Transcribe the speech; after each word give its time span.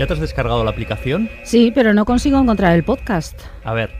¿Ya 0.00 0.06
te 0.06 0.14
has 0.14 0.20
descargado 0.20 0.64
la 0.64 0.70
aplicación? 0.70 1.28
Sí, 1.42 1.72
pero 1.74 1.92
no 1.92 2.06
consigo 2.06 2.38
encontrar 2.38 2.74
el 2.74 2.84
podcast. 2.84 3.38
A 3.64 3.74
ver, 3.74 3.90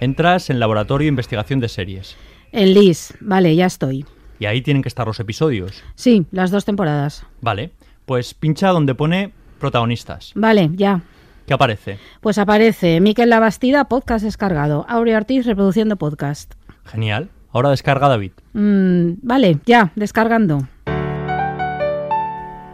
entras 0.00 0.50
en 0.50 0.58
Laboratorio 0.58 1.04
de 1.04 1.10
Investigación 1.10 1.60
de 1.60 1.68
Series 1.68 2.16
En 2.50 2.74
Liz, 2.74 3.14
vale, 3.20 3.54
ya 3.54 3.66
estoy. 3.66 4.04
y 4.40 4.46
ahí 4.46 4.60
tienen 4.60 4.82
que 4.82 4.88
estar 4.88 5.06
los 5.06 5.20
episodios. 5.20 5.84
Sí, 5.94 6.26
las 6.32 6.50
dos 6.50 6.64
temporadas. 6.64 7.24
Vale, 7.42 7.70
pues 8.06 8.34
pincha 8.34 8.70
donde 8.70 8.96
pone 8.96 9.34
protagonistas. 9.60 10.32
Vale, 10.34 10.68
ya. 10.72 11.02
¿Qué 11.46 11.54
aparece? 11.54 12.00
Pues 12.20 12.38
aparece 12.38 13.00
Miquel 13.00 13.30
Labastida, 13.30 13.84
podcast 13.84 14.24
descargado. 14.24 14.84
Aurea 14.88 15.18
Ortiz 15.18 15.46
reproduciendo 15.46 15.94
podcast. 15.94 16.54
Genial. 16.86 17.30
Ahora 17.52 17.70
descarga 17.70 18.08
David. 18.08 18.32
Mm, 18.52 19.18
vale, 19.22 19.60
ya, 19.64 19.92
descargando. 19.94 20.66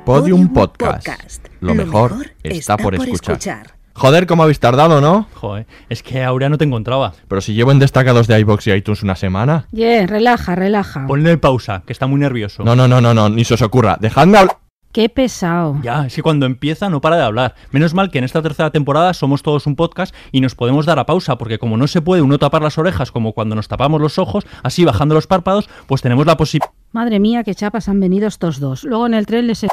Podium 0.06 0.50
Podcast. 0.50 1.51
Lo 1.62 1.74
mejor 1.74 2.26
está 2.42 2.76
por 2.76 2.94
escuchar. 2.94 3.72
Joder, 3.94 4.26
¿cómo 4.26 4.42
habéis 4.42 4.58
tardado, 4.58 5.00
no? 5.00 5.28
Joder, 5.34 5.66
es 5.90 6.02
que 6.02 6.24
Aurea 6.24 6.48
no 6.48 6.56
te 6.58 6.64
encontraba. 6.64 7.12
Pero 7.28 7.40
si 7.42 7.52
llevo 7.54 7.72
en 7.72 7.78
destacados 7.78 8.26
de 8.26 8.40
iBox 8.40 8.66
y 8.66 8.72
iTunes 8.72 9.02
una 9.02 9.16
semana. 9.16 9.66
Yeah, 9.70 10.06
relaja, 10.06 10.54
relaja. 10.54 11.06
Ponle 11.06 11.36
pausa, 11.36 11.82
que 11.86 11.92
está 11.92 12.06
muy 12.06 12.18
nervioso. 12.18 12.64
No, 12.64 12.74
no, 12.74 12.88
no, 12.88 13.00
no, 13.00 13.12
no, 13.12 13.28
ni 13.28 13.44
se 13.44 13.54
os 13.54 13.62
ocurra. 13.62 13.98
Dejadme 14.00 14.38
hablar. 14.38 14.56
Qué 14.92 15.08
pesado. 15.08 15.78
Ya, 15.82 16.06
es 16.06 16.14
que 16.14 16.22
cuando 16.22 16.44
empieza 16.44 16.90
no 16.90 17.00
para 17.00 17.16
de 17.16 17.22
hablar. 17.22 17.54
Menos 17.70 17.94
mal 17.94 18.10
que 18.10 18.18
en 18.18 18.24
esta 18.24 18.42
tercera 18.42 18.70
temporada 18.70 19.14
somos 19.14 19.42
todos 19.42 19.66
un 19.66 19.74
podcast 19.76 20.14
y 20.32 20.40
nos 20.42 20.54
podemos 20.54 20.84
dar 20.84 20.98
a 20.98 21.06
pausa, 21.06 21.36
porque 21.38 21.58
como 21.58 21.78
no 21.78 21.86
se 21.86 22.02
puede 22.02 22.20
uno 22.20 22.38
tapar 22.38 22.60
las 22.62 22.76
orejas 22.76 23.10
como 23.10 23.32
cuando 23.32 23.54
nos 23.54 23.68
tapamos 23.68 24.00
los 24.02 24.18
ojos, 24.18 24.44
así 24.62 24.84
bajando 24.84 25.14
los 25.14 25.26
párpados, 25.26 25.68
pues 25.86 26.02
tenemos 26.02 26.26
la 26.26 26.36
posibilidad... 26.36 26.70
Madre 26.92 27.20
mía, 27.20 27.42
qué 27.42 27.54
chapas 27.54 27.88
han 27.88 28.00
venido 28.00 28.28
estos 28.28 28.60
dos. 28.60 28.84
Luego 28.84 29.06
en 29.06 29.14
el 29.14 29.24
tren 29.24 29.46
les... 29.46 29.64
he- 29.64 29.68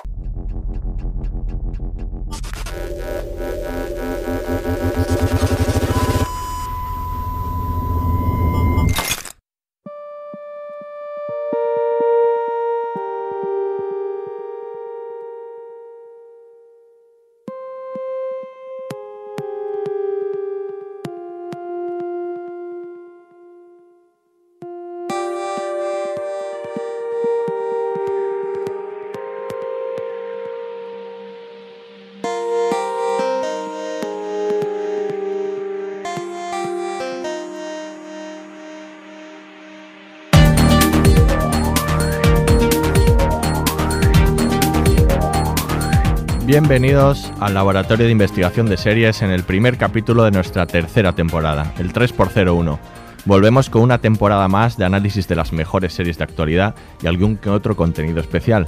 Bienvenidos 46.60 47.32
al 47.40 47.54
Laboratorio 47.54 48.06
de 48.06 48.12
Investigación 48.12 48.66
de 48.66 48.76
Series 48.76 49.22
en 49.22 49.32
el 49.32 49.44
primer 49.44 49.78
capítulo 49.78 50.26
de 50.26 50.32
nuestra 50.32 50.68
tercera 50.68 51.14
temporada, 51.14 51.74
el 51.80 51.94
3x01. 51.94 52.78
Volvemos 53.24 53.70
con 53.70 53.82
una 53.82 54.00
temporada 54.00 54.46
más 54.50 54.76
de 54.76 54.84
análisis 54.84 55.26
de 55.30 55.38
las 55.38 55.54
mejores 55.54 55.94
series 55.94 56.18
de 56.18 56.26
actualidad 56.26 56.76
y 57.02 57.08
algún 57.08 57.38
que 57.38 57.50
otro 57.50 57.78
contenido 57.78 58.20
especial. 58.20 58.68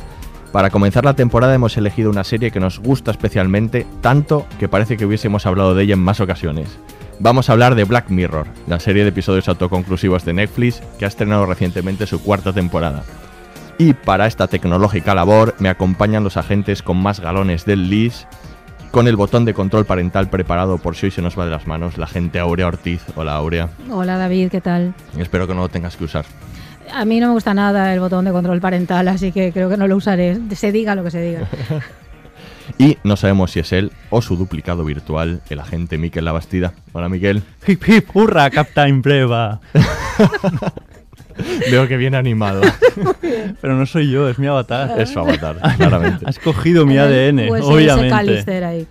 Para 0.54 0.70
comenzar 0.70 1.04
la 1.04 1.18
temporada 1.18 1.54
hemos 1.54 1.76
elegido 1.76 2.10
una 2.10 2.24
serie 2.24 2.50
que 2.50 2.62
nos 2.62 2.80
gusta 2.80 3.12
especialmente, 3.12 3.86
tanto 4.00 4.48
que 4.58 4.70
parece 4.70 4.96
que 4.96 5.06
hubiésemos 5.06 5.46
hablado 5.46 5.76
de 5.76 5.84
ella 5.84 5.96
en 5.96 6.00
más 6.00 6.22
ocasiones. 6.22 6.80
Vamos 7.20 7.50
a 7.50 7.52
hablar 7.52 7.76
de 7.76 7.84
Black 7.84 8.10
Mirror, 8.10 8.48
la 8.68 8.80
serie 8.80 9.04
de 9.04 9.10
episodios 9.10 9.50
autoconclusivos 9.50 10.24
de 10.24 10.32
Netflix 10.32 10.82
que 10.98 11.04
ha 11.04 11.10
estrenado 11.10 11.46
recientemente 11.46 12.08
su 12.08 12.24
cuarta 12.24 12.54
temporada. 12.54 13.04
Y 13.82 13.94
para 13.94 14.28
esta 14.28 14.48
tecnológica 14.48 15.16
labor 15.16 15.56
me 15.58 15.68
acompañan 15.68 16.24
los 16.24 16.38
agentes 16.38 16.84
con 16.84 16.98
más 16.98 17.20
galones 17.20 17.66
del 17.66 17.90
LIS, 17.90 18.28
con 18.92 19.08
el 19.08 19.16
botón 19.16 19.44
de 19.44 19.56
control 19.56 19.86
parental 19.86 20.30
preparado 20.30 20.78
por 20.78 20.96
si 20.96 21.08
hoy 21.08 21.12
se 21.12 21.24
nos 21.24 21.38
va 21.38 21.46
de 21.46 21.50
las 21.50 21.66
manos, 21.66 21.98
la 21.98 22.06
gente 22.06 22.38
Aurea 22.38 22.68
Ortiz. 22.68 23.02
Hola 23.16 23.34
Aurea, 23.34 23.70
Hola 23.90 24.20
David, 24.20 24.50
¿qué 24.52 24.62
tal? 24.62 24.94
espero 25.18 25.48
que 25.48 25.56
no 25.56 25.62
lo 25.62 25.70
tengas 25.70 25.98
que 25.98 26.04
usar. 26.04 26.26
A 26.94 27.06
mí 27.06 27.20
no 27.20 27.30
me 27.30 27.34
gusta 27.34 27.56
nada 27.56 27.92
el 27.92 28.00
botón 28.00 28.24
de 28.26 28.32
control 28.32 28.62
parental, 28.62 29.08
así 29.08 29.32
que 29.32 29.52
creo 29.52 29.68
que 29.68 29.78
no 29.78 29.88
lo 29.88 29.96
usaré. 29.96 30.38
Se 30.54 30.72
diga 30.72 30.94
lo 30.94 31.04
que 31.04 31.10
se 31.10 31.22
diga. 31.22 31.48
Y 32.78 33.00
no 33.04 33.18
sabemos 33.18 33.52
si 33.52 33.60
es 33.60 33.74
él 33.74 33.92
o 34.12 34.22
su 34.22 34.38
duplicado 34.38 34.86
virtual, 34.86 35.42
el 35.50 35.60
agente 35.60 35.98
Miquel 35.98 36.24
Labastida. 36.24 36.74
Hola 36.94 37.10
Miquel, 37.10 37.44
Hip 37.68 37.84
hip, 37.86 38.16
hurra, 38.16 38.50
Captain 38.50 39.02
Breva. 39.02 39.60
veo 41.70 41.88
que 41.88 41.98
viene 41.98 42.18
animado. 42.18 42.62
Pero 43.62 43.76
no 43.76 43.86
soy 43.86 44.10
yo, 44.10 44.30
es 44.30 44.38
mi 44.40 44.48
avatar. 44.48 45.00
es 45.00 45.10
su 45.10 45.20
avatar, 45.20 45.58
claramente. 45.78 46.26
Has 46.28 46.40
cogido 46.40 46.86
mi 46.86 46.98
ADN, 46.98 47.48
Pues 47.48 47.64
ese 47.64 47.74
obviamente. 47.74 48.10
Callister 48.10 48.64
ahí. 48.64 48.88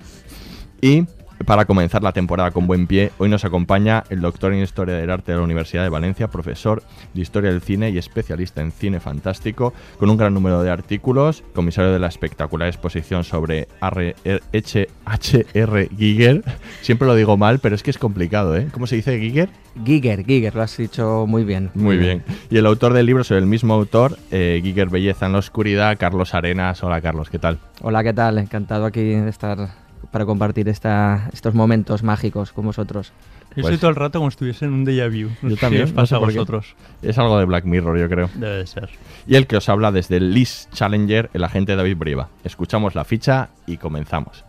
Y 0.81 1.05
para 1.45 1.65
comenzar 1.65 2.03
la 2.03 2.13
temporada 2.13 2.51
con 2.51 2.67
buen 2.67 2.87
pie, 2.87 3.13
hoy 3.19 3.29
nos 3.29 3.45
acompaña 3.45 4.05
el 4.11 4.21
doctor 4.21 4.53
en 4.53 4.63
Historia 4.63 4.95
del 4.97 5.11
Arte 5.11 5.33
de 5.33 5.39
la 5.39 5.45
Universidad 5.45 5.83
de 5.83 5.89
Valencia, 5.89 6.29
profesor 6.29 6.83
de 7.15 7.23
Historia 7.23 7.51
del 7.51 7.63
Cine 7.63 7.91
y 7.91 7.99
especialista 7.99 8.61
en 8.61 8.73
cine 8.73 9.01
fantástico, 9.01 9.73
con 9.99 10.11
un 10.11 10.17
gran 10.17 10.35
número 10.35 10.63
de 10.63 10.71
artículos, 10.71 11.43
comisario 11.55 11.93
de 11.93 11.99
la 11.99 12.09
espectacular 12.09 12.69
exposición 12.69 13.25
sobre 13.25 13.69
R 13.81 14.15
H 14.53 14.89
H.R. 15.05 15.89
Giger. 15.97 16.45
Siempre 16.83 17.09
lo 17.09 17.15
digo 17.15 17.37
mal, 17.37 17.59
pero 17.59 17.75
es 17.75 17.83
que 17.83 17.91
es 17.91 17.99
complicado, 17.99 18.57
¿eh? 18.57 18.69
¿Cómo 18.73 18.87
se 18.87 18.97
dice 18.97 19.19
Giger? 19.19 19.49
Giger, 19.85 20.25
Giger, 20.25 20.55
lo 20.55 20.63
has 20.63 20.77
dicho 20.77 21.25
muy 21.27 21.45
bien. 21.45 21.71
Muy 21.75 21.97
bien. 21.97 22.23
Y 22.51 22.59
el 22.59 22.67
autor 22.67 22.93
del 22.93 23.07
libro 23.07 23.25
sobre 23.25 23.41
el 23.41 23.47
mismo 23.47 23.75
autor, 23.75 24.19
eh, 24.31 24.61
Giger 24.63 24.91
Belleza 24.91 25.27
en 25.27 25.33
la 25.33 25.39
Oscuridad, 25.39 25.97
Carlos 25.99 26.35
Arenas. 26.35 26.83
Hola 26.85 27.01
Carlos, 27.01 27.31
¿qué 27.31 27.39
tal? 27.39 27.59
Hola, 27.81 28.05
¿qué 28.05 28.13
tal? 28.13 28.39
Encantado 28.39 28.85
aquí 28.85 29.01
de 29.01 29.29
estar 29.29 29.90
para 30.11 30.25
compartir 30.27 30.69
esta, 30.69 31.29
estos 31.33 31.55
momentos 31.55 32.03
mágicos 32.03 32.53
con 32.53 32.67
vosotros. 32.67 33.13
Yo 33.57 33.63
Pues- 33.63 33.67
estoy 33.67 33.79
todo 33.79 33.91
el 33.91 33.97
rato 33.97 34.19
como 34.21 34.31
si 34.31 34.35
estuviese 34.35 34.65
en 34.67 34.73
un 34.73 34.87
déjà 34.87 35.09
vu. 35.09 35.31
No 35.43 35.49
Yo 35.51 35.57
sé 35.57 35.61
también, 35.61 35.83
¿Qué 35.83 35.85
os 35.85 35.91
no 35.91 35.97
pasa 35.97 36.07
sé 36.07 36.15
a 36.15 36.19
vosotros? 36.19 36.75
Es 37.03 37.19
algo 37.19 37.39
de 37.39 37.45
Black 37.47 37.65
Mirror, 37.65 37.99
yo 37.99 38.09
creo. 38.09 38.31
Debe 38.35 38.59
de 38.59 38.67
ser. 38.67 38.91
Y 39.27 39.35
el 39.35 39.47
que 39.47 39.57
os 39.57 39.69
habla 39.69 39.91
desde 39.91 40.19
el 40.19 40.33
Lis 40.33 40.69
Challenger, 40.73 41.31
el 41.35 41.43
agente 41.45 41.75
David 41.75 41.97
Brieva. 41.97 42.29
Escuchamos 42.45 42.95
la 42.95 43.05
ficha 43.05 43.49
y 43.67 43.77
comenzamos. 43.79 44.45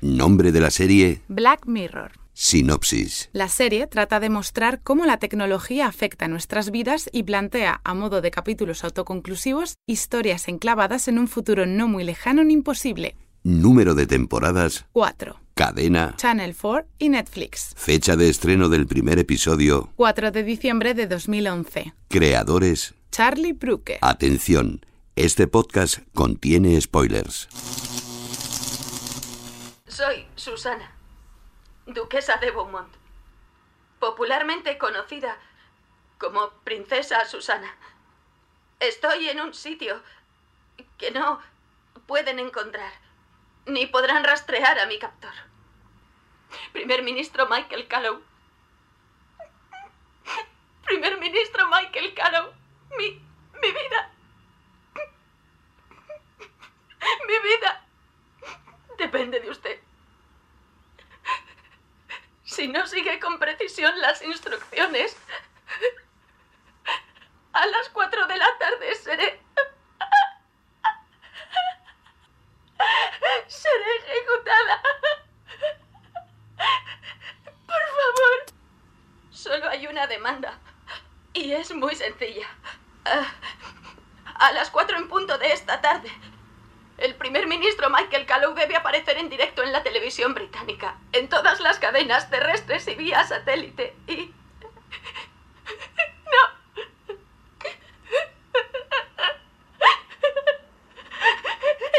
Nombre 0.00 0.52
de 0.52 0.60
la 0.60 0.70
serie, 0.70 1.22
Black 1.28 1.66
Mirror. 1.66 2.12
Sinopsis. 2.48 3.30
La 3.32 3.48
serie 3.48 3.88
trata 3.88 4.20
de 4.20 4.30
mostrar 4.30 4.80
cómo 4.84 5.06
la 5.06 5.18
tecnología 5.18 5.88
afecta 5.88 6.28
nuestras 6.28 6.70
vidas 6.70 7.10
y 7.12 7.24
plantea, 7.24 7.80
a 7.82 7.94
modo 7.94 8.20
de 8.20 8.30
capítulos 8.30 8.84
autoconclusivos, 8.84 9.74
historias 9.88 10.46
enclavadas 10.46 11.08
en 11.08 11.18
un 11.18 11.26
futuro 11.26 11.66
no 11.66 11.88
muy 11.88 12.04
lejano 12.04 12.44
ni 12.44 12.54
imposible. 12.54 13.16
Número 13.42 13.96
de 13.96 14.06
temporadas, 14.06 14.86
4. 14.92 15.36
cadena, 15.54 16.14
Channel 16.16 16.54
4 16.54 16.86
y 17.00 17.08
Netflix. 17.08 17.72
fecha 17.76 18.14
de 18.14 18.28
estreno 18.28 18.68
del 18.68 18.86
primer 18.86 19.18
episodio, 19.18 19.90
4 19.96 20.30
de 20.30 20.44
diciembre 20.44 20.94
de 20.94 21.08
2011. 21.08 21.92
creadores, 22.08 22.94
Charlie 23.10 23.52
Brooker. 23.52 23.98
atención, 24.00 24.86
Este 25.16 25.48
podcast 25.48 25.98
contiene 26.14 26.80
spoilers. 26.80 27.48
Soy 29.88 30.24
Susana, 30.36 30.92
duquesa 31.88 32.36
de 32.36 32.50
Beaumont, 32.50 32.94
popularmente 33.98 34.76
conocida 34.78 35.38
como 36.18 36.50
Princesa 36.64 37.24
Susana. 37.24 37.74
Estoy 38.78 39.28
en 39.28 39.40
un 39.40 39.54
sitio 39.54 40.02
que 40.98 41.10
no 41.10 41.40
pueden 42.06 42.38
encontrar, 42.38 42.92
ni 43.66 43.86
podrán 43.86 44.22
rastrear 44.22 44.78
a 44.78 44.86
mi 44.86 44.98
captor. 44.98 45.32
Primer 46.72 47.02
ministro 47.02 47.48
Michael 47.48 47.88
Callow. 47.88 48.22
Primer 50.84 51.18
ministro 51.18 51.68
Michael 51.68 52.14
Callow. 52.14 52.52
Mi, 52.98 53.10
mi 53.60 53.68
vida. 53.72 54.12
Mi 57.26 57.38
vida 57.48 57.84
depende 58.98 59.40
de 59.40 59.50
usted. 59.50 59.87
Si 62.58 62.66
no 62.66 62.84
sigue 62.88 63.20
con 63.20 63.38
precisión 63.38 64.00
las 64.00 64.20
instrucciones, 64.20 65.16
a 67.52 67.66
las 67.66 67.88
cuatro 67.90 68.26
de 68.26 68.36
la 68.36 68.48
tarde 68.58 68.96
seré... 68.96 69.40
Seré 73.46 73.96
ejecutada. 74.08 74.82
Por 77.44 77.84
favor. 77.96 78.46
Solo 79.30 79.68
hay 79.68 79.86
una 79.86 80.08
demanda. 80.08 80.58
Y 81.34 81.52
es 81.52 81.72
muy 81.72 81.94
sencilla. 81.94 82.48
A 84.34 84.50
las 84.50 84.68
cuatro 84.70 84.96
en 84.96 85.06
punto 85.06 85.38
de 85.38 85.52
esta 85.52 85.80
tarde, 85.80 86.10
el 86.98 87.14
primer 87.14 87.46
ministro 87.46 87.88
Michael 87.90 88.26
Callow 88.26 88.54
debe 88.54 88.76
aparecer 88.76 89.16
en 89.18 89.28
directo 89.28 89.62
en 89.62 89.72
la 89.72 89.82
televisión 89.82 90.34
británica, 90.34 90.96
en 91.12 91.28
todas 91.28 91.60
las 91.60 91.78
cadenas 91.78 92.28
terrestres 92.28 92.86
y 92.88 92.94
vía 92.96 93.24
satélite. 93.24 93.94
Y... 94.06 94.32
No. 96.32 97.14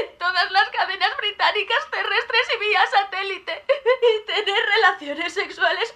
En 0.02 0.18
todas 0.18 0.52
las 0.52 0.70
cadenas 0.70 1.18
británicas 1.18 1.92
terrestres 1.92 2.48
y 2.56 2.60
vía 2.60 2.86
satélite. 2.88 3.64
Y 4.02 4.26
tener 4.26 4.66
relaciones 4.76 5.34
sexuales 5.34 5.94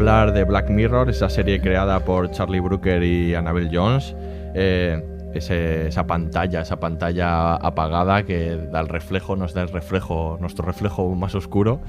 hablar 0.00 0.32
de 0.32 0.44
Black 0.44 0.70
Mirror, 0.70 1.10
esa 1.10 1.28
serie 1.28 1.60
creada 1.60 2.00
por 2.06 2.30
Charlie 2.30 2.60
Brooker 2.60 3.02
y 3.02 3.34
Annabel 3.34 3.68
Jones. 3.70 4.16
Eh, 4.54 4.98
ese- 5.34 5.88
esa 5.88 6.06
pantalla, 6.06 6.62
esa 6.62 6.80
pantalla 6.80 7.54
apagada 7.56 8.22
que 8.22 8.56
da 8.72 8.80
el 8.80 8.88
reflejo, 8.88 9.36
nos 9.36 9.52
da 9.52 9.60
el 9.60 9.68
reflejo, 9.68 10.38
nuestro 10.40 10.64
reflejo 10.64 11.14
más 11.14 11.34
oscuro. 11.34 11.82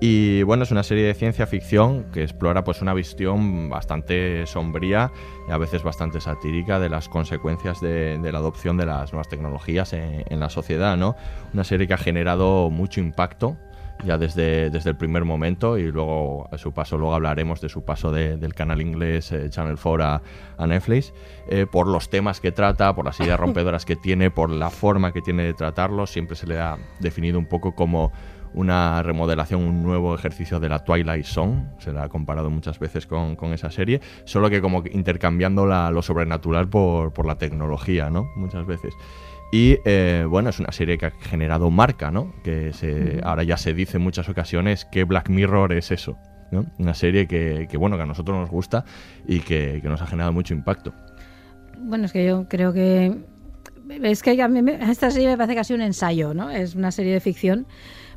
Y 0.00 0.42
bueno, 0.42 0.64
es 0.64 0.72
una 0.72 0.82
serie 0.82 1.04
de 1.06 1.14
ciencia 1.14 1.46
ficción 1.46 2.06
que 2.12 2.24
explora 2.24 2.64
pues 2.64 2.82
una 2.82 2.92
visión 2.92 3.70
bastante 3.70 4.44
sombría 4.48 5.12
y 5.48 5.52
a 5.52 5.56
veces 5.56 5.84
bastante 5.84 6.20
satírica 6.20 6.80
de 6.80 6.88
las 6.88 7.08
consecuencias 7.08 7.80
de, 7.80 8.18
de 8.18 8.32
la 8.32 8.38
adopción 8.38 8.76
de 8.76 8.86
las 8.86 9.12
nuevas 9.12 9.28
tecnologías 9.28 9.92
en, 9.92 10.24
en 10.28 10.40
la 10.40 10.50
sociedad, 10.50 10.96
¿no? 10.96 11.14
Una 11.54 11.62
serie 11.62 11.86
que 11.86 11.94
ha 11.94 11.98
generado 11.98 12.68
mucho 12.70 12.98
impacto 12.98 13.56
ya 14.04 14.18
desde, 14.18 14.70
desde 14.70 14.90
el 14.90 14.96
primer 14.96 15.24
momento 15.24 15.78
y 15.78 15.90
luego 15.90 16.48
a 16.52 16.58
su 16.58 16.72
paso, 16.72 16.96
luego 16.98 17.14
hablaremos 17.14 17.60
de 17.60 17.68
su 17.68 17.84
paso 17.84 18.12
de- 18.12 18.36
del 18.36 18.54
canal 18.54 18.80
inglés 18.80 19.32
eh, 19.32 19.48
Channel 19.50 19.76
4 19.82 20.04
a, 20.04 20.22
a 20.58 20.66
Netflix, 20.66 21.12
eh, 21.48 21.66
por 21.70 21.86
los 21.88 22.08
temas 22.10 22.40
que 22.40 22.52
trata, 22.52 22.94
por 22.94 23.04
las 23.04 23.18
ideas 23.20 23.38
rompedoras 23.40 23.84
que 23.84 23.96
tiene, 23.96 24.30
por 24.30 24.50
la 24.50 24.70
forma 24.70 25.12
que 25.12 25.20
tiene 25.22 25.42
de 25.44 25.54
tratarlos, 25.54 26.10
siempre 26.10 26.36
se 26.36 26.46
le 26.46 26.58
ha 26.58 26.76
definido 27.00 27.38
un 27.38 27.46
poco 27.46 27.74
como 27.74 28.12
una 28.56 29.02
remodelación, 29.02 29.62
un 29.62 29.82
nuevo 29.82 30.14
ejercicio 30.14 30.60
de 30.60 30.68
la 30.68 30.84
Twilight 30.84 31.24
Zone, 31.26 31.70
se 31.80 31.92
la 31.92 32.04
ha 32.04 32.08
comparado 32.08 32.50
muchas 32.50 32.78
veces 32.78 33.04
con, 33.04 33.34
con 33.34 33.52
esa 33.52 33.68
serie, 33.72 34.00
solo 34.26 34.48
que 34.48 34.60
como 34.60 34.84
intercambiando 34.92 35.66
la- 35.66 35.90
lo 35.90 36.02
sobrenatural 36.02 36.68
por, 36.68 37.12
por 37.12 37.26
la 37.26 37.34
tecnología, 37.36 38.10
¿no? 38.10 38.30
Muchas 38.36 38.64
veces. 38.64 38.94
Y 39.54 39.78
eh, 39.84 40.26
bueno, 40.28 40.50
es 40.50 40.58
una 40.58 40.72
serie 40.72 40.98
que 40.98 41.06
ha 41.06 41.10
generado 41.12 41.70
marca, 41.70 42.10
¿no? 42.10 42.34
Que 42.42 42.72
se, 42.72 43.20
ahora 43.22 43.44
ya 43.44 43.56
se 43.56 43.72
dice 43.72 43.98
en 43.98 44.02
muchas 44.02 44.28
ocasiones 44.28 44.84
que 44.84 45.04
Black 45.04 45.28
Mirror 45.28 45.72
es 45.74 45.92
eso, 45.92 46.18
¿no? 46.50 46.66
Una 46.80 46.92
serie 46.92 47.28
que, 47.28 47.68
que, 47.70 47.76
bueno, 47.76 47.96
que 47.96 48.02
a 48.02 48.06
nosotros 48.06 48.36
nos 48.36 48.50
gusta 48.50 48.84
y 49.28 49.38
que, 49.38 49.78
que 49.80 49.88
nos 49.88 50.02
ha 50.02 50.06
generado 50.08 50.32
mucho 50.32 50.54
impacto. 50.54 50.92
Bueno, 51.78 52.06
es 52.06 52.12
que 52.12 52.26
yo 52.26 52.46
creo 52.48 52.72
que. 52.72 53.14
Es 54.02 54.22
que 54.24 54.42
a 54.42 54.48
mí 54.48 54.60
me- 54.60 54.90
esta 54.90 55.12
serie 55.12 55.28
me 55.28 55.36
parece 55.36 55.54
casi 55.54 55.72
un 55.72 55.82
ensayo, 55.82 56.34
¿no? 56.34 56.50
Es 56.50 56.74
una 56.74 56.90
serie 56.90 57.12
de 57.12 57.20
ficción, 57.20 57.66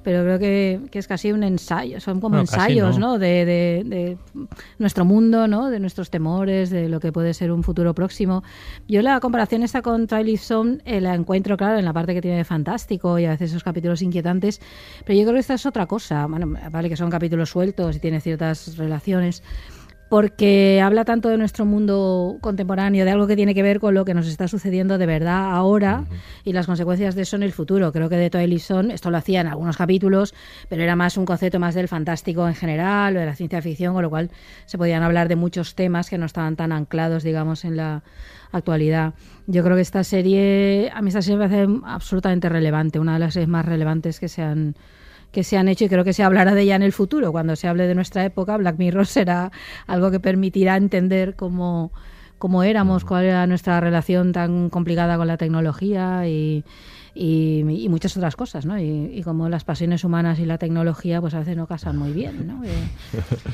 pero 0.07 0.23
creo 0.23 0.39
que, 0.39 0.79
que 0.89 0.99
es 0.99 1.07
casi 1.07 1.33
un 1.33 1.43
ensayo. 1.43 1.99
Son 1.99 2.21
como 2.21 2.37
Bueno, 2.37 2.43
ensayos, 2.43 2.97
no. 2.97 3.07
¿no? 3.13 3.19
De, 3.19 3.43
de- 3.43 3.83
de 3.85 4.17
nuestro 4.79 5.03
mundo, 5.03 5.49
¿no? 5.49 5.69
De 5.69 5.81
nuestros 5.81 6.09
temores, 6.09 6.69
de 6.69 6.87
lo 6.87 7.01
que 7.01 7.11
puede 7.11 7.33
ser 7.33 7.51
un 7.51 7.61
futuro 7.61 7.93
próximo. 7.93 8.41
Yo 8.87 9.01
la 9.01 9.19
comparación 9.19 9.63
esta 9.63 9.81
con 9.81 10.07
Twilight 10.07 10.39
Zone 10.39 10.77
eh, 10.85 11.01
la 11.01 11.13
encuentro, 11.13 11.57
claro, 11.57 11.77
en 11.77 11.83
la 11.83 11.91
parte 11.91 12.13
que 12.13 12.21
tiene 12.21 12.37
de 12.37 12.45
fantástico 12.45 13.19
y 13.19 13.25
a 13.25 13.31
veces 13.31 13.49
esos 13.49 13.65
capítulos 13.65 14.01
inquietantes, 14.01 14.61
pero 15.03 15.19
yo 15.19 15.25
creo 15.25 15.33
que 15.33 15.39
esta 15.41 15.55
es 15.55 15.65
otra 15.65 15.87
cosa. 15.87 16.25
Bueno, 16.27 16.53
vale 16.71 16.87
que 16.87 16.95
son 16.95 17.09
capítulos 17.09 17.49
sueltos 17.49 17.97
y 17.97 17.99
tiene 17.99 18.21
ciertas 18.21 18.77
relaciones 18.77 19.43
porque 20.09 20.81
habla 20.81 21.03
tanto 21.05 21.29
de 21.29 21.37
nuestro 21.37 21.65
mundo 21.65 22.37
contemporáneo, 22.41 23.03
de 23.03 23.11
algo 23.11 23.27
que 23.27 23.35
tiene 23.35 23.53
que 23.53 23.63
ver 23.63 23.79
con 23.79 23.93
lo 23.93 24.05
que 24.05 24.13
nos 24.13 24.27
está 24.27 24.47
sucediendo 24.47 24.97
de 24.97 25.05
verdad 25.05 25.51
ahora 25.51 26.05
y 26.43 26.53
las 26.53 26.65
consecuencias 26.65 27.15
de 27.15 27.23
eso 27.23 27.35
en 27.35 27.43
el 27.43 27.51
futuro. 27.51 27.91
Creo 27.91 28.07
que 28.07 28.15
de 28.15 28.29
Twilight 28.29 28.61
Zone 28.61 28.93
esto 28.93 29.11
lo 29.11 29.17
hacía 29.17 29.41
en 29.41 29.47
algunos 29.47 29.75
capítulos, 29.75 30.33
pero 30.69 30.81
era 30.81 30.95
más 30.95 31.17
un 31.17 31.25
concepto 31.25 31.59
más 31.59 31.75
del 31.75 31.87
fantástico 31.87 32.47
en 32.47 32.55
general 32.55 33.17
o 33.17 33.19
de 33.19 33.25
la 33.25 33.35
ciencia 33.35 33.61
ficción, 33.61 33.93
con 33.93 34.03
lo 34.03 34.09
cual 34.09 34.31
se 34.65 34.77
podían 34.77 35.03
hablar 35.03 35.27
de 35.27 35.35
muchos 35.35 35.75
temas 35.75 36.09
que 36.09 36.17
no 36.17 36.25
estaban 36.25 36.55
tan 36.55 36.71
anclados, 36.71 37.23
digamos, 37.23 37.65
en 37.65 37.75
la 37.75 38.03
actualidad. 38.51 39.13
Yo 39.45 39.63
creo 39.63 39.75
que 39.75 39.81
esta 39.81 40.03
serie, 40.03 40.89
a 40.93 41.01
mí 41.01 41.09
esta 41.09 41.21
serie 41.21 41.37
me 41.37 41.49
parece 41.49 41.67
absolutamente 41.85 42.47
relevante, 42.49 42.99
una 42.99 43.13
de 43.13 43.19
las 43.19 43.33
series 43.33 43.49
más 43.49 43.65
relevantes 43.65 44.19
que 44.19 44.29
se 44.29 44.41
han 44.41 44.75
que 45.37 45.43
se 45.43 45.55
han 45.55 45.67
hecho 45.67 45.85
y 45.85 45.87
creo 45.87 46.03
que 46.03 46.13
se 46.13 46.23
hablará 46.23 46.55
de 46.55 46.63
ella 46.63 46.75
en 46.75 46.81
el 46.81 46.91
futuro. 46.93 47.31
Cuando 47.31 47.55
se 47.55 47.67
hable 47.67 47.85
de 47.85 47.93
nuestra 47.93 48.25
época, 48.25 48.57
Black 48.57 48.79
Mirror 48.79 49.05
será 49.17 49.51
algo 49.85 50.09
que 50.09 50.19
permitirá 50.19 50.75
entender 50.77 51.35
cómo, 51.35 51.91
cómo 52.39 52.63
éramos, 52.63 53.05
cuál 53.05 53.25
era 53.25 53.45
nuestra 53.45 53.79
relación 53.79 54.31
tan 54.31 54.71
complicada 54.71 55.15
con 55.15 55.27
la 55.27 55.37
tecnología 55.37 56.27
y, 56.27 56.63
y, 57.13 57.63
y 57.69 57.87
muchas 57.87 58.17
otras 58.17 58.35
cosas, 58.35 58.65
¿no? 58.65 58.79
Y, 58.79 59.11
y 59.13 59.21
cómo 59.21 59.47
las 59.47 59.63
pasiones 59.63 60.03
humanas 60.03 60.39
y 60.39 60.45
la 60.47 60.57
tecnología 60.57 61.21
pues 61.21 61.35
a 61.35 61.39
veces 61.39 61.55
no 61.55 61.67
casan 61.67 61.97
muy 61.97 62.13
bien, 62.13 62.47
¿no? 62.47 62.63
Eh, 62.65 62.71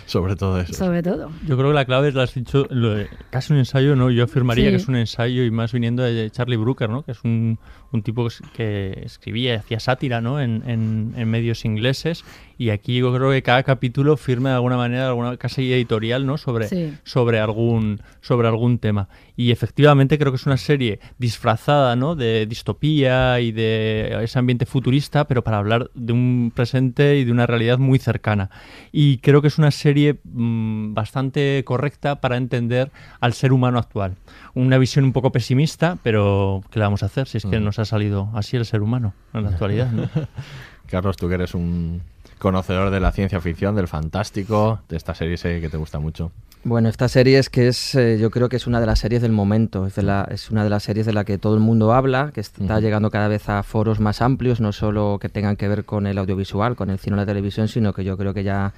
Sobre 0.06 0.38
todo 0.38 0.62
eso. 0.62 0.72
sobre 0.74 1.04
todo. 1.04 1.32
Yo 1.46 1.58
creo 1.58 1.68
que 1.70 1.76
la 1.76 1.84
clave 1.84 2.08
es, 2.08 2.14
lo 2.14 2.22
has 2.22 2.34
dicho, 2.34 2.66
lo 2.70 2.96
de- 2.96 3.08
casi 3.30 3.52
un 3.52 3.60
ensayo, 3.60 3.98
¿no? 3.98 4.10
Yo 4.10 4.24
afirmaría 4.24 4.66
Sí. 4.66 4.70
que 4.72 4.76
es 4.78 4.88
un 4.88 4.96
ensayo 4.96 5.44
y 5.44 5.52
más 5.52 5.74
viniendo 5.74 6.02
de 6.04 6.30
Charlie 6.32 6.56
Brooker, 6.56 6.90
¿no? 6.90 7.04
Que 7.04 7.12
es 7.12 7.22
un, 7.26 7.60
un 7.94 8.04
tipo 8.04 8.24
que 8.24 8.28
es- 8.28 8.42
que 8.56 9.02
escribía 9.06 9.54
y 9.54 9.58
hacía 9.58 9.80
sátira, 9.80 10.20
¿no? 10.22 10.40
En, 10.42 10.64
en- 10.68 11.14
en 11.16 11.30
medios 11.30 11.64
ingleses 11.66 12.24
y 12.58 12.70
aquí 12.70 12.98
yo 12.98 13.14
creo 13.14 13.32
que 13.32 13.42
cada 13.42 13.64
capítulo 13.64 14.16
firma 14.18 14.50
de 14.50 14.56
alguna 14.56 14.78
manera 14.78 15.08
alguna 15.08 15.38
casi 15.38 15.72
editorial, 15.74 16.26
¿no? 16.26 16.38
Sobre, 16.38 16.68
Sí. 16.68 16.94
sobre, 17.04 17.40
algún, 17.40 18.00
sobre 18.22 18.48
algún 18.48 18.78
tema. 18.80 19.10
Y 19.36 19.52
efectivamente 19.52 20.18
creo 20.20 20.32
que 20.32 20.36
es 20.36 20.46
una 20.46 20.58
serie 20.58 21.00
disfrazada, 21.18 21.96
¿no? 21.96 22.16
De 22.16 22.46
distopía 22.46 23.40
y 23.40 23.52
de 23.52 24.20
ese 24.24 24.38
ambiente 24.38 24.66
futurista, 24.68 25.26
pero 25.28 25.44
para 25.44 25.58
hablar 25.58 25.90
de 25.96 26.14
un 26.14 26.52
presente 26.56 27.18
y 27.18 27.24
de 27.26 27.32
una 27.32 27.48
realidad 27.48 27.80
muy 27.80 27.98
cercana. 27.98 28.52
Y 28.92 29.18
creo 29.18 29.42
que 29.42 29.48
es 29.48 29.58
una 29.58 29.72
serie 29.72 30.18
mm, 30.24 30.94
bastante 30.94 31.64
correcta 31.66 32.22
para 32.22 32.38
entender 32.38 32.92
al 33.20 33.34
ser 33.34 33.52
humano 33.54 33.80
actual. 33.80 34.14
Una 34.54 34.78
visión 34.78 35.04
un 35.06 35.14
poco 35.14 35.32
pesimista, 35.32 35.98
pero 36.04 36.62
¿qué 36.70 36.78
le 36.80 36.86
vamos 36.86 37.02
a 37.02 37.08
hacer 37.08 37.28
si 37.28 37.38
es 37.40 37.46
que 37.46 37.60
Mm. 37.60 37.64
nos 37.64 37.80
ha 37.80 37.83
salido 37.86 38.30
así 38.34 38.58
el 38.58 38.66
ser 38.66 38.82
humano 38.82 39.14
en 39.34 39.44
la 39.44 39.50
actualidad? 39.50 39.92
¿no? 39.92 40.10
Carlos, 40.88 41.18
tú 41.18 41.28
que 41.28 41.36
eres 41.36 41.54
un 41.56 42.02
conocedor 42.40 42.90
de 42.92 43.00
la 43.00 43.12
ciencia 43.12 43.40
ficción, 43.40 43.76
del 43.76 43.88
fantástico, 43.88 44.80
de 44.90 44.98
esta 44.98 45.16
serie 45.16 45.38
sé 45.38 45.62
que 45.62 45.70
te 45.70 45.78
gusta 45.78 46.00
mucho. 46.00 46.32
Bueno, 46.66 46.88
esta 46.88 47.10
serie 47.10 47.40
es 47.40 47.50
que 47.50 47.68
es, 47.68 47.94
eh, 47.96 48.18
yo 48.18 48.32
creo 48.32 48.48
que 48.48 48.56
es 48.56 48.68
una 48.68 48.80
de 48.80 48.86
las 48.86 49.00
series 49.00 49.22
del 49.22 49.34
momento, 49.34 49.86
es, 49.86 49.96
de 49.96 50.04
la, 50.04 50.26
es 50.32 50.50
una 50.50 50.64
de 50.64 50.70
las 50.70 50.84
series 50.84 51.06
de 51.06 51.12
la 51.12 51.26
que 51.26 51.38
todo 51.38 51.56
el 51.56 51.60
mundo 51.60 51.94
habla, 51.94 52.32
que 52.34 52.40
está 52.40 52.64
Ujú. 52.64 52.80
llegando 52.80 53.12
cada 53.12 53.28
vez 53.28 53.50
a 53.50 53.64
foros 53.64 54.00
más 54.00 54.22
amplios, 54.22 54.62
no 54.62 54.72
solo 54.72 55.18
que 55.20 55.28
tengan 55.28 55.58
que 55.58 55.68
ver 55.68 55.84
con 55.84 56.08
el 56.08 56.18
audiovisual, 56.18 56.78
con 56.78 56.90
el 56.90 57.00
cine 57.00 57.16
o 57.16 57.18
la 57.18 57.26
televisión, 57.26 57.68
sino 57.68 57.92
que 57.92 58.06
yo 58.06 58.18
creo 58.18 58.34
que 58.34 58.46
ya 58.46 58.72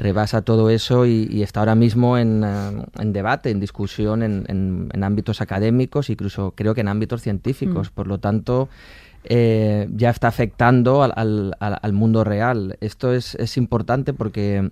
rebasa 0.00 0.42
todo 0.42 0.70
eso 0.70 1.06
y, 1.06 1.42
está 1.42 1.60
ahora 1.60 1.74
mismo 1.74 2.18
en, 2.18 2.42
eh, 2.42 2.84
en, 2.98 3.12
debate, 3.12 3.50
en 3.50 3.60
discusión 3.60 4.22
en, 4.22 4.44
en, 4.48 5.04
ámbitos 5.04 5.40
académicos, 5.40 6.10
incluso 6.10 6.52
creo 6.56 6.74
que 6.74 6.80
en 6.80 6.88
ámbitos 6.88 7.22
científicos. 7.22 7.90
Mm. 7.90 7.94
Por 7.94 8.06
lo 8.06 8.18
tanto, 8.18 8.68
eh, 9.24 9.86
ya 9.94 10.10
está 10.10 10.28
afectando 10.28 11.02
al, 11.02 11.12
al, 11.14 11.54
al, 11.60 11.92
mundo 11.92 12.24
real. 12.24 12.78
Esto 12.80 13.12
es, 13.12 13.34
es 13.34 13.56
importante 13.56 14.14
porque 14.14 14.70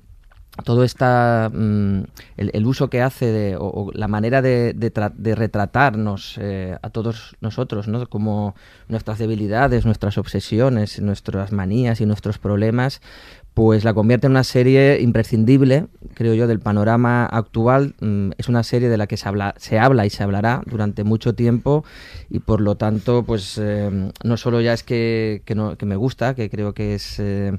todo 0.65 0.85
esta 0.85 1.51
mm, 1.53 2.01
el, 2.37 2.67
uso 2.67 2.91
que 2.91 3.03
hace 3.03 3.27
de, 3.27 3.57
o, 3.59 3.91
la 3.95 4.09
manera 4.09 4.43
de, 4.43 4.73
de, 4.75 5.35
retratarnos 5.35 6.37
eh, 6.41 6.77
a 6.83 6.91
todos 6.91 7.37
nosotros 7.41 7.89
¿no? 7.89 8.09
como 8.09 8.55
nuestras 8.89 9.19
debilidades 9.19 9.85
nuestras 9.85 10.19
obsesiones 10.19 11.01
nuestras 11.01 11.53
manías 11.53 12.01
y 12.01 12.07
nuestros 12.07 12.39
problemas 12.39 13.01
pues 13.59 13.83
la 13.83 13.93
convierte 13.93 14.29
en 14.29 14.31
una 14.31 14.45
serie 14.45 15.01
imprescindible 15.01 15.89
creo 16.15 16.33
yo 16.33 16.47
del 16.47 16.61
panorama 16.61 17.27
actual. 17.27 17.97
Mm, 17.99 18.31
es 18.39 18.49
una 18.49 18.63
serie 18.63 18.89
de 18.89 18.97
la 18.97 19.09
que 19.09 19.17
se 19.17 19.29
habla 19.29 19.57
se 19.59 19.81
habla 19.81 20.07
y 20.07 20.11
se 20.11 20.23
hablará 20.23 20.63
durante 20.67 21.03
mucho 21.03 21.35
tiempo 21.35 21.85
y 22.31 22.39
por 22.39 22.61
lo 22.61 22.77
tanto 22.77 23.25
pues 23.25 23.59
eh, 23.61 24.13
no 24.23 24.37
solo 24.37 24.61
ya 24.61 24.75
es 24.75 24.85
que, 24.85 25.43
que, 25.45 25.57
no, 25.57 25.77
que, 25.77 25.87
me 25.87 25.97
gusta 25.97 26.37
que 26.37 26.49
creo 26.49 26.73
que 26.73 26.95
es 26.95 27.19
eh, 27.19 27.59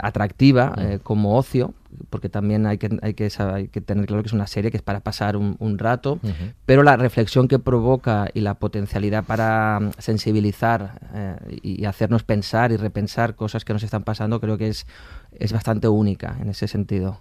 atractiva 0.00 0.74
como 1.02 1.36
ocio 1.36 1.74
porque 2.10 2.28
también 2.28 2.66
hay 2.66 2.78
que, 2.78 2.98
hay 3.02 3.14
que, 3.14 3.30
hay 3.38 3.68
que 3.68 3.80
tener 3.80 4.06
claro 4.06 4.22
que 4.22 4.28
es 4.28 4.32
una 4.32 4.46
serie 4.46 4.70
que 4.70 4.76
es 4.76 4.82
para 4.82 5.00
pasar 5.00 5.36
un, 5.36 5.78
rato, 5.78 6.20
pero 6.64 6.82
la 6.82 6.96
reflexión 6.96 7.48
que 7.48 7.58
provoca 7.58 8.28
y 8.32 8.40
la 8.40 8.54
potencialidad 8.54 9.24
para 9.24 9.78
mm, 9.80 9.90
sensibilizar 9.98 11.00
eh, 11.14 11.58
y 11.62 11.84
hacernos 11.84 12.22
pensar 12.22 12.72
y 12.72 12.76
repensar 12.76 13.34
cosas 13.34 13.64
que 13.64 13.72
nos 13.72 13.82
están 13.82 14.04
pasando 14.04 14.40
creo 14.40 14.56
que 14.56 14.68
es, 14.68 14.86
es 15.32 15.52
bastante 15.52 15.88
única 15.88 16.36
en 16.40 16.48
ese 16.48 16.68
sentido. 16.68 17.20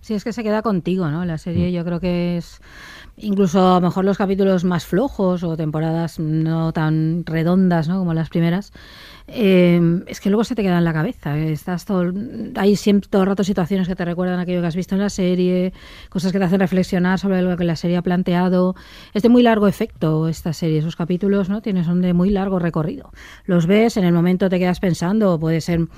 Sí, 0.00 0.14
es 0.14 0.24
que 0.24 0.32
se 0.32 0.42
queda 0.42 0.62
contigo, 0.62 1.08
¿no? 1.08 1.24
La 1.24 1.36
serie 1.36 1.72
yo 1.72 1.84
creo 1.84 2.00
que 2.00 2.38
es 2.38 2.60
incluso 3.20 3.72
a 3.72 3.74
lo 3.74 3.80
mejor 3.80 4.04
los 4.04 4.16
capítulos 4.16 4.64
más 4.64 4.86
flojos 4.86 5.42
o 5.42 5.56
temporadas 5.56 6.18
no 6.18 6.72
tan 6.72 7.24
redondas, 7.26 7.88
¿no? 7.88 7.98
Como 7.98 8.14
las 8.14 8.28
primeras, 8.28 8.72
eh, 9.26 9.80
es 10.06 10.20
que 10.20 10.30
luego 10.30 10.44
se 10.44 10.54
te 10.54 10.62
queda 10.62 10.78
en 10.78 10.84
la 10.84 10.92
cabeza. 10.92 11.36
Estás 11.36 11.84
todo, 11.84 12.12
hay 12.56 12.76
siempre 12.76 13.08
todo 13.10 13.22
el 13.22 13.28
rato 13.28 13.44
situaciones 13.44 13.88
que 13.88 13.94
te 13.94 14.04
recuerdan 14.04 14.40
aquello 14.40 14.60
que 14.60 14.68
has 14.68 14.76
visto 14.76 14.94
en 14.94 15.00
la 15.00 15.10
serie, 15.10 15.72
cosas 16.08 16.32
que 16.32 16.38
te 16.38 16.44
hacen 16.44 16.60
reflexionar 16.60 17.18
sobre 17.18 17.42
lo 17.42 17.56
que 17.56 17.64
la 17.64 17.76
serie 17.76 17.96
ha 17.96 18.02
planteado. 18.02 18.74
Es 19.12 19.22
de 19.22 19.28
muy 19.28 19.42
largo 19.42 19.66
efecto 19.66 20.28
esta 20.28 20.52
serie, 20.52 20.78
esos 20.78 20.96
capítulos, 20.96 21.48
¿no? 21.48 21.60
Tienes 21.60 21.86
son 21.86 22.00
de 22.00 22.14
muy 22.14 22.30
largo 22.30 22.58
recorrido. 22.58 23.10
Los 23.44 23.66
ves, 23.66 23.96
en 23.96 24.04
el 24.04 24.12
momento 24.12 24.48
te 24.48 24.58
quedas 24.58 24.80
pensando, 24.80 25.38
puede 25.38 25.60
ser 25.60 25.88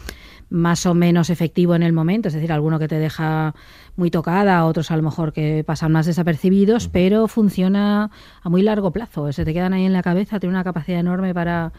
más 0.51 0.85
o 0.85 0.95
menos 0.95 1.31
efectivo 1.31 1.75
en 1.75 1.83
el 1.83 1.93
momento, 1.93 2.29
es 2.29 2.35
decir, 2.35 2.53
alguno 2.53 2.79
que 2.79 2.89
te 2.89 2.99
deja 2.99 3.55
muy 3.97 4.11
tocada, 4.11 4.65
otros 4.67 4.91
a 4.91 4.97
lo 4.97 5.03
mejor 5.03 5.33
que 5.33 5.65
pasan 5.65 5.93
más 5.93 6.07
desapercibidos, 6.07 6.89
pero 6.89 7.29
funciona 7.29 8.11
a 8.43 8.49
muy 8.49 8.63
largo 8.63 8.91
plazo, 8.91 9.33
se 9.33 9.45
te 9.45 9.55
quedan 9.55 9.73
ahí 9.73 9.85
en 9.85 9.93
la 9.93 10.03
cabeza, 10.03 10.41
tiene 10.41 10.55
una 10.55 10.65
capacidad 10.65 10.99
enorme 10.99 11.33
para 11.33 11.73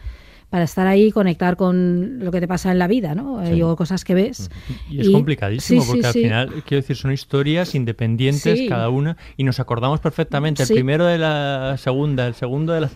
para 0.52 0.64
estar 0.64 0.86
ahí 0.86 1.06
y 1.06 1.12
conectar 1.12 1.56
con 1.56 2.18
lo 2.22 2.30
que 2.30 2.38
te 2.38 2.46
pasa 2.46 2.70
en 2.70 2.78
la 2.78 2.86
vida, 2.86 3.14
¿no? 3.14 3.42
Eh, 3.42 3.62
o 3.62 3.74
cosas 3.74 4.04
que 4.04 4.12
ves. 4.12 4.50
Y 4.90 5.00
es 5.00 5.08
complicadísimo, 5.08 5.82
porque 5.82 6.06
al 6.06 6.12
final, 6.12 6.62
quiero 6.66 6.82
decir, 6.82 6.94
son 6.94 7.10
historias 7.10 7.74
independientes 7.74 8.68
cada 8.68 8.90
una 8.90 9.16
y 9.38 9.44
nos 9.44 9.60
acordamos 9.60 10.00
perfectamente 10.00 10.64
el 10.64 10.68
primero 10.68 11.06
de 11.06 11.16
la 11.16 11.76
segunda, 11.78 12.26
el 12.26 12.34
segundo 12.34 12.74
de 12.74 12.82
la, 12.82 12.90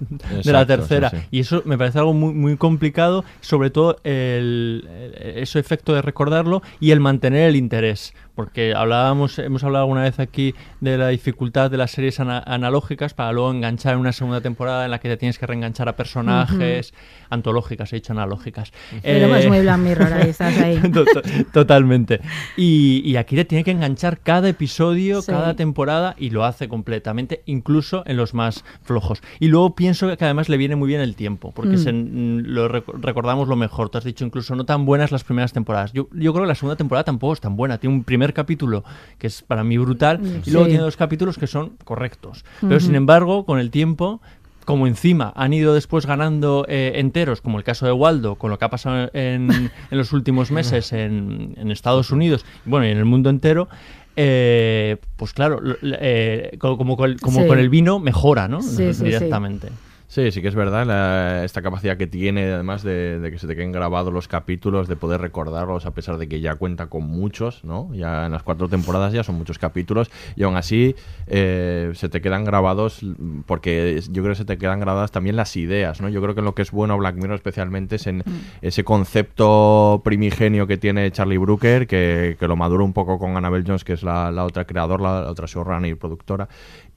de 0.45 0.53
la 0.53 0.67
tercera. 0.67 1.11
Y 1.31 1.41
eso 1.41 1.63
me 1.65 1.79
parece 1.79 1.99
algo 1.99 2.13
muy, 2.13 2.35
muy 2.35 2.59
complicado, 2.59 3.25
sobre 3.41 3.71
todo 3.71 3.97
el, 4.05 4.87
ese 5.19 5.59
efecto 5.59 5.95
de 5.95 6.03
recordarlo 6.03 6.61
y 6.79 6.91
el 6.91 7.01
mantener 7.01 7.49
el 7.49 7.57
interés 7.57 8.13
porque 8.37 8.75
hablábamos, 8.75 9.39
hemos 9.39 9.65
hablado 9.65 9.85
alguna 9.85 10.03
vez 10.03 10.21
aquí 10.21 10.55
de 10.81 10.99
la 10.99 11.09
dificultad 11.09 11.71
de 11.71 11.79
las 11.79 11.91
series 11.91 12.21
analógicas 12.21 13.15
para 13.15 13.33
luego 13.33 13.51
enganchar 13.51 13.95
en 13.95 14.01
una 14.01 14.13
segunda 14.13 14.43
temporada 14.43 14.85
en 14.85 14.91
la 14.91 15.01
que 15.01 15.09
te 15.09 15.17
tienes 15.17 15.39
que 15.39 15.47
reenganchar 15.47 15.89
a 15.89 15.97
personajes 15.97 16.93
antológicas, 17.31 17.93
he 17.93 17.97
dicho 17.97 18.13
analógicas. 18.13 18.73
Pero 19.03 19.35
es 19.35 19.49
muy 19.49 19.61
Black 19.61 19.79
Mirror, 19.79 20.13
ahí 20.13 20.31
estás 20.31 20.57
ahí. 20.59 20.81
Totalmente. 21.53 22.21
Y, 22.57 23.17
aquí 23.17 23.35
te 23.35 23.47
tiene 23.47 23.65
que 23.65 23.71
enganchar 23.71 24.21
cada 24.21 24.51
episodio, 24.51 25.23
cada 25.23 25.57
temporada 25.57 26.15
y 26.19 26.29
lo 26.29 26.45
hace 26.45 26.69
completamente, 26.69 27.43
incluso 27.47 28.03
en 28.07 28.19
los 28.19 28.35
más 28.35 28.65
flojos. 28.83 29.23
Y 29.41 29.49
luego 29.49 29.75
pienso 29.75 30.15
que 30.15 30.25
además 30.25 30.51
le 30.51 30.59
viene 30.59 30.77
muy 30.77 30.89
bien 30.89 31.01
el 31.01 31.17
tiempo, 31.17 31.53
porque 31.53 31.77
mm. 31.79 32.41
lo 32.45 32.69
recordamos 32.69 33.49
lo 33.49 33.57
mejor. 33.57 33.89
Tú 33.89 33.97
has 33.97 34.05
dicho 34.05 34.27
incluso 34.27 34.55
no 34.55 34.67
tan 34.67 34.85
buenas 34.85 35.11
las 35.11 35.25
primeras 35.25 35.55
temporadas. 35.55 35.95
Yo, 35.95 36.09
yo 36.13 36.35
creo 36.35 36.45
que 36.45 36.49
la 36.49 36.55
segunda 36.55 36.77
temporada 36.77 37.05
tampoco 37.05 37.33
es 37.33 37.41
tan 37.41 37.57
buena. 37.57 37.79
Tiene 37.79 37.97
un 37.97 38.05
primer 38.05 38.26
capítulo 38.33 38.85
que 39.19 39.27
es 39.27 39.43
para 39.43 39.65
mí 39.65 39.79
brutal 39.79 40.21
y 40.45 40.51
luego 40.51 40.67
tiene 40.67 40.83
dos 40.83 40.97
capítulos 40.97 41.39
que 41.39 41.47
son 41.47 41.77
correctos. 41.85 42.45
Pero 42.61 42.81
sin 42.81 42.95
embargo, 42.95 43.45
con 43.45 43.59
el 43.59 43.71
tiempo 43.71 44.21
como 44.65 44.89
encima 44.89 45.33
han 45.37 45.53
ido 45.53 45.75
después 45.75 46.07
ganando 46.07 46.67
eh, 46.69 46.93
enteros, 46.97 47.41
como 47.41 47.57
el 47.57 47.65
caso 47.65 47.87
de 47.87 47.93
Waldo, 47.93 48.35
con 48.35 48.51
lo 48.51 48.59
que 48.59 48.65
ha 48.65 48.69
pasado 48.69 49.11
en, 49.15 49.49
en 49.91 49.99
los 49.99 50.13
últimos 50.13 50.51
meses 50.51 50.93
en, 50.93 51.55
en, 51.57 51.71
Estados 51.71 52.11
Unidos 52.11 52.45
bueno, 52.65 52.85
y 52.87 52.91
en 52.91 52.99
el 52.99 53.05
mundo 53.05 53.31
entero, 53.31 53.69
eh, 54.17 54.97
pues 55.17 55.33
claro, 55.33 55.61
eh, 55.83 56.57
como, 56.59 56.97
como, 56.97 57.47
con 57.47 57.59
el 57.59 57.69
vino 57.69 58.01
mejora, 58.01 58.49
¿no? 58.49 58.61
Directamente. 58.61 59.69
Sí, 59.69 59.75
sí 60.09 60.31
que 60.41 60.49
es 60.49 60.55
verdad 60.55 61.45
esta 61.45 61.63
capacidad 61.63 61.97
que 61.97 62.07
tiene 62.07 62.53
además 62.53 62.83
de, 62.83 63.29
que 63.31 63.39
se 63.39 63.47
te 63.47 63.57
queden 63.57 63.73
grabados 63.73 64.13
los 64.13 64.29
capítulos, 64.29 64.89
de 64.89 64.97
poder 64.97 65.21
recordarlos 65.21 65.87
a 65.87 65.93
pesar 65.93 66.17
de 66.17 66.29
que 66.29 66.41
ya 66.41 66.55
cuenta 66.55 66.87
con 66.87 67.05
muchos, 67.05 67.65
¿no? 67.65 67.93
Ya 67.93 68.27
en 68.27 68.33
las 68.33 68.43
cuatro 68.43 68.69
temporadas 68.69 69.13
ya 69.13 69.25
son 69.25 69.37
muchos 69.37 69.59
capítulos 69.59 70.11
y 70.37 70.45
aún 70.45 70.57
así 70.57 70.95
eh, 71.27 71.91
se 71.95 72.09
te 72.09 72.21
quedan 72.21 72.45
grabados 72.45 73.01
porque 73.47 74.01
yo 74.11 74.23
creo 74.23 74.33
que 74.33 74.39
se 74.39 74.45
te 74.45 74.59
quedan 74.59 74.81
grabadas 74.81 75.11
también 75.11 75.37
las 75.37 75.57
ideas, 75.57 76.01
¿no? 76.01 76.09
Yo 76.09 76.23
creo 76.23 76.35
que 76.35 76.43
lo 76.43 76.55
que 76.55 76.63
es 76.63 76.71
bueno 76.71 76.97
Black 76.99 77.17
Mirror 77.17 77.35
especialmente 77.35 77.97
es 77.97 78.07
en 78.07 78.19
mm. 78.19 78.41
ese 78.63 78.85
concepto 78.85 80.03
primigenio 80.05 80.67
que 80.67 80.77
tiene 80.77 81.11
Charlie 81.11 81.39
Brooker, 81.39 81.87
que, 81.87 82.37
lo 82.47 82.55
madura 82.55 82.85
un 82.85 82.93
poco 82.93 83.19
con 83.19 83.37
Annabelle 83.37 83.65
Jones, 83.67 83.83
que 83.83 83.95
es 83.95 84.05
la, 84.05 84.31
otra 84.45 84.65
creadora, 84.67 85.03
la, 85.03 85.31
otra 85.31 85.47
showrunner 85.47 85.91
y 85.91 85.95
productora, 85.95 86.49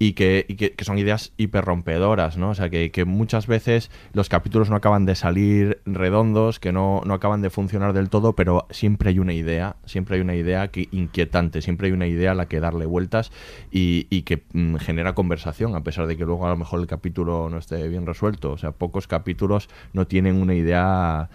y 0.02 0.14
que, 0.14 0.74
que, 0.78 0.86
son 0.86 0.98
ideas 0.98 1.34
hiperrompedoras, 1.36 2.38
¿no? 2.38 2.52
O 2.52 2.56
sea, 2.56 2.70
que, 2.70 2.90
que, 2.90 3.04
muchas 3.04 3.48
veces 3.48 3.92
los 4.14 4.30
capítulos 4.30 4.70
no 4.70 4.78
acaban 4.78 5.06
de 5.06 5.14
salir 5.14 5.82
redondos, 5.86 6.62
que 6.62 6.72
no, 6.72 7.02
no, 7.06 7.14
acaban 7.14 7.42
de 7.42 7.50
funcionar 7.50 7.92
del 7.92 8.10
todo, 8.10 8.34
pero 8.34 8.66
siempre 8.70 9.10
hay 9.10 9.20
una 9.20 9.34
idea, 9.34 9.76
siempre 9.86 10.16
hay 10.16 10.22
una 10.22 10.36
idea 10.36 10.70
que 10.70 10.88
inquietante, 10.92 11.62
siempre 11.62 11.88
hay 11.88 11.94
una 11.94 12.08
idea 12.08 12.32
a 12.32 12.36
la 12.36 12.48
que 12.48 12.62
darle 12.62 12.86
vueltas 12.86 13.32
y, 13.72 14.08
y 14.10 14.22
que 14.22 14.42
mm, 14.54 14.78
genera 14.78 15.14
conversación, 15.14 15.76
a 15.76 15.84
pesar 15.84 16.08
de 16.08 16.16
que 16.16 16.24
luego 16.24 16.48
a 16.48 16.50
lo 16.50 16.58
mejor 16.58 16.80
el 16.80 16.88
capítulo 16.88 17.50
no 17.50 17.58
esté 17.58 17.86
bien 17.90 18.06
resuelto. 18.06 18.52
O 18.54 18.58
sea, 18.58 18.72
pocos 18.72 19.06
capítulos 19.06 19.68
no 19.92 20.08
tienen 20.08 20.42
una 20.42 20.56
idea 20.56 21.30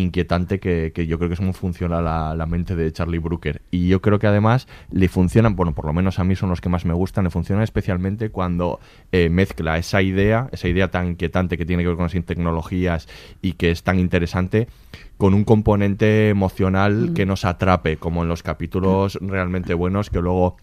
inquietante 0.00 0.60
que, 0.60 0.92
yo 1.06 1.18
creo 1.18 1.28
que 1.28 1.34
es 1.34 1.40
como 1.40 1.52
funciona 1.52 2.00
la, 2.00 2.46
mente 2.46 2.76
de 2.76 2.92
Charlie 2.92 3.18
Brooker. 3.18 3.62
Y 3.70 3.88
yo 3.88 4.00
creo 4.00 4.18
que 4.18 4.26
además 4.26 4.68
le 4.90 5.08
funcionan, 5.08 5.56
bueno, 5.56 5.74
por 5.74 5.86
lo 5.86 5.92
menos 5.92 6.18
a 6.18 6.24
mí 6.24 6.36
son 6.36 6.50
los 6.50 6.60
que 6.60 6.68
más 6.68 6.84
me 6.84 6.94
gustan, 6.94 7.24
le 7.24 7.30
funcionan 7.30 7.64
especialmente 7.64 8.30
cuando 8.30 8.78
eh, 9.12 9.28
mezcla 9.28 9.78
esa 9.78 10.02
idea, 10.02 10.48
esa 10.52 10.68
idea 10.68 10.90
tan 10.90 11.08
inquietante 11.08 11.56
que 11.56 11.66
tiene 11.66 11.82
que 11.82 11.88
ver 11.88 11.96
con 11.96 12.04
las 12.04 12.24
tecnologías 12.24 13.08
y 13.42 13.54
que 13.54 13.70
es 13.70 13.82
tan 13.82 13.98
interesante, 13.98 14.68
con 15.18 15.34
un 15.34 15.44
componente 15.44 16.28
emocional 16.28 17.10
mm. 17.10 17.14
que 17.14 17.26
nos 17.26 17.44
atrape, 17.44 17.96
como 17.96 18.22
en 18.22 18.28
los 18.28 18.42
capítulos 18.42 19.18
realmente 19.20 19.74
buenos 19.74 20.10
que 20.10 20.20
luego 20.20 20.56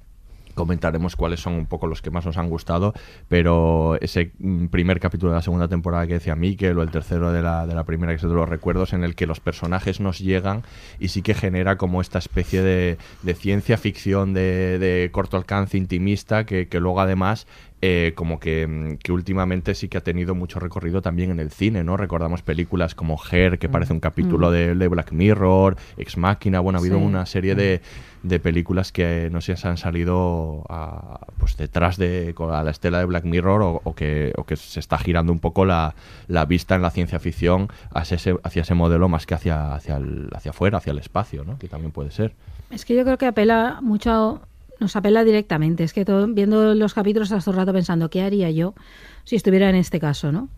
comentaremos 0.54 1.16
cuáles 1.16 1.40
son 1.40 1.54
un 1.54 1.66
poco 1.66 1.88
los 1.88 2.02
que 2.02 2.12
más 2.12 2.26
nos 2.26 2.38
han 2.38 2.50
gustado, 2.50 2.94
pero 3.28 3.98
ese 4.02 4.32
mm, 4.40 4.68
primer 4.68 5.00
capítulo 5.00 5.32
de 5.32 5.38
la 5.38 5.42
segunda 5.42 5.68
temporada 5.68 6.08
que 6.08 6.14
decía 6.14 6.36
Mikel 6.36 6.78
o 6.78 6.84
el 6.84 6.92
tercero 6.92 7.32
de 7.32 7.42
la, 7.42 7.68
de 7.68 7.76
la 7.76 7.84
primera 7.84 8.12
que 8.12 8.18
es 8.18 8.22
de 8.22 8.30
los 8.30 8.48
recuerdos 8.50 8.94
en 8.94 9.04
el 9.04 9.16
que 9.16 9.28
los 9.28 9.40
personajes 9.40 10.00
nos 10.00 10.20
llegan 10.20 10.64
y 11.00 11.10
sí 11.10 11.22
que 11.22 11.34
genera 11.34 11.78
como 11.78 12.02
esta 12.02 12.20
especie 12.20 12.62
de, 12.62 12.98
de 13.22 13.34
ciencia 13.34 13.78
ficción 13.78 14.34
de, 14.34 14.80
de, 14.80 15.10
corto 15.12 15.38
alcance 15.38 15.78
intimista 15.78 16.46
que, 16.46 16.68
que 16.68 16.80
luego 16.80 17.02
además 17.02 17.48
eh, 17.86 18.14
como 18.16 18.40
que, 18.40 18.66
mm, 18.66 18.96
que, 19.00 19.12
últimamente 19.12 19.76
sí 19.76 19.90
que 19.90 19.98
ha 19.98 20.02
tenido 20.02 20.36
mucho 20.36 20.58
recorrido 20.58 21.02
también 21.02 21.32
en 21.32 21.42
el 21.42 21.52
cine, 21.52 21.84
¿no? 21.84 21.98
Recordamos 21.98 22.42
películas 22.42 22.96
como 22.96 23.20
Her, 23.30 23.60
que 23.60 23.68
parece 23.68 23.92
un 23.92 24.00
capítulo 24.00 24.52
mm. 24.52 24.78
de, 24.80 24.88
Black 24.88 25.12
Mirror, 25.12 25.76
Ex 25.98 26.16
Machina, 26.16 26.62
bueno, 26.62 26.80
ha 26.80 26.82
habido 26.82 26.98
una 26.98 27.26
serie 27.26 27.56
de, 27.56 27.82
de, 28.22 28.40
películas 28.40 28.94
que 28.94 29.28
no 29.34 29.42
sé 29.42 29.58
si 29.58 29.68
han 29.68 29.76
salido 29.76 30.64
a, 30.70 31.28
pues 31.38 31.58
detrás 31.58 31.98
de 31.98 32.34
a 32.40 32.64
la 32.64 32.72
estela 32.72 33.00
de 33.00 33.06
Black 33.06 33.26
Mirror 33.26 33.82
o, 33.84 33.96
que, 33.96 34.32
o 34.38 34.46
que 34.46 34.56
se 34.56 34.80
está 34.80 34.98
girando 34.98 35.34
un 35.34 35.40
poco 35.40 35.66
la, 35.66 35.94
la 36.30 36.46
vista 36.46 36.76
en 36.76 36.84
la 36.84 36.90
ciencia 36.90 37.20
ficción 37.20 37.68
hacia 37.94 38.16
ese, 38.16 38.38
hacia 38.44 38.62
ese 38.62 38.76
modelo 38.76 39.10
más 39.10 39.26
que 39.26 39.34
hacia, 39.34 39.76
hacia, 39.76 39.98
el, 39.98 40.30
hacia 40.34 40.52
afuera, 40.52 40.78
hacia 40.78 40.92
el 40.92 41.00
espacio, 41.00 41.44
¿no? 41.44 41.60
Que 41.60 41.68
también 41.68 41.92
puede 41.92 42.12
ser. 42.12 42.34
Es 42.70 42.86
que 42.86 42.96
yo 42.96 43.04
creo 43.04 43.18
que 43.18 43.26
apela 43.26 43.80
mucho 43.82 44.42
nos 44.84 44.96
apela 44.96 45.24
directamente. 45.24 45.84
Es 45.84 45.94
que 45.94 46.06
todo, 46.06 46.28
viendo 46.28 46.76
los 46.76 46.94
capítulos 46.94 47.32
hasta 47.32 47.50
un 47.50 47.58
rato 47.58 47.74
pensando, 47.74 48.10
¿qué 48.10 48.22
haría 48.22 48.52
yo 48.52 48.76
si 49.24 49.36
estuviera 49.36 49.70
en 49.70 49.76
este 49.76 50.00
caso, 50.00 50.32
no? 50.32 50.50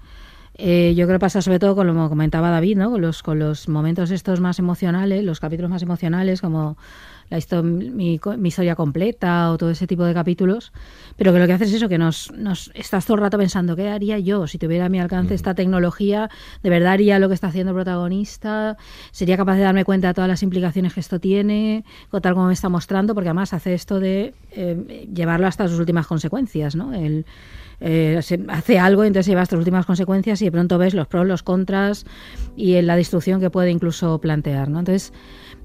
Eh, 0.58 0.94
yo 0.96 1.06
creo 1.06 1.18
que 1.18 1.22
pasa 1.22 1.42
sobre 1.42 1.60
todo 1.60 1.76
con 1.76 1.86
lo 1.86 1.94
que 1.94 2.10
comentaba 2.10 2.50
David, 2.50 2.78
¿no? 2.78 2.92
Con 2.92 3.02
los, 3.02 3.24
con 3.24 3.40
los 3.40 3.68
momentos 3.68 4.12
estos 4.12 4.40
más 4.40 4.58
emocionales, 4.58 5.24
los 5.24 5.40
capítulos 5.40 5.70
más 5.70 5.84
emocionales, 5.84 6.42
como 6.42 6.78
la 7.30 7.38
histo- 7.38 7.64
mi, 7.64 8.20
mi 8.38 8.48
historia 8.48 8.76
completa 8.76 9.52
o 9.52 9.58
todo 9.58 9.72
ese 9.72 9.88
tipo 9.88 10.04
de 10.04 10.14
capítulos, 10.14 10.72
pero 11.18 11.34
que 11.34 11.40
lo 11.40 11.48
que 11.48 11.54
hace 11.54 11.64
es 11.66 11.74
eso, 11.74 11.90
que 11.90 11.98
nos, 11.98 12.32
nos 12.34 12.72
estás 12.76 13.06
todo 13.06 13.16
el 13.16 13.22
rato 13.22 13.38
pensando, 13.38 13.76
¿qué 13.76 13.90
haría 13.90 14.20
yo 14.20 14.46
si 14.48 14.58
tuviera 14.58 14.86
a 14.86 14.90
mi 14.90 15.00
alcance 15.00 15.34
esta 15.34 15.54
tecnología? 15.56 16.30
¿De 16.62 16.70
verdad 16.70 16.94
haría 16.94 17.18
lo 17.20 17.28
que 17.28 17.34
está 17.34 17.48
haciendo 17.48 17.72
el 17.72 17.76
protagonista? 17.76 18.78
¿Sería 19.12 19.38
capaz 19.38 19.56
de 19.56 19.64
darme 19.64 19.86
cuenta 19.86 20.10
de 20.10 20.14
todas 20.14 20.28
las 20.28 20.44
implicaciones 20.44 20.94
que 20.94 21.00
esto 21.00 21.20
tiene? 21.20 21.84
O 22.12 22.22
tal 22.22 22.34
como 22.36 22.48
me 22.48 22.54
está 22.54 22.70
mostrando, 22.70 23.14
porque 23.16 23.30
además 23.30 23.54
hace 23.54 23.74
esto 23.74 24.00
de 24.00 24.34
eh, 24.52 25.08
llevarlo 25.14 25.48
hasta 25.48 25.68
sus 25.68 25.80
últimas 25.80 26.08
consecuencias, 26.08 26.76
¿no? 26.76 26.94
El, 26.94 27.26
eh, 27.82 28.20
se 28.22 28.40
hace 28.48 28.80
algo 28.80 29.04
y 29.04 29.08
entonces 29.08 29.28
lleva 29.28 29.42
hasta 29.42 29.56
las 29.56 29.62
últimas 29.62 29.86
consecuencias 29.86 30.42
y 30.42 30.46
de 30.46 30.52
pronto 30.52 30.78
ves 30.78 30.94
los 30.94 31.08
pros, 31.08 31.28
los 31.28 31.44
contras 31.44 32.06
y 32.56 32.82
la 32.82 32.96
destrucción 32.96 33.42
que 33.42 33.50
puede 33.50 33.70
incluso 33.72 34.20
plantear, 34.22 34.70
¿no? 34.70 34.80
Entonces, 34.80 35.12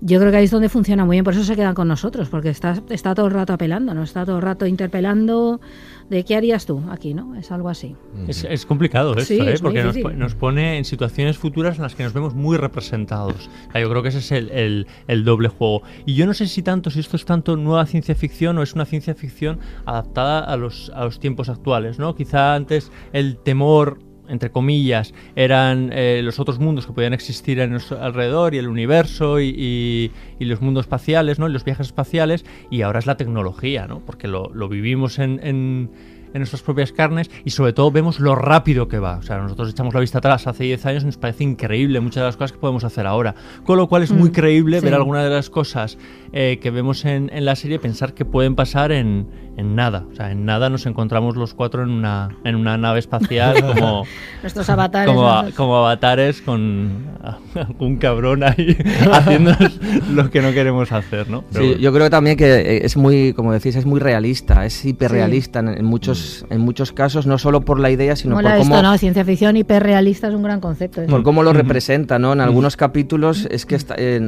yo 0.01 0.19
creo 0.19 0.31
que 0.31 0.39
ahí 0.39 0.45
es 0.45 0.51
donde 0.51 0.69
funciona 0.69 1.05
muy 1.05 1.17
bien, 1.17 1.25
por 1.25 1.35
eso 1.35 1.45
se 1.45 1.55
quedan 1.57 1.75
con 1.75 1.87
nosotros, 1.89 2.29
porque 2.29 2.49
está, 2.51 2.83
está 2.91 3.15
todo 3.15 3.27
el 3.27 3.33
rato 3.33 3.53
apelando, 3.53 3.93
¿no? 3.95 4.03
Está 4.03 4.25
todo 4.25 4.37
el 4.37 4.43
rato 4.43 4.67
interpelando 4.67 5.61
de 6.09 6.25
qué 6.25 6.37
harías 6.37 6.67
tú 6.67 6.83
aquí, 6.91 7.15
¿no? 7.15 7.37
Es 7.37 7.53
algo 7.53 7.69
así. 7.69 7.95
Es, 8.27 8.45
es 8.45 8.67
complicado 8.67 9.13
esto, 9.13 9.25
Sí, 9.35 9.41
¿eh? 9.41 9.53
es 9.53 9.61
porque 9.63 9.85
nos, 9.85 9.97
nos 10.17 10.35
pone 10.35 10.79
en 10.79 10.85
situaciones 10.85 11.39
futuras 11.39 11.77
en 11.77 11.83
las 11.83 11.95
que 11.95 12.03
nos 12.03 12.13
vemos 12.13 12.35
muy 12.35 12.57
representados. 12.57 13.49
Yo 13.75 13.89
creo 13.91 14.03
que 14.03 14.09
ese 14.09 14.19
es 14.19 14.33
el, 14.33 14.51
el- 14.51 14.87
el 15.07 15.25
doble 15.25 15.49
juego. 15.49 15.83
Y 16.07 16.15
yo 16.15 16.27
no 16.27 16.35
sé 16.35 16.47
si 16.47 16.63
tanto, 16.63 16.91
si 16.91 17.01
esto 17.01 17.17
es 17.17 17.25
tanto 17.25 17.57
nueva 17.57 17.87
ciencia 17.87 18.15
ficción 18.15 18.59
o 18.59 18.63
es 18.63 18.73
una 18.75 18.87
ciencia 18.87 19.15
ficción 19.15 19.61
adaptada 19.87 20.41
a 20.41 20.57
los, 20.57 20.91
a 20.95 21.05
los 21.05 21.21
tiempos 21.21 21.49
actuales, 21.49 21.99
¿no? 21.99 22.15
Quizá 22.15 22.55
antes 22.55 22.91
el 23.13 23.37
temor 23.37 23.99
entre 24.31 24.51
comillas, 24.51 25.13
eran 25.37 25.91
eh, 25.93 26.21
los 26.25 26.39
otros 26.39 26.59
mundos 26.59 26.87
que 26.87 26.93
podían 26.93 27.13
existir 27.13 27.59
en 27.61 27.71
nuestro 27.71 28.03
alrededor 28.03 28.55
y 28.55 28.59
el 28.59 28.69
universo 28.69 29.41
y, 29.41 29.49
y- 29.57 30.11
y 30.39 30.45
los 30.47 30.61
mundos 30.63 30.85
espaciales, 30.87 31.39
¿no? 31.39 31.49
Y 31.49 31.53
los 31.53 31.65
viajes 31.65 31.89
espaciales 31.89 32.45
y 32.71 32.83
ahora 32.83 32.99
es 33.01 33.07
la 33.07 33.17
tecnología, 33.17 33.87
¿no? 33.87 34.01
Porque 34.01 34.29
lo, 34.29 34.51
lo 34.55 34.69
vivimos 34.69 35.19
en, 35.19 35.41
en- 35.43 35.91
en 36.33 36.39
nuestras 36.39 36.63
propias 36.63 36.93
carnes 36.93 37.29
y 37.45 37.51
sobre 37.51 37.73
todo 37.73 37.91
vemos 37.91 38.21
lo 38.21 38.37
rápido 38.37 38.87
que 38.87 39.01
va. 39.01 39.17
O 39.17 39.23
sea, 39.23 39.39
nosotros 39.39 39.69
echamos 39.71 39.93
la 39.95 39.99
vista 39.99 40.19
atrás 40.19 40.47
hace 40.47 40.63
10 40.63 40.87
años 40.87 41.03
y 41.03 41.07
nos 41.07 41.17
parece 41.17 41.43
increíble 41.43 41.99
muchas 41.99 42.21
de 42.23 42.27
las 42.27 42.37
cosas 42.37 42.53
que 42.53 42.59
podemos 42.59 42.85
hacer 42.85 43.05
ahora. 43.05 43.35
Con 43.65 43.79
lo 43.79 43.89
cual 43.89 44.05
es 44.05 44.13
muy 44.13 44.29
Mm, 44.29 44.33
creíble 44.33 44.79
sí. 44.79 44.85
ver 44.85 44.95
algunas 44.95 45.25
de 45.25 45.31
las 45.31 45.51
cosas 45.51 45.99
eh, 46.33 46.61
que 46.63 46.71
vemos 46.71 47.05
en, 47.05 47.31
en 47.35 47.45
la 47.45 47.57
serie, 47.57 47.81
pensar 47.81 48.15
que 48.15 48.25
pueden 48.25 48.55
pasar 48.55 48.93
en, 48.93 49.27
en 49.61 49.75
nada. 49.77 50.05
O 50.11 50.15
sea, 50.17 50.31
en 50.33 50.45
nada 50.45 50.69
nos 50.71 50.87
encontramos 50.87 51.37
los 51.37 51.55
cuatro 51.55 51.83
en 51.83 51.91
una, 51.91 52.31
en 52.45 52.57
una 52.57 52.77
nave 52.77 52.99
espacial 52.99 53.55
como... 53.75 54.05
Nuestros 54.43 54.69
avatares. 54.71 55.07
Como, 55.15 55.29
a- 55.31 55.43
nuestros- 55.43 55.55
como 55.57 55.77
avatares 55.77 56.41
con 56.43 56.91
un 57.79 57.97
cabrón 57.99 58.43
ahí 58.43 58.77
haciéndonos 59.13 59.79
lo 60.11 60.31
que 60.31 60.41
no 60.41 60.53
queremos 60.53 60.93
hacer, 60.93 61.29
¿no? 61.31 61.43
Pero 61.53 61.63
Sí, 61.65 61.69
bueno. 61.71 61.83
yo 61.83 61.93
creo 61.93 62.11
también 62.11 62.37
que 62.37 62.81
es 62.85 62.97
muy, 62.97 63.33
como 63.35 63.53
decís, 63.53 63.77
es 63.77 63.87
muy 63.87 64.01
realista, 64.01 64.65
es 64.65 64.85
hiperrealista 64.85 65.61
en, 65.61 65.69
en 65.69 65.85
muchos, 65.85 66.45
en 66.51 66.61
muchos 66.61 66.93
casos, 66.93 67.27
no 67.27 67.39
solo 67.39 67.61
por 67.63 67.79
la 67.79 67.91
idea, 67.91 68.17
sino 68.17 68.35
Mola 68.37 68.51
por 68.51 68.59
esto, 68.61 68.71
cómo, 68.71 68.83
¿no? 68.83 68.99
Ciencia 68.99 69.25
ficción 69.25 69.57
hiperrealista 69.57 70.29
es 70.29 70.35
un 70.35 70.43
gran 70.43 70.61
concepto. 70.61 71.03
¿eh? 71.03 71.07
por 71.07 71.23
cómo 71.23 71.43
lo 71.43 71.53
representa, 71.53 72.19
¿no? 72.19 72.33
En 72.33 72.41
algunos 72.41 72.77
capítulos 72.77 73.47
es 73.51 73.67
que 73.67 73.75
está- 73.75 73.95
eh, 73.99 74.21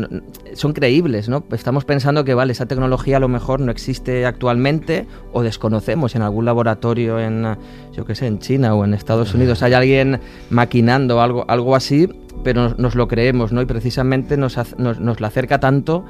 son 0.54 0.72
creíbles, 0.74 1.28
¿no? 1.28 1.44
Estamos 1.52 1.84
pensando 1.84 2.24
que, 2.24 2.34
vale, 2.34 2.52
esa 2.52 2.66
tecnología 2.66 3.16
a 3.16 3.20
lo 3.20 3.28
mejor 3.28 3.60
no 3.60 3.70
existe 3.72 4.26
actualmente 4.26 5.06
o 5.32 5.42
desconocemos 5.42 6.14
en 6.14 6.22
algún 6.22 6.44
laboratorio 6.44 7.18
en, 7.18 7.56
yo 7.92 8.04
qué 8.04 8.14
sé, 8.14 8.26
en 8.26 8.38
China 8.38 8.74
o 8.74 8.84
en 8.84 8.94
Estados 8.94 9.34
Unidos. 9.34 9.62
Hay 9.62 9.72
alguien 9.72 10.20
maquinando 10.50 11.20
algo, 11.20 11.44
algo 11.48 11.74
así, 11.76 12.08
pero 12.44 12.62
nos, 12.62 12.78
nos 12.78 12.94
lo 12.94 13.08
creemos, 13.08 13.52
¿no? 13.52 13.62
Y 13.62 13.66
precisamente 13.66 14.36
nos, 14.36 14.58
nos, 14.78 15.00
nos 15.00 15.22
acerca 15.22 15.60
tanto 15.60 16.04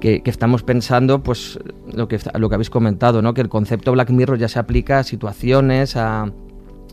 que, 0.00 0.22
que 0.22 0.30
estamos 0.30 0.62
pensando, 0.62 1.22
pues, 1.22 1.58
lo 1.92 2.08
que, 2.08 2.18
lo 2.34 2.48
que 2.48 2.54
habéis 2.54 2.70
comentado, 2.70 3.22
¿no? 3.22 3.34
Que 3.34 3.40
el 3.40 3.48
concepto 3.48 3.92
Black 3.92 4.10
Mirror 4.10 4.38
ya 4.38 4.48
se 4.48 4.58
aplica 4.58 4.98
a 4.98 5.02
situaciones, 5.04 5.96
a 5.96 6.32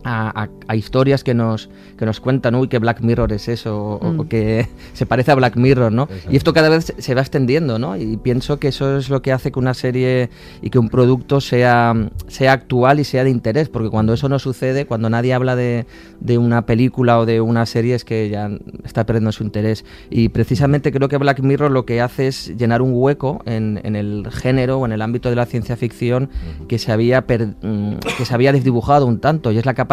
a, 0.03 0.43
a- 0.43 0.50
a 0.67 0.75
historias 0.75 1.24
que 1.24 1.34
nos, 1.34 1.70
que 1.98 2.05
nos 2.05 2.20
cuentan, 2.20 2.55
uy, 2.55 2.67
que 2.67 2.79
Black 2.79 3.01
Mirror 3.01 3.31
es 3.34 3.48
eso, 3.48 3.77
o, 3.77 3.96
o 3.98 4.12
Mm. 4.24 4.27
que 4.27 4.67
se 4.93 5.06
parece 5.06 5.32
a 5.32 5.36
Black 5.36 5.56
Mirror, 5.58 5.91
¿no? 5.91 6.08
Y 6.30 6.36
esto 6.38 6.54
cada 6.54 6.69
vez 6.69 6.86
se- 6.86 7.02
se 7.02 7.13
va 7.15 7.21
extendiendo, 7.21 7.78
¿no? 7.80 7.95
Y 7.97 8.17
pienso 8.17 8.58
que 8.60 8.69
eso 8.69 8.97
es 8.97 9.10
lo 9.10 9.21
que 9.21 9.32
hace 9.32 9.52
que 9.52 9.60
una 9.60 9.73
serie 9.73 10.30
y 10.62 10.69
que 10.69 10.80
un 10.80 10.89
producto 10.89 11.39
sea, 11.41 11.93
sea 12.28 12.54
actual 12.54 12.99
y 12.99 13.04
sea 13.04 13.23
de 13.23 13.30
interés, 13.30 13.69
porque 13.69 13.89
cuando 13.89 14.13
eso 14.13 14.28
no 14.30 14.39
sucede, 14.39 14.86
cuando 14.86 15.10
nadie 15.10 15.34
habla 15.34 15.56
de, 15.56 15.86
de 16.19 16.38
una 16.38 16.65
película 16.65 17.19
o 17.19 17.25
de 17.25 17.41
una 17.41 17.65
serie, 17.65 17.93
es 17.95 18.04
que 18.06 18.30
ya 18.30 18.49
está 18.84 19.06
perdiendo 19.06 19.32
su 19.32 19.43
interés. 19.43 19.86
Y 20.10 20.30
precisamente 20.30 20.91
creo 20.91 21.10
que 21.10 21.17
Black 21.17 21.41
Mirror 21.41 21.69
lo 21.71 21.86
que 21.86 22.02
hace 22.02 22.28
es 22.28 22.58
llenar 22.58 22.82
un 22.82 22.91
hueco 22.93 23.41
en, 23.45 23.80
en 23.84 23.95
el 23.95 24.28
género 24.32 24.80
o 24.80 24.86
en 24.86 24.91
el 24.93 25.02
ámbito 25.02 25.30
de 25.30 25.36
la 25.36 25.45
ciencia 25.45 25.78
ficción 25.78 26.30
que 26.67 26.80
se 26.80 26.91
había 26.91 27.28
per- 27.28 27.54
mm, 27.62 27.97
que 28.17 28.25
se 28.25 28.34
había 28.34 28.52
desdibujado 28.52 29.06
un 29.06 29.19
tanto 29.19 29.52
y 29.52 29.58
es 29.58 29.65
la 29.65 29.73
capacidad 29.73 29.90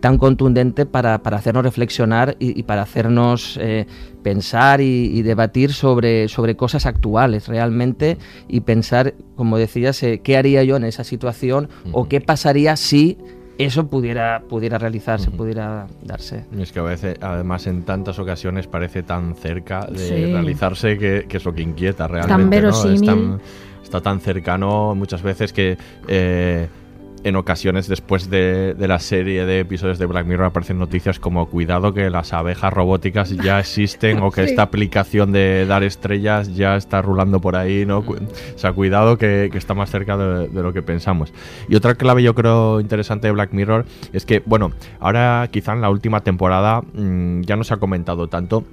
tan 0.00 0.18
contundente 0.18 0.84
para, 0.84 1.22
para 1.22 1.38
hacernos 1.38 1.64
reflexionar 1.64 2.36
y, 2.38 2.58
y 2.58 2.62
para 2.64 2.82
hacernos 2.82 3.58
eh, 3.60 3.86
pensar 4.22 4.82
y, 4.82 5.06
y 5.16 5.22
debatir 5.22 5.72
sobre, 5.72 6.28
sobre 6.28 6.56
cosas 6.56 6.84
actuales 6.84 7.48
realmente 7.48 8.18
y 8.48 8.60
pensar, 8.60 9.14
como 9.34 9.56
decías, 9.56 10.02
eh, 10.02 10.20
qué 10.22 10.36
haría 10.36 10.62
yo 10.62 10.76
en 10.76 10.84
esa 10.84 11.04
situación 11.04 11.68
o 11.92 12.06
qué 12.06 12.20
pasaría 12.20 12.76
si 12.76 13.16
eso 13.56 13.86
pudiera, 13.86 14.42
pudiera 14.48 14.76
realizarse, 14.78 15.30
pudiera 15.30 15.86
darse. 16.02 16.44
Es 16.58 16.72
que 16.72 16.80
a 16.80 16.82
veces, 16.82 17.16
además, 17.22 17.66
en 17.66 17.82
tantas 17.84 18.18
ocasiones 18.18 18.66
parece 18.66 19.02
tan 19.04 19.36
cerca 19.36 19.86
de 19.90 19.98
Sí. 19.98 20.26
realizarse 20.26 20.98
que, 20.98 21.24
que 21.28 21.36
es 21.38 21.44
lo 21.46 21.54
que 21.54 21.62
inquieta 21.62 22.08
realmente. 22.08 22.44
¿no? 22.44 22.50
verosímil. 22.50 22.94
Es 22.96 23.02
tan- 23.02 23.40
está 23.82 24.00
tan 24.00 24.20
cercano 24.20 24.94
muchas 24.96 25.22
veces 25.22 25.52
que 25.52 25.78
eh, 26.08 26.66
en 27.24 27.36
ocasiones 27.36 27.88
después 27.88 28.30
de, 28.30 28.74
de 28.74 28.88
la 28.88 28.98
serie 28.98 29.44
de 29.46 29.60
episodios 29.60 29.98
de 29.98 30.06
Black 30.06 30.26
Mirror 30.26 30.46
aparecen 30.46 30.78
noticias 30.78 31.18
como 31.18 31.46
cuidado 31.48 31.92
que 31.94 32.10
las 32.10 32.32
abejas 32.32 32.72
robóticas 32.72 33.30
ya 33.30 33.58
existen 33.60 34.20
o 34.22 34.30
que 34.30 34.44
Sí. 34.44 34.50
esta 34.50 34.62
aplicación 34.62 35.32
de 35.32 35.64
dar 35.66 35.82
estrellas 35.82 36.54
ya 36.54 36.76
está 36.76 37.02
rulando 37.02 37.40
por 37.40 37.56
ahí, 37.56 37.86
¿no? 37.86 37.98
O 37.98 38.14
sea, 38.56 38.72
cuidado 38.72 39.16
que, 39.18 39.48
que 39.50 39.58
está 39.58 39.74
más 39.74 39.90
cerca 39.90 40.16
de, 40.16 40.48
de 40.48 40.62
lo 40.62 40.72
que 40.72 40.82
pensamos. 40.82 41.32
Y 41.68 41.76
otra 41.76 41.94
clave 41.94 42.22
yo 42.22 42.34
creo 42.34 42.80
interesante 42.80 43.26
de 43.26 43.32
Black 43.32 43.52
Mirror 43.52 43.86
es 44.12 44.26
que, 44.26 44.42
bueno, 44.44 44.72
ahora 45.00 45.48
quizá 45.50 45.72
en 45.72 45.80
la 45.80 45.90
última 45.90 46.20
temporada 46.20 46.82
mm, 46.92 47.40
ya 47.42 47.56
no 47.56 47.64
se 47.64 47.74
ha 47.74 47.78
comentado 47.78 48.28
tanto 48.28 48.64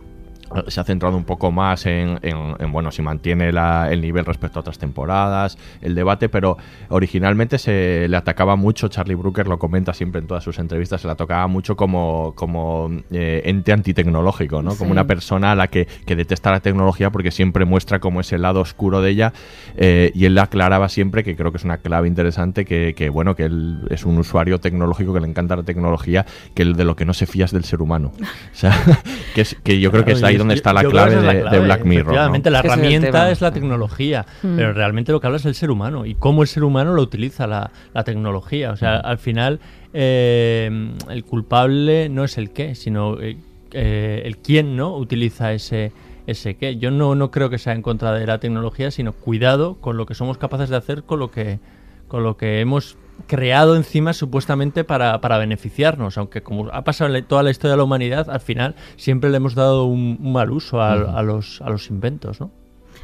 se 0.68 0.80
ha 0.80 0.84
centrado 0.84 1.16
un 1.18 1.24
poco 1.24 1.52
más 1.52 1.86
en, 1.86 2.20
en- 2.22 2.56
en, 2.60 2.72
bueno, 2.72 2.92
si 2.92 3.02
mantiene 3.02 3.52
la- 3.52 3.92
el 3.92 4.02
nivel 4.02 4.26
respecto 4.26 4.60
a 4.60 4.62
otras 4.62 4.78
temporadas, 4.80 5.58
el 5.82 5.96
debate, 5.96 6.30
pero 6.30 6.58
originalmente 6.90 7.58
se 7.58 8.08
le 8.08 8.18
atacaba 8.18 8.56
mucho, 8.56 8.88
Charlie 8.88 9.16
Brooker 9.16 9.48
lo 9.48 9.58
comenta 9.60 9.94
siempre 9.94 10.20
en 10.22 10.28
todas 10.28 10.44
sus 10.44 10.60
entrevistas, 10.60 11.02
se 11.02 11.08
le 11.08 11.14
atacaba 11.14 11.48
mucho 11.48 11.76
como, 11.76 12.34
como 12.36 12.90
eh, 13.12 13.42
ente 13.46 13.72
antitecnológico, 13.74 14.62
¿no? 14.62 14.72
Sí. 14.72 14.78
Como 14.80 14.92
una 14.92 15.06
persona 15.08 15.52
a 15.52 15.56
la 15.56 15.68
que, 15.68 15.88
que 16.06 16.16
detesta 16.16 16.52
la 16.52 16.60
tecnología 16.60 17.10
porque 17.12 17.32
siempre 17.32 17.66
muestra 17.66 18.00
como 18.00 18.20
ese 18.22 18.38
lado 18.38 18.62
oscuro 18.62 19.02
de 19.02 19.10
ella 19.12 19.34
eh, 19.78 20.12
y 20.14 20.26
él 20.26 20.38
aclaraba 20.38 20.90
siempre, 20.90 21.24
que 21.24 21.36
creo 21.36 21.52
que 21.52 21.58
es 21.58 21.64
una 21.66 21.78
clave 21.78 22.08
interesante, 22.08 22.66
que, 22.66 22.94
que, 22.96 23.10
bueno, 23.10 23.36
que 23.36 23.44
él 23.46 23.88
es 23.90 24.06
un 24.06 24.18
usuario 24.18 24.60
tecnológico 24.60 25.14
que 25.14 25.20
le 25.22 25.28
encanta 25.28 25.56
la 25.56 25.64
tecnología, 25.64 26.26
que 26.54 26.66
de 26.66 26.84
lo 26.86 26.96
que 26.96 27.06
no 27.06 27.14
se 27.14 27.26
fía 27.26 27.46
es 27.46 27.52
del 27.52 27.64
ser 27.64 27.82
humano. 27.82 28.12
O 28.22 28.56
sea, 28.56 28.74
que, 29.36 29.42
es, 29.42 29.56
que 29.64 29.80
yo 29.80 29.92
creo 29.92 30.06
que 30.06 30.12
es 30.14 30.24
ahí 30.24 30.38
donde 30.42 30.54
es- 30.56 30.60
está 30.60 30.74
la 30.74 30.84
clave, 30.84 31.12
esa 31.12 31.20
es 31.20 31.26
la 31.26 31.34
de, 31.34 31.42
clave, 31.42 31.58
de 31.58 31.64
Black 31.64 31.86
Mirror. 31.86 32.06
¿no? 32.08 32.12
Efectivamente, 32.12 32.50
la 32.52 32.60
es 32.60 32.66
herramienta 32.66 33.32
es, 33.32 33.42
la 33.42 33.52
tecnología, 33.52 34.26
Mm. 34.44 34.56
pero 34.58 34.74
realmente 34.74 35.12
lo 35.12 35.20
que 35.22 35.28
habla 35.28 35.38
es 35.38 35.46
el 35.46 35.56
ser 35.56 35.72
humano 35.72 36.06
y 36.06 36.16
cómo 36.16 36.42
el 36.42 36.48
ser 36.48 36.64
humano 36.64 36.94
lo 36.94 37.02
utiliza 37.02 37.48
la, 37.48 37.72
la 37.94 38.04
tecnología. 38.04 38.72
O 38.72 38.76
sea, 38.76 38.98
al 38.98 39.18
final 39.18 39.60
eh, 39.94 40.70
el 41.10 41.24
culpable 41.26 42.10
no 42.10 42.24
es 42.24 42.38
el 42.38 42.52
qué, 42.52 42.76
sino 42.76 43.20
eh, 43.22 43.38
eh, 43.72 44.22
el 44.26 44.38
quién 44.38 44.76
no 44.76 44.96
utiliza 44.96 45.54
ese 45.54 45.92
ese 46.28 46.56
qué. 46.56 46.78
Yo 46.78 46.92
no, 46.92 47.16
no 47.16 47.32
creo 47.32 47.50
que 47.50 47.58
sea 47.58 47.74
en 47.74 47.82
contra 47.82 48.12
de 48.14 48.26
la 48.28 48.40
tecnología, 48.40 48.92
sino 48.92 49.12
cuidado 49.12 49.76
con 49.82 49.98
lo 49.98 50.06
que 50.06 50.14
somos 50.14 50.38
capaces 50.38 50.70
de 50.70 50.76
hacer 50.78 51.04
con 51.04 51.20
lo 51.20 51.32
que 51.32 51.60
con 52.08 52.24
lo 52.24 52.38
que 52.38 52.60
hemos 52.62 52.98
creado 53.28 53.76
encima 53.76 54.14
supuestamente 54.14 54.84
para, 54.84 55.20
para 55.22 55.38
beneficiarnos, 55.38 56.18
aunque 56.18 56.42
como 56.42 56.70
ha 56.72 56.84
pasado 56.84 57.16
en 57.16 57.26
toda 57.26 57.44
la 57.44 57.52
historia 57.52 57.72
de 57.72 57.78
la 57.78 57.84
humanidad, 57.84 58.30
al 58.30 58.40
final 58.40 58.76
siempre 58.96 59.30
le 59.30 59.38
hemos 59.38 59.56
dado 59.56 59.86
un, 59.86 60.18
un 60.22 60.34
mal 60.34 60.52
uso 60.52 60.82
a, 60.82 60.94
a 60.94 61.22
los, 61.24 61.62
a 61.62 61.70
los 61.70 61.90
inventos, 61.90 62.40
¿no? 62.40 62.52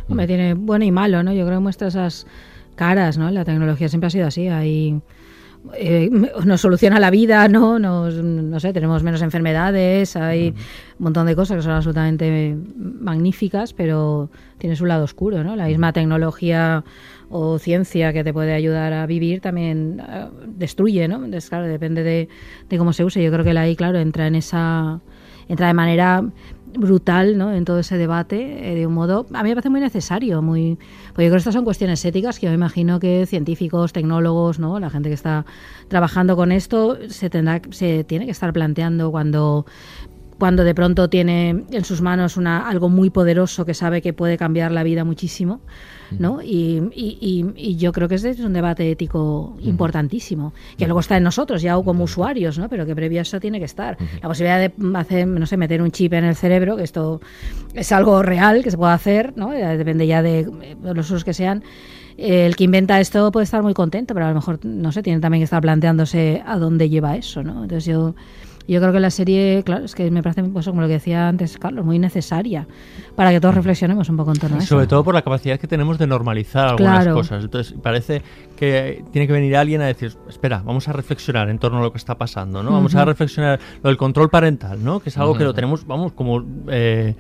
Hombre, 0.10 0.28
tiene 0.28 0.54
bueno 0.54 0.86
y 0.86 0.92
malo, 0.92 1.24
¿no? 1.24 1.34
Yo 1.34 1.46
creo 1.46 1.58
que 1.58 1.64
muestra 1.64 1.88
esas 1.90 2.28
caras, 2.76 3.18
¿no? 3.18 3.30
La 3.32 3.44
tecnología 3.44 3.90
siempre 3.90 4.08
ha 4.08 4.12
sido 4.12 4.28
así. 4.28 4.48
Hay, 4.48 5.02
eh, 5.74 6.10
nos 6.10 6.62
soluciona 6.62 7.00
la 7.00 7.10
vida, 7.10 7.48
¿no? 7.48 7.80
Nos, 7.80 8.16
no 8.16 8.60
sé, 8.60 8.74
tenemos 8.74 9.04
menos 9.04 9.22
enfermedades, 9.22 10.16
hay 10.16 10.50
un 11.00 11.04
montón 11.04 11.28
de 11.28 11.36
cosas 11.36 11.58
que 11.58 11.64
son 11.64 11.74
absolutamente 11.74 12.56
magníficas, 12.76 13.74
pero 13.74 14.30
tiene 14.58 14.76
su 14.76 14.86
lado 14.86 15.04
oscuro, 15.04 15.44
¿no? 15.44 15.56
La 15.56 15.68
misma 15.68 15.94
tecnología 15.94 16.84
o 17.30 17.60
ciencia 17.60 18.14
que 18.14 18.24
te 18.24 18.34
puede 18.34 18.54
ayudar 18.54 18.94
a 18.94 19.06
vivir 19.06 19.42
también 19.42 20.02
eh, 20.08 20.28
destruye, 20.48 21.08
¿no? 21.08 21.16
Entonces, 21.16 21.50
claro, 21.50 21.66
depende 21.68 22.04
de, 22.04 22.30
de 22.70 22.78
cómo 22.78 22.94
se 22.94 23.04
use. 23.04 23.24
Yo 23.24 23.32
creo 23.32 23.44
que 23.44 23.54
la 23.54 23.62
AI, 23.62 23.76
claro, 23.76 24.00
entra 24.00 24.28
en 24.28 24.36
esa 24.36 25.02
entra 25.50 25.68
de 25.68 25.74
manera 25.74 26.24
brutal 26.74 27.38
¿no? 27.38 27.54
en 27.54 27.66
todo 27.66 27.80
ese 27.80 27.98
debate, 27.98 28.72
eh, 28.72 28.76
de 28.76 28.88
un 28.88 28.94
modo, 28.94 29.26
a 29.34 29.44
mí 29.44 29.50
me 29.50 29.56
parece 29.56 29.70
muy 29.70 29.80
necesario, 29.80 30.42
muy, 30.42 30.78
porque 31.10 31.26
yo 31.26 31.30
creo 31.30 31.32
que 31.32 31.38
estas 31.38 31.54
son 31.54 31.64
cuestiones 31.64 32.04
éticas 32.06 32.40
que 32.40 32.46
yo 32.46 32.52
me 32.52 32.56
imagino 32.56 33.00
que 33.00 33.26
científicos, 33.26 33.94
tecnólogos, 33.94 34.60
¿no? 34.60 34.80
la 34.80 34.90
gente 34.90 35.10
que 35.10 35.16
está 35.16 35.46
trabajando 35.88 36.36
con 36.36 36.52
esto 36.52 36.98
se 37.10 37.30
tendrá, 37.30 37.62
se 37.72 38.04
tiene 38.04 38.26
que 38.26 38.32
estar 38.32 38.54
planteando 38.54 39.12
cuando 39.12 39.66
cuando 40.38 40.64
de 40.64 40.76
pronto 40.76 41.10
tiene 41.10 41.66
en 41.72 41.84
sus 41.84 42.02
manos 42.02 42.38
una, 42.38 42.70
algo 42.70 42.90
muy 42.90 43.10
poderoso 43.10 43.66
que 43.66 43.74
sabe 43.74 44.04
que 44.04 44.14
puede 44.14 44.38
cambiar 44.38 44.72
la 44.72 44.84
vida 44.84 45.04
muchísimo, 45.04 45.62
¿no? 46.12 46.42
Y, 46.42 46.90
y, 46.94 47.46
y, 47.56 47.76
yo 47.78 47.92
creo 47.92 48.08
que 48.08 48.16
es 48.16 48.40
un 48.40 48.54
debate 48.54 48.90
ético 48.92 49.58
importantísimo, 49.62 50.54
que 50.78 50.86
luego 50.86 51.00
está 51.00 51.18
en 51.18 51.24
nosotros 51.24 51.62
ya 51.62 51.76
como 51.82 52.04
usuarios, 52.04 52.58
¿no? 52.58 52.70
Pero 52.70 52.86
que 52.86 52.96
previo 52.96 53.20
a 53.20 53.22
eso 53.24 53.40
tiene 53.40 53.60
que 53.60 53.66
estar. 53.66 53.98
La 54.22 54.28
posibilidad 54.28 54.60
de 54.60 54.72
hacer, 54.98 55.28
no 55.28 55.46
sé, 55.46 55.58
meter 55.58 55.82
un 55.82 55.92
chip 55.92 56.14
en 56.14 56.26
el 56.26 56.36
cerebro, 56.36 56.78
que 56.78 56.84
esto 56.84 57.22
es 57.74 57.92
algo 57.92 58.24
real 58.24 58.64
que 58.64 58.72
se 58.72 58.78
puede 58.78 58.94
hacer, 58.94 59.34
¿no? 59.36 59.52
Depende 59.52 60.08
ya 60.08 60.22
de 60.22 60.50
los 60.82 61.06
usos 61.08 61.24
que 61.24 61.34
sean 61.34 61.64
el 62.18 62.56
que 62.56 62.64
inventa 62.64 63.00
esto 63.00 63.32
puede 63.32 63.44
estar 63.44 63.62
muy 63.62 63.76
contento, 63.76 64.14
pero 64.16 64.26
a 64.26 64.30
lo 64.30 64.36
mejor, 64.36 64.60
no 64.66 64.92
sé, 64.92 65.04
tiene 65.04 65.20
también 65.20 65.42
que 65.42 65.46
estar 65.46 65.62
planteándose 65.62 66.42
a 66.46 66.58
dónde 66.58 66.90
lleva 66.90 67.16
eso, 67.16 67.44
¿no? 67.44 67.64
Entonces 67.64 67.86
yo 67.86 68.16
yo 68.74 68.80
creo 68.80 68.92
que 68.92 69.00
la 69.00 69.10
serie, 69.10 69.64
claro, 69.64 69.86
es 69.86 69.96
que 69.96 70.10
me 70.12 70.22
parece, 70.22 70.44
pues, 70.44 70.66
como 70.66 70.82
lo 70.82 70.88
que 70.88 70.94
decía 70.94 71.28
antes 71.28 71.58
Carlos, 71.58 71.86
muy 71.86 72.00
necesaria 72.00 72.68
para 73.16 73.32
que 73.32 73.40
todos 73.40 73.56
reflexionemos 73.56 74.10
un 74.10 74.18
poco 74.18 74.32
en 74.32 74.40
torno 74.40 74.58
a 74.58 74.60
eso. 74.60 74.68
Sobre 74.68 74.88
todo 74.88 75.04
por 75.04 75.14
la 75.14 75.22
capacidad 75.22 75.60
que 75.60 75.68
tenemos 75.68 75.98
de 75.98 76.08
normalizar 76.08 76.70
algunas 76.70 77.08
cosas. 77.08 77.44
Entonces, 77.44 77.76
parece 77.82 78.22
que 78.56 79.04
tiene 79.12 79.28
que 79.28 79.34
venir 79.34 79.56
alguien 79.56 79.82
a 79.82 79.86
decir, 79.86 80.14
espera, 80.30 80.62
vamos 80.66 80.88
a 80.88 80.94
reflexionar 80.94 81.50
en 81.50 81.60
torno 81.60 81.80
a 81.80 81.82
lo 81.82 81.92
que 81.92 81.98
está 81.98 82.18
pasando, 82.18 82.62
¿no? 82.64 82.72
Vamos 82.72 82.96
a 82.96 83.06
reflexionar 83.06 83.60
lo 83.82 83.90
del 83.90 83.98
control 83.98 84.30
parental, 84.30 84.84
¿no? 84.84 85.00
Que 85.00 85.10
es 85.10 85.18
algo 85.18 85.36
que 85.36 85.44
lo 85.44 85.54
tenemos, 85.54 85.86
vamos, 85.88 86.12
como... 86.12 86.44
Eh, 86.70 87.16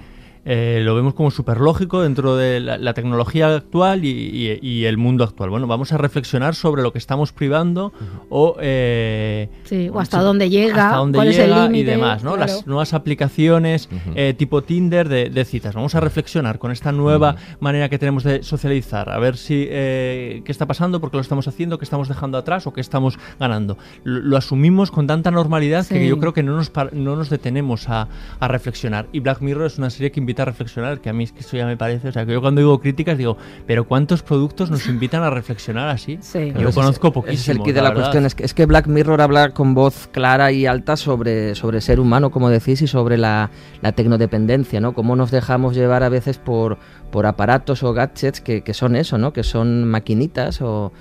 eh, 0.50 0.80
lo 0.82 0.96
vemos 0.96 1.14
como 1.14 1.30
súper 1.30 1.60
lógico 1.60 2.02
dentro 2.02 2.38
de 2.38 2.62
la, 2.62 2.94
tecnología 2.94 3.54
actual 3.54 4.06
y, 4.06 4.86
el 4.86 4.98
mundo 4.98 5.26
actual. 5.26 5.50
Bueno, 5.50 5.68
vamos 5.68 5.92
a 5.92 5.98
reflexionar 5.98 6.56
sobre 6.56 6.84
lo 6.84 6.94
que 6.94 7.00
estamos 7.00 7.34
privando 7.34 7.92
o, 8.30 8.56
eh, 8.62 9.50
o 9.92 10.00
hasta 10.00 10.22
dónde 10.22 10.50
llega, 10.50 10.86
hasta 10.86 10.98
dónde 11.00 11.34
llega 11.34 11.70
y 11.76 11.84
demás, 11.84 12.24
¿no? 12.24 12.38
Las 12.38 12.66
nuevas 12.66 12.94
aplicaciones 12.94 13.90
eh, 14.16 14.34
tipo 14.38 14.64
Tinder 14.64 15.10
de, 15.10 15.46
citas. 15.46 15.76
Vamos 15.76 15.96
a 15.96 16.00
reflexionar 16.00 16.60
con 16.60 16.72
esta 16.72 16.94
nueva 16.94 17.36
manera 17.60 17.90
que 17.90 18.00
tenemos 18.00 18.24
de 18.24 18.42
socializar, 18.42 19.10
a 19.10 19.20
ver 19.20 19.36
si 19.36 19.66
qué 19.66 20.44
está 20.48 20.66
pasando, 20.66 21.02
por 21.02 21.12
qué 21.12 21.18
lo 21.18 21.22
estamos 21.22 21.50
haciendo, 21.50 21.78
qué 21.78 21.84
estamos 21.84 22.08
dejando 22.08 22.38
atrás 22.38 22.66
o 22.68 22.72
qué 22.72 22.80
estamos 22.80 23.20
ganando. 23.38 23.78
Lo, 24.06 24.38
asumimos 24.38 24.92
con 24.92 25.08
tanta 25.08 25.30
normalidad 25.30 25.86
que 25.86 26.08
yo 26.08 26.18
creo 26.20 26.34
que 26.34 26.44
no 26.44 26.56
nos, 26.56 26.72
no 26.94 27.18
nos 27.18 27.30
detenemos 27.30 27.90
a, 27.90 28.08
a 28.40 28.48
reflexionar. 28.48 29.08
Y 29.12 29.20
Black 29.20 29.42
Mirror 29.42 29.66
es 29.66 29.78
una 29.78 29.90
serie 29.90 30.12
que 30.12 30.22
invita 30.22 30.37
a 30.41 30.45
reflexionar, 30.45 31.00
que 31.00 31.10
a 31.10 31.13
mí 31.13 31.23
es 31.23 31.32
que 31.32 31.41
eso 31.41 31.58
ya 31.58 31.65
me 31.65 31.78
parece, 31.78 32.10
o 32.10 32.12
sea, 32.12 32.26
que 32.26 32.34
yo 32.34 32.41
cuando 32.41 32.62
digo 32.62 32.80
críticas 32.80 33.17
digo, 33.17 33.38
pero 33.65 33.88
¿cuántos 33.88 34.23
productos 34.23 34.69
nos 34.71 34.88
invitan 34.88 35.23
a 35.23 35.30
reflexionar 35.30 35.89
así? 35.89 36.19
Yo 36.60 36.71
conozco 36.71 37.12
poquísimo. 37.12 37.54
Es 37.54 37.60
el 37.60 37.63
kit 37.63 37.76
de 37.76 37.82
la, 37.82 37.93
cuestión, 37.93 38.26
es 38.26 38.36
que, 38.36 38.45
es 38.45 38.54
que 38.54 38.65
Black 38.65 38.88
Mirror 38.88 39.21
habla 39.21 39.50
con 39.52 39.73
voz 39.73 40.08
clara 40.12 40.52
y 40.52 40.65
alta 40.65 40.97
sobre, 40.97 41.56
sobre 41.56 41.82
ser 41.82 42.00
humano, 42.00 42.32
como 42.32 42.50
decís, 42.50 42.82
y 42.82 42.88
sobre 42.88 43.17
la, 43.17 43.52
la 43.82 43.91
tecnodependencia, 43.91 44.80
¿no? 44.80 44.93
Cómo 44.93 45.15
nos 45.15 45.32
dejamos 45.32 45.76
llevar 45.76 46.04
a 46.04 46.10
veces 46.10 46.38
por, 46.38 46.78
por 47.12 47.26
aparatos 47.26 47.84
o 47.84 47.93
gadgets 47.93 48.41
que, 48.41 48.62
que 48.62 48.73
son 48.73 48.95
eso, 48.95 49.17
¿no? 49.17 49.34
Que 49.34 49.43
son 49.43 49.86
maquinitas 49.86 50.62
o, 50.62 50.91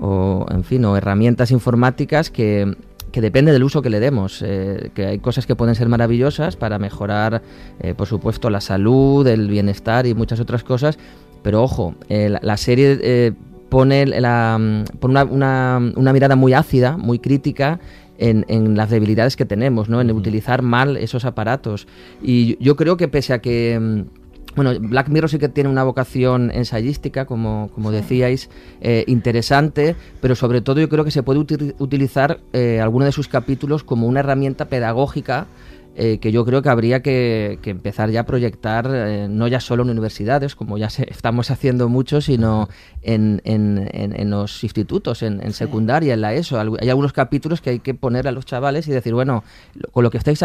o, 0.00 0.46
en 0.50 0.64
fin, 0.64 0.84
o 0.84 0.96
herramientas 0.96 1.50
informáticas 1.50 2.30
que, 2.30 2.76
que 3.12 3.20
depende 3.20 3.52
del 3.52 3.62
uso 3.62 3.82
que 3.82 3.90
le 3.90 4.00
demos, 4.00 4.42
eh, 4.44 4.90
que 4.94 5.06
hay 5.06 5.18
cosas 5.18 5.46
que 5.46 5.54
pueden 5.54 5.74
ser 5.74 5.88
maravillosas 5.88 6.56
para 6.56 6.78
mejorar, 6.78 7.42
eh, 7.80 7.94
por 7.94 8.08
supuesto, 8.08 8.50
la 8.50 8.60
salud, 8.60 9.26
el 9.26 9.48
bienestar 9.48 10.06
y 10.06 10.14
muchas 10.14 10.40
otras 10.40 10.64
cosas, 10.64 10.98
pero 11.42 11.62
ojo, 11.62 11.94
eh, 12.08 12.34
la, 12.40 12.56
serie 12.56 13.34
pone, 13.68 14.06
la, 14.06 14.58
una, 15.00 15.24
una, 15.24 16.12
mirada 16.12 16.36
muy 16.36 16.54
ácida, 16.54 16.96
muy 16.96 17.18
crítica 17.18 17.80
en, 18.18 18.44
en, 18.48 18.76
las 18.76 18.90
debilidades 18.90 19.36
que 19.36 19.44
tenemos, 19.44 19.88
¿no? 19.88 20.00
en 20.00 20.10
utilizar 20.12 20.62
mal 20.62 20.96
esos 20.96 21.24
aparatos. 21.24 21.86
Y 22.22 22.62
yo 22.64 22.76
creo 22.76 22.96
que 22.96 23.08
pese 23.08 23.34
a 23.34 23.40
que 23.40 23.78
mm, 23.78 24.21
bueno, 24.54 24.72
Black 24.78 25.08
Mirror 25.08 25.30
sí 25.30 25.38
que 25.38 25.48
tiene 25.48 25.70
una 25.70 25.84
vocación 25.84 26.50
ensayística, 26.52 27.24
como, 27.24 27.70
como 27.74 27.90
decíais, 27.90 28.50
eh, 28.80 29.04
interesante, 29.06 29.96
pero 30.20 30.34
sobre 30.34 30.60
todo 30.60 30.80
yo 30.80 30.88
creo 30.88 31.04
que 31.04 31.10
se 31.10 31.22
puede 31.22 31.40
utilizar 31.40 32.40
eh, 32.52 32.80
alguno 32.80 33.06
de 33.06 33.12
sus 33.12 33.28
capítulos 33.28 33.82
como 33.82 34.06
una 34.06 34.20
herramienta 34.20 34.66
pedagógica 34.66 35.46
eh, 35.94 36.18
que 36.20 36.32
yo 36.32 36.46
creo 36.46 36.62
que 36.62 36.70
habría 36.70 37.02
que, 37.02 37.58
empezar 37.64 38.08
ya 38.08 38.20
a 38.20 38.26
proyectar, 38.26 38.88
no 39.28 39.46
ya 39.46 39.60
solo 39.60 39.82
en 39.82 39.90
universidades, 39.90 40.54
como 40.54 40.78
ya 40.78 40.88
se, 40.88 41.02
estamos 41.10 41.50
haciendo 41.50 41.88
mucho, 41.88 42.20
sino 42.20 42.68
en, 43.02 43.42
en, 43.44 43.90
en, 43.92 44.30
los 44.30 44.64
institutos, 44.64 45.22
en, 45.22 45.52
secundaria, 45.52 46.14
en 46.14 46.22
la 46.22 46.32
ESO. 46.34 46.58
Hay 46.58 46.88
algunos 46.88 47.12
capítulos 47.12 47.60
que 47.60 47.70
hay 47.70 47.78
que 47.80 47.92
poner 47.92 48.26
a 48.26 48.32
los 48.32 48.46
chavales 48.46 48.88
y 48.88 48.90
decir, 48.90 49.12
bueno, 49.12 49.44
con 49.92 50.02
lo 50.02 50.10
que 50.10 50.16
estáis 50.16 50.40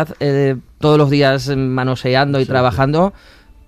todos 0.80 0.98
los 0.98 1.10
días 1.10 1.48
manoseando 1.56 2.42
y 2.42 2.46
trabajando 2.46 3.14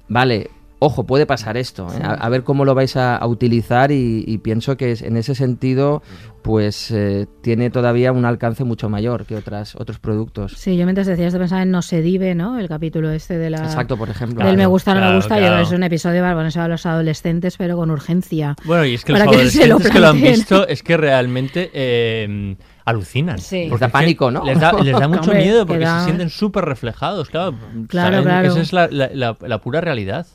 vale, 0.09 0.49
ojo, 0.79 1.05
puede 1.05 1.25
pasar 1.25 1.57
esto, 1.57 1.87
¿eh? 1.93 2.01
a, 2.01 2.29
ver 2.29 2.43
cómo 2.43 2.65
lo 2.65 2.73
vais 2.73 2.95
a, 2.95 3.25
utilizar 3.27 3.91
y, 3.91 4.37
pienso 4.39 4.77
que 4.77 4.97
en 5.01 5.17
ese 5.17 5.35
sentido 5.35 6.01
pues 6.41 6.89
eh, 6.91 7.27
tiene 7.41 7.69
todavía 7.69 8.13
un 8.13 8.23
alcance 8.23 8.63
mucho 8.63 8.89
mayor 8.89 9.25
que 9.25 9.35
otras 9.35 9.75
otros 9.75 9.99
productos. 9.99 10.53
Sí, 10.53 10.77
yo 10.77 10.85
mientras 10.85 11.05
decías 11.05 11.33
de 11.33 11.39
pensar 11.39 11.61
en 11.61 11.71
No 11.71 11.81
se 11.81 12.01
dive, 12.01 12.33
¿no? 12.33 12.57
El 12.57 12.69
capítulo 12.69 13.11
este 13.11 13.37
de 13.37 13.49
la... 13.49 13.57
Exacto, 13.57 13.97
por 13.97 14.09
ejemplo. 14.09 14.47
El 14.47 14.55
me 14.55 14.65
gusta, 14.65 14.93
no 14.93 15.01
me 15.01 15.15
gusta, 15.17 15.37
yo 15.37 15.47
creo 15.47 15.57
que 15.57 15.63
es 15.63 15.71
un 15.71 15.83
episodio 15.83 16.21
bueno, 16.21 16.49
a 16.55 16.67
los 16.69 16.85
adolescentes, 16.85 17.57
pero 17.57 17.75
con 17.75 17.91
urgencia. 17.91 18.55
Bueno, 18.63 18.85
y 18.85 18.93
es 18.93 19.03
que 19.03 19.11
los 19.11 19.21
adolescentes 19.27 19.91
que 19.91 19.99
lo, 19.99 20.07
han 20.07 20.21
visto 20.21 20.67
es 20.67 20.81
que 20.81 20.95
realmente... 20.95 21.69
Eh, 21.73 22.55
alucinan. 22.89 23.39
Sí. 23.39 23.67
Porque 23.69 23.85
da 23.85 23.89
pánico, 23.89 24.31
¿no? 24.31 24.43
Les 24.43 24.59
da, 24.59 24.71
mucho 25.07 25.33
miedo 25.33 25.65
porque 25.65 25.85
se 25.85 26.03
sienten 26.05 26.29
súper 26.29 26.65
reflejados, 26.65 27.29
claro. 27.29 27.55
Claro, 27.87 28.23
claro. 28.23 28.47
Esa 28.47 28.61
es 28.61 28.73
la, 28.73 28.87
la, 28.89 29.61
pura 29.61 29.81
realidad. 29.81 30.27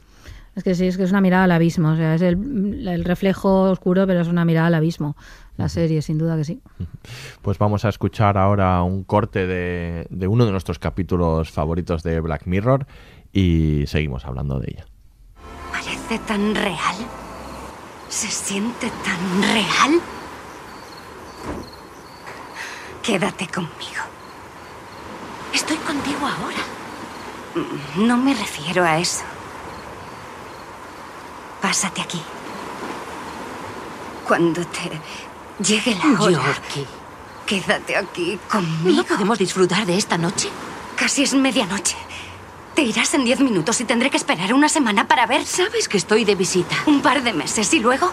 Es 0.57 0.63
que 0.63 0.75
sí, 0.75 0.87
es 0.87 0.97
que 0.97 1.03
es 1.03 1.11
una 1.11 1.21
mirada 1.21 1.45
al 1.45 1.51
abismo. 1.51 1.91
O 1.91 1.97
sea, 1.97 2.15
es 2.15 2.23
el, 2.23 2.87
el 2.87 3.05
reflejo 3.05 3.63
oscuro, 3.71 4.07
pero 4.07 4.21
es 4.21 4.29
una 4.29 4.45
mirada 4.45 4.69
al 4.69 4.75
abismo. 4.75 5.17
La 5.57 5.69
serie, 5.69 6.03
sin 6.03 6.19
duda 6.19 6.37
que 6.37 6.45
sí. 6.45 6.61
Pues 7.43 7.59
vamos 7.59 7.85
a 7.85 7.89
escuchar 7.89 8.39
ahora 8.39 8.83
un 8.83 9.05
corte 9.05 9.47
de, 9.47 10.07
de 10.11 10.27
uno 10.27 10.47
de 10.47 10.53
nuestros 10.53 10.79
capítulos 10.79 11.51
favoritos 11.51 12.03
de 12.03 12.21
Black 12.21 12.47
Mirror 12.47 12.87
y 13.33 13.85
seguimos 13.87 14.25
hablando 14.25 14.59
de 14.61 14.69
ella. 14.71 14.87
Parece 15.71 16.19
tan 16.27 16.55
real. 16.55 16.97
Se 18.09 18.29
siente 18.29 18.91
tan 19.05 19.43
real. 19.43 20.01
Quédate 23.05 23.47
conmigo. 23.49 24.03
Estoy 25.53 25.77
contigo 25.77 26.27
ahora. 26.27 26.63
No 27.97 28.17
me 28.17 28.33
refiero 28.33 28.83
a 28.83 28.99
eso. 28.99 29.25
Pásate 31.61 32.01
aquí. 32.01 32.21
Cuando 34.27 34.65
te 34.67 34.91
llegue 35.63 35.95
la 35.97 36.21
hora. 36.21 36.33
Yorkie. 36.33 36.87
Quédate 37.45 37.95
aquí 37.95 38.39
conmigo. 38.51 39.03
¿No 39.03 39.05
podemos 39.05 39.39
disfrutar 39.39 39.85
de 39.85 39.99
esta 39.99 40.17
noche? 40.17 40.49
Casi 40.97 41.25
es 41.25 41.35
medianoche. 41.35 41.97
Te 42.75 42.83
irás 42.83 43.13
en 43.13 43.25
diez 43.25 43.39
minutos 43.39 43.81
y 43.83 43.85
tendré 43.85 44.09
que 44.09 44.17
esperar 44.17 44.55
una 44.55 44.71
semana 44.71 45.07
para 45.07 45.27
ver. 45.27 45.45
Sabes 45.45 45.89
que 45.89 45.99
estoy 45.99 46.25
de 46.25 46.37
visita. 46.37 46.75
Un 46.87 47.03
par 47.03 47.23
de 47.23 47.35
meses 47.35 47.73
y 47.75 47.81
luego. 47.81 48.11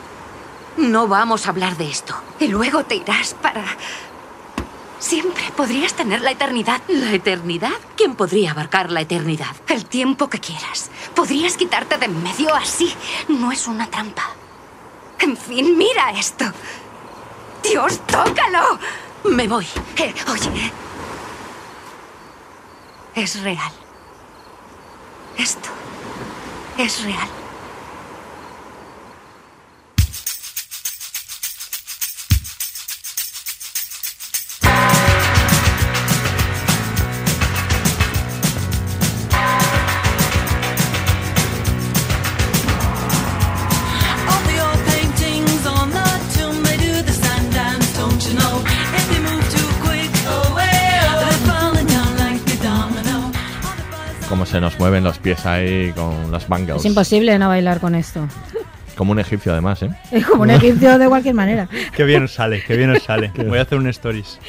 No 0.76 1.08
vamos 1.08 1.48
a 1.48 1.50
hablar 1.50 1.78
de 1.78 1.90
esto. 1.90 2.14
Y 2.40 2.48
luego 2.50 2.84
te 2.84 2.96
irás 2.96 3.36
para 3.42 3.64
Siempre 5.02 5.44
podrías 5.58 5.96
tener 5.96 6.22
la 6.22 6.32
eternidad. 6.32 6.80
¿La 6.88 7.12
eternidad? 7.12 7.72
¿Quién 7.98 8.16
podría 8.16 8.52
abarcar 8.52 8.92
la 8.92 9.02
eternidad? 9.02 9.56
El 9.68 9.86
tiempo 9.88 10.30
que 10.30 10.40
quieras. 10.40 10.92
Podrías 11.16 11.58
quitarte 11.58 11.98
de 11.98 12.06
en 12.06 12.22
medio 12.22 12.54
así. 12.54 12.94
No 13.28 13.52
es 13.52 13.68
una 13.68 13.88
trampa. 13.90 14.30
En 15.20 15.36
fin, 15.36 15.76
mira 15.76 16.12
esto. 16.12 16.46
Dios, 17.64 18.00
tócalo. 18.06 18.80
Me 19.24 19.48
voy. 19.48 19.66
Eh, 19.98 20.14
oye. 20.32 20.72
Es 23.16 23.42
real. 23.42 23.72
Esto 25.36 25.70
es 26.78 27.04
real. 27.04 27.41
Se 54.52 54.60
nos 54.60 54.78
mueven 54.78 55.06
los 55.06 55.18
pies 55.18 55.46
ahí 55.46 55.94
con 55.96 56.30
las 56.30 56.50
bangles. 56.50 56.76
Es 56.78 56.86
imposible 56.86 57.40
no 57.40 57.48
bailar 57.48 57.80
con 57.80 57.96
esto. 57.96 58.28
Como 58.98 59.14
un 59.14 59.20
egipcio 59.20 59.54
además, 59.54 59.82
¿eh? 59.82 59.90
Es 60.12 60.26
como 60.26 60.44
un 60.44 60.50
egipcio 60.50 61.00
de 61.00 61.08
cualquier 61.08 61.36
manera. 61.36 61.70
Qué 61.96 62.04
bien 62.04 62.24
os 62.24 62.34
sale, 62.34 62.62
qué 62.68 62.76
bien 62.76 62.92
os 62.92 63.02
sale. 63.02 63.32
Voy 63.48 63.60
a 63.60 63.62
hacer 63.62 63.78
un 63.78 63.88
stories. 63.88 64.40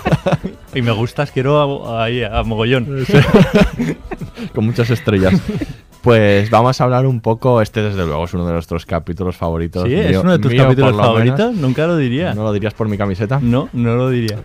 y 0.74 0.82
me 0.82 0.90
gustas, 0.92 1.30
quiero 1.30 1.88
a, 1.88 2.04
ahí, 2.04 2.22
a 2.22 2.42
mogollón. 2.42 3.06
con 4.54 4.66
muchas 4.66 4.90
estrellas. 4.90 5.40
Pues 6.02 6.50
vamos 6.50 6.78
a 6.80 6.84
hablar 6.84 7.06
un 7.06 7.20
poco, 7.20 7.62
este 7.62 7.80
desde 7.80 8.04
luego 8.04 8.24
es 8.24 8.34
uno 8.34 8.44
de 8.46 8.52
nuestros 8.52 8.84
capítulos 8.84 9.36
favoritos. 9.36 9.84
Sí, 9.84 9.94
es 9.94 10.18
uno 10.18 10.32
de 10.32 10.40
tus 10.40 10.52
mío, 10.52 10.64
capítulos 10.64 10.94
favoritos, 10.96 11.38
menos. 11.38 11.56
nunca 11.56 11.86
lo 11.86 11.96
diría. 11.96 12.34
¿No 12.34 12.42
lo 12.42 12.52
dirías 12.52 12.74
por 12.74 12.88
mi 12.88 12.98
camiseta? 12.98 13.38
No, 13.40 13.70
no 13.72 13.94
lo 13.94 14.10
diría. 14.10 14.40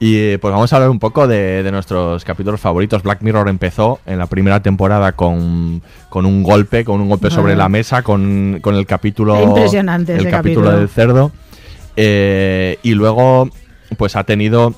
Y 0.00 0.16
eh, 0.16 0.38
pues 0.40 0.52
vamos 0.52 0.72
a 0.72 0.76
hablar 0.76 0.90
un 0.90 0.98
poco 0.98 1.26
de, 1.26 1.62
de 1.62 1.70
nuestros 1.72 2.24
capítulos 2.24 2.60
favoritos. 2.60 3.02
Black 3.02 3.20
Mirror 3.22 3.48
empezó 3.48 4.00
en 4.06 4.18
la 4.18 4.26
primera 4.26 4.60
temporada 4.60 5.12
con, 5.12 5.82
con 6.08 6.24
un 6.26 6.42
golpe, 6.42 6.84
con 6.84 7.00
un 7.00 7.08
golpe 7.08 7.30
sobre 7.30 7.54
la 7.54 7.68
mesa, 7.68 8.02
con, 8.02 8.60
con 8.62 8.74
el 8.76 8.86
capítulo. 8.86 9.42
Impresionante 9.42 10.14
El 10.16 10.30
capítulo. 10.30 10.70
del 10.70 10.88
cerdo. 10.88 11.32
Eh, 11.96 12.78
y 12.82 12.94
luego, 12.94 13.50
pues 13.96 14.16
ha 14.16 14.24
tenido. 14.24 14.74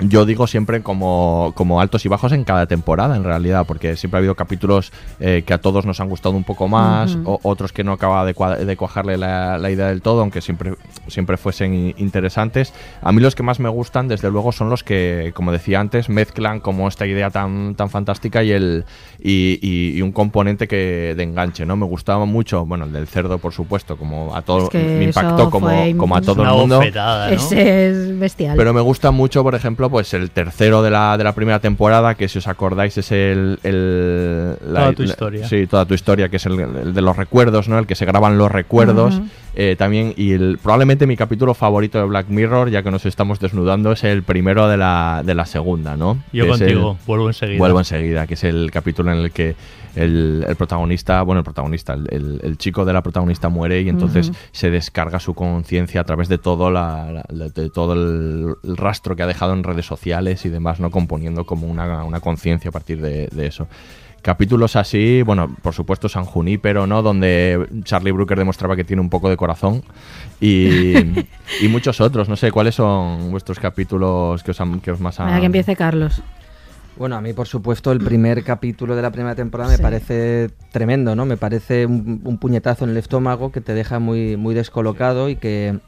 Yo 0.00 0.24
digo 0.24 0.46
siempre 0.46 0.82
como, 0.82 1.52
como 1.56 1.80
altos 1.80 2.04
y 2.04 2.08
bajos 2.08 2.32
en 2.32 2.44
cada 2.44 2.66
temporada, 2.66 3.16
en 3.16 3.24
realidad, 3.24 3.64
porque 3.66 3.96
siempre 3.96 4.16
ha 4.16 4.20
habido 4.20 4.34
capítulos 4.34 4.92
eh, 5.20 5.42
que 5.46 5.52
a 5.54 5.58
todos 5.58 5.84
nos 5.86 6.00
han 6.00 6.08
gustado 6.08 6.36
un 6.36 6.44
poco 6.44 6.68
más, 6.68 7.16
Ujú. 7.16 7.30
o- 7.32 7.40
otros 7.42 7.72
que 7.72 7.82
no 7.84 7.92
acaba 7.92 8.24
de, 8.24 8.34
cua- 8.34 8.56
de 8.58 8.76
cuajarle 8.76 9.16
la, 9.16 9.58
la 9.58 9.70
idea 9.70 9.86
del 9.88 10.00
todo, 10.02 10.20
aunque 10.20 10.40
siempre, 10.40 10.74
siempre 11.08 11.36
fuesen 11.36 11.74
i- 11.74 11.94
interesantes. 11.98 12.72
A 13.02 13.10
mí 13.12 13.20
los 13.20 13.34
que 13.34 13.42
más 13.42 13.58
me 13.60 13.68
gustan, 13.68 14.08
desde 14.08 14.30
luego, 14.30 14.52
son 14.52 14.70
los 14.70 14.84
que, 14.84 15.32
como 15.34 15.50
decía 15.52 15.80
antes, 15.80 16.08
mezclan 16.08 16.60
como 16.60 16.86
esta 16.88 17.06
idea 17.06 17.30
tan, 17.30 17.74
tan 17.74 17.90
fantástica 17.90 18.42
y 18.44 18.52
el 18.52 18.84
y, 19.20 19.58
y- 19.62 19.96
y 19.98 20.02
un 20.02 20.12
componente 20.12 20.68
que 20.68 21.14
de 21.16 21.22
enganche, 21.24 21.66
¿no? 21.66 21.76
Me 21.76 21.86
gustaba 21.86 22.24
mucho, 22.24 22.64
bueno, 22.64 22.84
el 22.84 22.92
del 22.92 23.08
cerdo, 23.08 23.38
por 23.38 23.52
supuesto, 23.52 23.96
como 23.96 24.36
a 24.36 24.42
todo, 24.42 24.64
Es 24.64 24.68
que 24.70 24.78
me 24.96 25.04
impactó 25.06 25.50
como, 25.50 25.68
como 25.96 26.16
a 26.16 26.20
todo 26.20 26.42
el 26.44 26.48
mundo. 26.50 26.76
bofetada, 26.76 27.28
¿no? 27.30 27.34
Ese 27.34 27.88
es 27.88 28.18
bestial. 28.18 28.56
Pero 28.56 28.72
me 28.72 28.80
gusta 28.80 29.10
mucho, 29.10 29.42
por 29.42 29.54
ejemplo, 29.54 29.87
pues 29.90 30.12
el 30.14 30.30
tercero 30.30 30.82
de 30.82 30.90
la, 30.90 31.16
de 31.18 31.24
la 31.24 31.32
primera 31.34 31.58
temporada, 31.60 32.14
que 32.14 32.28
si 32.28 32.38
os 32.38 32.48
acordáis 32.48 32.96
es 32.98 33.10
el... 33.12 33.58
el- 33.62 34.56
Toda 34.60 34.92
tu 34.92 35.02
historia. 35.02 35.48
Sí, 35.48 35.66
toda 35.66 35.84
tu 35.86 35.94
historia, 35.94 36.28
que 36.28 36.36
es 36.36 36.46
el, 36.46 36.58
el 36.60 36.94
de 36.94 37.02
los 37.02 37.16
recuerdos, 37.16 37.68
¿no? 37.68 37.78
El 37.78 37.86
que 37.86 37.94
se 37.94 38.04
graban 38.04 38.38
los 38.38 38.50
recuerdos. 38.50 39.20
Eh, 39.60 39.74
también, 39.76 40.14
y 40.16 40.32
el, 40.32 40.58
probablemente 40.62 41.06
mi 41.06 41.16
capítulo 41.16 41.52
favorito 41.52 41.98
de 41.98 42.04
Black 42.04 42.28
Mirror, 42.28 42.70
ya 42.70 42.82
que 42.84 42.90
nos 42.92 43.04
estamos 43.06 43.40
desnudando, 43.40 43.90
es 43.92 44.04
el 44.04 44.22
primero 44.22 44.68
de 44.68 44.76
la, 44.76 45.22
de 45.24 45.34
la 45.34 45.46
segunda, 45.46 45.96
¿no? 45.96 46.18
Yo 46.32 46.44
Que 46.44 46.50
contigo, 46.50 46.92
el- 47.00 47.06
vuelvo 47.06 47.26
enseguida. 47.28 47.58
Vuelvo 47.58 47.78
enseguida, 47.80 48.26
que 48.28 48.34
es 48.34 48.44
el 48.44 48.70
capítulo 48.70 49.10
en 49.12 49.18
el 49.18 49.30
que 49.32 49.56
el, 49.94 50.44
el 50.48 50.56
protagonista, 50.56 51.22
bueno, 51.22 51.40
el 51.40 51.44
protagonista, 51.44 51.94
el, 51.94 52.06
el- 52.10 52.40
el 52.42 52.58
chico 52.58 52.84
de 52.84 52.92
la 52.92 53.02
protagonista 53.02 53.48
muere 53.48 53.80
y 53.82 53.88
entonces 53.88 54.32
se 54.52 54.70
descarga 54.70 55.18
su 55.20 55.34
conciencia 55.34 56.00
a 56.00 56.04
través 56.04 56.28
de 56.28 56.38
todo, 56.38 56.70
la, 56.70 57.24
la- 57.28 57.48
de 57.48 57.70
todo 57.70 57.92
el, 57.94 58.54
rastro 58.76 59.16
que 59.16 59.22
ha 59.22 59.26
dejado 59.26 59.52
en 59.52 59.64
redes 59.64 59.86
sociales 59.86 60.44
y 60.44 60.48
demás, 60.48 60.80
¿no? 60.80 60.90
Componiendo 60.90 61.44
como 61.44 61.66
una, 61.66 62.04
una 62.04 62.20
conciencia 62.20 62.68
a 62.68 62.72
partir 62.72 63.00
de, 63.00 63.28
de 63.32 63.46
eso. 63.46 63.66
Capítulos 64.20 64.74
así, 64.74 65.22
bueno, 65.22 65.54
por 65.62 65.74
supuesto 65.74 66.08
San 66.08 66.24
Junípero, 66.24 66.88
¿no? 66.88 67.02
Donde 67.02 67.66
Charlie 67.84 68.10
Brooker 68.10 68.36
demostraba 68.36 68.74
que 68.74 68.82
tiene 68.82 69.00
un 69.00 69.08
poco 69.10 69.30
de 69.30 69.36
corazón 69.36 69.82
y, 70.40 70.94
y 71.62 71.68
muchos 71.68 72.00
otros. 72.00 72.28
No 72.28 72.34
sé, 72.36 72.50
¿cuáles 72.50 72.74
son 72.74 73.30
vuestros 73.30 73.60
capítulos 73.60 74.42
que 74.42 74.50
os, 74.50 74.60
han- 74.60 74.80
que 74.80 74.90
os 74.90 75.00
más 75.00 75.20
han... 75.20 75.26
Venga, 75.28 75.40
que 75.40 75.46
empiece 75.46 75.76
Carlos. 75.76 76.20
Bueno, 76.98 77.16
a 77.16 77.20
mí, 77.20 77.32
por 77.32 77.46
supuesto, 77.46 77.92
el 77.92 77.98
primer 78.00 78.42
capítulo 78.44 78.96
de 78.96 79.02
la 79.02 79.10
primera 79.12 79.34
temporada 79.34 79.70
me 79.70 79.76
Sí. 79.76 79.82
parece 79.82 80.50
tremendo, 80.72 81.14
¿no? 81.14 81.24
Me 81.26 81.36
parece 81.36 81.86
un, 81.86 82.20
un 82.24 82.38
puñetazo 82.38 82.84
en 82.84 82.90
el 82.90 82.96
estómago 82.96 83.52
que 83.52 83.60
te 83.60 83.72
deja 83.74 83.98
muy, 83.98 84.36
muy 84.36 84.54
descolocado 84.54 85.28
y 85.28 85.36
que, 85.36 85.78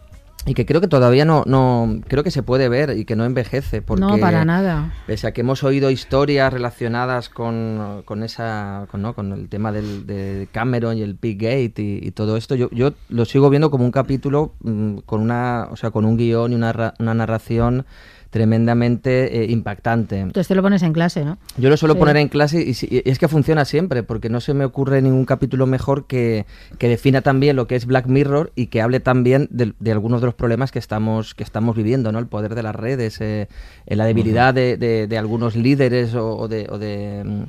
y 0.46 0.54
que 0.54 0.64
creo 0.64 0.80
que 0.80 0.86
todavía 0.88 1.24
no, 1.24 1.42
no, 1.46 2.00
creo 2.08 2.22
que 2.24 2.30
se 2.30 2.42
puede 2.42 2.68
ver 2.68 2.96
y 2.96 3.04
que 3.04 3.16
no 3.16 3.24
envejece. 3.24 3.82
Porque 3.82 4.02
No, 4.04 4.18
para 4.18 4.44
nada. 4.44 4.92
Pese 5.06 5.26
a 5.26 5.32
que 5.32 5.40
hemos 5.42 5.64
oído 5.64 5.90
historias 5.90 6.52
relacionadas 6.52 7.28
con, 7.28 8.02
con 8.04 8.22
esa, 8.22 8.86
con, 8.90 9.02
¿no? 9.02 9.12
con 9.14 9.32
el 9.32 9.48
tema 9.48 9.72
del, 9.72 10.06
de 10.06 10.48
Cameron 10.52 10.96
y 10.96 11.02
el 11.02 11.16
Piggate 11.16 11.74
y, 11.82 12.00
y 12.02 12.10
todo 12.12 12.36
esto, 12.36 12.54
yo, 12.54 12.70
yo 12.70 12.92
lo 13.08 13.24
sigo 13.24 13.50
viendo 13.50 13.70
como 13.70 13.84
un 13.84 13.90
capítulo 13.90 14.52
mm, 14.62 14.98
con 15.06 15.20
una, 15.20 15.66
o 15.70 15.76
sea, 15.76 15.90
con 15.90 16.04
un 16.04 16.16
guion 16.16 16.52
y 16.52 16.54
una, 16.54 16.94
una 17.00 17.14
narración 17.14 17.84
tremendamente 18.30 19.42
eh, 19.42 19.50
impactante. 19.50 20.18
Entonces 20.20 20.48
te 20.48 20.54
lo 20.54 20.62
pones 20.62 20.82
en 20.82 20.92
clase, 20.92 21.24
¿no? 21.24 21.38
Yo 21.58 21.68
lo 21.68 21.76
suelo 21.76 21.94
Sí. 21.94 21.98
poner 22.00 22.16
en 22.16 22.28
clase 22.28 22.62
y, 22.62 22.74
si- 22.74 22.86
y 22.90 23.08
es 23.08 23.18
que 23.18 23.28
funciona 23.28 23.64
siempre, 23.64 24.02
porque 24.02 24.28
no 24.28 24.40
se 24.40 24.54
me 24.54 24.64
ocurre 24.64 25.02
ningún 25.02 25.24
capítulo 25.24 25.66
mejor 25.66 26.06
que, 26.06 26.46
que 26.78 26.88
defina 26.88 27.20
también 27.22 27.56
lo 27.56 27.66
que 27.66 27.76
es 27.76 27.86
Black 27.86 28.06
Mirror 28.06 28.52
y 28.54 28.66
que 28.68 28.80
hable 28.82 29.00
también 29.00 29.48
de, 29.50 29.74
de 29.78 29.92
algunos 29.92 30.20
de 30.20 30.26
los 30.26 30.34
problemas 30.34 30.72
que 30.72 30.78
estamos, 30.78 31.34
que 31.34 31.42
estamos 31.44 31.76
viviendo, 31.76 32.12
¿no? 32.12 32.18
El 32.18 32.26
poder 32.26 32.54
de 32.54 32.62
las 32.62 32.74
redes, 32.74 33.20
eh, 33.20 33.48
eh, 33.86 33.96
la 33.96 34.04
debilidad 34.06 34.54
de, 34.54 34.76
de- 34.76 35.06
de 35.06 35.18
algunos 35.18 35.56
líderes 35.56 36.14
o, 36.14 36.36
o 36.36 36.48
de... 36.48 36.66
o 36.70 36.78
de, 36.78 37.22
mm, 37.24 37.42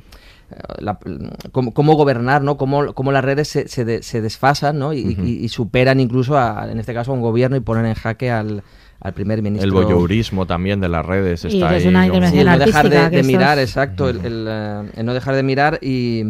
la- 0.80 0.98
cómo, 1.50 1.72
cómo 1.72 1.94
gobernar, 1.94 2.42
¿no? 2.42 2.58
Cómo, 2.58 2.92
cómo 2.92 3.10
las 3.10 3.24
redes 3.24 3.48
se, 3.48 3.68
se, 3.68 3.86
de- 3.86 4.02
se 4.02 4.20
desfasan, 4.20 4.78
¿no? 4.78 4.92
Y, 4.92 5.16
y- 5.18 5.44
y 5.44 5.48
superan 5.48 5.98
incluso, 5.98 6.36
a, 6.36 6.70
en 6.70 6.78
este 6.78 6.92
caso, 6.92 7.10
a 7.12 7.14
un 7.14 7.22
gobierno 7.22 7.56
y 7.56 7.60
ponen 7.60 7.86
en 7.86 7.94
jaque 7.94 8.30
al, 8.30 8.62
al 9.02 9.12
primer 9.14 9.42
ministro. 9.42 9.66
El 9.66 9.72
voyeurismo 9.72 10.46
también 10.46 10.80
de 10.80 10.88
las 10.88 11.04
redes 11.04 11.44
Y 11.44 11.48
está 11.48 11.70
que 11.70 11.76
es 11.78 11.82
ahí. 11.82 11.88
una 11.88 12.00
como- 12.02 12.14
intervención 12.14 12.40
Sí, 12.40 12.50
no 12.58 12.64
dejar 12.66 12.88
de, 13.10 13.22
mirar, 13.24 13.58
es- 13.58 13.70
exacto, 13.70 14.08
el, 14.08 14.24
el, 14.24 14.46
eh, 14.48 14.90
el 14.96 15.04
no 15.06 15.12
dejar 15.14 15.34
de 15.34 15.42
mirar 15.42 15.78
y, 15.82 16.22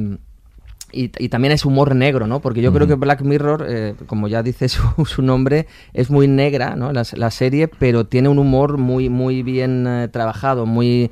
y, 0.93 1.11
y 1.19 1.29
también 1.29 1.53
es 1.53 1.65
humor 1.65 1.95
negro, 1.95 2.27
¿no? 2.27 2.41
Porque 2.41 2.61
yo 2.63 2.73
creo 2.73 2.87
que 2.87 2.95
Black 2.95 3.23
Mirror, 3.23 3.67
eh, 3.69 3.95
como 4.07 4.29
ya 4.29 4.43
dice 4.43 4.69
su, 4.71 4.83
su 5.07 5.23
nombre, 5.23 5.67
es 5.93 6.11
muy 6.11 6.29
negra, 6.29 6.77
¿no? 6.77 6.93
La, 6.93 7.03
la 7.15 7.31
serie, 7.31 7.69
pero 7.69 8.05
tiene 8.07 8.29
un 8.29 8.39
humor 8.39 8.79
muy, 8.79 9.09
muy 9.09 9.43
bien 9.43 9.87
eh, 9.87 10.09
trabajado, 10.13 10.67
muy 10.67 11.11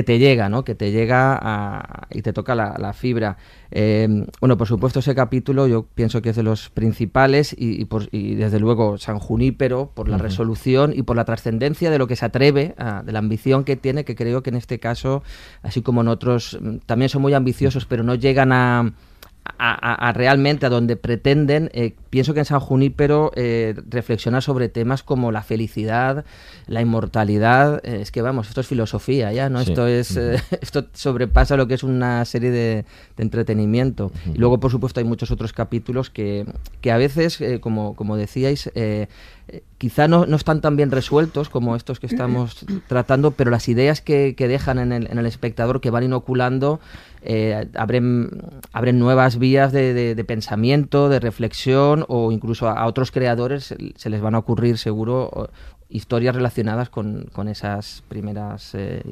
que 0.00 0.04
te 0.04 0.18
llega, 0.18 0.48
¿no? 0.48 0.64
Que 0.64 0.74
te 0.74 0.92
llega 0.92 1.38
a- 1.40 2.06
y 2.10 2.22
te 2.22 2.32
toca 2.32 2.54
la, 2.54 2.74
la 2.78 2.94
fibra. 2.94 3.36
Eh, 3.70 4.08
bueno, 4.40 4.56
por 4.56 4.66
supuesto 4.66 5.00
ese 5.00 5.14
capítulo 5.14 5.66
yo 5.66 5.86
pienso 5.94 6.22
que 6.22 6.30
es 6.30 6.36
de 6.36 6.42
los 6.42 6.70
principales 6.70 7.54
y, 7.56 7.78
y 7.80 7.84
por- 7.84 8.08
y 8.12 8.34
desde 8.34 8.58
luego 8.60 8.96
San 8.96 9.18
Junípero 9.18 9.90
por 9.94 10.08
la 10.08 10.16
resolución 10.22 10.92
y 10.96 11.02
por 11.02 11.16
la 11.16 11.26
trascendencia 11.26 11.90
de 11.90 11.98
lo 11.98 12.06
que 12.06 12.16
se 12.16 12.24
atreve, 12.24 12.74
a- 12.78 13.02
de 13.02 13.12
la 13.12 13.18
ambición 13.18 13.64
que 13.64 13.76
tiene, 13.76 14.04
que 14.06 14.14
creo 14.16 14.42
que 14.42 14.48
en 14.50 14.56
este 14.56 14.78
caso, 14.80 15.22
así 15.62 15.82
como 15.82 16.00
en 16.00 16.08
otros, 16.08 16.58
mm, 16.60 16.76
también 16.86 17.10
son 17.10 17.20
muy 17.20 17.34
ambiciosos, 17.34 17.84
pero 17.84 18.02
no 18.02 18.14
llegan 18.14 18.52
a, 18.52 18.92
a, 19.58 20.12
realmente 20.12 20.66
a 20.66 20.68
donde 20.68 20.96
pretenden. 20.96 21.70
Eh, 21.72 21.94
pienso 22.10 22.34
que 22.34 22.40
en 22.40 22.44
San 22.44 22.60
Junípero 22.60 23.30
eh, 23.34 23.74
reflexiona 23.88 24.40
sobre 24.40 24.68
temas 24.68 25.02
como 25.02 25.32
la 25.32 25.42
felicidad, 25.42 26.24
la 26.66 26.80
inmortalidad. 26.80 27.80
eh, 27.84 28.00
es 28.02 28.10
que 28.10 28.22
vamos, 28.22 28.48
esto 28.48 28.60
es 28.60 28.66
filosofía 28.66 29.32
ya, 29.32 29.48
¿no? 29.48 29.62
Sí. 29.62 29.70
Esto 29.70 29.86
es 29.86 30.16
eh, 30.16 30.40
esto 30.60 30.86
sobrepasa 30.92 31.56
lo 31.56 31.66
que 31.66 31.74
es 31.74 31.82
una 31.82 32.24
serie 32.24 32.50
de, 32.50 32.84
de 33.16 33.22
entretenimiento. 33.22 34.12
Y 34.34 34.38
luego, 34.38 34.60
por 34.60 34.70
supuesto, 34.70 35.00
hay 35.00 35.04
muchos 35.06 35.30
otros 35.30 35.52
capítulos 35.52 36.10
que, 36.10 36.46
que 36.80 36.92
a 36.92 36.96
veces, 36.96 37.38
como, 37.60 37.94
como 37.94 38.16
decíais, 38.16 38.70
quizá 39.78 40.08
no, 40.08 40.26
no 40.26 40.36
están 40.36 40.60
tan 40.60 40.76
bien 40.76 40.90
resueltos 40.90 41.48
como 41.48 41.74
estos 41.76 41.98
que 42.00 42.06
estamos 42.06 42.64
tratando, 42.86 43.30
pero 43.32 43.50
las 43.50 43.68
ideas 43.68 44.00
que, 44.00 44.34
que 44.36 44.48
dejan 44.48 44.78
en 44.78 44.92
el, 44.92 45.10
en 45.10 45.18
el 45.18 45.26
espectador, 45.26 45.80
que 45.80 45.90
van 45.90 46.04
inoculando, 46.04 46.80
eh, 47.22 47.68
abren, 47.74 48.30
abren 48.72 48.98
nuevas 48.98 49.38
vías 49.38 49.72
de, 49.72 50.24
pensamiento, 50.26 51.08
de 51.08 51.20
reflexión, 51.20 52.04
o 52.08 52.32
incluso 52.32 52.68
a, 52.68 52.86
otros 52.86 53.10
creadores 53.10 53.74
se- 53.96 54.10
les 54.10 54.20
van 54.20 54.34
a 54.34 54.38
ocurrir 54.38 54.78
seguro 54.78 55.50
historias 55.88 56.34
relacionadas 56.36 56.88
con, 56.88 57.26
con 57.32 57.48
esas 57.48 58.02
primeras 58.08 58.74
eh, 58.74 59.02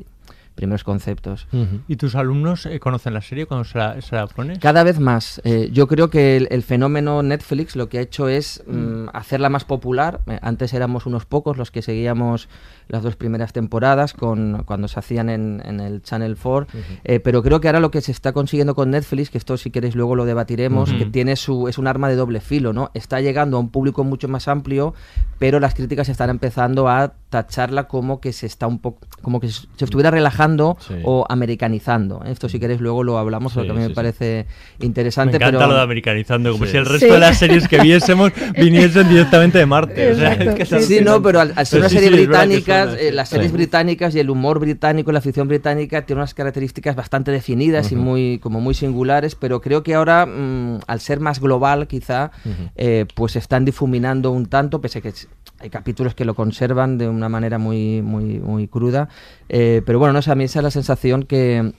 primeros 0.59 0.83
conceptos. 0.83 1.47
¿Y 1.87 1.97
tus 1.97 2.17
alumnos 2.17 2.67
eh, 2.67 2.81
conocen 2.81 3.15
la 3.15 3.23
serie 3.23 3.47
cuando 3.47 3.65
se 3.65 3.79
la, 3.79 4.01
se 4.03 4.17
la 4.17 4.27
pones? 4.27 4.59
Cada 4.59 4.83
vez 4.83 4.99
más. 4.99 5.41
Eh, 5.45 5.71
yo 5.73 5.87
creo 5.87 6.11
que 6.11 6.37
el, 6.37 6.49
el 6.51 6.65
fenómeno 6.65 7.23
Netflix 7.23 7.77
lo 7.77 7.89
que 7.89 7.99
ha 7.99 8.01
hecho 8.01 8.29
es 8.29 8.65
mm, 8.67 9.11
hacerla 9.13 9.49
más 9.49 9.65
popular. 9.65 10.21
Eh, 10.27 10.39
antes 10.43 10.75
éramos 10.75 11.07
unos 11.07 11.27
pocos 11.27 11.57
los 11.57 11.71
que 11.71 11.81
seguíamos 11.81 12.49
las 12.89 13.03
dos 13.03 13.17
primeras 13.17 13.53
temporadas 13.53 14.15
con, 14.15 14.65
cuando 14.65 14.89
se 14.89 14.99
hacían 14.99 15.29
en, 15.29 15.63
en 15.65 15.81
el 15.81 16.03
Channel 16.03 16.37
4. 16.37 16.67
Eh, 17.05 17.21
pero 17.21 17.43
creo 17.43 17.61
que 17.61 17.69
ahora 17.69 17.81
lo 17.81 17.91
que 17.91 18.01
se 18.01 18.11
está 18.11 18.33
consiguiendo 18.33 18.75
con 18.75 18.91
Netflix, 18.91 19.31
que 19.31 19.39
esto 19.39 19.57
si 19.57 19.71
queréis 19.71 19.95
luego 19.95 20.17
lo 20.17 20.25
debatiremos, 20.25 20.93
que 20.93 21.07
tiene 21.07 21.37
su, 21.37 21.69
es 21.69 21.79
un 21.79 21.87
arma 21.87 22.09
de 22.09 22.17
doble 22.17 22.41
filo, 22.41 22.73
¿no? 22.73 22.91
Está 22.95 23.21
llegando 23.21 23.59
a 23.59 23.61
un 23.61 23.69
público 23.69 24.05
mucho 24.05 24.27
más 24.27 24.49
amplio, 24.49 24.95
pero 25.39 25.61
las 25.61 25.75
críticas 25.75 26.09
están 26.09 26.31
empezando 26.31 26.89
a 26.89 27.13
tacharla 27.29 27.89
como 27.89 28.21
que 28.21 28.33
se 28.33 28.47
está 28.47 28.67
un 28.67 28.79
poco, 28.79 29.07
como 29.23 29.41
que 29.41 29.49
se 29.51 29.85
estuviera 29.85 30.11
relajando 30.11 30.48
Sí. 30.57 30.95
o 31.05 31.25
americanizando. 31.29 32.23
Esto 32.25 32.49
si 32.49 32.59
queréis 32.59 32.81
luego 32.81 33.03
lo 33.05 33.19
hablamos 33.19 33.53
porque 33.53 33.71
a 33.71 33.73
mí 33.75 33.81
me 33.81 33.87
sí, 33.87 33.91
sí. 33.91 33.95
parece 33.95 34.47
Me 34.79 34.87
interesante. 34.87 35.37
encanta 35.37 35.59
pero... 35.59 35.69
lo 35.71 35.75
de 35.77 35.83
americanizando, 35.83 36.53
como 36.53 36.65
Sí. 36.65 36.71
si 36.73 36.77
el 36.79 36.87
resto 36.87 37.07
Sí. 37.07 37.13
de 37.13 37.19
las 37.19 37.39
series 37.39 37.69
que 37.69 37.81
viésemos 37.81 38.33
viniesen 38.59 39.09
directamente 39.09 39.59
de 39.59 39.67
Marte. 39.67 40.13
O 40.13 40.17
sea, 40.17 40.33
es 40.35 40.55
que 40.55 40.65
sí, 40.65 40.81
Sí, 40.83 41.01
no, 41.05 41.21
pero 41.23 41.41
al, 41.41 41.53
al 41.57 41.67
ser 41.67 41.79
Pero 41.79 41.83
una 41.83 41.89
sí, 41.89 41.95
serie 41.97 42.09
sí, 42.11 42.15
que 42.17 42.27
británica, 42.27 42.85
eh, 42.99 43.13
las 43.13 43.29
series 43.29 43.51
Sí. 43.51 43.57
británicas 43.57 44.15
y 44.15 44.21
el 44.21 44.31
humor 44.31 44.59
británico, 44.61 45.13
la 45.13 45.21
ficción 45.21 45.49
británica 45.49 46.07
tiene 46.07 46.21
unas 46.21 46.35
características 46.35 46.97
bastante 46.97 47.31
definidas 47.31 47.93
y 47.93 47.97
muy 47.97 48.39
como 48.41 48.61
muy 48.61 48.75
singulares, 48.75 49.35
pero 49.35 49.61
creo 49.61 49.83
que 49.83 49.95
ahora, 49.95 50.27
mm, 50.27 50.81
al 50.87 51.01
ser 51.01 51.21
más 51.21 51.41
global, 51.41 51.87
quizá, 51.89 52.31
eh, 52.77 53.07
pues 53.15 53.33
se 53.33 53.39
están 53.39 53.65
difuminando 53.65 54.31
un 54.31 54.47
tanto, 54.47 54.81
pese 54.81 54.99
a 54.99 55.03
que 55.03 55.13
hay 55.61 55.71
capítulos 55.71 56.15
que 56.15 56.25
lo 56.25 56.35
conservan 56.35 56.99
de 56.99 57.09
una 57.09 57.29
manera 57.29 57.59
muy 57.59 58.03
muy 58.03 58.39
muy 58.39 58.69
cruda, 58.69 59.09
eh, 59.49 59.83
pero 59.85 59.99
bueno, 59.99 60.13
no 60.13 60.23
sé, 60.23 60.31
a 60.31 60.35
mí 60.35 60.45
esa 60.45 60.61
es 60.61 60.63
la 60.63 60.71
sensación 60.71 61.25
que 61.25 61.73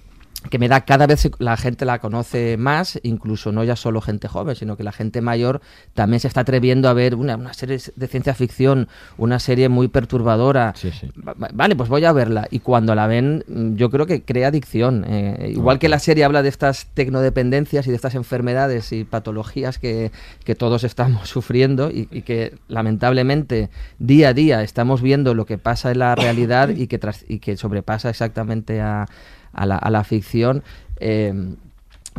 que 0.49 0.57
me 0.57 0.69
da 0.69 0.85
cada 0.85 1.05
vez 1.05 1.29
la 1.39 1.57
gente 1.57 1.83
la 1.83 1.99
conoce 1.99 2.55
más, 2.55 2.97
incluso 3.03 3.51
no 3.51 3.63
ya 3.65 3.75
solo 3.75 3.99
gente 3.99 4.29
joven, 4.29 4.55
sino 4.55 4.77
que 4.77 4.83
la 4.85 4.93
gente 4.93 5.19
mayor 5.19 5.59
también 5.93 6.21
se 6.21 6.29
está 6.29 6.41
atreviendo 6.41 6.87
a 6.87 6.93
ver 6.93 7.15
una, 7.15 7.35
una 7.35 7.53
serie 7.53 7.77
de 7.93 8.07
ciencia 8.07 8.33
ficción, 8.33 8.87
una 9.17 9.39
serie 9.39 9.67
muy 9.67 9.89
perturbadora. 9.89 10.73
Sí, 10.77 10.91
sí. 10.91 11.11
Vale, 11.51 11.75
pues 11.75 11.89
voy 11.89 12.05
a 12.05 12.13
verla. 12.13 12.47
Y 12.51 12.59
cuando 12.59 12.95
la 12.95 13.05
ven, 13.07 13.43
mm, 13.49 13.75
yo 13.75 13.89
creo 13.89 14.05
que 14.05 14.23
crea 14.23 14.47
adicción. 14.47 15.03
Eh, 15.09 15.51
igual 15.53 15.77
que 15.77 15.89
la 15.89 15.99
serie 15.99 16.23
habla 16.23 16.41
de 16.41 16.47
estas 16.47 16.85
tecnodependencias 16.93 17.85
y 17.87 17.89
de 17.89 17.97
estas 17.97 18.15
enfermedades 18.15 18.93
y 18.93 19.03
patologías 19.03 19.77
que, 19.77 20.13
que 20.45 20.55
todos 20.55 20.85
estamos 20.85 21.27
sufriendo 21.29 21.91
y, 21.91 22.07
y 22.11 22.21
que 22.21 22.55
lamentablemente 22.69 23.69
día 23.99 24.29
a 24.29 24.33
día 24.33 24.63
estamos 24.63 25.01
viendo 25.01 25.33
lo 25.33 25.45
que 25.45 25.57
pasa 25.57 25.91
en 25.91 25.99
la 25.99 26.15
realidad 26.15 26.69
y 26.69 26.87
que, 26.87 26.97
tras- 26.97 27.25
y 27.27 27.39
que 27.39 27.57
sobrepasa 27.57 28.09
exactamente 28.09 28.79
a, 28.81 29.05
a 29.53 29.65
la, 29.65 29.77
a 29.77 29.89
la 29.89 30.03
ficción. 30.03 30.63
eh, 30.99 31.33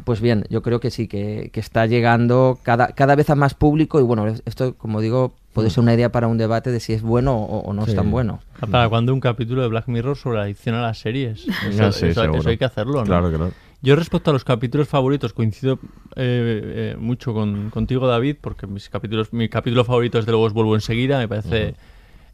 pues 0.05 0.21
bien, 0.23 0.45
yo 0.49 0.62
creo 0.62 0.81
que 0.81 0.90
sí, 0.90 1.09
que, 1.09 1.51
que 1.53 1.61
está 1.61 1.85
llegando 1.85 2.59
cada, 2.62 2.88
cada 2.88 3.16
vez 3.16 3.29
a 3.29 3.35
más 3.35 3.53
público 3.55 4.01
y 4.01 4.03
bueno, 4.03 4.27
esto 4.47 4.75
como 4.77 5.01
digo 5.03 5.35
puede 5.53 5.69
ser 5.69 5.83
una 5.83 5.93
idea 5.93 6.11
para 6.11 6.27
un 6.29 6.38
debate 6.38 6.71
de 6.71 6.81
si 6.81 6.93
es 6.95 7.03
bueno 7.03 7.37
o, 7.37 7.59
o 7.61 7.73
no 7.75 7.85
Sí. 7.85 7.90
es 7.90 7.97
tan 7.97 8.11
bueno. 8.11 8.40
¿Para 8.71 8.88
cuando 8.88 9.12
un 9.12 9.21
capítulo 9.21 9.61
de 9.62 9.69
Black 9.69 9.88
Mirror 9.88 10.16
sobre 10.16 10.38
la 10.38 10.45
adicción 10.45 10.75
a 10.77 10.81
las 10.83 10.99
series? 10.99 11.45
Eso, 11.69 11.85
Ah, 11.85 11.93
sí, 11.93 12.07
eso- 12.07 12.23
seguro. 12.23 12.40
eso 12.40 12.49
hay 12.51 12.57
que 12.57 12.64
hacerlo, 12.64 13.01
¿no? 13.01 13.05
Claro, 13.05 13.29
claro. 13.29 13.53
Yo 13.83 13.97
respecto 13.97 14.31
a 14.31 14.33
los 14.33 14.45
capítulos 14.45 14.88
favoritos 14.88 15.33
coincido 15.35 15.81
eh, 16.16 16.93
eh, 16.95 16.97
mucho 16.99 17.35
con, 17.35 17.69
contigo, 17.71 18.07
David, 18.07 18.37
porque 18.40 18.66
mis 18.66 18.88
capítulos, 18.88 19.33
mi 19.33 19.49
capítulo 19.49 19.85
favorito 19.85 20.19
desde 20.19 20.31
luego 20.33 20.47
es 20.47 20.53
Vuelvo 20.53 20.75
enseguida, 20.77 21.19
me 21.19 21.29
parece 21.29 21.75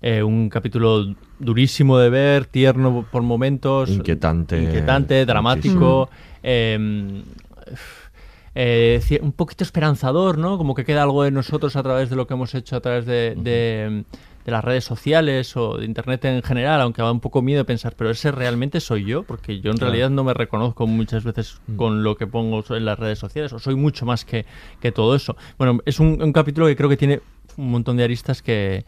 eh, 0.02 0.22
un 0.22 0.48
capítulo 0.48 1.14
durísimo 1.38 1.98
de 1.98 2.10
ver, 2.10 2.46
tierno 2.46 3.06
por 3.10 3.22
momentos, 3.22 3.90
Inquietante. 3.90 4.60
inquietante, 4.62 5.24
dramático, 5.26 6.08
eh, 6.42 7.22
eh, 8.54 9.18
un 9.22 9.32
poquito 9.32 9.64
esperanzador, 9.64 10.38
¿no? 10.38 10.56
Como 10.58 10.74
que 10.74 10.84
queda 10.84 11.02
algo 11.02 11.22
de 11.22 11.30
nosotros 11.30 11.76
a 11.76 11.82
través 11.82 12.08
de 12.10 12.16
lo 12.16 12.26
que 12.26 12.34
hemos 12.34 12.54
hecho 12.54 12.76
a 12.76 12.80
través 12.80 13.04
de, 13.06 13.34
de- 13.36 14.04
de 14.46 14.52
las 14.52 14.64
redes 14.64 14.84
sociales 14.84 15.56
o 15.56 15.76
de 15.76 15.84
internet 15.86 16.24
en 16.24 16.40
general, 16.40 16.80
aunque 16.80 17.02
da 17.02 17.10
un 17.10 17.18
poco 17.18 17.42
miedo 17.42 17.66
pensar, 17.66 17.94
pero 17.96 18.10
ese 18.10 18.30
realmente 18.30 18.78
soy 18.78 19.04
yo, 19.04 19.24
porque 19.24 19.60
yo 19.60 19.72
en 19.72 19.76
realidad 19.78 20.08
no 20.08 20.22
me 20.22 20.34
reconozco 20.34 20.86
muchas 20.86 21.24
veces 21.24 21.60
con 21.76 22.04
lo 22.04 22.16
que 22.16 22.28
pongo 22.28 22.62
en 22.70 22.84
las 22.84 22.96
redes 22.96 23.18
sociales, 23.18 23.52
o 23.52 23.58
soy 23.58 23.74
mucho 23.74 24.06
más 24.06 24.24
que, 24.24 24.46
que 24.80 24.92
todo 24.92 25.16
eso. 25.16 25.36
Bueno, 25.58 25.80
es 25.84 25.98
un, 25.98 26.22
un 26.22 26.32
capítulo 26.32 26.68
que 26.68 26.76
creo 26.76 26.88
que 26.88 26.96
tiene 26.96 27.20
un 27.56 27.72
montón 27.72 27.96
de 27.96 28.04
aristas 28.04 28.40
que, 28.40 28.84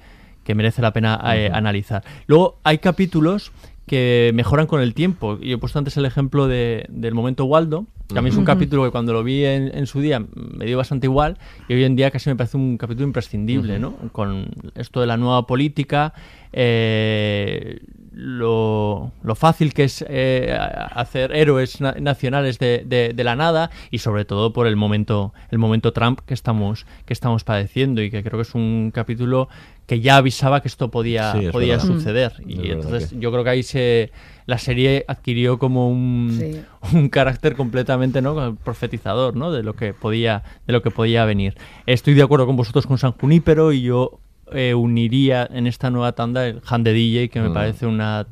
que 0.48 0.54
merece 0.54 0.80
la 0.80 0.94
pena 0.94 1.20
eh, 1.34 1.50
analizar. 1.52 2.02
Luego 2.26 2.58
hay 2.64 2.78
capítulos 2.78 3.52
que 3.87 4.30
mejoran 4.32 4.66
con 4.66 4.80
el 4.80 4.94
tiempo. 4.94 5.38
Y 5.42 5.52
he 5.52 5.58
puesto 5.58 5.78
antes 5.78 5.98
el 5.98 6.06
ejemplo 6.06 6.48
de, 6.48 6.87
del 6.88 7.12
momento 7.12 7.44
Waldo, 7.44 7.84
que 8.08 8.18
a 8.18 8.22
mí 8.22 8.30
es 8.30 8.37
un 8.37 8.46
capítulo 8.46 8.82
que 8.82 8.90
cuando 8.90 9.12
lo 9.12 9.22
vi 9.22 9.44
en, 9.44 9.70
en 9.76 9.87
su 9.87 10.00
día 10.00 10.24
me 10.34 10.64
dio 10.64 10.78
bastante 10.78 11.06
igual 11.06 11.37
y 11.68 11.74
hoy 11.74 11.84
en 11.84 11.96
día 11.96 12.11
casi 12.11 12.30
me 12.30 12.37
parece 12.37 12.56
un 12.56 12.78
capítulo 12.78 13.06
imprescindible. 13.06 13.78
¿no? 13.78 13.94
Con 14.11 14.48
esto 14.74 15.02
de 15.02 15.06
la 15.06 15.18
nueva 15.18 15.46
política, 15.46 16.14
eh, 16.50 17.80
lo, 18.20 19.12
lo 19.22 19.35
fácil 19.37 19.72
que 19.72 19.85
es 19.85 20.04
eh, 20.09 20.52
hacer 20.59 21.31
héroes 21.37 21.81
na- 21.81 21.94
nacionales 22.00 22.59
de, 22.59 22.83
de- 22.85 23.12
de 23.14 23.24
la 23.24 23.37
nada 23.37 23.70
y 23.92 23.98
sobre 23.98 24.24
todo 24.24 24.52
por 24.52 24.66
el 24.66 24.74
momento 24.74 25.33
el 25.52 25.59
momento 25.59 25.92
Trump 25.92 26.18
que 26.26 26.35
estamos 26.35 26.85
que 27.07 27.12
estamos 27.12 27.44
padeciendo 27.44 28.02
y 28.02 28.11
que 28.11 28.24
creo 28.24 28.38
que 28.38 28.42
es 28.42 28.57
un 28.57 28.90
capítulo 28.92 29.48
que 29.87 30.00
ya 30.00 30.16
avisaba 30.16 30.61
que 30.62 30.68
esto 30.68 30.90
podía 30.90 31.31
Sí, 31.33 31.46
es 31.46 31.52
podía 31.52 31.76
verdad. 31.76 31.87
suceder. 31.87 32.33
Es 32.40 32.44
y 32.46 32.70
entonces 32.72 33.11
que- 33.11 33.20
yo 33.20 33.31
creo 33.31 33.44
que 33.44 33.50
ahí 33.50 33.62
se 33.62 34.11
la 34.46 34.59
serie 34.59 35.04
adquirió 35.07 35.61
como 35.61 35.88
un, 35.88 36.37
Sí. 36.40 36.61
un 36.96 37.09
carácter 37.11 37.54
completamente 37.54 38.20
no 38.20 38.57
profetizador 38.64 39.37
no 39.37 39.52
de 39.52 39.62
lo 39.62 39.74
que 39.74 39.94
podía 39.94 40.42
de 40.66 40.72
lo 40.72 40.83
que 40.83 40.90
podía 40.90 41.24
venir. 41.24 41.54
Estoy 41.87 42.14
de 42.14 42.22
acuerdo 42.24 42.46
con 42.46 42.57
vosotros 42.57 42.85
con 42.85 42.98
San 42.98 43.12
Junípero 43.12 43.72
y 43.72 43.83
yo 43.83 44.18
eh, 44.52 44.74
uniría 44.74 45.48
en 45.52 45.66
esta 45.66 45.90
nueva 45.90 46.12
tanda 46.12 46.46
el 46.46 46.61
Han 46.68 46.84
de 46.84 46.92
DJ 46.92 47.28
que 47.30 47.40
me 47.40 47.48
Mm. 47.50 47.54
parece 47.54 47.87
una 47.87 48.26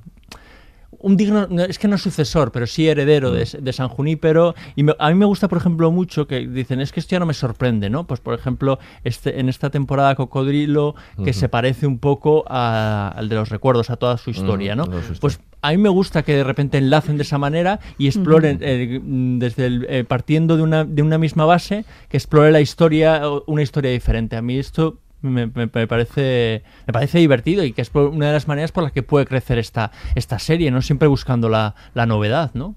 un 0.98 1.16
digno, 1.16 1.46
no, 1.50 1.62
es 1.62 1.79
que 1.79 1.88
no 1.88 1.98
sucesor, 1.98 2.50
pero 2.52 2.66
sí 2.66 2.88
heredero 2.88 3.31
de, 3.31 3.44
de 3.61 3.72
San 3.74 3.88
Junípero. 3.88 4.55
Y 4.76 4.83
me- 4.83 4.94
a 4.98 5.09
mí 5.11 5.14
me 5.14 5.26
gusta, 5.26 5.46
por 5.46 5.59
ejemplo, 5.59 5.90
mucho 5.92 6.26
que 6.26 6.48
dicen, 6.48 6.81
es 6.81 6.90
que 6.90 7.00
esto 7.00 7.11
ya 7.11 7.20
no 7.20 7.26
me 7.26 7.35
sorprende, 7.35 7.90
¿no? 7.90 8.07
Pues, 8.07 8.18
por 8.20 8.33
ejemplo, 8.35 8.79
este, 9.05 9.38
en 9.38 9.48
esta 9.50 9.68
temporada 9.70 10.14
Cocodrilo, 10.14 10.94
que 11.22 11.33
se 11.35 11.48
parece 11.50 11.87
un 11.87 11.98
poco 11.98 12.44
a- 12.48 13.12
al 13.14 13.29
de 13.29 13.37
los 13.37 13.50
recuerdos, 13.50 13.90
a 13.90 13.96
toda 13.96 14.16
su 14.16 14.31
historia, 14.31 14.74
¿no? 14.74 14.85
Pues 15.20 15.38
a 15.61 15.70
mí 15.70 15.76
me 15.76 15.90
gusta 15.90 16.22
que 16.22 16.35
de 16.35 16.44
repente 16.44 16.79
enlacen 16.79 17.18
de 17.18 17.24
esa 17.24 17.37
manera 17.38 17.79
y 17.98 18.07
exploren, 18.07 18.59
eh, 18.62 18.98
mm, 19.00 19.38
desde 19.38 19.66
el, 19.66 19.87
eh, 19.90 20.02
partiendo 20.05 20.57
de 20.57 20.62
una, 20.62 20.85
de 20.85 21.02
una 21.02 21.18
misma 21.18 21.44
base, 21.44 21.85
que 22.09 22.16
explore 22.16 22.50
la 22.52 22.62
historia, 22.62 23.20
una 23.46 23.62
historia 23.62 23.90
diferente. 23.90 24.35
A 24.35 24.42
mí 24.42 24.57
esto 24.59 24.98
me, 25.22 25.46
me- 25.46 25.68
me 25.72 25.87
parece 25.87 26.62
me 26.87 26.92
parece 26.92 27.18
divertido 27.18 27.64
y 27.64 27.72
que 27.72 27.83
es 27.83 27.90
por- 27.90 28.09
una 28.09 28.26
de 28.29 28.33
las 28.35 28.48
maneras 28.48 28.72
por 28.72 28.83
las 28.85 28.92
que 28.92 29.02
puede 29.02 29.26
crecer 29.26 29.59
esta, 29.59 29.90
esta 30.14 30.38
serie, 30.38 30.70
no 30.70 30.83
siempre 30.83 31.09
buscando 31.09 31.48
la, 31.48 31.74
la 31.94 32.07
novedad, 32.07 32.50
¿no? 32.55 32.74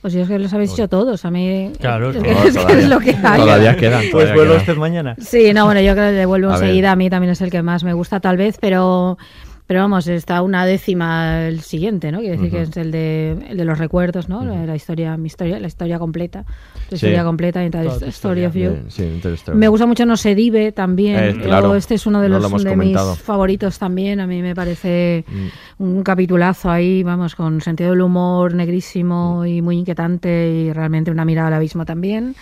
Pues 0.00 0.12
yo 0.14 0.20
es 0.22 0.28
que 0.28 0.38
los 0.38 0.52
habéis 0.54 0.70
dicho 0.70 0.88
todos. 0.88 1.24
A 1.24 1.30
mí 1.32 1.72
Claro, 1.80 2.10
es, 2.10 2.16
que- 2.22 2.32
todavía- 2.32 2.78
es 2.78 2.88
lo 2.88 3.00
que 3.00 3.10
hay. 3.10 3.40
todavía 3.40 3.76
quedan, 3.76 4.04
Pues 4.12 4.32
vuelvo 4.32 4.54
usted 4.54 4.76
mañana. 4.76 5.16
Sí, 5.18 5.52
no, 5.52 5.64
bueno, 5.64 5.80
yo 5.80 5.92
creo 5.94 6.06
que 6.10 6.12
devuelvo 6.16 6.50
A 6.50 6.54
ver. 6.54 6.62
enseguida. 6.64 6.92
A 6.92 6.96
mí 6.96 7.10
también 7.10 7.32
es 7.32 7.40
el 7.40 7.50
que 7.50 7.62
más 7.62 7.82
me 7.82 7.92
gusta, 7.92 8.20
tal 8.20 8.36
vez, 8.36 8.58
pero. 8.60 9.18
Pero 9.68 9.80
vamos, 9.80 10.08
está 10.08 10.40
una 10.42 10.64
décima 10.64 11.46
el 11.46 11.60
siguiente, 11.60 12.10
¿no? 12.10 12.20
Quiere 12.20 12.36
decir 12.38 12.50
que 12.50 12.62
es 12.62 12.76
el 12.78 12.90
de, 12.90 13.36
el 13.50 13.56
de 13.58 13.64
los 13.66 13.78
recuerdos, 13.78 14.26
¿no? 14.28 14.42
La 14.42 14.74
historia, 14.74 15.14
mi 15.18 15.26
historia, 15.26 15.60
la 15.60 15.66
historia 15.66 15.98
completa. 15.98 16.44
La 16.46 16.82
Sí. 16.88 16.94
historia 16.94 17.22
completa, 17.22 17.62
Story 18.06 18.46
of 18.46 18.54
You. 18.54 18.76
Sí. 18.88 19.20
Me 19.52 19.68
gusta 19.68 19.84
mucho 19.84 20.06
No 20.06 20.16
se 20.16 20.34
dive 20.34 20.72
también. 20.72 21.16
Eh, 21.22 21.34
Yo- 21.36 21.42
claro, 21.42 21.74
este 21.76 21.96
es 21.96 22.06
uno 22.06 22.22
de 22.22 22.30
no 22.30 22.38
los 22.38 22.50
lo 22.50 22.58
de 22.70 22.76
mis 22.76 22.96
favoritos 23.22 23.78
también. 23.78 24.20
A 24.20 24.26
mí 24.26 24.40
me 24.40 24.54
parece 24.54 25.26
Mm. 25.78 25.82
un 25.82 26.02
capitulazo 26.02 26.70
ahí, 26.70 27.02
vamos, 27.02 27.34
con 27.34 27.60
sentido 27.60 27.90
del 27.90 28.00
humor 28.00 28.54
negrísimo 28.54 29.44
y 29.44 29.60
muy 29.60 29.76
inquietante 29.76 30.50
y 30.50 30.72
realmente 30.72 31.10
una 31.10 31.26
mirada 31.26 31.48
al 31.48 31.54
abismo 31.54 31.84
también. 31.84 32.34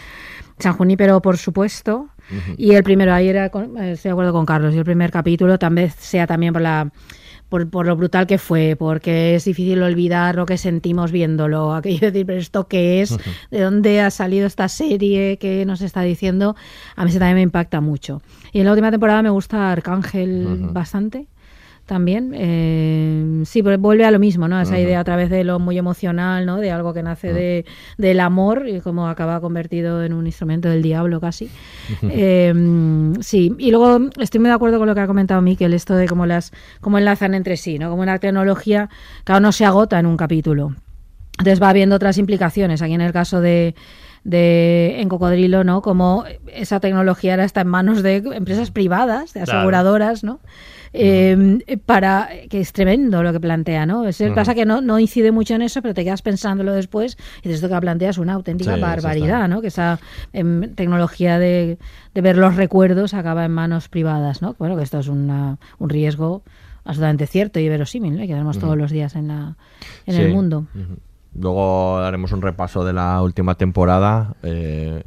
San 0.61 0.75
Junípero, 0.75 1.21
por 1.21 1.39
supuesto. 1.39 2.09
Y 2.57 2.73
el 2.75 2.83
primero, 2.83 3.13
ahí 3.15 3.29
era, 3.29 3.51
con- 3.51 3.77
eh, 3.79 3.93
estoy 3.93 4.09
de 4.09 4.13
acuerdo 4.13 4.33
con 4.33 4.47
Carlos, 4.47 4.75
y 4.75 4.79
el 4.79 4.85
primer 4.85 5.11
capítulo 5.13 5.59
tal 5.59 5.75
vez 5.75 5.95
sea 5.95 6.27
también 6.27 6.53
por 6.53 6.63
la... 6.63 6.91
Por, 7.49 7.71
por 7.71 7.87
lo 7.87 7.95
brutal 7.97 8.27
que 8.27 8.39
fue, 8.39 8.75
porque 8.77 9.37
es 9.37 9.45
difícil 9.45 9.83
olvidar 9.83 10.35
lo 10.35 10.47
que 10.47 10.59
sentimos 10.59 11.13
viéndolo. 11.13 11.75
Aquello 11.75 12.01
de 12.01 12.11
decir, 12.11 12.27
pero 12.27 12.41
¿esto 12.41 12.67
qué 12.67 13.03
es? 13.03 13.17
¿De 13.51 13.61
dónde 13.61 14.01
ha 14.01 14.11
salido 14.11 14.47
esta 14.47 14.69
serie? 14.69 15.39
¿Qué 15.39 15.65
nos 15.65 15.81
está 15.81 16.03
diciendo? 16.03 16.57
A 16.97 17.05
mí 17.05 17.13
se 17.13 17.19
también 17.19 17.37
me 17.37 17.43
impacta 17.43 17.81
mucho. 17.81 18.21
Y 18.53 18.61
en 18.61 18.65
la 18.65 18.73
última 18.73 18.91
temporada 18.91 19.23
me 19.23 19.31
gusta 19.31 19.71
Arcángel 19.71 20.71
bastante 20.73 21.29
también. 21.87 22.33
Eh, 22.35 23.43
sí, 23.45 23.63
pero 23.63 23.79
vuelve 23.79 24.05
a 24.05 24.11
lo 24.11 24.19
mismo, 24.19 24.49
¿no? 24.49 24.61
Esa 24.61 24.79
idea 24.79 25.01
a 25.01 25.05
través 25.05 25.31
de 25.31 25.45
lo 25.45 25.59
muy 25.59 25.79
emocional, 25.79 26.45
¿no? 26.45 26.59
De 26.59 26.71
algo 26.71 26.93
que 26.93 27.03
nace 27.03 27.33
de, 27.33 27.65
del 27.97 28.21
amor 28.21 28.69
y 28.69 28.81
cómo 28.81 29.09
acaba 29.09 29.41
convertido 29.41 30.05
en 30.05 30.13
un 30.13 30.27
instrumento 30.27 30.69
del 30.69 30.83
diablo 30.83 31.21
casi. 31.21 31.49
Eh, 32.03 32.53
sí, 33.21 33.55
y 33.59 33.71
luego 33.71 34.11
estoy 34.19 34.41
muy 34.41 34.49
de 34.49 34.55
acuerdo 34.55 34.79
con 34.79 34.89
lo 34.89 34.95
que 34.95 35.01
ha 35.01 35.07
comentado 35.07 35.41
Miquel, 35.43 35.73
esto 35.75 35.95
de 35.95 36.07
cómo 36.07 36.27
las 36.27 36.53
cómo 36.81 36.99
enlazan 36.99 37.35
entre 37.35 37.57
sí, 37.57 37.79
¿no? 37.79 37.91
Como 37.91 38.03
una 38.03 38.19
tecnología, 38.19 38.89
claro, 39.25 39.41
no 39.41 39.53
se 39.53 39.65
agota 39.65 39.99
en 39.99 40.07
un 40.07 40.17
capítulo. 40.17 40.75
Entonces 41.39 41.63
va 41.63 41.69
habiendo 41.69 41.97
otras 41.97 42.19
implicaciones. 42.19 42.83
Aquí 42.83 42.95
en 42.95 43.03
el 43.03 43.13
caso 43.13 43.41
de, 43.41 43.75
de 44.27 45.01
en 45.01 45.09
Cocodrilo, 45.09 45.63
¿no? 45.63 45.83
Como 45.83 46.25
esa 46.53 46.81
tecnología 46.81 47.35
ahora 47.35 47.45
está 47.45 47.61
en 47.61 47.69
manos 47.69 48.03
de 48.03 48.17
empresas 48.17 48.73
privadas, 48.73 49.33
de 49.35 49.41
aseguradoras, 49.43 50.25
¿no? 50.25 50.41
Eh, 50.93 51.59
para 51.85 52.29
que 52.51 52.61
es 52.61 52.73
tremendo 52.73 53.23
lo 53.23 53.33
que 53.33 53.39
plantea, 53.39 53.87
¿no? 53.87 54.07
Es 54.07 54.21
el 54.21 54.29
Ujú. 54.29 54.35
pasa 54.37 54.55
que 54.55 54.65
no, 54.65 54.81
no 54.81 54.99
incide 54.99 55.31
mucho 55.31 55.55
en 55.55 55.63
eso, 55.63 55.81
pero 55.83 55.95
te 55.95 56.03
quedas 56.05 56.23
pensándolo 56.23 56.73
después 56.73 57.17
y 57.43 57.49
desde 57.49 57.67
esto 57.67 57.69
que 57.69 57.81
plantea 57.81 58.11
es 58.11 58.19
una 58.19 58.33
auténtica 58.33 58.75
Sí, 58.75 58.81
barbaridad. 58.81 59.47
¿no? 59.49 59.61
Que 59.61 59.69
esa 59.69 60.01
em, 60.33 60.75
tecnología 60.75 61.39
de, 61.39 61.79
de 62.15 62.21
ver 62.21 62.37
los 62.37 62.57
recuerdos 62.57 63.15
acaba 63.15 63.45
en 63.45 63.53
manos 63.53 63.89
privadas, 63.89 64.43
¿no? 64.43 64.57
Bueno, 64.59 64.77
que 64.77 64.83
esto 64.83 64.99
es 64.99 65.09
una- 65.09 65.59
un 65.79 65.89
riesgo 65.89 66.43
absolutamente 66.85 67.27
cierto 67.27 67.61
y 67.61 67.69
verosímil, 67.69 68.17
¿no? 68.17 68.27
que 68.27 68.35
vemos 68.35 68.59
todos 68.59 68.77
los 68.77 68.91
días 68.91 69.15
en, 69.17 69.29
la, 69.29 69.57
en 70.07 70.17
el 70.17 70.33
mundo. 70.33 70.67
Ujú. 70.75 70.97
Luego 71.39 71.99
haremos 71.99 72.33
un 72.33 72.43
repaso 72.43 72.85
de 72.85 72.93
la 72.93 73.21
última 73.23 73.55
temporada. 73.57 74.35
eh, 74.43 75.03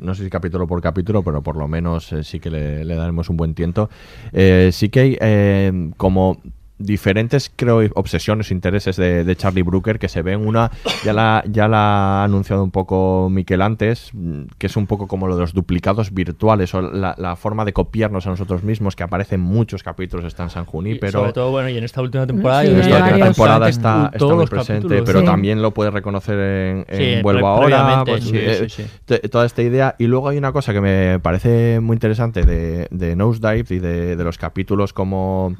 no 0.00 0.14
sé 0.14 0.24
si 0.24 0.30
capítulo 0.30 0.66
por 0.66 0.82
capítulo, 0.82 1.22
pero 1.22 1.42
por 1.42 1.56
lo 1.56 1.68
menos 1.68 2.12
eh, 2.12 2.24
sí 2.24 2.40
que 2.40 2.50
le, 2.50 2.84
daremos 2.84 3.28
un 3.30 3.36
buen 3.36 3.54
tiento. 3.54 3.88
Eh, 4.32 4.70
sí 4.72 4.88
que 4.88 5.16
eh, 5.20 5.90
como 5.96 6.40
diferentes, 6.80 7.52
creo, 7.54 7.82
obsesiones, 7.94 8.50
intereses 8.50 8.96
de, 8.96 9.22
de 9.22 9.36
Charlie 9.36 9.62
Brooker 9.62 9.98
que 9.98 10.08
se 10.08 10.22
ven. 10.22 10.46
Una, 10.46 10.70
ya 11.04 11.12
la, 11.12 11.44
ya 11.46 11.68
la 11.68 12.22
ha 12.22 12.24
anunciado 12.24 12.64
un 12.64 12.70
poco 12.70 13.28
Miquel 13.30 13.62
antes, 13.62 14.10
mm, 14.12 14.42
que 14.58 14.66
es 14.66 14.76
un 14.76 14.86
poco 14.86 15.06
como 15.06 15.28
lo 15.28 15.36
de 15.36 15.42
los 15.42 15.52
duplicados 15.54 16.12
virtuales 16.12 16.74
o 16.74 16.80
la, 16.82 17.14
la 17.18 17.36
forma 17.36 17.64
de 17.64 17.72
copiarnos 17.72 18.26
a 18.26 18.30
nosotros 18.30 18.62
mismos, 18.64 18.96
que 18.96 19.02
aparece 19.02 19.34
en 19.36 19.42
muchos 19.42 19.82
capítulos, 19.82 20.24
está 20.24 20.42
en 20.44 20.50
San 20.50 20.64
Juní, 20.64 20.94
pero... 20.96 21.20
sobre 21.20 21.32
todo, 21.32 21.50
bueno, 21.50 21.68
y 21.68 21.76
en 21.78 21.84
esta 21.84 22.00
última 22.02 22.26
temporada... 22.26 22.62
Sí, 22.62 22.68
En 22.68 22.80
esta 22.80 23.04
última 23.04 23.26
temporada 23.26 23.68
está, 23.68 24.10
está 24.12 24.26
muy 24.26 24.46
presente, 24.46 24.82
capítulos. 24.82 25.02
pero 25.06 25.20
Sí. 25.20 25.26
también 25.26 25.60
lo 25.62 25.72
puedes 25.72 25.92
reconocer 25.92 26.38
en, 26.38 26.86
en 26.88 27.16
Sí, 27.18 27.22
Vuelvo 27.22 27.46
ahora, 27.46 28.02
pues, 28.06 28.24
sí, 28.24 28.32
eh, 28.34 28.66
sí, 28.68 28.82
sí. 28.82 28.88
te- 29.04 29.18
toda 29.28 29.44
esta 29.46 29.62
idea. 29.62 29.94
Y 29.98 30.06
luego 30.06 30.28
hay 30.30 30.38
una 30.38 30.52
cosa 30.52 30.72
que 30.72 30.80
me 30.80 31.18
parece 31.20 31.80
muy 31.80 31.94
interesante 31.96 32.42
de, 32.42 32.88
de 32.90 33.16
Nosedive 33.16 33.66
y 33.76 33.78
de, 33.78 34.16
de 34.16 34.24
los 34.24 34.38
capítulos 34.38 34.92
como 34.92 35.54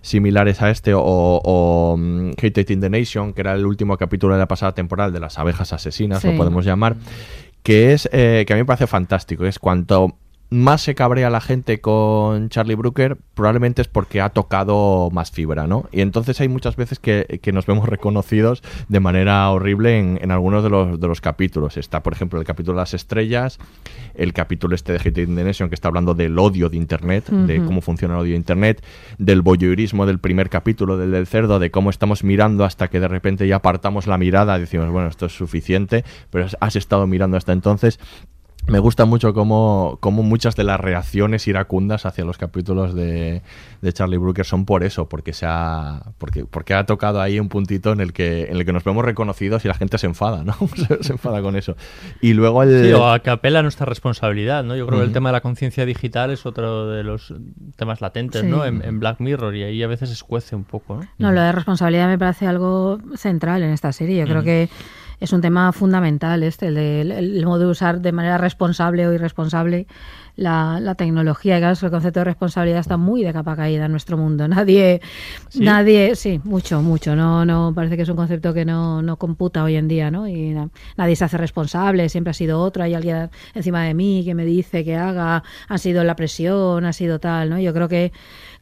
similares 0.00 0.60
a 0.62 0.63
este 0.70 0.94
o, 0.94 1.00
o 1.02 1.96
mm, 1.98 2.30
Hated 2.32 2.70
in 2.70 2.80
the 2.80 2.90
Nation, 2.90 3.32
que 3.32 3.40
era 3.40 3.52
el 3.54 3.66
último 3.66 3.96
capítulo 3.96 4.34
de 4.34 4.40
la 4.40 4.46
pasada 4.48 4.72
temporada 4.74 5.10
de 5.10 5.20
las 5.20 5.38
abejas 5.38 5.72
asesinas, 5.72 6.20
Sí. 6.22 6.28
lo 6.30 6.36
podemos 6.36 6.64
llamar, 6.64 6.96
que 7.62 7.92
es 7.92 8.08
eh, 8.12 8.44
que 8.46 8.52
a 8.52 8.56
mí 8.56 8.62
me 8.62 8.66
parece 8.66 8.86
fantástico. 8.86 9.44
Es 9.46 9.58
cuanto 9.58 10.16
más 10.54 10.82
se 10.82 10.94
cabrea 10.94 11.30
la 11.30 11.40
gente 11.40 11.80
con 11.80 12.48
Charlie 12.48 12.74
Brooker, 12.74 13.16
probablemente 13.34 13.82
es 13.82 13.88
porque 13.88 14.20
ha 14.20 14.30
tocado 14.30 15.10
más 15.10 15.30
fibra, 15.30 15.66
¿no? 15.66 15.88
Y 15.90 16.00
entonces 16.00 16.40
hay 16.40 16.48
muchas 16.48 16.76
veces 16.76 16.98
que, 16.98 17.40
que 17.42 17.52
nos 17.52 17.66
vemos 17.66 17.88
reconocidos 17.88 18.62
de 18.88 19.00
manera 19.00 19.50
horrible 19.50 19.98
en, 19.98 20.18
en 20.22 20.30
algunos 20.30 20.62
de 20.62 20.70
los, 20.70 21.00
de 21.00 21.08
los 21.08 21.20
capítulos. 21.20 21.76
Está, 21.76 22.02
por 22.02 22.12
ejemplo, 22.12 22.38
el 22.38 22.46
capítulo 22.46 22.76
de 22.76 22.82
las 22.82 22.94
estrellas, 22.94 23.58
el 24.14 24.32
capítulo 24.32 24.74
este 24.74 24.92
de 24.92 24.98
Hated 24.98 25.28
in 25.28 25.36
the 25.36 25.44
Nation 25.44 25.68
que 25.68 25.74
está 25.74 25.88
hablando 25.88 26.14
del 26.14 26.38
odio 26.38 26.68
de 26.68 26.76
Internet, 26.76 27.28
de 27.28 27.64
cómo 27.64 27.80
funciona 27.80 28.14
el 28.14 28.20
odio 28.20 28.32
de 28.32 28.38
Internet, 28.38 28.84
del 29.18 29.42
voyeurismo 29.42 30.06
del 30.06 30.18
primer 30.18 30.50
capítulo, 30.50 30.96
del 30.96 31.14
del 31.14 31.26
cerdo, 31.26 31.58
de 31.58 31.70
cómo 31.70 31.90
estamos 31.90 32.24
mirando 32.24 32.64
hasta 32.64 32.88
que 32.88 33.00
de 33.00 33.08
repente 33.08 33.46
ya 33.46 33.56
apartamos 33.56 34.06
la 34.06 34.18
mirada 34.18 34.56
y 34.56 34.60
decimos, 34.60 34.90
bueno, 34.90 35.08
esto 35.08 35.26
es 35.26 35.32
suficiente, 35.32 36.04
pero 36.30 36.46
has 36.60 36.76
estado 36.76 37.06
mirando 37.06 37.36
hasta 37.36 37.52
entonces. 37.52 37.98
Me 38.66 38.78
gusta 38.78 39.04
mucho 39.04 39.34
cómo, 39.34 39.98
cómo 40.00 40.22
muchas 40.22 40.56
de 40.56 40.64
las 40.64 40.80
reacciones 40.80 41.46
iracundas 41.46 42.06
hacia 42.06 42.24
los 42.24 42.38
capítulos 42.38 42.94
de, 42.94 43.42
de 43.82 43.92
Charlie 43.92 44.16
Brooker 44.16 44.46
son 44.46 44.64
por 44.64 44.84
eso, 44.84 45.06
porque 45.06 45.34
se 45.34 45.44
ha, 45.46 46.02
porque, 46.16 46.46
porque 46.46 46.72
ha 46.72 46.86
tocado 46.86 47.20
ahí 47.20 47.38
un 47.38 47.50
puntito 47.50 47.92
en 47.92 48.00
el 48.00 48.14
que, 48.14 48.44
en 48.44 48.56
el 48.56 48.64
que 48.64 48.72
nos 48.72 48.82
vemos 48.82 49.04
reconocidos 49.04 49.64
y 49.66 49.68
la 49.68 49.74
gente 49.74 49.98
se 49.98 50.06
enfada, 50.06 50.44
¿no? 50.44 50.54
se, 50.76 51.04
se 51.04 51.12
enfada 51.12 51.42
con 51.42 51.56
eso. 51.56 51.76
Y 52.22 52.32
luego 52.32 52.62
el... 52.62 52.86
Sí, 52.86 52.92
o 52.94 53.06
a 53.06 53.18
que 53.18 53.28
apela 53.28 53.58
a 53.58 53.62
nuestra 53.62 53.84
responsabilidad, 53.84 54.64
¿no? 54.64 54.74
Yo 54.76 54.86
creo 54.86 55.00
que 55.00 55.06
el 55.06 55.12
tema 55.12 55.28
de 55.28 55.34
la 55.34 55.40
conciencia 55.42 55.84
digital 55.84 56.30
es 56.30 56.46
otro 56.46 56.88
de 56.88 57.04
los 57.04 57.34
temas 57.76 58.00
latentes, 58.00 58.40
Sí. 58.40 58.46
¿no? 58.46 58.64
En, 58.64 58.82
en 58.82 58.98
Black 58.98 59.20
Mirror 59.20 59.54
y 59.54 59.62
ahí 59.64 59.82
a 59.82 59.86
veces 59.88 60.10
escuece 60.10 60.56
un 60.56 60.64
poco, 60.64 60.96
¿no? 60.96 61.02
No, 61.18 61.32
lo 61.32 61.42
de 61.42 61.52
responsabilidad 61.52 62.08
me 62.08 62.18
parece 62.18 62.46
algo 62.46 62.98
central 63.16 63.62
en 63.62 63.70
esta 63.70 63.92
serie. 63.92 64.20
Yo 64.20 64.24
creo 64.26 64.42
que 64.42 64.70
es 65.24 65.32
un 65.32 65.40
tema 65.40 65.72
fundamental 65.72 66.42
este, 66.42 66.68
el, 66.68 66.74
de, 66.74 67.00
el, 67.02 67.10
el 67.12 67.44
modo 67.46 67.60
de 67.60 67.66
usar 67.66 68.00
de 68.00 68.12
manera 68.12 68.38
responsable 68.38 69.06
o 69.06 69.12
irresponsable 69.12 69.86
la, 70.36 70.80
la 70.80 70.94
tecnología. 70.94 71.56
Y 71.56 71.60
claro, 71.60 71.76
el 71.80 71.90
concepto 71.90 72.20
de 72.20 72.24
responsabilidad 72.24 72.80
está 72.80 72.96
muy 72.96 73.22
de 73.22 73.32
capa 73.32 73.54
caída 73.56 73.86
en 73.86 73.90
nuestro 73.92 74.16
mundo. 74.16 74.46
Nadie, 74.48 75.00
¿Sí? 75.48 75.60
nadie, 75.60 76.16
sí, 76.16 76.40
mucho, 76.44 76.82
mucho. 76.82 77.14
No, 77.16 77.44
no, 77.44 77.72
parece 77.74 77.96
que 77.96 78.02
es 78.02 78.08
un 78.08 78.16
concepto 78.16 78.52
que 78.52 78.64
no, 78.64 79.02
no 79.02 79.16
computa 79.16 79.62
hoy 79.64 79.76
en 79.76 79.88
día, 79.88 80.10
¿no? 80.10 80.26
Y 80.28 80.50
na- 80.50 80.70
nadie 80.96 81.16
se 81.16 81.24
hace 81.24 81.38
responsable, 81.38 82.08
siempre 82.08 82.32
ha 82.32 82.34
sido 82.34 82.60
otro, 82.60 82.82
hay 82.82 82.94
alguien 82.94 83.30
encima 83.54 83.82
de 83.84 83.94
mí 83.94 84.22
que 84.24 84.34
me 84.34 84.44
dice 84.44 84.84
que 84.84 84.96
haga, 84.96 85.42
ha 85.68 85.78
sido 85.78 86.02
la 86.04 86.16
presión, 86.16 86.84
ha 86.84 86.92
sido 86.92 87.18
tal, 87.20 87.50
¿no? 87.50 87.58
Yo 87.60 87.72
creo 87.72 87.88
que 87.88 88.12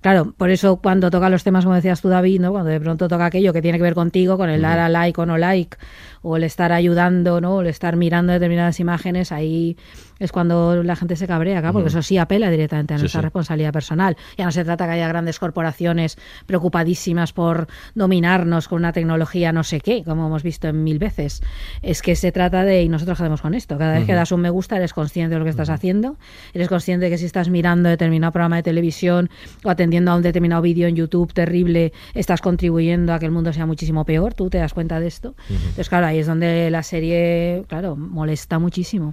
Claro, 0.01 0.35
por 0.37 0.51
eso 0.51 0.79
cuando 0.79 1.13
toca 1.13 1.31
los 1.31 1.45
temas, 1.45 1.63
como 1.65 1.77
decías 1.77 2.01
tú, 2.03 2.09
David, 2.09 2.41
¿no? 2.41 2.51
cuando 2.51 2.71
de 2.71 2.81
pronto 2.81 3.07
toca 3.07 3.27
aquello 3.27 3.53
que 3.53 3.63
tiene 3.63 3.79
que 3.79 3.85
ver 3.85 3.95
contigo, 3.95 4.37
con 4.37 4.51
el 4.51 4.61
dar 4.61 4.81
a 4.81 4.89
like 4.89 5.21
o 5.21 5.27
no 5.27 5.39
like, 5.39 5.77
o 6.23 6.37
el 6.37 6.45
estar 6.45 6.73
ayudando, 6.73 7.41
¿no? 7.41 7.57
o 7.57 7.61
el 7.61 7.67
estar 7.67 7.97
mirando 7.97 8.33
determinadas 8.33 8.81
imágenes, 8.81 9.33
ahí 9.33 9.77
es 10.19 10.31
cuando 10.31 10.83
la 10.83 10.95
gente 10.95 11.17
se 11.17 11.27
cabrea, 11.27 11.59
acá, 11.59 11.73
porque 11.73 11.89
eso 11.89 12.01
sí 12.01 12.17
apela 12.17 12.49
directamente 12.49 12.95
a 12.95 12.99
nuestra 12.99 13.21
sí. 13.21 13.25
responsabilidad 13.25 13.73
personal. 13.73 14.17
Ya 14.39 14.45
no 14.45 14.53
se 14.53 14.65
trata 14.65 14.87
que 14.87 14.93
haya 14.93 15.09
grandes 15.09 15.41
corporaciones 15.41 16.17
preocupadísimas 16.47 17.33
por 17.33 17.67
dominarnos 17.95 18.69
con 18.69 18.79
una 18.79 18.93
tecnología 18.93 19.53
no 19.53 19.65
sé 19.65 19.81
qué, 19.81 20.05
como 20.05 20.27
hemos 20.29 20.45
visto 20.45 20.69
en 20.69 20.85
mil 20.85 21.01
veces. 21.01 21.43
Es 21.83 22.03
que 22.03 22.15
se 22.15 22.31
trata 22.31 22.65
de, 22.65 22.83
y 22.83 22.89
nosotros 22.89 23.21
hacemos 23.21 23.43
con 23.43 23.55
esto, 23.55 23.79
cada 23.79 23.95
vez 23.95 24.07
que 24.07 24.15
das 24.15 24.31
un 24.31 24.43
me 24.43 24.51
gusta 24.51 24.77
eres 24.77 24.93
consciente 24.93 25.35
de 25.35 25.39
lo 25.41 25.45
que 25.45 25.51
estás 25.51 25.71
haciendo, 25.71 26.17
eres 26.55 26.69
consciente 26.69 27.07
de 27.07 27.11
que 27.11 27.19
si 27.19 27.27
estás 27.27 27.49
mirando 27.49 27.89
determinado 27.89 28.33
programa 28.33 28.57
de 28.57 28.63
televisión 28.63 29.29
o 29.65 29.71
atendiendo 29.71 30.13
a 30.13 30.17
un 30.17 30.23
determinado 30.23 30.63
vídeo 30.63 30.87
en 30.87 30.95
YouTube 30.95 31.33
terrible, 31.33 31.93
estás 32.15 32.41
contribuyendo 32.41 33.13
a 33.13 33.19
que 33.19 33.27
el 33.27 33.33
mundo 33.33 33.53
sea 33.53 33.67
muchísimo 33.67 34.05
peor, 34.05 34.35
tú 34.35 34.51
te 34.51 34.59
das 34.59 34.73
cuenta 34.73 35.01
de 35.01 35.09
esto. 35.09 35.35
Entonces, 35.49 35.89
claro, 35.89 36.12
ahí 36.13 36.19
es 36.21 36.27
donde 36.27 36.71
la 36.71 36.83
serie, 36.83 37.65
claro, 37.69 37.97
molesta 37.97 38.59
muchísimo. 38.59 39.13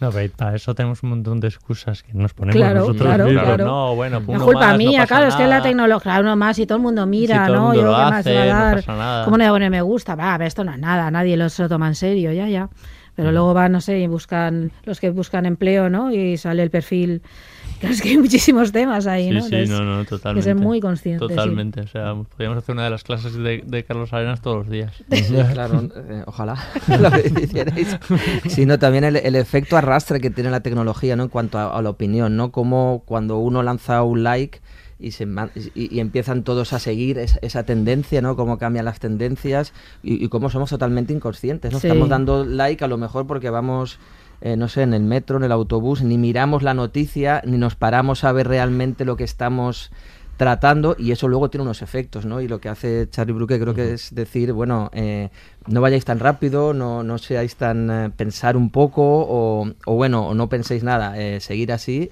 No, 0.00 0.10
pero 0.10 0.32
para 0.36 0.56
eso 0.56 0.74
tenemos 0.74 1.02
un 1.02 1.10
montón 1.10 1.40
de 1.40 1.48
excusas 1.48 2.02
que 2.02 2.12
nos 2.14 2.32
ponemos 2.34 2.56
Claro, 2.56 2.80
nosotros 2.80 3.06
claro, 3.06 3.24
mismos. 3.26 3.44
claro. 3.44 3.64
No, 3.66 3.94
bueno, 3.96 4.20
No 4.20 4.26
uno 4.28 4.36
es 4.38 4.42
culpa 4.44 4.60
más, 4.60 4.72
no 4.72 4.78
mía, 4.78 5.00
pasa 5.02 5.06
claro, 5.06 5.28
es 5.28 5.34
que 5.36 5.42
la 5.44 5.48
nada. 5.48 5.62
tecnología, 5.62 6.20
uno 6.20 6.36
más 6.36 6.58
y 6.58 6.66
todo 6.66 6.76
el 6.76 6.82
mundo 6.82 7.06
mira, 7.06 7.46
el 7.46 7.52
¿no? 7.52 7.60
mundo 7.66 7.74
Yo 7.76 7.82
lo 7.82 7.90
qué 7.96 8.02
más 8.02 8.12
hace, 8.20 8.34
va 8.34 8.42
a 8.42 8.46
no 8.46 8.52
dar. 8.52 8.74
pasa 8.76 8.96
nada. 8.96 9.24
¿Cómo 9.24 9.36
no 9.38 9.44
voy 9.44 9.48
a 9.48 9.52
poner 9.52 9.70
me 9.70 9.82
gusta? 9.82 10.14
Va, 10.14 10.34
pero 10.38 10.48
esto 10.48 10.64
no 10.64 10.72
es 10.72 10.78
nada, 10.78 11.10
nadie 11.10 11.36
lo 11.36 11.48
se 11.48 11.62
lo 11.62 11.68
toma 11.68 11.88
en 11.88 11.94
serio, 11.94 12.32
ya, 12.32 12.48
ya. 12.48 12.68
Pero 13.16 13.32
luego 13.32 13.52
van, 13.54 13.72
no 13.72 13.80
sé, 13.80 13.98
y 14.00 14.06
buscan, 14.06 14.70
los 14.84 15.00
que 15.00 15.10
buscan 15.10 15.44
empleo, 15.46 15.90
¿no? 15.90 16.12
Y 16.12 16.36
sale 16.36 16.62
el 16.62 16.70
perfil. 16.70 17.22
Claro, 17.80 17.94
es 17.94 18.02
que 18.02 18.10
hay 18.10 18.18
muchísimos 18.18 18.72
temas 18.72 19.06
ahí, 19.06 19.28
Sí, 19.28 19.34
¿no? 19.34 19.40
sí, 19.40 19.46
Entonces, 19.54 19.70
no, 19.70 19.82
no, 19.82 20.00
Hay 20.00 20.04
totalmente. 20.04 20.40
que 20.40 20.42
ser 20.54 20.54
muy 20.54 20.80
consciente. 20.80 21.24
sí. 21.24 21.28
Totalmente, 21.34 21.80
o 21.80 21.86
sea, 21.86 22.14
podríamos 22.14 22.58
hacer 22.58 22.74
una 22.74 22.84
de 22.84 22.90
las 22.90 23.04
clases 23.04 23.32
de, 23.32 23.64
de 23.66 23.84
Carlos 23.84 24.12
Arenas 24.12 24.42
todos 24.42 24.58
los 24.58 24.68
días. 24.68 24.92
Claro, 25.54 25.88
eh, 25.96 26.22
ojalá 26.26 26.56
lo 26.88 27.40
hicierais. 27.40 27.96
Sino 28.48 28.78
también 28.78 29.04
el, 29.04 29.16
el 29.16 29.34
efecto 29.34 29.78
arrastre 29.78 30.20
que 30.20 30.28
tiene 30.28 30.50
la 30.50 30.60
tecnología, 30.60 31.16
¿no? 31.16 31.22
En 31.22 31.28
cuanto 31.30 31.56
a, 31.58 31.74
a 31.74 31.80
la 31.80 31.88
opinión, 31.88 32.36
¿no? 32.36 32.52
Como 32.52 33.02
cuando 33.06 33.38
uno 33.38 33.62
lanza 33.62 34.02
un 34.02 34.24
like 34.24 34.60
y, 35.00 35.10
se 35.12 35.24
y, 35.74 35.94
y 35.96 36.00
empiezan 36.00 36.42
todos 36.44 36.72
a 36.72 36.78
seguir 36.78 37.18
es- 37.18 37.38
esa 37.42 37.62
tendencia, 37.64 38.20
¿no? 38.22 38.36
Cómo 38.36 38.58
cambian 38.58 38.84
las 38.84 39.00
tendencias 39.00 39.72
y, 40.02 40.24
y 40.24 40.28
cómo 40.28 40.50
somos 40.50 40.70
totalmente 40.70 41.12
inconscientes, 41.12 41.72
¿no? 41.72 41.80
Sí. 41.80 41.86
Estamos 41.88 42.08
dando 42.08 42.44
like 42.44 42.84
a 42.84 42.88
lo 42.88 42.98
mejor 42.98 43.26
porque 43.26 43.50
vamos... 43.50 43.98
eh, 44.42 44.56
no 44.56 44.68
sé, 44.68 44.82
en 44.82 44.94
el 44.94 45.02
metro, 45.02 45.36
en 45.36 45.44
el 45.44 45.52
autobús, 45.52 46.02
ni 46.02 46.16
miramos 46.16 46.62
la 46.62 46.72
noticia, 46.72 47.42
ni 47.44 47.58
nos 47.58 47.74
paramos 47.74 48.24
a 48.24 48.32
ver 48.32 48.48
realmente 48.48 49.04
lo 49.04 49.16
que 49.16 49.24
estamos 49.24 49.90
tratando 50.38 50.96
y 50.98 51.10
eso 51.12 51.28
luego 51.28 51.50
tiene 51.50 51.64
unos 51.64 51.82
efectos, 51.82 52.24
¿no? 52.24 52.40
Y 52.40 52.48
lo 52.48 52.58
que 52.62 52.70
hace 52.70 53.06
Charlie 53.10 53.34
Brooker 53.34 53.60
creo 53.60 53.74
que 53.74 53.92
es 53.92 54.14
decir, 54.14 54.54
bueno, 54.54 54.88
eh, 54.94 55.28
no 55.66 55.82
vayáis 55.82 56.06
tan 56.06 56.18
rápido, 56.18 56.72
no, 56.72 57.02
no 57.02 57.18
seáis 57.18 57.56
tan... 57.56 57.90
eh, 57.90 58.10
pensar 58.16 58.56
un 58.56 58.70
poco 58.70 59.02
o, 59.04 59.70
o 59.84 59.94
bueno, 59.94 60.26
o 60.28 60.32
no 60.34 60.48
penséis 60.48 60.82
nada, 60.82 61.18
eh, 61.20 61.40
seguir 61.40 61.72
así, 61.72 62.10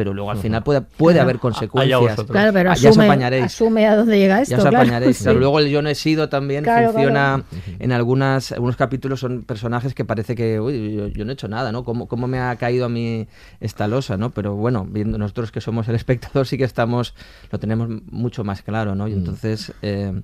pero 0.00 0.14
luego 0.14 0.30
al 0.30 0.38
final 0.46 0.62
puede, 0.62 0.80
puede 0.80 1.16
Claro. 1.16 1.28
haber 1.28 1.38
consecuencias. 1.38 2.24
Claro, 2.26 2.54
pero 2.54 2.70
Ah, 2.70 2.74
ya 2.74 2.88
os 2.88 2.96
asume, 2.96 3.04
apañaréis. 3.04 3.44
asume 3.44 3.86
a 3.86 3.96
dónde 3.96 4.18
llega 4.18 4.40
esto. 4.40 4.52
Ya 4.52 4.56
os 4.56 4.62
claro. 4.62 4.78
apañaréis. 4.78 5.18
Sí. 5.18 5.24
Pero 5.26 5.38
luego 5.38 5.58
el 5.58 5.68
yo 5.68 5.82
no 5.82 5.90
he 5.90 5.94
sido 5.94 6.30
también 6.30 6.64
Claro, 6.64 6.92
funciona 6.92 7.44
en 7.78 7.92
algunas, 7.92 8.52
algunos 8.52 8.76
capítulos 8.76 9.20
son 9.20 9.42
personajes 9.42 9.92
que 9.92 10.06
parece 10.06 10.34
que 10.34 10.58
uy, 10.58 10.94
yo, 10.94 11.08
yo 11.08 11.24
no 11.26 11.32
he 11.32 11.34
hecho 11.34 11.48
nada, 11.48 11.70
¿no? 11.70 11.84
¿Cómo, 11.84 12.08
¿Cómo 12.08 12.26
me 12.28 12.38
ha 12.38 12.56
caído 12.56 12.86
a 12.86 12.88
mí 12.88 13.28
esta 13.60 13.86
losa, 13.88 14.16
¿no? 14.16 14.30
Pero 14.30 14.54
bueno, 14.56 14.86
viendo 14.90 15.18
nosotros 15.18 15.52
que 15.52 15.60
somos 15.60 15.86
el 15.88 15.94
espectador 16.00 16.46
sí 16.46 16.56
que 16.56 16.64
estamos, 16.64 17.14
lo 17.52 17.58
tenemos 17.58 17.90
mucho 18.10 18.42
más 18.42 18.62
claro, 18.62 18.94
¿no? 18.94 19.06
Y 19.06 19.12
entonces, 19.12 19.74
eh, 19.82 20.18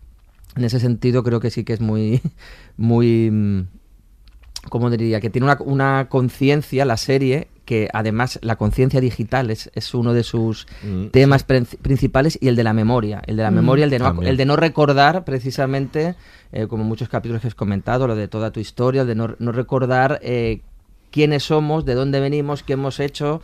en 0.56 0.64
ese 0.64 0.80
sentido 0.80 1.22
creo 1.22 1.38
que 1.40 1.50
sí 1.50 1.64
que 1.64 1.74
es 1.74 1.80
muy, 1.82 2.22
muy, 2.78 3.30
mm, 3.30 3.60
¿cómo 4.70 4.88
diría? 4.88 5.20
Que 5.20 5.28
tiene 5.28 5.44
una, 5.44 5.58
una 5.60 6.06
conciencia 6.08 6.86
la 6.86 6.96
serie 6.96 7.48
que 7.66 7.90
además 7.92 8.38
la 8.42 8.56
conciencia 8.56 9.00
digital 9.02 9.50
es, 9.50 9.70
es 9.74 9.92
uno 9.92 10.14
de 10.14 10.22
sus 10.22 10.66
Mm, 10.82 11.08
temas 11.08 11.44
prin- 11.44 11.66
principales 11.82 12.38
y 12.40 12.48
el 12.48 12.56
de 12.56 12.64
la 12.64 12.72
memoria. 12.72 13.20
El 13.26 13.36
de 13.36 13.42
la 13.42 13.50
Mm. 13.50 13.54
memoria, 13.54 13.84
el 13.84 13.90
de, 13.90 13.98
no, 13.98 14.22
el 14.22 14.36
de 14.38 14.44
no 14.46 14.56
recordar 14.56 15.24
precisamente, 15.24 16.14
eh, 16.52 16.66
como 16.68 16.84
muchos 16.84 17.08
capítulos 17.10 17.42
que 17.42 17.48
has 17.48 17.54
comentado, 17.54 18.06
lo 18.06 18.14
de 18.16 18.28
toda 18.28 18.50
tu 18.52 18.60
historia, 18.60 19.02
el 19.02 19.08
de 19.08 19.14
no, 19.16 19.34
no 19.38 19.52
recordar 19.52 20.18
eh, 20.22 20.60
quiénes 21.10 21.44
somos, 21.44 21.84
de 21.84 21.94
dónde 21.94 22.20
venimos, 22.20 22.62
qué 22.62 22.74
hemos 22.74 23.00
hecho 23.00 23.40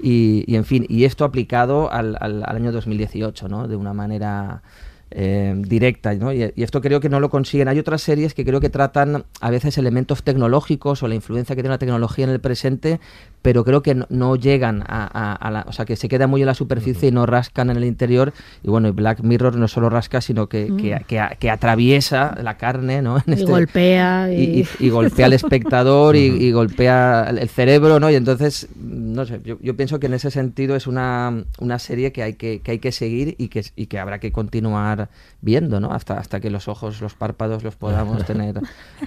y, 0.00 0.44
y, 0.46 0.56
en 0.56 0.64
fin, 0.64 0.86
y 0.88 1.04
esto 1.04 1.24
aplicado 1.24 1.92
al, 1.92 2.16
al- 2.20 2.44
al 2.46 2.56
año 2.56 2.72
2018, 2.72 3.48
¿no? 3.48 3.68
De 3.68 3.76
una 3.76 3.92
manera 3.92 4.62
eh, 5.10 5.54
directa, 5.56 6.14
¿no? 6.14 6.32
Y, 6.32 6.52
y 6.56 6.62
esto 6.62 6.80
creo 6.80 7.00
que 7.00 7.08
no 7.08 7.20
lo 7.20 7.30
consiguen. 7.30 7.68
Hay 7.68 7.78
otras 7.78 8.02
series 8.02 8.34
que 8.34 8.44
creo 8.44 8.60
que 8.60 8.68
tratan 8.70 9.24
a 9.40 9.50
veces 9.50 9.78
elementos 9.78 10.22
tecnológicos 10.22 11.02
o 11.02 11.08
la 11.08 11.14
influencia 11.14 11.54
que 11.54 11.62
tiene 11.62 11.74
la 11.74 11.78
tecnología 11.78 12.24
en 12.24 12.30
el 12.30 12.40
presente, 12.40 13.00
pero 13.42 13.64
creo 13.64 13.82
que 13.82 13.94
no, 13.94 14.06
no 14.10 14.36
llegan 14.36 14.82
a, 14.86 15.08
a- 15.12 15.32
a 15.34 15.50
la... 15.50 15.64
O 15.68 15.72
sea, 15.72 15.84
que 15.84 15.94
se 15.96 16.08
queda 16.08 16.26
muy 16.26 16.42
en 16.42 16.46
la 16.46 16.54
superficie 16.54 17.08
y 17.08 17.12
no 17.12 17.24
rascan 17.26 17.70
en 17.70 17.76
el 17.76 17.84
interior. 17.84 18.32
Y 18.64 18.68
bueno, 18.68 18.88
y 18.88 18.90
Black 18.90 19.20
Mirror 19.22 19.56
no 19.56 19.68
solo 19.68 19.88
rasca, 19.90 20.20
sino 20.20 20.48
que, 20.48 20.70
Mm. 20.70 20.76
que, 20.78 21.00
que- 21.06 21.36
que 21.38 21.50
atraviesa 21.50 22.36
la 22.42 22.56
carne, 22.56 23.02
¿no? 23.02 23.18
En 23.26 23.38
Y 23.38 23.44
golpea 23.44 24.32
y- 24.32 24.34
y, 24.42 24.60
y- 24.80 24.86
y 24.86 24.90
golpea 24.90 25.26
al 25.26 25.32
espectador 25.40 26.16
y, 26.16 26.24
y 26.26 26.50
golpea 26.52 27.26
el 27.30 27.38
el 27.38 27.48
cerebro, 27.48 28.00
¿no? 28.00 28.10
Y 28.10 28.14
entonces, 28.16 28.66
no 28.76 29.24
sé, 29.24 29.40
yo, 29.44 29.56
yo 29.62 29.76
pienso 29.76 30.00
que 30.00 30.06
en 30.06 30.14
ese 30.14 30.30
sentido 30.32 30.74
es 30.74 30.86
una, 30.88 31.44
una 31.60 31.78
serie 31.78 32.10
que 32.10 32.22
hay 32.24 32.34
que, 32.34 32.60
que 32.60 32.72
hay 32.72 32.78
que 32.80 32.90
seguir 32.90 33.36
y 33.38 33.48
que, 33.48 33.62
y 33.76 33.86
que 33.86 33.98
habrá 34.00 34.18
que 34.18 34.32
continuar 34.32 34.95
viendo, 35.40 35.80
¿no? 35.80 35.92
Hasta, 35.92 36.18
hasta 36.18 36.40
que 36.40 36.50
los 36.50 36.68
ojos, 36.68 37.00
los 37.00 37.14
párpados 37.14 37.62
los 37.62 37.76
podamos 37.76 38.24
tener 38.26 38.60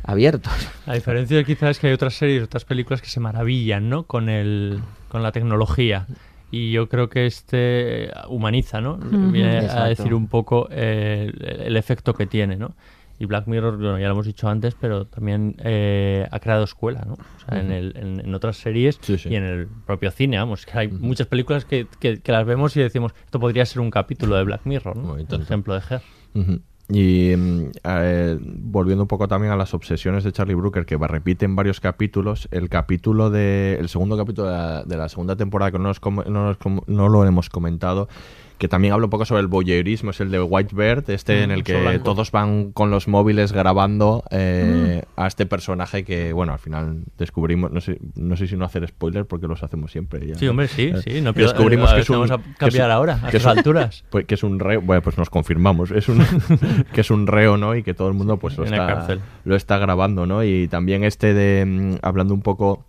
abiertos. 0.04 0.54
La 0.86 0.94
diferencia 0.94 1.44
quizás 1.44 1.72
es 1.72 1.80
que 1.80 1.88
hay 1.88 1.94
otras 1.94 2.14
series, 2.14 2.44
otras 2.44 2.66
películas 2.66 3.02
que 3.02 3.10
se 3.10 3.20
maravillan, 3.20 3.90
¿no? 3.90 4.04
Con 4.04 4.30
el, 4.30 4.82
con 5.10 5.24
la 5.24 5.32
tecnología. 5.32 6.08
Y 6.52 6.72
yo 6.72 6.90
creo 6.90 7.10
que 7.10 7.28
este 7.28 8.12
humaniza, 8.28 8.82
¿no? 8.82 8.98
Viene 8.98 9.60
a 9.70 9.86
decir 9.86 10.16
un 10.16 10.28
poco 10.28 10.68
eh, 10.72 11.32
el, 11.40 11.62
el 11.62 11.78
efecto 11.78 12.16
que 12.16 12.26
tiene, 12.26 12.58
¿no? 12.58 12.74
Y 13.20 13.26
Black 13.26 13.48
Mirror, 13.48 13.76
bueno, 13.78 14.00
ya 14.00 14.08
lo 14.08 14.14
hemos 14.14 14.26
dicho 14.26 14.48
antes, 14.48 14.76
pero 14.80 15.06
también 15.06 15.56
eh, 15.60 16.26
ha 16.32 16.40
creado 16.40 16.64
escuela, 16.64 17.04
¿no? 17.06 17.14
O 17.16 17.46
sea, 17.46 17.60
en, 17.60 17.72
el- 17.72 17.94
en- 17.98 18.22
en 18.22 18.34
otras 18.34 18.56
series 18.58 18.98
Sí, 19.02 19.18
sí. 19.18 19.28
y 19.30 19.36
en 19.36 19.44
el 19.44 19.68
propio 19.86 20.10
cine, 20.12 20.38
vamos. 20.38 20.66
Que 20.66 20.78
hay 20.80 20.88
muchas 20.88 21.28
películas 21.28 21.66
que, 21.66 21.86
que- 22.00 22.20
que 22.22 22.32
las 22.32 22.46
vemos 22.46 22.76
y 22.78 22.80
decimos, 22.80 23.14
esto 23.26 23.40
podría 23.40 23.66
ser 23.66 23.82
un 23.82 23.92
capítulo 23.92 24.36
de 24.38 24.44
Black 24.46 24.62
Mirror, 24.64 24.96
¿no? 24.96 25.18
Por 25.28 25.42
ejemplo 25.42 25.74
de 25.74 25.82
Her. 25.90 26.02
Ujú. 26.34 26.62
Y 26.92 27.36
mm, 27.38 27.64
eh, 27.84 28.38
volviendo 28.42 29.04
un 29.04 29.08
poco 29.08 29.28
también 29.28 29.54
a 29.54 29.56
las 29.56 29.74
obsesiones 29.74 30.24
de 30.24 30.32
Charlie 30.32 30.56
Brooker, 30.56 30.86
que 30.86 30.98
repite 30.98 31.46
en 31.46 31.56
varios 31.56 31.80
capítulos, 31.80 32.48
el 32.52 32.68
capítulo 32.70 33.30
de 33.30 33.78
el 33.80 33.90
segundo 33.90 34.18
capítulo 34.18 34.48
de 34.50 34.54
la, 34.58 34.84
de 34.84 34.98
la 34.98 35.08
segunda 35.10 35.36
temporada, 35.36 35.72
que 35.72 35.78
no, 35.80 35.86
nos 35.86 36.02
no, 36.04 36.24
nos 36.26 36.58
no 36.88 37.10
lo 37.10 37.26
hemos 37.26 37.50
comentado, 37.50 38.10
que 38.58 38.68
también 38.68 38.94
habla 38.94 39.06
un 39.06 39.10
poco 39.10 39.24
sobre 39.24 39.40
el 39.42 39.48
voyeurismo, 39.48 40.10
es 40.12 40.20
el 40.20 40.32
de 40.32 40.42
White 40.42 40.76
Bird, 40.76 41.10
este 41.12 41.40
Mm, 41.40 41.44
en 41.44 41.52
el 41.52 41.64
que 41.64 41.80
blanco. 41.80 42.04
todos 42.04 42.30
van 42.32 42.74
con 42.74 42.92
los 42.92 43.08
móviles 43.08 43.54
grabando 43.54 44.22
eh, 44.32 45.04
a 45.16 45.28
este 45.28 45.46
personaje 45.46 46.04
que, 46.04 46.34
bueno, 46.34 46.52
al 46.52 46.60
final 46.60 47.04
descubrimos, 47.18 47.72
no 47.72 47.80
sé, 47.80 48.00
no 48.16 48.36
sé 48.36 48.48
si 48.48 48.58
no 48.58 48.66
hacer 48.66 48.86
spoiler 48.86 49.26
porque 49.26 49.48
los 49.48 49.64
hacemos 49.64 49.94
siempre. 49.94 50.28
ya. 50.28 50.36
Sí, 50.36 50.46
hombre, 50.50 50.68
sí, 50.68 50.92
Eh, 50.94 51.02
sí, 51.02 51.22
no 51.22 51.32
descubrimos 51.32 51.90
a 51.90 51.96
que 51.96 52.02
es 52.02 52.10
un, 52.10 52.16
vamos 52.18 52.32
a 52.32 52.38
que 52.40 52.50
es 52.50 52.58
cambiar 52.58 52.92
ahora, 52.92 53.14
a 53.24 53.30
que 53.30 53.38
es 53.38 53.44
estas 53.44 53.54
un- 53.54 53.58
alturas. 53.60 54.04
pues 54.10 54.26
que 54.26 54.36
es 54.36 54.44
un 54.44 54.60
reo, 54.60 54.82
bueno, 54.82 55.02
pues 55.04 55.18
nos 55.18 55.30
confirmamos, 55.30 55.92
es 55.92 56.10
un 56.10 56.20
que 56.94 57.02
es 57.02 57.12
un 57.12 57.28
reo, 57.28 57.58
¿no? 57.58 57.76
Y 57.76 57.84
que 57.84 57.94
todo 57.94 58.08
el 58.08 58.14
mundo 58.14 58.38
pues 58.38 58.58
lo 58.58 58.64
está, 58.66 59.08
lo 59.44 59.56
está 59.56 59.78
grabando, 59.78 60.26
¿no? 60.26 60.44
Y 60.44 60.68
también 60.68 61.04
este 61.04 61.34
de 61.34 61.66
mm, 61.66 61.96
hablando 62.02 62.34
un 62.34 62.42
poco 62.42 62.86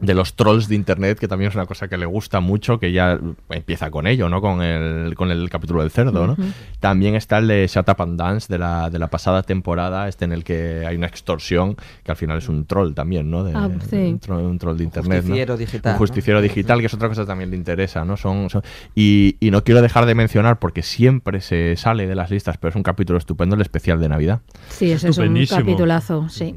de 0.00 0.14
los 0.14 0.34
trolls 0.36 0.68
de 0.68 0.76
internet, 0.76 1.18
que 1.18 1.26
también 1.26 1.48
es 1.48 1.54
una 1.56 1.66
cosa 1.66 1.88
que 1.88 1.96
le 1.96 2.06
gusta 2.06 2.38
mucho, 2.38 2.78
que 2.78 2.92
ya 2.92 3.18
empieza 3.50 3.90
con 3.90 4.06
ello, 4.06 4.28
¿no? 4.28 4.40
Con 4.40 4.62
el, 4.62 5.14
con 5.16 5.30
el 5.32 5.50
capítulo 5.50 5.80
del 5.82 5.90
cerdo, 5.90 6.24
¿no? 6.26 6.36
También 6.78 7.16
está 7.16 7.38
el 7.38 7.48
de 7.48 7.66
Shut 7.66 7.88
Up 7.88 8.02
and 8.02 8.16
Dance 8.18 8.46
de 8.52 8.58
la, 8.58 8.90
de 8.90 8.98
la 9.00 9.08
pasada 9.08 9.42
temporada, 9.42 10.06
este 10.06 10.24
en 10.24 10.32
el 10.32 10.44
que 10.44 10.84
hay 10.86 10.94
una 10.96 11.08
extorsión, 11.08 11.76
que 12.04 12.12
al 12.12 12.16
final 12.16 12.38
es 12.38 12.48
un 12.48 12.64
troll 12.64 12.94
también, 12.94 13.28
¿no? 13.30 13.42
De- 13.42 13.52
Ah, 13.56 13.68
sí. 13.90 13.96
un, 13.96 14.18
troll, 14.20 14.44
un 14.44 14.58
troll 14.58 14.76
de 14.76 14.84
internet, 14.84 15.22
justiciero 15.22 15.56
digital, 15.56 15.90
Un 15.90 15.94
¿no? 15.94 15.98
justiciero 15.98 16.40
digital, 16.42 16.78
que 16.80 16.86
es 16.86 16.94
otra 16.94 17.08
cosa 17.08 17.22
que 17.22 17.26
también 17.26 17.50
le 17.50 17.56
interesa, 17.56 18.04
¿no? 18.04 18.16
Son, 18.16 18.48
son- 18.50 18.62
y, 18.94 19.36
y 19.40 19.50
no 19.50 19.64
quiero 19.64 19.82
dejar 19.82 20.06
de 20.06 20.14
mencionar, 20.14 20.60
porque 20.60 20.82
siempre 20.82 21.40
se 21.40 21.74
sale 21.76 22.06
de 22.06 22.14
las 22.14 22.30
listas, 22.30 22.56
pero 22.56 22.68
es 22.70 22.76
un 22.76 22.84
capítulo 22.84 23.18
estupendo, 23.18 23.56
el 23.56 23.62
especial 23.62 23.98
de 24.00 24.08
Navidad. 24.08 24.42
Sí, 24.68 24.92
ese 24.92 25.08
es 25.08 25.18
un 25.18 25.44
capitulazo, 25.46 26.28
sí. 26.28 26.54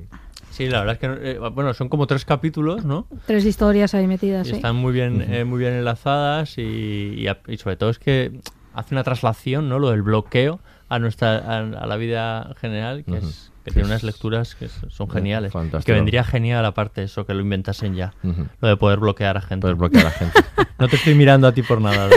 Sí, 0.51 0.67
la 0.67 0.79
verdad 0.83 0.93
es 0.93 0.99
que, 0.99 1.31
eh, 1.31 1.37
bueno, 1.39 1.73
son 1.73 1.89
como 1.89 2.07
tres 2.07 2.25
capítulos, 2.25 2.85
¿no? 2.85 3.07
Tres 3.25 3.45
historias 3.45 3.93
ahí 3.93 4.05
metidas, 4.05 4.47
Y 4.47 4.51
están 4.51 4.75
muy 4.75 4.91
bien, 4.93 5.21
eh, 5.27 5.45
muy 5.45 5.59
bien 5.59 5.73
enlazadas 5.73 6.57
y, 6.57 7.15
y 7.17 7.27
a- 7.27 7.39
y 7.47 7.57
sobre 7.57 7.77
todo 7.77 7.89
es 7.89 7.99
que 7.99 8.39
hace 8.73 8.93
una 8.93 9.03
traslación, 9.03 9.69
¿no? 9.69 9.79
Lo 9.79 9.91
del 9.91 10.01
bloqueo 10.01 10.59
a 10.89 10.99
nuestra 10.99 11.37
a, 11.37 11.57
a 11.59 11.87
la 11.87 11.95
vida 11.97 12.53
general, 12.59 13.03
que, 13.05 13.11
Ujú. 13.11 13.27
es, 13.27 13.51
que 13.63 13.71
tiene 13.71 13.87
unas 13.87 14.03
lecturas 14.03 14.55
que 14.55 14.67
son 14.67 15.09
geniales. 15.09 15.53
fantástico. 15.53 15.85
Que 15.85 15.93
vendría 15.93 16.23
genial 16.25 16.65
aparte 16.65 17.03
eso, 17.03 17.25
que 17.25 17.33
lo 17.33 17.41
inventasen 17.41 17.95
ya. 17.95 18.13
Lo 18.59 18.67
de 18.67 18.75
poder 18.77 18.99
bloquear 18.99 19.37
a 19.37 19.41
gente. 19.41 19.61
Poder 19.61 19.75
bloquear 19.77 20.05
a 20.07 20.11
gente. 20.11 20.37
no 20.79 20.89
te 20.89 20.95
estoy 20.97 21.15
mirando 21.15 21.47
a 21.47 21.53
ti 21.53 21.61
por 21.63 21.79
nada, 21.81 22.09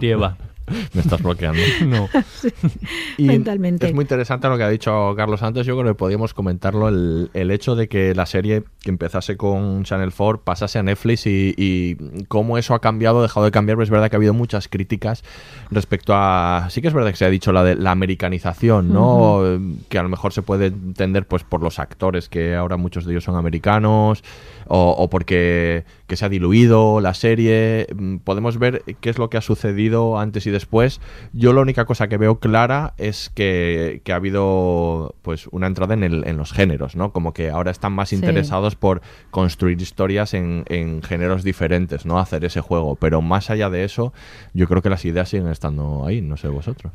Dieva. 0.00 0.36
Me 0.94 1.00
estás 1.00 1.22
bloqueando. 1.22 1.60
No. 1.86 2.08
Y 3.16 3.24
Mentalmente. 3.24 3.86
Es 3.86 3.94
muy 3.94 4.02
interesante 4.02 4.48
lo 4.48 4.56
que 4.56 4.62
ha 4.62 4.68
dicho 4.68 5.14
Carlos 5.16 5.42
antes. 5.42 5.66
Yo 5.66 5.76
creo 5.76 5.92
que 5.92 5.96
podríamos 5.96 6.34
comentarlo. 6.34 6.88
El, 6.88 7.30
el 7.34 7.50
hecho 7.50 7.74
de 7.74 7.88
que 7.88 8.14
la 8.14 8.26
serie 8.26 8.62
que 8.80 8.90
empezase 8.90 9.36
con 9.36 9.84
Channel 9.84 10.12
4 10.16 10.42
pasase 10.42 10.78
a 10.78 10.82
Netflix 10.82 11.26
y, 11.26 11.54
y 11.56 12.24
cómo 12.26 12.58
eso 12.58 12.74
ha 12.74 12.80
cambiado, 12.80 13.22
dejado 13.22 13.46
de 13.46 13.50
cambiar. 13.52 13.76
Pero 13.76 13.84
es 13.84 13.90
verdad 13.90 14.10
que 14.10 14.16
ha 14.16 14.18
habido 14.18 14.34
muchas 14.34 14.68
críticas 14.68 15.24
respecto 15.70 16.12
a. 16.14 16.68
Sí 16.70 16.80
que 16.80 16.88
es 16.88 16.94
verdad 16.94 17.10
que 17.10 17.16
se 17.16 17.24
ha 17.24 17.30
dicho 17.30 17.52
la 17.52 17.64
de 17.64 17.74
la 17.74 17.90
americanización, 17.90 18.92
¿no? 18.92 19.42
Que 19.88 19.98
a 19.98 20.02
lo 20.02 20.08
mejor 20.08 20.32
se 20.32 20.42
puede 20.42 20.66
entender 20.66 21.26
pues 21.26 21.42
por 21.44 21.62
los 21.62 21.78
actores, 21.78 22.28
que 22.28 22.54
ahora 22.54 22.76
muchos 22.76 23.04
de 23.04 23.12
ellos 23.12 23.24
son 23.24 23.36
americanos, 23.36 24.22
o, 24.66 24.90
o 24.90 25.10
porque 25.10 25.84
que 26.08 26.16
se 26.16 26.24
ha 26.24 26.28
diluido 26.28 27.00
la 27.00 27.14
serie. 27.14 27.86
Mm, 27.94 28.16
Podemos 28.16 28.58
ver 28.58 28.82
qué 29.00 29.10
es 29.10 29.18
lo 29.18 29.30
que 29.30 29.36
ha 29.36 29.40
sucedido 29.40 30.18
antes 30.18 30.46
y 30.46 30.50
después. 30.50 31.00
Yo 31.32 31.52
la 31.52 31.60
única 31.60 31.84
cosa 31.84 32.08
que 32.08 32.16
veo 32.16 32.40
clara 32.40 32.94
es 32.98 33.30
que, 33.32 34.00
que 34.02 34.12
ha 34.12 34.16
habido 34.16 35.14
pues 35.22 35.46
una 35.52 35.68
entrada 35.68 35.94
en, 35.94 36.02
el, 36.02 36.26
en 36.26 36.36
los 36.36 36.52
géneros, 36.52 36.96
¿no? 36.96 37.12
Como 37.12 37.32
que 37.32 37.50
ahora 37.50 37.70
están 37.70 37.92
más 37.92 38.08
Sí. 38.08 38.16
interesados 38.16 38.74
por 38.74 39.02
construir 39.30 39.80
historias 39.80 40.34
en, 40.34 40.64
en 40.68 41.02
géneros 41.02 41.44
diferentes, 41.44 42.06
¿no? 42.06 42.18
Hacer 42.18 42.44
ese 42.44 42.60
juego. 42.62 42.96
Pero 42.96 43.20
más 43.22 43.50
allá 43.50 43.68
de 43.70 43.84
eso, 43.84 44.12
yo 44.54 44.66
creo 44.66 44.80
que 44.82 44.88
las 44.90 45.04
ideas 45.04 45.28
siguen 45.28 45.48
estando 45.48 46.06
ahí, 46.06 46.22
no 46.22 46.36
sé 46.38 46.48
vosotros. 46.48 46.92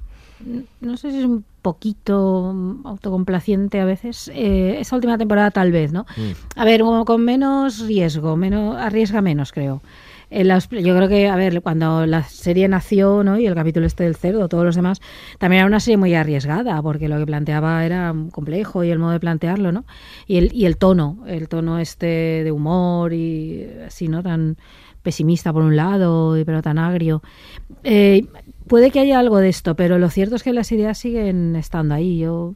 No 0.82 0.98
sé 0.98 1.12
si 1.12 1.20
es 1.20 1.26
un 1.26 1.44
poquito 1.62 2.52
mm, 2.54 2.86
autocomplaciente 2.88 3.80
a 3.80 3.86
veces. 3.86 4.30
Eh, 4.34 4.78
esa 4.80 4.96
última 4.96 5.18
temporada 5.18 5.52
tal 5.52 5.72
vez, 5.72 5.92
¿no? 5.94 6.06
A 6.56 6.66
ver, 6.66 6.82
con 7.06 7.24
menos 7.24 7.80
riesgo, 7.88 8.36
menos 8.36 8.76
arriesga 8.78 9.22
menos, 9.22 9.52
creo. 9.52 9.82
Las- 10.30 10.68
yo 10.68 10.96
creo 10.96 11.08
que, 11.08 11.28
a 11.30 11.36
ver, 11.36 11.62
cuando 11.62 12.08
la 12.08 12.24
serie 12.24 12.68
nació, 12.68 13.24
¿no? 13.24 13.38
Y 13.38 13.46
el 13.46 13.54
capítulo 13.54 13.86
este 13.86 14.04
del 14.06 14.16
cerdo, 14.16 14.50
todos 14.50 14.66
los 14.66 14.76
demás, 14.76 15.00
también 15.38 15.60
era 15.60 15.68
una 15.68 15.80
serie 15.80 15.98
muy 15.98 16.16
arriesgada, 16.16 16.82
porque 16.82 17.08
lo 17.08 17.20
que 17.20 17.26
planteaba 17.28 17.86
era 17.86 18.16
complejo 18.32 18.84
y 18.84 18.90
el 18.90 18.98
modo 18.98 19.12
de 19.12 19.20
plantearlo, 19.20 19.72
¿no? 19.72 19.86
Y 20.26 20.38
el, 20.38 20.52
y 20.52 20.66
el 20.66 20.78
tono, 20.78 21.20
el 21.28 21.48
tono 21.48 21.78
este 21.78 22.44
de 22.44 22.52
humor 22.52 23.14
y 23.14 23.64
así, 23.86 24.08
¿no? 24.08 24.24
Tan 24.24 24.58
pesimista 25.04 25.54
por 25.54 25.62
un 25.62 25.76
lado, 25.76 26.36
y- 26.36 26.46
pero 26.46 26.64
tan 26.64 26.80
agrio. 26.80 27.22
Eh, 27.84 28.26
puede 28.68 28.92
que 28.92 29.00
haya 29.00 29.20
algo 29.20 29.38
de 29.40 29.50
esto, 29.50 29.76
pero 29.76 30.00
lo 30.00 30.10
cierto 30.10 30.36
es 30.36 30.44
que 30.44 30.54
las 30.54 30.72
ideas 30.72 30.98
siguen 30.98 31.56
estando 31.56 31.96
ahí. 31.96 32.20
Yo 32.20 32.56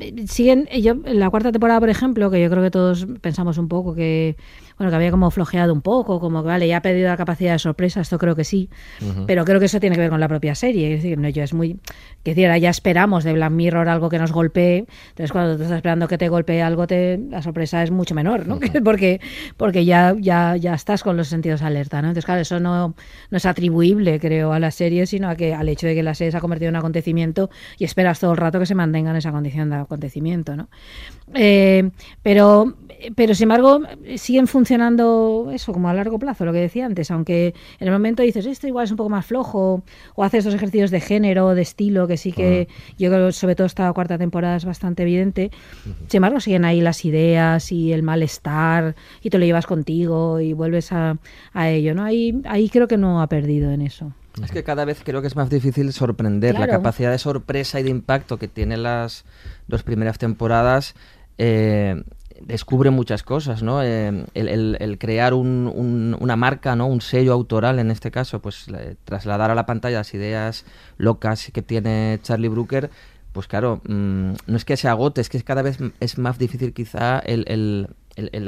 eh, 0.00 0.24
siguen 0.26 0.66
yo 0.80 0.92
en 1.04 1.20
la 1.20 1.30
cuarta 1.30 1.52
temporada 1.52 1.80
por 1.80 1.90
ejemplo 1.90 2.30
que 2.30 2.40
yo 2.40 2.48
creo 2.48 2.62
que 2.62 2.70
todos 2.70 3.06
pensamos 3.20 3.58
un 3.58 3.68
poco 3.68 3.94
que 3.94 4.36
bueno 4.78 4.90
que 4.90 4.96
había 4.96 5.10
como 5.10 5.30
flojeado 5.30 5.72
un 5.72 5.82
poco 5.82 6.20
como 6.20 6.42
que 6.42 6.48
vale 6.48 6.68
ya 6.68 6.78
ha 6.78 6.82
perdido 6.82 7.08
la 7.08 7.16
capacidad 7.16 7.52
de 7.52 7.58
sorpresa 7.58 8.00
esto 8.00 8.18
creo 8.18 8.34
que 8.34 8.44
sí. 8.44 8.68
Pero 9.26 9.44
creo 9.44 9.60
que 9.60 9.66
eso 9.66 9.80
tiene 9.80 9.96
que 9.96 10.02
ver 10.02 10.10
con 10.10 10.20
la 10.20 10.28
propia 10.28 10.54
serie. 10.54 10.94
Es 10.94 11.02
decir 11.02 11.18
no 11.18 11.28
yo 11.28 11.42
es 11.42 11.54
muy 11.54 11.78
que 12.22 12.34
decir 12.34 12.50
ya 12.60 12.70
esperamos 12.70 13.24
de 13.24 13.32
Black 13.32 13.52
Mirror 13.52 13.88
algo 13.88 14.08
que 14.08 14.18
nos 14.18 14.32
golpee. 14.32 14.86
Entonces 15.10 15.32
cuando 15.32 15.56
tú 15.56 15.62
estás 15.62 15.76
esperando 15.76 16.08
que 16.08 16.18
te 16.18 16.28
golpee 16.28 16.62
algo 16.62 16.86
te 16.86 17.18
la 17.18 17.42
sorpresa 17.42 17.82
es 17.82 17.90
mucho 17.90 18.14
menor 18.14 18.46
no 18.46 18.58
porque 18.84 19.20
porque 19.56 19.84
ya 19.84 20.14
ya 20.18 20.56
ya 20.56 20.74
estás 20.74 21.02
con 21.02 21.16
los 21.16 21.28
sentidos 21.28 21.62
alerta 21.62 22.00
no 22.02 22.08
entonces 22.08 22.24
claro 22.24 22.40
eso 22.40 22.60
no 22.60 22.94
no 23.30 23.36
es 23.36 23.46
atribuible 23.46 24.18
creo 24.20 24.52
a 24.52 24.58
la 24.58 24.70
serie 24.70 25.06
sino 25.06 25.28
a 25.28 25.36
que 25.36 25.54
al 25.54 25.68
hecho 25.68 25.86
de 25.86 25.94
que 25.94 26.02
la 26.02 26.14
serie 26.14 26.32
se 26.32 26.38
ha 26.38 26.40
convertido 26.40 26.68
en 26.68 26.74
un 26.74 26.78
acontecimiento 26.78 27.50
y 27.78 27.84
esperas 27.84 28.20
todo 28.20 28.32
el 28.32 28.36
rato 28.36 28.58
que 28.58 28.66
se 28.66 28.74
mantenga 28.74 29.10
en 29.10 29.16
esa 29.16 29.32
condición 29.32 29.70
de 29.70 29.76
acontecimiento 29.76 30.56
no 30.56 30.68
eh, 31.32 31.90
pero, 32.22 32.74
pero 33.16 33.34
sin 33.34 33.44
embargo, 33.44 33.80
siguen 34.16 34.46
funcionando 34.46 34.63
eso 34.72 35.72
como 35.72 35.88
a 35.88 35.94
largo 35.94 36.18
plazo, 36.18 36.44
lo 36.44 36.52
que 36.52 36.60
decía 36.60 36.86
antes, 36.86 37.10
aunque 37.10 37.54
en 37.78 37.86
el 37.86 37.92
momento 37.92 38.22
dices, 38.22 38.46
esto 38.46 38.66
igual 38.66 38.84
es 38.84 38.90
un 38.90 38.96
poco 38.96 39.10
más 39.10 39.26
flojo, 39.26 39.82
o 40.14 40.24
haces 40.24 40.38
estos 40.38 40.54
ejercicios 40.54 40.90
de 40.90 41.00
género, 41.00 41.54
de 41.54 41.62
estilo, 41.62 42.06
que 42.06 42.16
sí 42.16 42.32
que 42.32 42.68
yo 42.98 43.10
creo 43.10 43.32
sobre 43.32 43.54
todo 43.54 43.66
esta 43.66 43.92
cuarta 43.92 44.18
temporada 44.18 44.56
es 44.56 44.64
bastante 44.64 45.02
evidente. 45.02 45.50
Sin 46.08 46.18
embargo, 46.18 46.40
siguen 46.40 46.64
ahí 46.64 46.80
las 46.80 47.04
ideas 47.04 47.72
y 47.72 47.92
el 47.92 48.02
malestar, 48.02 48.94
y 49.22 49.30
te 49.30 49.38
lo 49.38 49.44
llevas 49.44 49.66
contigo 49.66 50.40
y 50.40 50.52
vuelves 50.52 50.92
a, 50.92 51.18
a 51.52 51.70
ello, 51.70 51.94
¿no? 51.94 52.04
Ahí, 52.04 52.40
ahí 52.46 52.68
creo 52.68 52.88
que 52.88 52.96
no 52.96 53.22
ha 53.22 53.28
perdido 53.28 53.70
en 53.70 53.82
eso. 53.82 54.12
Es 54.42 54.50
que 54.50 54.64
cada 54.64 54.84
vez 54.84 55.00
creo 55.04 55.20
que 55.20 55.28
es 55.28 55.36
más 55.36 55.48
difícil 55.48 55.92
sorprender. 55.92 56.56
Claro. 56.56 56.72
La 56.72 56.78
capacidad 56.78 57.12
de 57.12 57.18
sorpresa 57.18 57.78
y 57.78 57.84
de 57.84 57.90
impacto 57.90 58.36
que 58.36 58.48
tienen 58.48 58.82
las 58.82 59.24
dos 59.68 59.84
primeras 59.84 60.18
temporadas 60.18 60.96
eh, 61.38 62.02
descubre 62.40 62.90
muchas 62.90 63.22
cosas, 63.22 63.62
¿no? 63.62 63.82
Eh, 63.82 64.24
el, 64.34 64.96
crear 64.98 65.34
un- 65.34 65.70
un- 65.74 66.16
una 66.20 66.36
marca, 66.36 66.76
¿no? 66.76 66.86
Un 66.86 67.00
sello 67.00 67.32
autoral, 67.32 67.78
en 67.78 67.90
este 67.90 68.10
caso, 68.10 68.40
pues 68.40 68.66
trasladar 69.04 69.50
a 69.50 69.54
la 69.54 69.66
pantalla 69.66 69.98
las 69.98 70.14
ideas 70.14 70.64
locas 70.98 71.50
que 71.52 71.62
tiene 71.62 72.18
Charlie 72.22 72.48
Brooker, 72.48 72.90
pues 73.32 73.46
claro, 73.48 73.80
mm, 73.88 74.32
no 74.46 74.56
es 74.56 74.64
que 74.64 74.76
se 74.76 74.88
agote, 74.88 75.20
es 75.20 75.28
que 75.28 75.42
cada 75.42 75.62
vez 75.62 75.78
es 76.00 76.18
más 76.18 76.38
difícil 76.38 76.72
quizá 76.72 77.18
el, 77.20 77.88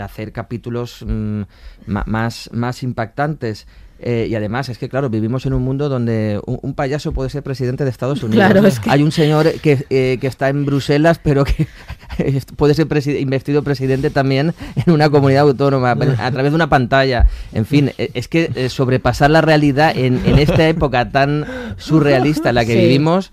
hacer 0.00 0.32
capítulos 0.32 1.04
mm, 1.06 1.42
más 1.86 2.82
impactantes. 2.82 3.66
Eh, 3.98 4.26
y 4.28 4.34
además, 4.34 4.68
es 4.68 4.76
que 4.78 4.88
claro, 4.90 5.08
vivimos 5.08 5.46
en 5.46 5.54
un 5.54 5.62
mundo 5.62 5.88
donde 5.88 6.38
un, 6.46 6.58
un 6.62 6.74
payaso 6.74 7.12
puede 7.12 7.30
ser 7.30 7.42
presidente 7.42 7.84
de 7.84 7.90
Estados 7.90 8.22
Unidos. 8.22 8.44
Claro, 8.44 8.66
es 8.66 8.78
que- 8.78 8.90
Hay 8.90 9.02
un 9.02 9.10
señor 9.12 9.50
que, 9.62 9.86
eh, 9.88 10.18
que 10.20 10.26
está 10.26 10.48
en 10.50 10.66
Bruselas, 10.66 11.18
pero 11.22 11.44
que 11.44 11.66
puede 12.56 12.74
ser 12.74 12.86
presi- 12.88 13.18
investido 13.20 13.62
presidente 13.62 14.10
también 14.10 14.52
en 14.84 14.92
una 14.92 15.08
comunidad 15.08 15.42
autónoma, 15.42 15.92
a 15.92 16.30
través 16.30 16.52
de 16.52 16.56
una 16.56 16.68
pantalla. 16.68 17.26
En 17.54 17.64
fin, 17.64 17.90
e- 17.96 18.10
es 18.14 18.28
que 18.28 18.50
eh, 18.54 18.68
sobrepasar 18.68 19.30
la 19.30 19.40
realidad 19.40 19.96
en, 19.96 20.20
en 20.26 20.38
esta 20.38 20.68
época 20.68 21.10
tan 21.10 21.46
surrealista 21.78 22.50
en 22.50 22.54
la 22.56 22.64
que 22.64 22.72
Sí. 22.74 22.78
vivimos 22.80 23.32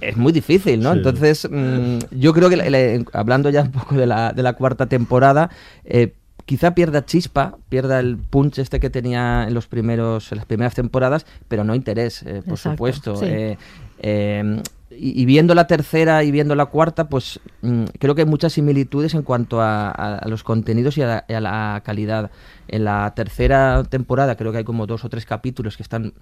es 0.00 0.16
muy 0.16 0.32
difícil, 0.32 0.80
¿no? 0.80 0.92
Sí. 0.92 0.98
Entonces, 0.98 1.48
mm, 1.50 1.98
yo 2.12 2.32
creo 2.32 2.48
que, 2.48 2.56
le- 2.56 3.04
hablando 3.12 3.50
ya 3.50 3.62
un 3.62 3.72
poco 3.72 3.94
de 3.96 4.06
la, 4.06 4.32
de 4.32 4.42
la 4.42 4.52
cuarta 4.52 4.86
temporada, 4.86 5.50
eh, 5.84 6.12
quizá 6.46 6.74
pierda 6.74 7.04
chispa, 7.04 7.56
pierda 7.68 8.00
el 8.00 8.16
punch 8.16 8.58
este 8.60 8.80
que 8.80 8.88
tenía 8.88 9.44
en 9.46 9.52
los 9.54 9.66
primeros 9.66 10.32
en 10.32 10.38
las 10.38 10.46
primeras 10.46 10.74
temporadas, 10.74 11.26
pero 11.48 11.64
no 11.64 11.74
interés, 11.74 12.22
eh, 12.22 12.42
por 12.44 12.54
Exacto, 12.54 12.70
supuesto. 12.70 13.16
sí. 13.16 13.26
Eh, 13.28 13.58
eh, 13.98 14.62
y, 14.88 15.20
y 15.20 15.24
viendo 15.26 15.54
la 15.54 15.66
tercera 15.66 16.22
y 16.22 16.30
viendo 16.30 16.54
la 16.54 16.66
cuarta, 16.66 17.08
pues 17.08 17.40
mm, 17.62 17.84
creo 17.98 18.14
que 18.14 18.22
hay 18.22 18.26
muchas 18.28 18.52
similitudes 18.52 19.14
en 19.14 19.22
cuanto 19.22 19.60
a, 19.60 19.88
a- 19.90 20.18
a 20.18 20.28
los 20.28 20.44
contenidos 20.44 20.96
y 20.96 21.02
a, 21.02 21.06
la- 21.06 21.24
y 21.28 21.32
a 21.34 21.40
la 21.40 21.82
calidad. 21.84 22.30
En 22.68 22.84
la 22.84 23.12
tercera 23.14 23.82
temporada 23.84 24.36
creo 24.36 24.52
que 24.52 24.58
hay 24.58 24.64
como 24.64 24.86
dos 24.86 25.04
o 25.04 25.08
tres 25.08 25.26
capítulos 25.26 25.76
que 25.76 25.82
están 25.82 26.14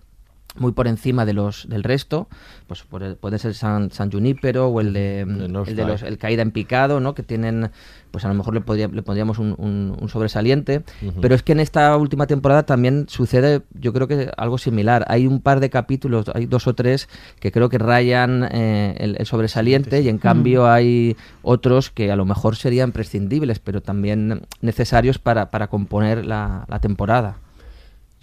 muy 0.56 0.72
por 0.72 0.86
encima 0.86 1.24
de 1.26 1.32
los 1.32 1.68
del 1.68 1.82
resto, 1.82 2.28
pues 2.68 2.82
por 2.82 3.02
el- 3.02 3.16
puede 3.16 3.38
ser 3.38 3.54
San, 3.54 3.90
San 3.90 4.10
Junípero 4.12 4.68
o 4.68 4.80
el 4.80 4.92
de, 4.92 5.24
el 5.68 5.76
de 5.76 5.82
los 5.88 6.02
el 6.02 6.18
Caída 6.18 6.42
en 6.42 6.52
Picado, 6.52 7.00
¿no? 7.00 7.14
Que 7.14 7.22
tienen, 7.24 7.70
pues 8.12 8.24
a 8.24 8.28
lo 8.28 8.34
mejor 8.34 8.54
le, 8.54 8.60
podría- 8.60 8.86
le 8.88 9.02
pondríamos 9.02 9.38
un, 9.38 9.54
un- 9.58 9.96
un 10.00 10.08
sobresaliente, 10.08 10.84
pero 11.20 11.34
es 11.34 11.42
que 11.42 11.52
en 11.52 11.60
esta 11.60 11.96
última 11.96 12.26
temporada 12.28 12.62
también 12.64 13.06
sucede, 13.08 13.62
yo 13.72 13.92
creo 13.92 14.06
que 14.06 14.30
algo 14.36 14.56
similar. 14.58 15.04
Hay 15.08 15.26
un 15.26 15.40
par 15.40 15.58
de 15.60 15.70
capítulos, 15.70 16.26
hay 16.34 16.46
dos 16.46 16.66
o 16.68 16.74
tres 16.74 17.08
que 17.40 17.50
creo 17.50 17.68
que 17.68 17.78
rayan 17.78 18.48
eh, 18.52 18.94
el, 18.98 19.16
el 19.18 19.26
sobresaliente 19.26 20.00
y 20.02 20.08
en 20.08 20.18
cambio 20.18 20.68
hay 20.70 21.16
otros 21.42 21.90
que 21.90 22.12
a 22.12 22.16
lo 22.16 22.24
mejor 22.24 22.54
serían 22.56 22.92
prescindibles, 22.92 23.58
pero 23.58 23.82
también 23.82 24.42
necesarios 24.60 25.18
para, 25.18 25.50
para 25.50 25.66
componer 25.66 26.24
la, 26.24 26.64
la 26.68 26.78
temporada. 26.78 27.38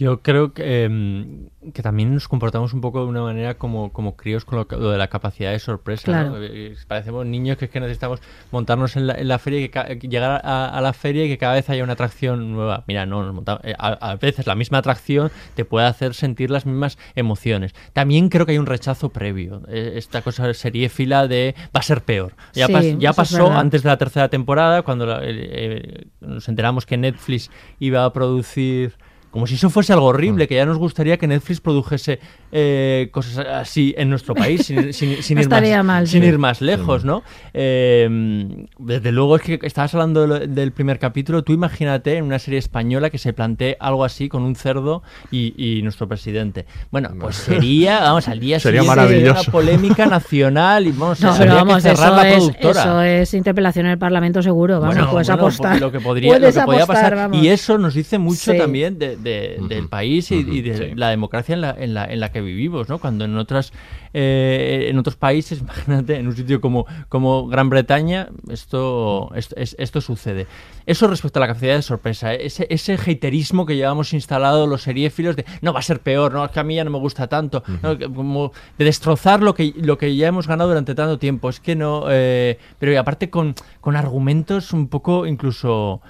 Yo 0.02 0.24
creo 0.24 0.52
que, 0.56 0.84
em, 0.86 1.50
que 1.76 1.84
también 1.84 2.12
nos 2.12 2.28
comportamos 2.28 2.74
un 2.74 2.82
poco 2.82 3.02
de 3.04 3.06
una 3.06 3.22
manera 3.22 3.54
como, 3.60 3.94
como 3.94 4.16
críos 4.16 4.46
con 4.46 4.58
lo, 4.58 4.90
de 4.92 4.98
la 4.98 5.10
capacidad 5.10 5.52
de 5.52 5.60
sorpresa. 5.60 6.12
¿no? 6.12 6.30
Claro. 6.32 6.44
Eh, 6.44 6.76
Parecemos 6.88 7.24
niños 7.28 7.58
que 7.58 7.66
es 7.66 7.72
que 7.72 7.80
necesitamos 7.80 8.20
montarnos 8.50 8.96
en 8.96 9.06
la, 9.06 9.14
en 9.14 9.28
la 9.28 9.38
feria 9.38 9.60
y 9.62 9.70
que 9.70 10.00
que 10.00 10.08
llegar 10.08 10.42
a, 10.44 10.70
a 10.76 10.82
la 10.82 10.94
feria 10.94 11.26
y 11.26 11.28
que 11.28 11.38
cada 11.38 11.54
vez 11.54 11.70
haya 11.70 11.84
una 11.84 11.94
atracción 11.94 12.52
nueva. 12.52 12.84
Mira, 12.88 13.06
no, 13.06 13.22
nos 13.24 13.36
montamos- 13.36 13.62
eh, 13.64 13.76
a, 13.78 13.90
a 13.90 14.16
veces 14.16 14.48
la 14.48 14.56
misma 14.56 14.80
atracción 14.80 15.30
te 15.54 15.66
puede 15.66 15.86
hacer 15.86 16.16
sentir 16.16 16.50
las 16.50 16.66
mismas 16.66 16.98
emociones. 17.14 17.76
También 17.94 18.30
creo 18.30 18.48
que 18.48 18.54
hay 18.54 18.58
un 18.58 18.66
rechazo 18.66 19.10
previo. 19.10 19.62
Eh, 19.68 19.94
esta 19.98 20.24
cosa 20.24 20.52
seriéfila 20.56 21.28
de 21.28 21.54
va 21.76 21.80
a 21.82 21.84
ser 21.84 22.02
peor. 22.02 22.34
Ya, 22.54 22.66
Sí, 22.66 22.74
pas- 22.74 22.98
ya 22.98 23.14
pasó 23.14 23.52
antes 23.52 23.84
de 23.84 23.90
la 23.90 23.98
tercera 23.98 24.30
temporada, 24.30 24.82
cuando 24.82 25.06
la- 25.06 25.20
eh, 25.24 25.30
eh, 25.30 26.08
nos 26.22 26.50
enteramos 26.50 26.88
que 26.88 26.98
Netflix 26.98 27.52
iba 27.78 28.04
a 28.04 28.12
producir 28.14 28.96
como 29.32 29.48
si 29.48 29.56
eso 29.56 29.70
fuese 29.70 29.94
algo 29.94 30.06
Mm. 30.08 30.10
horrible, 30.10 30.48
que 30.48 30.56
ya 30.56 30.66
nos 30.66 30.78
gustaría 30.78 31.18
que 31.18 31.26
Netflix 31.28 31.62
produjese 31.62 32.20
eh, 32.52 33.08
cosas 33.12 33.38
así 33.48 33.96
en 33.98 34.10
nuestro 34.10 34.36
país, 34.36 34.66
sin, 34.66 34.92
sin- 34.94 35.24
sin 35.24 35.38
No 35.38 35.42
ir, 35.42 35.50
más, 35.78 35.86
mal, 35.86 36.08
sin 36.08 36.22
sí. 36.22 36.28
ir 36.28 36.38
más 36.38 36.60
lejos, 36.62 37.06
¿no? 37.06 37.24
Eh, 37.54 38.68
desde 38.78 39.12
luego 39.12 39.38
es 39.38 39.42
que 39.42 39.60
estabas 39.64 39.94
hablando 39.94 40.22
de 40.22 40.28
lo- 40.28 40.40
del 40.48 40.72
primer 40.72 41.00
capítulo, 41.00 41.44
tú 41.44 41.54
imagínate 41.54 42.18
en 42.18 42.26
una 42.26 42.40
serie 42.40 42.60
española 42.60 43.10
que 43.10 43.18
se 43.18 43.34
plantee 43.34 43.78
algo 43.80 44.04
así 44.04 44.28
con 44.30 44.44
un 44.44 44.56
cerdo 44.56 45.04
y, 45.32 45.54
y 45.58 45.82
nuestro 45.82 46.08
presidente. 46.08 46.66
Bueno, 46.92 47.12
pues 47.20 47.38
sería, 47.38 48.00
vamos, 48.02 48.28
al 48.28 48.40
día 48.40 48.60
Sería 48.60 48.82
siguiente 48.82 49.02
maravilloso. 49.02 49.42
una 49.44 49.52
polémica 49.52 50.06
nacional 50.08 50.88
y 50.88 50.92
vamos, 50.92 51.22
No, 51.22 51.34
se 51.34 51.40
pero 51.44 51.56
vamos, 51.56 51.76
que 51.78 51.82
cerrar 51.82 52.08
eso 52.08 52.16
la 52.16 52.30
es, 52.30 52.36
productora. 52.38 52.82
eso 52.82 53.02
es 53.02 53.34
interpelación 53.34 53.86
en 53.86 53.92
el 53.94 53.98
Parlamento 53.98 54.42
seguro, 54.42 54.80
vamos, 54.80 54.96
Bueno, 54.96 55.10
puedes 55.12 55.28
bueno, 55.28 55.42
apostar. 55.44 55.80
Lo 55.80 55.92
que 55.92 56.00
podría, 56.00 56.34
lo 56.34 56.40
Puedes 56.40 56.56
que 56.56 56.62
podía 56.64 56.84
apostar, 56.84 57.12
pasar. 57.12 57.16
vamos. 57.30 57.44
Y 57.44 57.48
eso 57.48 57.78
nos 57.78 57.94
dice 57.94 58.18
mucho 58.18 58.52
Sí. 58.52 58.58
también 58.58 58.98
de- 59.00 59.16
de- 59.22 59.58
del 59.68 59.88
país 59.90 60.32
y, 60.32 60.36
y 60.36 60.62
de 60.62 60.96
la 60.96 61.10
democracia 61.10 61.54
en 61.54 61.62
la, 61.62 61.72
en, 61.78 61.94
la, 61.94 62.06
en 62.06 62.20
la 62.20 62.32
que 62.32 62.42
vivimos, 62.42 62.90
¿no? 62.90 63.00
Cuando 63.00 63.26
en 63.26 63.38
otras 63.38 63.72
eh, 64.14 64.88
en 64.90 64.98
otros 64.98 65.16
países, 65.16 65.60
imagínate, 65.62 66.16
en 66.18 66.28
un 66.28 66.36
sitio 66.36 66.60
como, 66.62 66.86
como 67.10 67.48
Gran 67.48 67.70
Bretaña, 67.70 68.30
esto, 68.50 69.32
esto, 69.36 69.56
es- 69.58 69.76
esto 69.80 70.02
sucede. 70.02 70.48
Eso 70.86 71.08
respecto 71.08 71.40
a 71.40 71.42
la 71.42 71.48
capacidad 71.48 71.76
de 71.76 71.82
sorpresa, 71.82 72.34
ese, 72.34 72.68
ese 72.70 72.96
haterismo 72.96 73.66
que 73.66 73.76
llevamos 73.76 74.14
instalado 74.14 74.68
los 74.68 74.82
seriéfilos 74.82 75.36
de 75.36 75.46
no 75.62 75.72
va 75.74 75.80
a 75.80 75.84
ser 75.84 76.00
peor, 76.02 76.34
no, 76.34 76.44
es 76.44 76.52
que 76.52 76.60
a 76.60 76.64
mí 76.64 76.76
ya 76.76 76.84
no 76.84 76.92
me 76.92 76.98
gusta 77.00 77.28
tanto, 77.28 77.64
¿no? 77.82 77.98
Que 77.98 78.10
como 78.12 78.52
de 78.78 78.86
destrozar 78.86 79.42
lo 79.44 79.54
que, 79.54 79.74
lo 79.78 79.98
que 79.98 80.16
ya 80.16 80.28
hemos 80.28 80.48
ganado 80.48 80.70
durante 80.70 80.96
tanto 80.96 81.18
tiempo. 81.18 81.50
Es 81.50 81.60
que 81.60 81.76
no, 81.76 82.06
eh, 82.10 82.58
pero 82.80 82.92
y 82.92 82.96
aparte 82.96 83.30
con, 83.30 83.56
con 83.80 83.96
argumentos 83.96 84.74
un 84.74 84.88
poco 84.88 85.26
incluso 85.26 86.02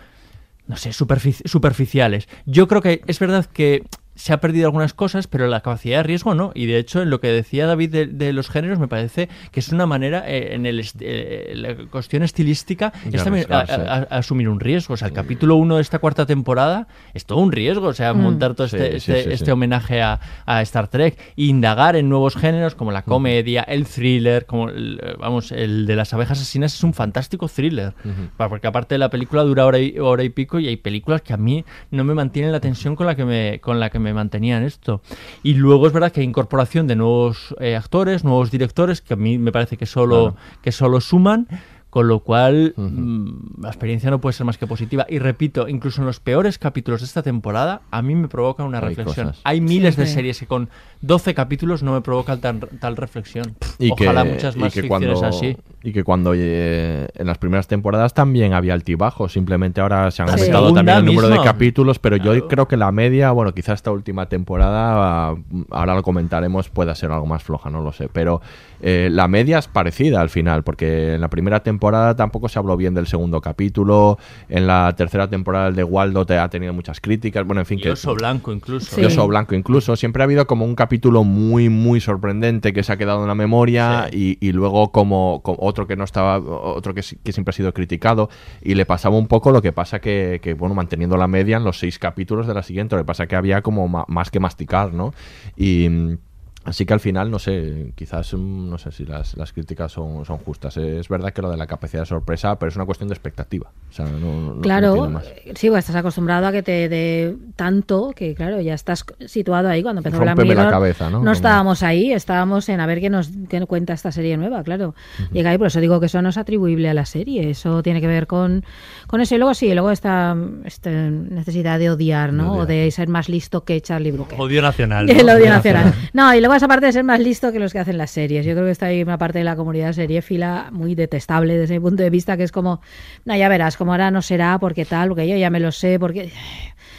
no 0.71 0.77
sé, 0.77 0.91
superfici- 0.91 1.45
superficiales. 1.45 2.29
Yo 2.45 2.69
creo 2.69 2.81
que 2.81 3.01
es 3.05 3.19
verdad 3.19 3.45
que 3.45 3.83
se 4.15 4.33
ha 4.33 4.39
perdido 4.41 4.67
algunas 4.67 4.93
cosas, 4.93 5.27
pero 5.27 5.47
la 5.47 5.61
capacidad 5.61 5.97
de 5.97 6.03
riesgo 6.03 6.35
no. 6.35 6.51
Y 6.53 6.65
de 6.65 6.77
hecho, 6.77 7.01
en 7.01 7.09
lo 7.09 7.19
que 7.21 7.27
decía 7.29 7.65
David 7.65 7.89
de, 7.91 8.05
de 8.07 8.33
los 8.33 8.49
géneros, 8.49 8.77
me 8.79 8.87
parece 8.87 9.29
que 9.51 9.59
es 9.61 9.69
una 9.69 9.85
manera, 9.85 10.23
eh, 10.27 10.53
en 10.53 10.65
el 10.65 10.79
est- 10.79 10.97
eh, 11.01 11.53
la 11.55 11.75
cuestión 11.89 12.21
estilística, 12.23 12.91
De 13.05 13.17
es 13.17 13.23
también 13.23 13.45
a- 13.51 13.59
arriesgarse. 13.61 13.89
a- 13.89 13.93
a- 14.15 14.17
asumir 14.19 14.49
un 14.49 14.59
riesgo. 14.59 14.93
O 14.93 14.97
sea, 14.97 15.07
el 15.07 15.13
capítulo 15.13 15.55
1 15.55 15.77
de 15.77 15.81
esta 15.81 15.99
cuarta 15.99 16.25
temporada 16.25 16.87
es 17.13 17.25
todo 17.25 17.39
un 17.39 17.51
riesgo. 17.51 17.87
O 17.87 17.93
sea, 17.93 18.13
Mm. 18.13 18.21
montar 18.21 18.53
todo 18.53 18.67
Sí, 18.67 18.75
este, 18.77 18.89
sí, 18.99 19.11
este, 19.11 19.23
sí, 19.23 19.29
este 19.31 19.45
sí. 19.45 19.51
homenaje 19.51 20.01
a, 20.01 20.19
a 20.45 20.61
Star 20.61 20.87
Trek, 20.87 21.17
indagar 21.35 21.95
en 21.95 22.09
nuevos 22.09 22.35
géneros 22.35 22.75
como 22.75 22.91
la 22.91 23.03
comedia, 23.03 23.61
el 23.63 23.85
thriller, 23.85 24.45
como 24.45 24.69
el, 24.69 24.99
eh, 25.01 25.15
vamos, 25.19 25.51
el 25.51 25.85
de 25.85 25.95
las 25.95 26.13
abejas 26.13 26.39
asesinas 26.39 26.73
es 26.73 26.83
un 26.83 26.93
fantástico 26.93 27.47
thriller. 27.47 27.93
Porque 28.37 28.67
aparte 28.67 28.95
de 28.95 28.99
la 28.99 29.09
película 29.09 29.43
dura 29.43 29.65
hora 29.65 29.79
y, 29.79 29.97
hora 29.99 30.23
y 30.23 30.29
pico 30.29 30.59
y 30.59 30.67
hay 30.67 30.77
películas 30.77 31.21
que 31.21 31.33
a 31.33 31.37
mí 31.37 31.63
no 31.91 32.03
me 32.03 32.13
mantienen 32.13 32.51
la 32.51 32.59
tensión 32.59 32.95
con 32.95 33.05
la 33.07 33.15
que 33.15 33.25
me, 33.25 33.59
con 33.61 33.79
la 33.79 33.89
que 33.89 33.99
me 34.01 34.13
mantenían 34.13 34.63
esto. 34.63 35.01
Y 35.43 35.53
luego 35.53 35.87
es 35.87 35.93
verdad 35.93 36.11
que 36.11 36.21
hay 36.21 36.27
incorporación 36.27 36.87
de 36.87 36.95
nuevos 36.95 37.55
eh, 37.59 37.75
actores, 37.75 38.23
nuevos 38.23 38.51
directores, 38.51 39.01
que 39.01 39.13
a 39.13 39.17
mí 39.17 39.37
me 39.37 39.51
parece 39.51 39.77
que 39.77 39.85
solo, 39.85 40.35
que 40.61 40.71
solo 40.71 40.99
suman. 40.99 41.47
Con 41.91 42.07
lo 42.07 42.21
cual, 42.21 42.73
mm, 42.77 43.61
la 43.61 43.67
experiencia 43.67 44.09
no 44.09 44.21
puede 44.21 44.31
ser 44.31 44.45
más 44.45 44.57
que 44.57 44.65
positiva. 44.65 45.05
Y 45.09 45.19
repito, 45.19 45.67
incluso 45.67 45.99
en 46.01 46.07
los 46.07 46.21
peores 46.21 46.57
capítulos 46.57 47.01
de 47.01 47.05
esta 47.05 47.21
temporada, 47.21 47.81
a 47.91 48.01
mí 48.01 48.15
me 48.15 48.29
provoca 48.29 48.63
una 48.63 48.77
Hay 48.79 48.85
reflexión. 48.95 49.27
cosas. 49.27 49.41
Hay 49.43 49.59
miles 49.59 49.97
de 49.97 50.07
series 50.07 50.39
que 50.39 50.47
con 50.47 50.69
12 51.01 51.33
capítulos 51.33 51.83
no 51.83 51.91
me 51.91 51.99
provocan 51.99 52.39
tan- 52.39 52.61
tal 52.79 52.95
reflexión. 52.95 53.57
Y 53.77 53.91
Ojalá 53.91 54.23
que, 54.23 54.29
muchas 54.31 54.55
y 54.55 54.59
más 54.59 54.73
que 54.73 54.83
ficciones 54.83 55.19
cuando, 55.19 55.27
así. 55.35 55.57
Y 55.83 55.91
que 55.91 56.05
cuando 56.05 56.31
eh, 56.33 57.09
en 57.13 57.27
las 57.27 57.37
primeras 57.39 57.67
temporadas 57.67 58.13
también 58.13 58.53
había 58.53 58.73
altibajos, 58.73 59.33
simplemente 59.33 59.81
ahora 59.81 60.11
se 60.11 60.21
han 60.21 60.29
aumentado 60.29 60.73
también 60.73 60.99
el 60.99 61.05
número 61.05 61.27
de 61.27 61.41
capítulos, 61.43 61.99
pero 61.99 62.15
yo 62.15 62.47
creo 62.47 62.69
que 62.69 62.77
la 62.77 62.93
media, 62.93 63.31
bueno, 63.31 63.53
quizás 63.53 63.75
esta 63.79 63.91
última 63.91 64.27
temporada, 64.29 65.31
ah, 65.31 65.35
ahora 65.71 65.95
lo 65.95 66.03
comentaremos, 66.03 66.69
pueda 66.69 66.95
ser 66.95 67.11
algo 67.11 67.25
más 67.25 67.43
floja, 67.43 67.69
no 67.69 67.81
lo 67.81 67.91
sé, 67.91 68.07
pero 68.07 68.39
eh, 68.81 69.09
la 69.11 69.27
media 69.27 69.59
es 69.59 69.67
parecida 69.67 70.21
al 70.21 70.29
final, 70.29 70.63
porque 70.63 71.15
en 71.15 71.21
la 71.21 71.29
primera 71.29 71.61
temporada 71.61 72.15
tampoco 72.15 72.49
se 72.49 72.59
habló 72.59 72.75
bien 72.77 72.93
del 72.93 73.07
segundo 73.07 73.41
capítulo, 73.41 74.17
en 74.49 74.67
la 74.67 74.93
tercera 74.97 75.29
temporada 75.29 75.67
el 75.67 75.75
de 75.75 75.83
Waldo 75.83 76.25
te 76.25 76.37
ha 76.37 76.49
tenido 76.49 76.73
muchas 76.73 76.99
críticas, 76.99 77.45
bueno, 77.45 77.61
en 77.61 77.65
fin, 77.65 77.79
Y 77.79 77.83
que 77.83 77.91
Oso 77.91 78.15
Blanco 78.15 78.51
incluso. 78.51 78.99
y 78.99 79.05
Oso 79.05 79.27
Blanco 79.27 79.55
incluso. 79.55 79.95
Siempre 79.95 80.23
ha 80.23 80.25
habido 80.25 80.47
como 80.47 80.65
un 80.65 80.75
capítulo 80.75 81.23
muy, 81.23 81.69
muy 81.69 81.99
sorprendente 82.01 82.73
que 82.73 82.83
se 82.83 82.91
ha 82.91 82.97
quedado 82.97 83.21
en 83.21 83.27
la 83.27 83.35
memoria 83.35 84.09
y, 84.11 84.37
y 84.45 84.51
luego 84.51 84.91
como, 84.91 85.41
como 85.43 85.57
otro 85.61 85.87
que 85.87 85.95
no 85.95 86.03
estaba, 86.03 86.37
otro 86.39 86.93
que, 86.93 87.03
sí- 87.03 87.17
que 87.23 87.31
siempre 87.33 87.51
ha 87.51 87.53
sido 87.53 87.73
criticado 87.73 88.29
y 88.61 88.75
le 88.75 88.85
pasaba 88.85 89.15
un 89.17 89.27
poco 89.27 89.51
lo 89.51 89.61
que 89.61 89.71
pasa 89.71 89.99
que, 89.99 90.39
que, 90.41 90.53
bueno, 90.53 90.75
manteniendo 90.75 91.17
la 91.17 91.27
media 91.27 91.57
en 91.57 91.63
los 91.63 91.77
seis 91.79 91.99
capítulos 91.99 92.47
de 92.47 92.53
la 92.53 92.63
siguiente, 92.63 92.95
lo 92.95 93.01
que 93.03 93.05
pasa 93.05 93.27
que 93.27 93.35
había 93.35 93.61
como 93.61 93.87
ma- 93.87 94.05
más 94.07 94.31
que 94.31 94.39
masticar, 94.39 94.93
¿no? 94.93 95.13
Y... 95.55 96.17
Así 96.63 96.85
que 96.85 96.93
al 96.93 96.99
final, 96.99 97.31
no 97.31 97.39
sé, 97.39 97.91
quizás, 97.95 98.33
mm, 98.35 98.69
no 98.69 98.77
sé 98.77 98.91
si 98.91 99.03
las, 99.03 99.35
las 99.35 99.51
críticas 99.51 99.91
son, 99.91 100.25
son 100.25 100.37
justas. 100.37 100.77
Es 100.77 101.09
verdad 101.09 101.33
que 101.33 101.41
lo 101.41 101.49
de 101.49 101.57
la 101.57 101.65
capacidad 101.65 102.03
de 102.03 102.05
sorpresa, 102.05 102.57
pero 102.59 102.69
es 102.69 102.75
una 102.75 102.85
cuestión 102.85 103.07
de 103.09 103.13
expectativa. 103.15 103.71
O 103.89 103.93
sea, 103.93 104.05
no- 104.05 104.53
no- 104.55 104.61
Claro, 104.61 105.21
sí, 105.55 105.69
pues 105.69 105.79
estás 105.79 105.95
acostumbrado 105.95 106.45
a 106.45 106.51
que 106.51 106.61
te 106.61 106.87
dé 106.87 107.35
tanto 107.55 108.13
que, 108.15 108.35
claro, 108.35 108.61
ya 108.61 108.75
estás 108.75 109.03
situado 109.25 109.69
ahí. 109.69 109.81
Cuando 109.81 109.99
empezó 110.01 110.17
Black 110.19 110.35
Rómpeme 110.37 110.53
la 110.55 110.61
Mirror, 110.61 110.71
cabeza, 110.73 111.09
¿no? 111.09 111.17
Como- 111.19 111.31
estábamos 111.31 111.81
ahí, 111.83 112.13
estábamos 112.13 112.69
en 112.69 112.79
a 112.79 112.85
ver 112.85 112.99
qué 113.01 113.09
nos 113.09 113.31
qué 113.49 113.65
cuenta 113.65 113.93
esta 113.93 114.11
serie 114.11 114.37
nueva, 114.37 114.63
claro. 114.63 114.93
Llega 115.31 115.49
ahí, 115.49 115.57
por 115.57 115.67
eso 115.67 115.79
digo 115.79 115.99
que 115.99 116.05
eso 116.05 116.21
no 116.21 116.29
es 116.29 116.37
atribuible 116.37 116.89
a 116.89 116.93
la 116.93 117.05
serie, 117.05 117.49
eso 117.49 117.81
tiene 117.81 118.01
que 118.01 118.07
ver 118.07 118.27
con, 118.27 118.63
con 119.07 119.19
eso. 119.21 119.33
Y 119.33 119.39
luego 119.39 119.53
sí, 119.55 119.73
luego 119.73 119.89
esta, 119.91 120.35
esta 120.65 120.91
necesidad 120.91 121.79
de 121.79 121.89
odiar, 121.89 122.33
¿no? 122.33 122.53
O 122.53 122.65
de 122.67 122.89
ser 122.91 123.07
más 123.07 123.29
listo 123.29 123.63
que 123.63 123.81
Charlie 123.81 124.11
Brooker. 124.11 124.39
Odio 124.39 124.61
nacional. 124.61 125.09
El 125.09 125.27
odio 125.29 125.49
nacional. 125.49 125.93
No, 126.13 126.33
y 126.35 126.39
luego 126.39 126.50
esa 126.57 126.67
parte 126.67 126.85
de 126.85 126.91
ser 126.91 127.03
más 127.03 127.19
listo 127.19 127.51
que 127.51 127.59
los 127.59 127.71
que 127.73 127.79
hacen 127.79 127.97
las 127.97 128.11
series. 128.11 128.45
Yo 128.45 128.53
creo 128.53 128.65
que 128.65 128.71
está 128.71 128.87
ahí 128.87 129.01
una 129.03 129.17
parte 129.17 129.39
de 129.39 129.43
la 129.43 129.55
comunidad 129.55 129.93
seriéfila 129.93 130.69
muy 130.71 130.95
detestable 130.95 131.57
desde 131.57 131.75
mi 131.75 131.79
punto 131.81 132.03
de 132.03 132.09
vista, 132.09 132.37
que 132.37 132.43
es 132.43 132.51
como, 132.51 132.81
no, 133.25 133.35
ya 133.35 133.49
verás, 133.49 133.77
como 133.77 133.91
ahora 133.91 134.11
no 134.11 134.21
será, 134.21 134.57
porque 134.59 134.85
tal, 134.85 135.09
porque 135.09 135.27
yo 135.27 135.35
ya 135.37 135.49
me 135.49 135.59
lo 135.59 135.71
sé, 135.71 135.99
porque... 135.99 136.31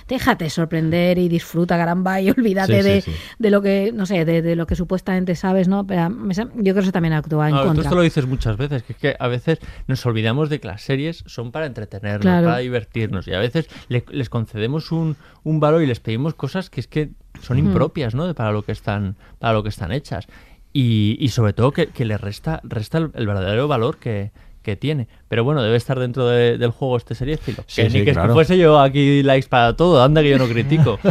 Déjate 0.09 0.51
sorprender 0.51 1.17
y 1.19 1.29
disfruta, 1.29 1.77
caramba, 1.79 2.21
y 2.21 2.29
olvídate 2.37 2.83
Sí, 2.83 2.83
sí, 2.83 2.89
de, 2.89 3.01
sí. 3.03 3.13
de 3.39 3.51
lo 3.51 3.63
que, 3.63 3.93
no 3.95 4.05
sé, 4.05 4.25
de, 4.25 4.43
de 4.43 4.57
lo 4.57 4.67
que 4.67 4.75
supuestamente 4.75 5.37
sabes, 5.37 5.69
¿no? 5.69 5.87
Pero 5.87 6.09
yo 6.11 6.45
creo 6.63 6.75
que 6.75 6.81
eso 6.81 6.93
también 6.93 7.15
actúa 7.15 7.49
en 7.49 7.55
No, 7.55 7.61
tú 7.63 7.67
contra. 7.69 7.83
esto 7.85 7.95
lo 7.95 8.03
dices 8.03 8.27
muchas 8.27 8.57
veces, 8.57 8.83
que 8.83 8.93
es 8.95 8.99
que 8.99 9.17
a 9.19 9.29
veces 9.29 9.59
nos 9.87 10.05
olvidamos 10.05 10.51
de 10.51 10.61
que 10.61 10.67
las 10.67 10.83
series 10.83 11.23
son 11.27 11.53
para 11.53 11.67
entretenernos, 11.67 12.21
Claro. 12.23 12.49
para 12.49 12.59
divertirnos, 12.59 13.29
y 13.29 13.33
a 13.33 13.39
veces 13.39 13.69
le- 13.89 14.05
les 14.11 14.29
concedemos 14.29 14.91
un, 14.93 15.17
un 15.45 15.61
valor 15.61 15.83
y 15.83 15.87
les 15.87 16.01
pedimos 16.01 16.35
cosas 16.35 16.69
que 16.69 16.81
es 16.81 16.89
que 16.89 17.11
son 17.43 17.59
impropias, 17.59 18.15
¿no? 18.15 18.27
De 18.27 18.35
para 18.35 18.53
lo 18.53 18.63
que 18.63 18.73
están, 18.73 19.17
para 19.39 19.53
lo 19.53 19.63
que 19.63 19.69
están 19.69 19.93
hechas. 19.93 20.27
Y, 20.73 21.19
y 21.21 21.29
sobre 21.29 21.53
todo 21.53 21.73
que, 21.73 21.89
que 21.89 22.07
le 22.07 22.17
resta, 22.17 22.61
resta 22.65 22.99
el, 22.99 23.11
el 23.15 23.27
verdadero 23.27 23.69
valor 23.69 23.99
que, 23.99 24.31
que 24.63 24.77
tiene. 24.77 25.09
Pero 25.29 25.45
bueno, 25.45 25.63
debe 25.63 25.77
estar 25.77 25.99
dentro 25.99 26.27
de- 26.29 26.59
del 26.59 26.71
juego 26.71 26.97
este 26.97 27.15
seriéfilo. 27.15 27.65
Sí, 27.67 27.83
que 27.83 27.91
sí, 27.91 27.99
ni 27.99 28.05
que 28.05 28.13
claro. 28.13 28.33
fuese 28.35 28.57
yo 28.59 28.79
aquí 28.81 29.23
likes 29.23 29.49
para 29.49 29.75
todo, 29.77 30.03
anda 30.03 30.23
que 30.23 30.31
yo 30.31 30.39
no 30.39 30.47
critico. 30.47 30.99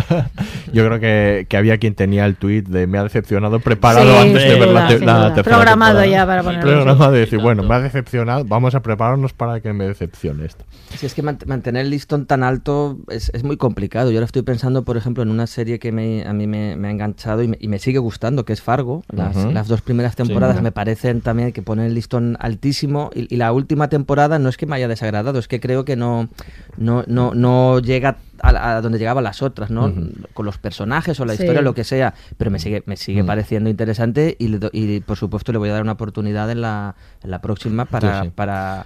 Yo 0.74 0.86
creo 0.86 1.00
que, 1.02 1.48
que 1.50 1.58
había 1.58 1.78
quien 1.80 1.96
tenía 1.96 2.26
el 2.26 2.36
tweet 2.38 2.62
de 2.64 2.88
me 2.88 2.98
ha 2.98 3.04
decepcionado 3.04 3.60
preparado 3.60 4.06
Sí, 4.10 4.18
antes 4.30 4.42
de 4.44 4.58
ver 4.60 4.70
la, 4.70 4.88
te- 4.88 5.00
la 5.00 5.34
tercera 5.34 5.58
Programado 5.58 6.00
temporada. 6.00 6.06
ya 6.08 6.26
para 6.26 6.44
ponerlo. 6.44 6.72
Programado 6.72 7.12
de 7.12 7.20
decir, 7.20 7.40
bueno, 7.40 7.64
me 7.64 7.76
ha 7.76 7.82
decepcionado, 7.82 8.46
vamos 8.46 8.74
a 8.74 8.82
prepararnos 8.82 9.34
para 9.34 9.60
que 9.60 9.74
me 9.74 9.86
decepcione 9.88 10.46
esto. 10.46 10.64
Si 10.96 11.06
es 11.06 11.14
que 11.14 11.24
mant- 11.24 11.46
mantener 11.46 11.82
el 11.86 11.90
listón 11.92 12.26
tan 12.26 12.44
alto 12.44 13.00
es, 13.10 13.32
es 13.34 13.44
muy 13.44 13.58
complicado. 13.58 14.12
Yo 14.12 14.18
ahora 14.18 14.28
estoy 14.28 14.44
pensando, 14.44 14.84
por 14.86 14.96
ejemplo, 14.96 15.24
en 15.24 15.30
una 15.30 15.46
serie 15.46 15.78
que 15.78 15.92
me- 15.92 16.24
a 16.26 16.32
mí 16.32 16.48
me, 16.48 16.78
me 16.78 16.88
ha 16.88 16.92
enganchado 16.92 17.44
y 17.44 17.50
me, 17.50 17.58
y 17.60 17.68
me 17.68 17.80
sigue 17.80 18.00
gustando, 18.00 18.46
que 18.46 18.54
es 18.54 18.62
Fargo. 18.62 19.04
Las, 19.12 19.36
Ujú. 19.36 19.52
las 19.52 19.68
dos 19.68 19.82
primeras 19.82 20.16
temporadas 20.16 20.56
Sí. 20.58 20.64
me 20.64 20.72
parecen 20.72 21.20
también 21.20 21.52
que 21.52 21.62
ponen 21.62 21.86
el 21.88 21.96
listón 21.96 22.38
altísimo 22.40 23.10
y, 23.14 23.34
y 23.34 23.38
la 23.42 23.52
última 23.54 23.90
temporada 23.90 24.38
no 24.40 24.50
es 24.50 24.56
que 24.58 24.66
me 24.68 24.76
haya 24.76 24.88
desagradado, 24.88 25.40
es 25.40 25.48
que 25.48 25.60
creo 25.60 25.84
que 25.84 25.96
no, 25.96 26.30
no, 26.78 27.04
no, 27.08 27.34
no 27.34 27.80
llega 27.80 28.18
a, 28.42 28.76
a 28.78 28.82
donde 28.82 29.00
llegaban 29.00 29.24
las 29.24 29.42
otras, 29.42 29.70
¿no? 29.72 29.92
Con 30.34 30.46
los 30.46 30.58
personajes 30.60 31.20
o 31.20 31.26
la 31.26 31.36
Sí. 31.36 31.44
historia, 31.44 31.62
lo 31.62 31.74
que 31.74 31.84
sea, 31.84 32.14
pero 32.38 32.52
me 32.52 32.60
sigue, 32.60 32.84
me 32.86 32.98
sigue 32.98 33.24
pareciendo 33.24 33.70
interesante 33.70 34.36
y, 34.40 34.48
le 34.50 34.60
do- 34.60 34.70
y, 34.74 35.00
por 35.02 35.18
supuesto 35.18 35.52
le 35.52 35.58
voy 35.58 35.70
a 35.70 35.74
dar 35.74 35.82
una 35.82 35.94
oportunidad 35.94 36.50
en 36.52 36.62
la, 36.62 36.96
en 37.24 37.32
la 37.32 37.42
próxima 37.42 37.86
para, 37.86 38.22
Sí, 38.22 38.26
sí. 38.28 38.32
para, 38.36 38.86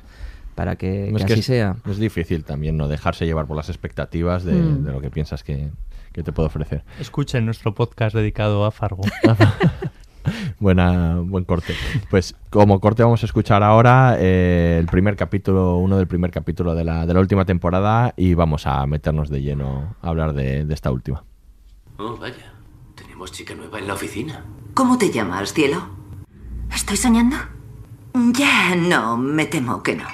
para 0.55 0.75
que, 0.77 1.09
Es 1.09 1.13
que 1.17 1.25
que 1.25 1.33
así 1.33 1.39
es, 1.41 1.45
sea. 1.45 1.75
es 1.89 1.97
difícil 1.97 2.43
también 2.45 2.77
no 2.77 2.87
dejarse 2.87 3.25
llevar 3.25 3.45
por 3.47 3.57
las 3.57 3.67
expectativas 3.69 4.43
de, 4.45 4.53
Mm. 4.53 4.85
de 4.85 4.91
lo 4.93 5.01
que 5.01 5.09
piensas 5.11 5.43
que, 5.43 5.69
que 6.13 6.23
te 6.23 6.31
puede 6.31 6.47
ofrecer. 6.47 6.83
Escuchen 6.99 7.45
nuestro 7.45 7.73
podcast 7.75 8.15
dedicado 8.15 8.63
a 8.63 8.71
Fargo. 8.71 9.03
Buena, 10.59 11.19
buen 11.19 11.43
corte. 11.43 11.75
Pues 12.09 12.35
como 12.49 12.79
corte 12.79 13.03
vamos 13.03 13.23
a 13.23 13.25
escuchar 13.25 13.63
ahora 13.63 14.17
eh, 14.19 14.77
el 14.79 14.87
primer 14.87 15.15
capítulo, 15.15 15.77
uno 15.77 15.97
del 15.97 16.07
primer 16.07 16.31
capítulo 16.31 16.75
de 16.75 16.83
la, 16.83 17.05
de 17.05 17.13
la 17.13 17.19
última 17.19 17.45
temporada 17.45 18.13
y 18.17 18.33
vamos 18.33 18.67
a 18.67 18.85
meternos 18.87 19.29
de 19.29 19.41
lleno 19.41 19.95
a 20.01 20.09
hablar 20.09 20.33
de, 20.33 20.65
de 20.65 20.73
esta 20.73 20.91
última. 20.91 21.23
Oh, 21.97 22.17
vaya. 22.17 22.53
Tenemos 22.95 23.31
chica 23.31 23.55
nueva 23.55 23.79
en 23.79 23.87
la 23.87 23.93
oficina. 23.93 24.43
¿Cómo 24.73 24.97
te 24.97 25.11
llamas, 25.11 25.53
cielo? 25.53 25.87
¿Estoy 26.73 26.97
soñando? 26.97 27.37
Ya, 28.33 28.75
no, 28.75 29.17
me 29.17 29.45
temo 29.45 29.83
que 29.83 29.95
no. 29.95 30.07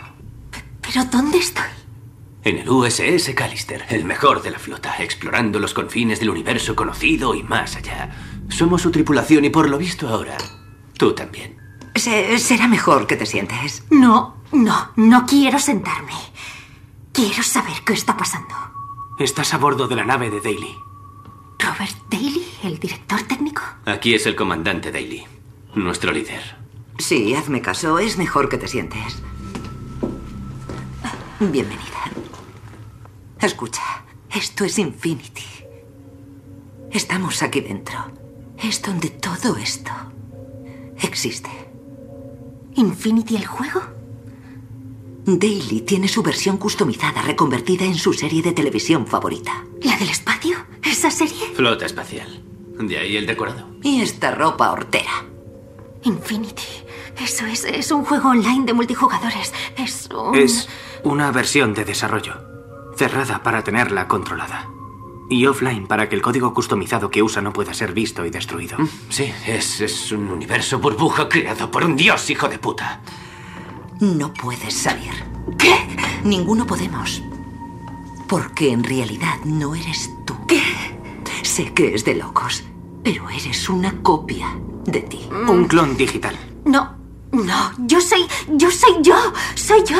¿Pero 0.82 1.06
dónde 1.06 1.38
estoy? 1.38 1.64
En 2.44 2.58
el 2.58 2.70
USS 2.70 3.36
Callister, 3.36 3.86
el 3.90 4.04
mejor 4.04 4.42
de 4.42 4.50
la 4.50 4.58
flota, 4.58 4.96
explorando 4.98 5.60
los 5.60 5.76
confines 5.76 6.20
del 6.20 6.32
universo 6.32 6.76
conocido 6.76 7.36
y 7.36 7.44
más 7.44 7.76
allá. 7.76 8.10
Somos 8.52 8.82
su 8.82 8.92
tripulación 8.92 9.46
y 9.46 9.50
por 9.50 9.70
lo 9.70 9.78
visto 9.78 10.08
ahora, 10.08 10.38
tú 10.98 11.14
también. 11.16 11.58
Se- 11.96 12.38
será 12.40 12.68
mejor 12.68 13.08
que 13.08 13.16
te 13.16 13.26
sientes. 13.26 13.84
No, 13.90 14.36
no, 14.52 14.92
no 14.96 15.26
quiero 15.26 15.58
sentarme. 15.60 16.14
Quiero 17.12 17.44
saber 17.44 17.74
qué 17.86 17.94
está 17.94 18.16
pasando. 18.16 18.54
Estás 19.20 19.54
a 19.54 19.58
bordo 19.58 19.88
de 19.88 19.96
la 19.96 20.06
nave 20.06 20.30
de 20.30 20.40
Daly. 20.42 20.76
¿Robert 21.60 21.96
Daly, 22.10 22.46
el 22.64 22.80
director 22.80 23.22
técnico? 23.24 23.62
Aquí 23.86 24.14
es 24.16 24.26
el 24.26 24.36
comandante 24.36 24.92
Daly, 24.92 25.26
nuestro 25.76 26.12
líder. 26.12 26.42
Sí, 27.00 27.34
hazme 27.36 27.62
caso, 27.62 28.00
es 28.00 28.18
mejor 28.18 28.50
que 28.50 28.58
te 28.58 28.68
sientes. 28.68 29.22
Bienvenida. 31.40 32.12
Escucha, 33.40 33.82
esto 34.30 34.64
es 34.66 34.78
Infinity. 34.78 35.44
Estamos 36.92 37.42
aquí 37.42 37.62
dentro. 37.62 38.12
Es 38.64 38.82
donde 38.82 39.10
todo 39.10 39.58
esto 39.58 39.92
existe. 41.02 41.50
¿Infinity 42.76 43.36
el 43.36 43.46
juego? 43.46 43.82
Daily 45.26 45.82
tiene 45.82 46.08
su 46.08 46.24
versión 46.24 46.58
customizada, 46.58 47.22
reconvertida 47.22 47.86
en 47.86 47.96
su 47.96 48.14
serie 48.14 48.42
de 48.42 48.54
televisión 48.54 49.08
favorita. 49.08 49.66
¿La 49.82 49.98
del 49.98 50.10
espacio? 50.10 50.58
¿Esa 50.84 51.12
serie? 51.12 51.48
Flota 51.54 51.86
espacial. 51.86 52.44
De 52.80 52.98
ahí 52.98 53.18
el 53.18 53.26
decorado. 53.26 53.68
Y 53.84 54.02
esta 54.02 54.32
ropa 54.32 54.72
hortera. 54.72 55.26
Infinity. 56.04 56.64
Eso 57.22 57.46
es, 57.46 57.66
es 57.66 57.92
un 57.92 58.04
juego 58.04 58.30
online 58.30 58.66
de 58.66 58.74
multijugadores. 58.74 59.54
Es 59.78 60.10
un... 60.12 60.36
Es 60.36 60.68
una 61.04 61.32
versión 61.32 61.74
de 61.74 61.86
desarrollo, 61.86 62.34
cerrada 62.96 63.44
para 63.44 63.64
tenerla 63.64 64.08
controlada. 64.08 64.70
Y 65.32 65.46
offline 65.48 65.88
para 65.88 66.10
que 66.10 66.16
el 66.18 66.22
código 66.22 66.54
customizado 66.54 67.10
que 67.10 67.24
usa 67.24 67.42
no 67.42 67.54
pueda 67.54 67.74
ser 67.74 67.94
visto 67.94 68.26
y 68.26 68.30
destruido. 68.30 68.78
Sí, 69.08 69.32
es, 69.48 69.80
es 69.80 70.12
un 70.12 70.30
universo 70.30 70.80
burbuja 70.80 71.30
creado 71.30 71.72
por 71.72 71.86
un 71.86 71.96
dios, 71.96 72.30
hijo 72.30 72.50
de 72.50 72.60
puta. 72.60 73.00
No 74.02 74.34
puedes 74.34 74.74
salir. 74.74 75.14
¿Qué? 75.58 75.74
Ninguno 76.26 76.68
podemos. 76.68 77.24
Porque 78.28 78.74
en 78.74 78.84
realidad 78.84 79.36
no 79.46 79.74
eres 79.74 80.10
tú. 80.26 80.36
¿Qué? 80.48 80.62
Sé 81.44 81.72
que 81.74 81.96
es 81.96 82.04
de 82.04 82.16
locos, 82.16 82.66
pero 83.02 83.30
eres 83.30 83.70
una 83.70 84.02
copia 84.02 84.48
de 84.86 85.00
ti. 85.00 85.30
Un 85.48 85.64
clon 85.66 85.96
digital. 85.96 86.36
No, 86.66 86.98
no, 87.32 87.72
yo 87.88 88.02
soy, 88.02 88.26
yo 88.50 88.70
soy 88.70 88.96
yo, 89.02 89.16
soy 89.56 89.82
yo. 89.86 89.96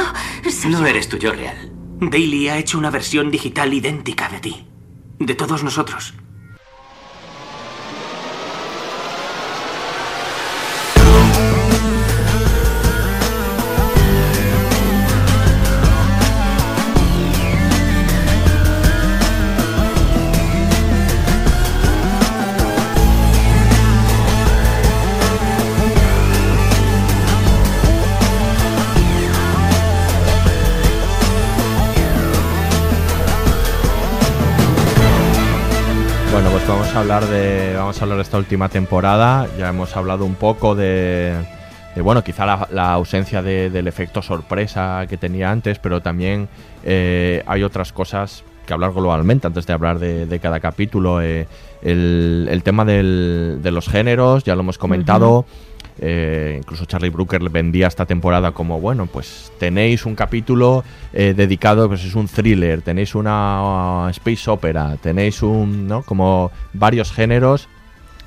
Soy 0.52 0.72
No 0.72 0.80
yo. 0.82 0.86
eres 0.88 1.08
tu 1.08 1.16
yo 1.16 1.32
real. 1.32 1.72
Daily 2.02 2.50
ha 2.50 2.58
hecho 2.58 2.78
una 2.78 2.90
versión 2.90 3.32
digital 3.32 3.74
idéntica 3.74 4.28
de 4.28 4.40
ti. 4.42 4.68
De 5.26 5.36
todos 5.36 5.64
nosotros. 5.64 6.16
Vamos 36.94 36.96
a 36.96 37.00
hablar 37.16 37.26
de 37.30 37.74
vamos 37.78 38.00
a 38.00 38.04
hablar 38.04 38.18
de 38.18 38.22
esta 38.24 38.38
última 38.38 38.68
temporada. 38.70 39.48
Ya 39.58 39.70
hemos 39.70 39.96
hablado 39.96 40.26
un 40.26 40.36
poco 40.36 40.76
de, 40.76 41.36
bueno, 41.98 42.24
quizá 42.24 42.46
la, 42.70 42.94
ausencia 42.94 43.42
de- 43.42 43.70
del 43.70 43.88
efecto 43.88 44.22
sorpresa 44.22 45.06
que 45.08 45.18
tenía 45.18 45.52
antes, 45.52 45.80
pero 45.80 46.02
también 46.02 46.50
eh, 46.84 47.44
hay 47.48 47.64
otras 47.64 47.94
cosas 47.94 48.44
que 48.66 48.74
hablar 48.74 48.92
globalmente 48.92 49.48
antes 49.48 49.66
de 49.66 49.74
hablar 49.74 50.00
de, 50.00 50.26
de 50.26 50.40
cada 50.40 50.60
capítulo. 50.60 51.22
eh, 51.22 51.48
el, 51.82 52.48
el 52.52 52.62
tema 52.64 52.84
del- 52.86 53.60
de 53.62 53.72
los 53.72 53.88
géneros, 53.88 54.44
ya 54.44 54.56
lo 54.56 54.62
hemos 54.62 54.78
comentado. 54.78 55.46
Eh, 56.04 56.56
incluso 56.58 56.86
Charlie 56.86 57.10
Brooker 57.12 57.48
vendía 57.50 57.86
esta 57.88 58.08
temporada 58.08 58.52
como, 58.54 58.80
bueno, 58.82 59.06
pues 59.06 59.52
tenéis 59.60 60.06
un 60.08 60.16
capítulo 60.16 60.84
eh, 61.14 61.34
dedicado, 61.38 61.88
pues 61.88 62.04
es 62.04 62.16
un 62.16 62.28
thriller, 62.28 62.82
tenéis 62.82 63.14
una 63.14 64.06
uh, 64.06 64.10
space 64.10 64.50
opera, 64.50 64.98
tenéis 65.00 65.44
un, 65.44 65.88
¿no? 65.88 66.02
Como 66.02 66.52
varios 66.74 67.12
géneros 67.12 67.68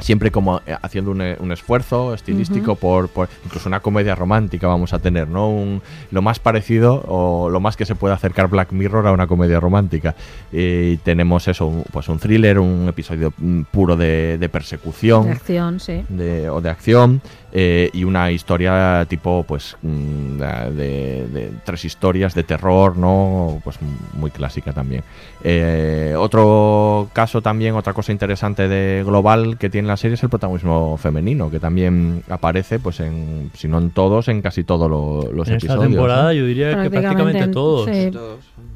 siempre 0.01 0.33
como 0.33 0.61
eh, 0.67 0.75
haciendo 0.83 1.13
un, 1.13 1.23
un 1.39 1.53
esfuerzo 1.53 2.15
estilístico 2.15 2.75
por, 2.75 3.09
por 3.09 3.29
incluso 3.45 3.69
una 3.69 3.79
comedia 3.79 4.17
romántica 4.17 4.67
vamos 4.67 4.93
a 4.93 4.99
tener, 4.99 5.29
¿no? 5.29 5.49
Un, 5.49 5.83
lo 6.11 6.21
más 6.21 6.41
parecido 6.41 7.05
o 7.07 7.49
lo 7.49 7.61
más 7.61 7.77
que 7.77 7.87
se 7.87 7.95
puede 7.95 8.13
acercar 8.13 8.49
Black 8.49 8.73
Mirror 8.73 9.07
a 9.07 9.13
una 9.13 9.29
comedia 9.29 9.61
romántica. 9.61 10.17
Y 10.53 10.97
tenemos 10.99 11.47
eso, 11.47 11.67
un- 11.69 11.85
pues 11.93 12.09
un 12.09 12.19
thriller, 12.19 12.59
un 12.59 12.87
episodio 12.89 13.33
mm, 13.39 13.63
puro 13.71 13.97
de, 13.97 14.37
de 14.37 14.49
persecución 14.49 15.27
De 15.27 15.31
acción, 15.33 15.79
sí. 15.81 16.05
de, 16.09 16.51
o 16.51 16.61
de 16.61 16.71
acción 16.71 17.23
eh, 17.57 17.89
y 17.93 18.03
una 18.05 18.33
historia 18.33 19.07
tipo 19.09 19.45
pues 19.47 19.77
mm, 19.83 20.39
de, 20.39 21.29
de 21.29 21.51
tres 21.65 21.85
historias 21.85 22.35
de 22.35 22.43
terror 22.43 22.97
no 22.97 23.61
pues 23.63 23.79
muy 24.15 24.31
clásica 24.33 24.73
también 24.73 25.03
Eh, 25.47 26.15
otro 26.19 27.09
caso 27.13 27.43
también 27.43 27.75
otra 27.77 27.93
cosa 27.93 28.11
interesante 28.13 28.67
de 28.67 29.05
global 29.05 29.57
que 29.59 29.71
tiene 29.71 29.87
la 29.89 29.97
serie 29.97 30.15
es 30.15 30.23
el 30.23 30.31
protagonismo 30.31 30.97
femenino 30.97 31.51
que 31.51 31.61
también 31.61 32.23
aparece 32.29 32.79
pues 32.79 32.99
en 33.01 33.51
si 33.55 33.69
no 33.69 33.79
en 33.79 33.91
todos 33.91 34.29
en 34.29 34.43
casi 34.43 34.65
todos 34.65 34.91
lo- 34.91 35.31
los 35.33 35.47
En 35.49 35.55
esta 35.57 35.67
episodios 35.67 35.91
temporada 35.93 36.25
¿no? 36.25 36.33
yo 36.33 36.47
diría 36.47 36.71
que 36.83 36.91
prácticamente 36.91 37.45
en- 37.45 37.53
todos. 37.53 37.85
sí, 37.91 38.11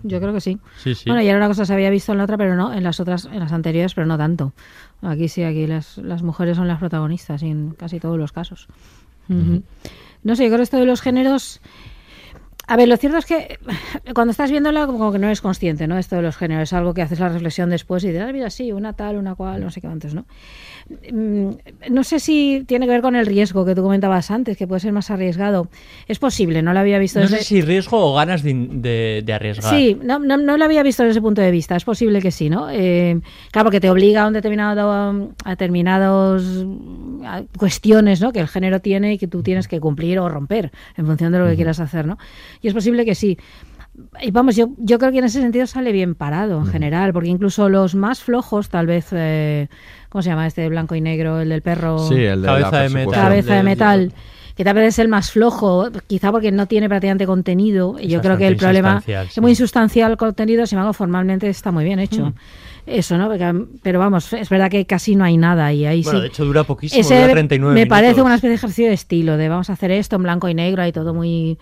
yo 0.05 0.21
creo 0.21 0.33
que 0.33 0.41
sí. 0.41 0.59
Sí, 0.83 0.95
sí. 0.95 1.05
Bueno, 1.11 1.23
y 1.23 1.29
era 1.29 1.37
una 1.39 1.49
cosa 1.49 1.63
que 1.63 1.67
se 1.67 1.73
había 1.75 1.91
visto 1.91 2.13
en 2.13 2.19
la 2.19 2.25
otra, 2.25 2.37
pero 2.39 2.55
no, 2.55 2.73
en 2.73 2.85
las 2.85 3.01
otras, 3.01 3.25
en 3.33 3.41
las 3.41 3.51
anteriores, 3.53 3.95
pero 3.95 4.07
no 4.07 4.17
tanto. 4.17 4.53
Aquí 5.03 5.29
sí, 5.29 5.45
aquí 5.45 5.67
las, 5.67 5.99
las 5.99 6.23
mujeres 6.23 6.57
son 6.57 6.67
las 6.69 6.79
protagonistas 6.79 7.43
y 7.43 7.49
en 7.49 7.71
casi 7.71 8.01
todos 8.01 8.19
los 8.19 8.33
casos. 8.33 8.69
No 9.29 10.37
sé, 10.37 10.45
yo 10.45 10.49
creo 10.49 10.59
que 10.59 10.63
esto 10.65 10.79
de 10.79 10.87
los 10.87 11.01
géneros. 11.01 11.61
A 12.67 12.77
ver, 12.77 12.89
lo 12.89 12.97
cierto 12.97 13.17
es 13.19 13.25
que 13.25 13.59
cuando 14.15 14.33
estás 14.33 14.51
viéndola, 14.51 14.87
como 14.87 15.11
que 15.11 15.19
no 15.19 15.27
eres 15.27 15.41
consciente, 15.41 15.87
¿no? 15.87 15.97
Esto 15.97 16.17
de 16.17 16.23
los 16.23 16.37
géneros 16.37 16.65
es 16.65 16.73
algo 16.75 16.93
que 16.93 17.03
haces 17.03 17.19
la 17.19 17.29
reflexión 17.29 17.71
después 17.71 18.05
y 18.05 18.09
dices, 18.09 18.23
ah, 18.23 18.33
mira, 18.33 18.51
sí, 18.51 18.73
una 18.73 18.93
tal, 18.93 19.17
una 19.17 19.35
cual, 19.35 19.63
no 19.63 19.71
sé 19.71 19.81
qué 19.81 19.87
antes, 19.87 20.15
¿no? 20.15 20.27
Mm, 21.13 21.51
No 21.91 22.03
sé 22.05 22.19
si 22.19 22.65
tiene 22.67 22.87
que 22.87 22.93
ver 22.93 23.03
con 23.03 23.15
el 23.17 23.27
riesgo 23.27 23.65
que 23.65 23.75
tú 23.75 23.83
comentabas 23.83 24.31
antes, 24.31 24.57
que 24.57 24.67
puede 24.67 24.81
ser 24.81 24.93
más 24.93 25.11
arriesgado. 25.11 25.69
Es 26.07 26.19
posible, 26.19 26.63
no 26.63 26.73
lo 26.73 26.79
había 26.81 26.99
visto 26.99 27.19
No 27.19 27.25
desde... 27.27 27.39
sé 27.39 27.45
si 27.45 27.61
riesgo 27.63 27.99
o 27.99 28.15
ganas 28.15 28.43
de, 28.43 28.55
de- 28.55 29.23
de 29.25 29.33
arriesgar. 29.33 29.75
Sí, 29.75 29.99
no, 30.03 30.19
no, 30.19 30.37
no 30.39 30.57
lo 30.57 30.65
había 30.65 30.83
visto 30.83 31.03
desde 31.03 31.13
ese 31.13 31.21
punto 31.21 31.41
de 31.43 31.51
vista. 31.51 31.77
Es 31.77 31.85
posible 31.85 32.21
que 32.23 32.31
sí, 32.31 32.49
¿no? 32.51 32.69
Eh, 32.71 33.21
claro, 33.51 33.67
porque 33.67 33.81
te 33.81 33.91
obliga 33.91 34.23
a 34.23 34.27
un 34.29 34.33
determinado 34.33 34.91
a 35.45 35.51
determinados 35.51 36.65
a 37.25 37.43
cuestiones, 37.59 38.21
¿no? 38.21 38.33
Que 38.33 38.41
el 38.41 38.49
género 38.49 38.81
tiene 38.81 39.15
y 39.15 39.19
que 39.19 39.27
tú 39.29 39.43
tienes 39.43 39.69
que 39.69 39.81
cumplir 39.81 40.19
o 40.19 40.29
romper 40.29 40.71
en 40.97 41.07
función 41.07 41.33
de 41.33 41.39
lo 41.39 41.47
que 41.47 41.57
quieras 41.57 41.81
hacer, 41.81 42.07
¿no? 42.07 42.19
Y 42.63 42.69
es 42.69 42.75
posible 42.75 43.05
que 43.05 43.15
sí. 43.15 43.39
Y 44.23 44.31
vamos, 44.31 44.55
yo, 44.55 44.69
yo 44.79 44.99
creo 45.01 45.11
que 45.11 45.19
en 45.19 45.25
ese 45.25 45.41
sentido 45.41 45.67
sale 45.67 45.91
bien 45.91 46.15
parado 46.15 46.61
en 46.61 46.67
general, 46.67 47.13
porque 47.13 47.31
incluso 47.31 47.69
los 47.69 47.97
más 47.97 48.21
flojos, 48.23 48.69
tal 48.69 48.87
vez, 48.87 49.09
eh, 49.11 49.67
¿cómo 50.09 50.23
se 50.23 50.31
llama 50.31 50.47
este 50.47 50.63
de 50.63 50.69
blanco 50.69 50.95
y 50.95 51.01
negro, 51.01 51.41
el 51.41 51.49
del 51.49 51.63
perro? 51.63 51.99
Sí, 52.09 52.15
el 52.17 52.43
de 52.43 52.47
la 52.47 52.61
Cabeza 52.61 52.81
de 52.81 52.89
metal. 52.89 53.15
Cabeza 53.15 53.55
de 53.55 53.63
metal. 53.63 54.13
Que 54.57 54.65
tal 54.65 54.75
vez 54.75 54.89
es 54.89 54.99
el 54.99 55.07
más 55.07 55.31
flojo, 55.31 55.89
quizá 56.09 56.33
porque 56.33 56.51
no 56.51 56.67
tiene 56.67 56.89
prácticamente 56.89 57.27
contenido. 57.27 57.97
Y 58.01 58.09
yo 58.09 58.21
creo 58.21 58.37
que 58.37 58.49
el 58.49 58.57
problema 58.57 58.95
insustancial, 58.95 59.27
es 59.27 59.33
sí. 59.33 59.41
muy 59.41 59.51
insustancial 59.53 60.11
el 60.11 60.17
contenido, 60.17 60.67
sin 60.67 60.79
embargo, 60.79 60.95
formalmente 60.95 61.49
está 61.49 61.71
muy 61.71 61.85
bien 61.85 62.01
hecho. 62.01 62.27
Mm. 62.27 62.35
Eso, 62.87 63.19
¿no? 63.19 63.29
Porque, 63.29 63.67
pero 63.83 63.99
vamos, 64.01 64.33
es 64.33 64.49
verdad 64.49 64.71
que 64.71 64.85
casi 64.87 65.15
no 65.15 65.23
hay 65.23 65.37
nada 65.37 65.73
y 65.73 65.85
ahí 65.85 66.03
Bueno, 66.03 66.19
sí. 66.19 66.23
de 66.23 66.29
hecho 66.29 66.45
dura 66.45 66.65
poquísimo, 66.65 67.01
Ese 67.01 67.21
dura 67.21 67.33
39 67.33 67.73
me 67.75 67.81
minutos. 67.83 67.97
parece 67.97 68.23
una 68.23 68.35
especie 68.35 68.49
de 68.49 68.55
ejercicio 68.57 68.87
de 68.89 68.95
estilo, 68.95 69.37
de 69.37 69.49
vamos 69.49 69.71
a 69.71 69.75
hacer 69.75 69.91
esto 69.91 70.17
en 70.17 70.23
blanco 70.23 70.49
y 70.49 70.55
negro 70.55 70.85
y 70.87 70.91
todo 70.91 71.15
muy... 71.15 71.59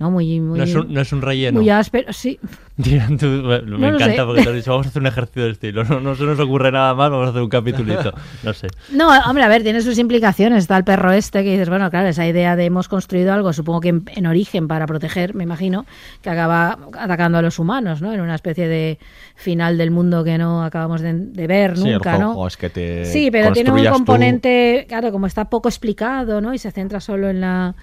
No, 0.00 0.10
muy, 0.10 0.40
muy, 0.40 0.56
No 0.58 0.64
es 0.64 0.74
un, 0.74 0.92
no 0.94 1.00
es 1.02 1.12
un 1.12 1.20
relleno. 1.20 1.60
muy 1.60 1.68
áspero, 1.68 2.10
sí. 2.12 2.40
Tú- 2.80 2.88
me 2.88 3.60
No 3.60 3.88
encanta 3.88 4.06
sé. 4.16 4.24
porque 4.24 4.42
te 4.42 4.48
has 4.48 4.54
dicho, 4.54 4.70
vamos 4.70 4.86
a 4.86 4.88
hacer 4.88 5.02
un 5.02 5.06
ejercicio 5.08 5.44
de 5.44 5.50
estilo. 5.50 5.84
No, 5.84 6.00
no 6.00 6.14
se 6.14 6.24
nos 6.24 6.40
ocurre 6.40 6.72
nada 6.72 6.94
más, 6.94 7.10
vamos 7.10 7.26
a 7.26 7.30
hacer 7.30 7.42
un 7.42 7.50
capitulito. 7.50 8.12
No 8.42 8.54
sé. 8.54 8.68
No, 8.92 9.10
hombre, 9.28 9.44
a 9.44 9.48
ver, 9.48 9.62
tiene 9.62 9.82
sus 9.82 9.98
implicaciones. 9.98 10.60
Está 10.62 10.78
el 10.78 10.84
perro 10.84 11.12
este 11.12 11.44
que 11.44 11.50
dices, 11.52 11.68
bueno, 11.68 11.90
claro, 11.90 12.08
esa 12.08 12.26
idea 12.26 12.56
de 12.56 12.64
hemos 12.64 12.88
construido 12.88 13.34
algo, 13.34 13.52
supongo 13.52 13.80
que 13.82 13.90
en, 13.90 14.04
en 14.16 14.26
origen 14.26 14.66
para 14.68 14.86
proteger, 14.86 15.34
me 15.34 15.44
imagino, 15.44 15.84
que 16.22 16.30
acaba 16.30 16.78
atacando 16.98 17.36
a 17.36 17.42
los 17.42 17.58
humanos, 17.58 18.00
¿no? 18.00 18.14
En 18.14 18.22
una 18.22 18.34
especie 18.36 18.66
de 18.68 18.98
final 19.36 19.76
del 19.76 19.90
mundo 19.90 20.24
que 20.24 20.38
no 20.38 20.64
acabamos 20.64 21.02
de, 21.02 21.12
de 21.12 21.46
ver 21.46 21.76
Sí, 21.76 21.88
el 21.88 21.92
nunca, 21.94 22.14
juego 22.16 22.34
¿no? 22.34 22.46
es 22.46 22.56
que 22.56 22.70
te 22.70 23.04
Sí, 23.04 23.30
pero 23.30 23.52
tiene 23.52 23.68
un 23.68 23.74
construyas 23.76 23.92
tú- 23.92 23.98
componente, 23.98 24.86
claro, 24.88 25.12
como 25.12 25.26
está 25.26 25.50
poco 25.50 25.68
explicado, 25.68 26.40
¿no? 26.40 26.54
Y 26.54 26.58
se 26.58 26.70
centra 26.70 27.00
solo 27.00 27.28
en 27.28 27.42
la 27.42 27.74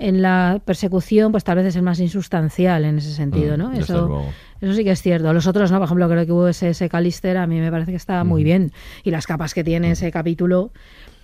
en 0.00 0.22
la 0.22 0.60
persecución, 0.64 1.30
pues 1.32 1.44
tal 1.44 1.56
vez 1.56 1.66
es 1.66 1.76
el 1.76 1.82
más 1.82 2.00
insustancial 2.00 2.84
en 2.84 2.98
ese 2.98 3.12
sentido, 3.12 3.56
Mm, 3.56 3.58
¿no? 3.60 3.72
Eso, 3.72 4.24
eso 4.60 4.72
sí 4.74 4.84
que 4.84 4.90
es 4.92 5.02
cierto. 5.02 5.32
Los 5.32 5.46
otros 5.46 5.70
no, 5.70 5.78
por 5.78 5.84
ejemplo, 5.86 6.08
creo 6.08 6.26
que 6.26 6.32
USS 6.32 6.88
Callister 6.88 7.36
a 7.36 7.46
mí 7.46 7.60
me 7.60 7.70
parece 7.70 7.90
que 7.92 7.96
está 7.96 8.24
muy 8.24 8.42
bien. 8.44 8.72
Y 9.04 9.10
las 9.10 9.26
capas 9.26 9.54
que 9.54 9.64
tiene 9.64 9.90
ese 9.92 10.10
capítulo, 10.10 10.70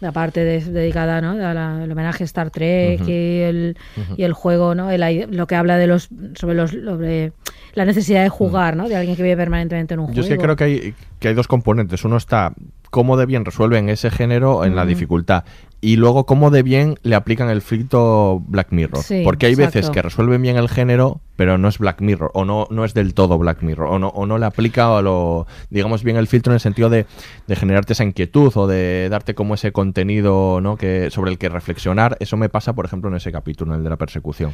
la 0.00 0.12
parte 0.12 0.44
de- 0.44 0.60
dedicada 0.60 1.20
¿no? 1.22 1.30
al 1.30 1.90
homenaje 1.90 2.24
a 2.24 2.26
Star 2.26 2.50
Trek 2.50 3.00
y, 3.08 3.40
el, 3.40 3.76
y 4.16 4.24
el 4.24 4.32
juego, 4.34 4.74
¿no? 4.74 4.90
El- 4.90 5.28
lo 5.30 5.46
que 5.46 5.54
habla 5.54 5.78
de 5.78 5.86
los 5.86 6.08
sobre 6.34 6.54
los 6.54 6.70
sobre 6.72 7.32
la 7.74 7.84
necesidad 7.84 8.22
de 8.22 8.28
jugar, 8.28 8.76
¿no? 8.76 8.88
De 8.88 8.96
alguien 8.96 9.16
que 9.16 9.22
vive 9.22 9.36
permanentemente 9.36 9.94
en 9.94 10.00
un 10.00 10.06
Mm. 10.10 10.12
Yo 10.14 10.22
juego. 10.22 10.34
es 10.34 10.38
que 10.38 10.42
creo 10.42 10.56
que 10.56 10.64
hay, 10.64 10.94
que 11.18 11.28
hay 11.28 11.34
dos 11.34 11.48
componentes. 11.48 12.04
Uno 12.04 12.16
está 12.16 12.52
cómo 12.90 13.16
de 13.16 13.26
bien 13.26 13.44
resuelven 13.44 13.88
ese 13.90 14.10
género 14.10 14.64
en 14.64 14.76
la 14.76 14.86
dificultad. 14.86 15.44
Y 15.86 15.94
luego 15.96 16.26
cómo 16.26 16.50
de 16.50 16.64
bien 16.64 16.96
le 17.02 17.14
aplican 17.14 17.48
el 17.48 17.62
filtro 17.62 18.42
Black 18.48 18.68
Mirror. 18.70 19.04
Sí, 19.04 19.20
Porque 19.24 19.46
hay 19.46 19.54
veces 19.54 19.88
que 19.90 20.02
resuelven 20.02 20.42
bien 20.42 20.56
el 20.56 20.68
género, 20.68 21.20
pero 21.36 21.58
no 21.58 21.68
es 21.68 21.78
Black 21.78 22.00
Mirror. 22.00 22.32
O 22.34 22.44
no, 22.44 22.66
no 22.70 22.84
es 22.84 22.92
del 22.92 23.14
todo 23.14 23.38
Black 23.38 23.62
Mirror. 23.62 23.86
O 23.92 23.98
no, 24.00 24.08
o 24.08 24.26
no 24.26 24.36
le 24.38 24.46
aplica 24.46 24.98
a 24.98 25.02
lo, 25.02 25.46
digamos 25.70 26.02
bien 26.02 26.16
el 26.16 26.26
filtro 26.26 26.52
en 26.52 26.54
el 26.54 26.60
sentido 26.60 26.90
de, 26.90 27.06
de 27.46 27.56
generarte 27.56 27.92
esa 27.92 28.02
inquietud 28.02 28.50
o 28.56 28.66
de 28.66 29.08
darte 29.10 29.34
como 29.36 29.54
ese 29.54 29.70
contenido 29.70 30.60
¿no? 30.60 30.76
que, 30.76 31.10
sobre 31.12 31.30
el 31.30 31.38
que 31.38 31.48
reflexionar. 31.48 32.16
Eso 32.18 32.36
me 32.36 32.48
pasa, 32.48 32.72
por 32.72 32.84
ejemplo, 32.84 33.08
en 33.08 33.16
ese 33.16 33.30
capítulo, 33.30 33.72
en 33.72 33.78
el 33.78 33.84
de 33.84 33.90
la 33.90 33.96
persecución. 33.96 34.52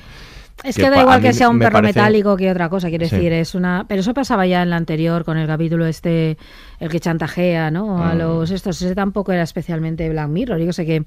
Es 0.64 0.76
que 0.76 0.82
que 0.82 0.90
da 0.90 1.00
igual 1.00 1.22
que 1.22 1.32
sea 1.32 1.48
un 1.48 1.58
perro 1.58 1.72
parece- 1.80 1.98
metálico 1.98 2.36
que 2.36 2.50
otra 2.50 2.68
cosa, 2.68 2.90
quiere 2.90 3.08
Sí. 3.08 3.16
decir, 3.16 3.32
es 3.32 3.54
una... 3.54 3.86
Pero 3.88 4.02
eso 4.02 4.12
pasaba 4.12 4.44
ya 4.46 4.62
en 4.62 4.68
la 4.68 4.76
anterior 4.76 5.24
con 5.24 5.38
el 5.38 5.46
capítulo 5.46 5.86
este, 5.86 6.36
el 6.78 6.90
que 6.90 7.00
chantajea, 7.00 7.70
¿no? 7.70 8.04
A 8.04 8.12
Mm. 8.14 8.18
los 8.18 8.50
estos, 8.50 8.80
ese 8.82 8.94
tampoco 8.94 9.32
era 9.32 9.42
especialmente 9.44 10.06
Black 10.10 10.28
Mirror, 10.28 10.58
yo 10.58 10.72
sé 10.74 10.84
que... 10.84 11.04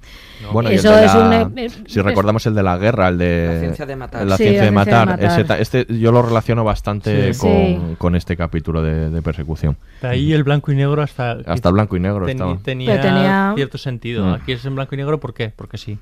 Bueno, 0.52 0.70
y 0.70 0.74
el 0.74 0.80
eso 0.80 0.92
de 0.94 1.06
es 1.06 1.14
la- 1.16 1.44
un... 1.46 1.88
si 1.88 2.02
recordamos 2.02 2.46
el 2.46 2.54
de 2.56 2.62
la 2.62 2.78
guerra, 2.78 3.08
el 3.08 3.18
de 3.18 3.50
La 3.54 3.60
ciencia 3.62 3.86
de 3.86 3.96
matar. 3.96 4.26
la 4.26 4.38
Sí, 4.38 4.44
ciencia 4.44 4.64
la 4.64 4.68
de 4.70 4.74
ciencia 4.76 4.94
de 4.94 5.06
matar, 5.06 5.08
matar. 5.24 5.40
ese 5.40 5.44
ta- 5.46 5.60
este 5.60 5.86
yo 5.98 6.12
lo 6.12 6.22
relaciono 6.22 6.64
bastante 6.64 7.34
Sí. 7.34 7.40
con, 7.40 7.52
Sí. 7.52 7.96
con 7.98 8.16
este 8.16 8.36
capítulo 8.36 8.82
de, 8.84 9.10
de 9.10 9.22
persecución. 9.22 9.78
De 10.02 10.10
ahí 10.10 10.34
el 10.34 10.44
blanco 10.44 10.72
y 10.72 10.76
negro 10.76 11.02
hasta... 11.02 11.38
Hasta 11.46 11.70
el 11.70 11.74
blanco 11.74 11.96
y 11.96 12.00
negro 12.02 12.26
tenía- 12.26 13.54
cierto 13.56 13.78
sentido. 13.78 14.26
Mm. 14.26 14.34
Aquí 14.34 14.52
es 14.52 14.66
en 14.66 14.76
blanco 14.76 14.94
y 14.96 14.98
negro, 14.98 15.20
¿por 15.20 15.34
qué? 15.34 15.52
Porque 15.56 15.78
sí. 15.78 15.98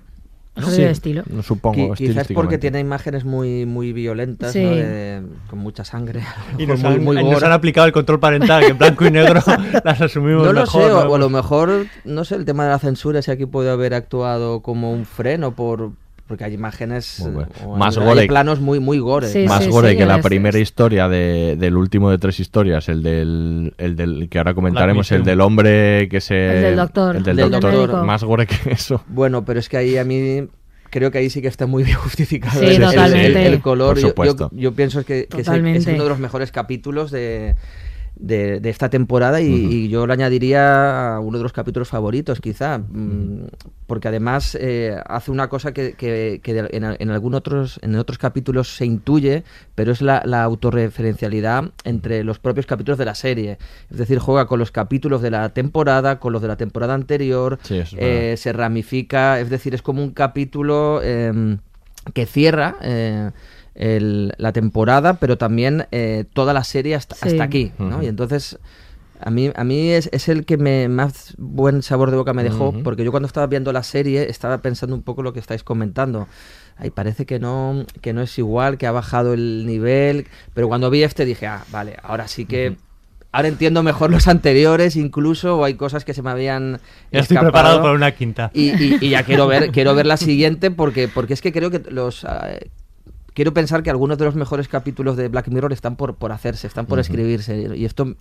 Ejercicio 0.56 0.86
de 0.86 0.92
estilo. 0.92 1.24
No 1.30 1.42
supongo, 1.44 1.94
Qui- 1.94 1.98
quizás 1.98 2.28
porque 2.34 2.58
tiene 2.58 2.80
imágenes 2.80 3.24
muy 3.26 3.66
muy 3.66 3.92
violentas, 3.94 4.52
Sí. 4.54 4.64
¿no? 4.64 4.70
De- 4.72 5.22
con 5.50 5.60
mucha 5.60 5.84
sangre. 5.84 6.22
Y 6.58 6.66
nos 6.68 6.80
muy, 6.82 6.94
han, 6.94 7.04
muy 7.04 7.18
y 7.20 7.24
nos 7.24 7.34
gore. 7.36 7.46
han 7.48 7.52
aplicado 7.54 7.88
el 7.88 7.94
control 7.94 8.20
parental, 8.20 8.64
que 8.64 8.72
en 8.72 8.78
blanco 8.78 9.06
y 9.06 9.12
negro 9.12 9.42
las 9.84 10.02
asumimos 10.02 10.44
No 10.46 10.54
lo 10.54 10.62
mejor. 10.62 10.82
sé, 10.84 10.90
¿no? 10.90 11.00
o 11.00 11.16
a 11.16 11.20
lo 11.20 11.30
mejor, 11.30 11.86
no 12.06 12.24
sé, 12.26 12.36
el 12.36 12.46
tema 12.46 12.66
de 12.66 12.72
la 12.72 12.80
censura, 12.80 13.22
si 13.22 13.32
aquí 13.32 13.46
puede 13.46 13.72
haber 13.72 13.94
actuado 13.94 14.62
como 14.62 14.92
un 14.94 15.06
freno 15.06 15.56
por 15.56 15.92
porque 16.28 16.46
hay 16.46 16.54
imágenes 16.54 17.20
Muy 17.20 17.32
bueno. 17.32 17.50
eh, 17.62 17.66
Más 17.78 17.98
hay, 17.98 18.04
gore- 18.04 18.20
hay 18.22 18.28
planos 18.28 18.60
muy 18.60 18.80
muy 18.80 18.98
gore. 19.00 19.28
Sí, 19.28 19.46
más 19.48 19.64
sí, 19.64 19.70
gore 19.70 19.92
sí, 19.92 19.98
que 19.98 20.06
la 20.06 20.18
es- 20.18 20.26
primera 20.26 20.58
historia 20.58 21.08
de- 21.10 21.56
del 21.60 21.76
último 21.78 22.10
de 22.10 22.18
tres 22.18 22.40
historias, 22.40 22.88
el 22.90 23.04
del, 23.04 23.74
el 23.78 23.96
del 23.96 24.30
que 24.30 24.38
ahora 24.38 24.54
comentaremos, 24.54 25.12
el 25.12 25.24
del 25.24 25.42
hombre 25.42 26.08
que 26.10 26.22
se... 26.22 26.56
El 26.58 26.62
del 26.64 26.76
doctor, 26.78 27.16
el 27.18 27.24
del 27.24 27.40
el 27.40 27.52
del 27.52 27.62
doctor, 27.62 28.04
más 28.06 28.24
gore 28.24 28.48
que 28.48 28.72
eso. 28.72 29.04
Bueno, 29.08 29.44
pero 29.46 29.60
es 29.60 29.68
que 29.70 29.78
ahí 29.78 29.98
a 29.98 30.06
mí 30.06 30.48
creo 30.90 31.10
que 31.12 31.18
ahí 31.18 31.30
sí 31.30 31.42
que 31.42 31.48
está 31.48 31.66
muy 31.68 31.84
bien 31.84 31.98
justificado 32.04 32.60
Sí, 32.60 32.66
el, 32.68 32.72
el- 32.84 32.90
totalmente. 32.90 33.46
el- 33.48 33.54
el 33.56 33.62
color. 33.62 33.96
Por 33.96 34.02
Yo- 34.02 34.08
supuesto. 34.10 34.50
Yo, 34.54 34.60
yo 34.60 34.74
pienso 34.74 35.04
que, 35.04 35.28
que 35.28 35.42
es, 35.42 35.48
el- 35.50 35.66
es 35.68 35.88
uno 35.88 36.04
de 36.04 36.10
los 36.10 36.20
mejores 36.20 36.52
capítulos 36.52 37.12
de, 37.12 37.56
de, 38.16 38.60
de 38.60 38.70
esta 38.70 38.90
temporada 38.90 39.42
y, 39.42 39.48
y 39.54 39.90
yo 39.90 40.06
lo 40.08 40.14
añadiría 40.14 41.16
a 41.16 41.20
uno 41.20 41.38
de 41.40 41.44
los 41.44 41.52
capítulos 41.54 41.90
favoritos, 41.90 42.40
quizá, 42.40 42.78
mm, 42.78 43.46
porque 43.88 44.08
además 44.08 44.56
eh, 44.60 44.96
hace 45.08 45.32
una 45.32 45.50
cosa 45.50 45.74
que, 45.74 45.94
que- 45.94 46.40
en, 46.46 46.96
en 47.00 47.10
algún 47.10 47.34
otros, 47.34 47.80
en 47.82 47.96
otros 47.96 48.18
capítulos 48.18 48.76
se 48.76 48.86
intuye, 48.86 49.44
pero 49.76 49.92
es 49.92 50.02
la, 50.02 50.22
la 50.26 50.44
autorreferencialidad 50.44 51.72
entre 51.84 52.24
los 52.24 52.40
propios 52.40 52.66
capítulos 52.66 52.98
de 52.98 53.06
la 53.06 53.16
serie. 53.16 53.58
Es 53.92 53.98
decir, 53.98 54.20
juega 54.20 54.46
con 54.46 54.60
los 54.60 54.72
capítulos 54.72 55.22
de 55.22 55.32
la 55.32 55.50
temporada, 55.50 56.20
con 56.20 56.34
los 56.34 56.42
de 56.42 56.48
la 56.48 56.58
temporada 56.58 56.94
anterior, 56.94 57.58
Sí, 57.64 57.82
eh, 57.98 58.36
se 58.38 58.54
ramifica, 58.54 59.40
es 59.40 59.50
decir, 59.50 59.74
es 59.74 59.82
como 59.82 60.04
un 60.04 60.12
capítulo 60.12 61.02
eh, 61.04 61.58
que 62.14 62.26
cierra 62.26 62.76
eh, 62.82 63.32
el- 63.76 64.34
la 64.38 64.52
temporada, 64.54 65.16
pero 65.16 65.38
también 65.38 65.88
eh, 65.92 66.26
toda 66.34 66.54
la 66.54 66.64
serie 66.64 66.96
hasta, 66.96 67.16
Sí. 67.16 67.22
hasta 67.30 67.44
aquí, 67.44 67.72
¿no? 67.80 68.04
Y 68.04 68.08
entonces 68.08 68.58
a 69.20 69.30
mí, 69.30 69.52
a 69.56 69.64
mí 69.64 69.90
es, 69.92 70.10
es 70.12 70.28
el 70.28 70.46
que 70.46 70.58
me 70.58 70.90
más 70.90 71.34
buen 71.38 71.82
sabor 71.82 72.12
de 72.12 72.18
boca 72.18 72.34
me 72.34 72.44
dejó, 72.44 72.74
porque 72.84 73.04
yo 73.06 73.12
cuando 73.12 73.28
estaba 73.28 73.48
viendo 73.48 73.72
la 73.72 73.84
serie 73.84 74.30
estaba 74.30 74.58
pensando 74.58 74.96
un 74.96 75.02
poco 75.02 75.24
lo 75.24 75.32
que 75.34 75.40
estáis 75.40 75.64
comentando. 75.64 76.28
Ay, 76.78 76.90
parece 76.90 77.26
que 77.26 77.40
no, 77.40 77.86
que 78.02 78.14
no 78.14 78.22
es 78.22 78.38
igual, 78.38 78.78
que 78.78 78.86
ha 78.88 78.92
bajado 78.92 79.34
el 79.34 79.66
nivel, 79.66 80.28
pero 80.54 80.68
cuando 80.68 80.90
vi 80.90 81.04
este 81.04 81.24
dije, 81.24 81.48
ah, 81.48 81.64
vale, 81.72 81.96
ahora 82.04 82.28
sí 82.28 82.46
que 82.46 82.76
ahora 83.32 83.48
entiendo 83.48 83.82
mejor 83.82 84.12
los 84.12 84.28
anteriores 84.28 84.96
incluso, 84.96 85.58
o 85.58 85.64
hay 85.64 85.76
cosas 85.76 86.04
que 86.04 86.14
se 86.14 86.22
me 86.22 86.30
habían 86.32 86.80
Ya 87.12 87.20
estoy 87.22 87.36
escapado. 87.38 87.52
preparado 87.52 87.82
para 87.82 87.94
una 87.94 88.12
quinta. 88.12 88.52
Y, 88.54 88.72
y- 88.72 88.98
y 89.00 89.10
ya 89.10 89.24
quiero 89.24 89.48
ver, 89.48 89.72
quiero 89.72 89.96
ver 89.96 90.06
la 90.06 90.18
siguiente 90.18 90.70
porque, 90.70 91.08
porque 91.08 91.34
es 91.34 91.42
que 91.42 91.52
creo 91.54 91.72
que 91.72 91.80
los... 91.90 92.26
eh, 92.26 92.68
quiero 93.34 93.54
pensar 93.54 93.84
que 93.84 93.90
algunos 93.90 94.18
de 94.18 94.26
los 94.26 94.36
mejores 94.36 94.68
capítulos 94.68 95.18
de 95.18 95.28
Black 95.28 95.48
Mirror 95.48 95.74
están 95.74 95.96
por, 95.96 96.16
por 96.16 96.32
hacerse, 96.32 96.68
están 96.68 96.86
por 96.86 97.00
escribirse. 97.00 97.76
Y 97.76 97.86
esto... 97.86 98.16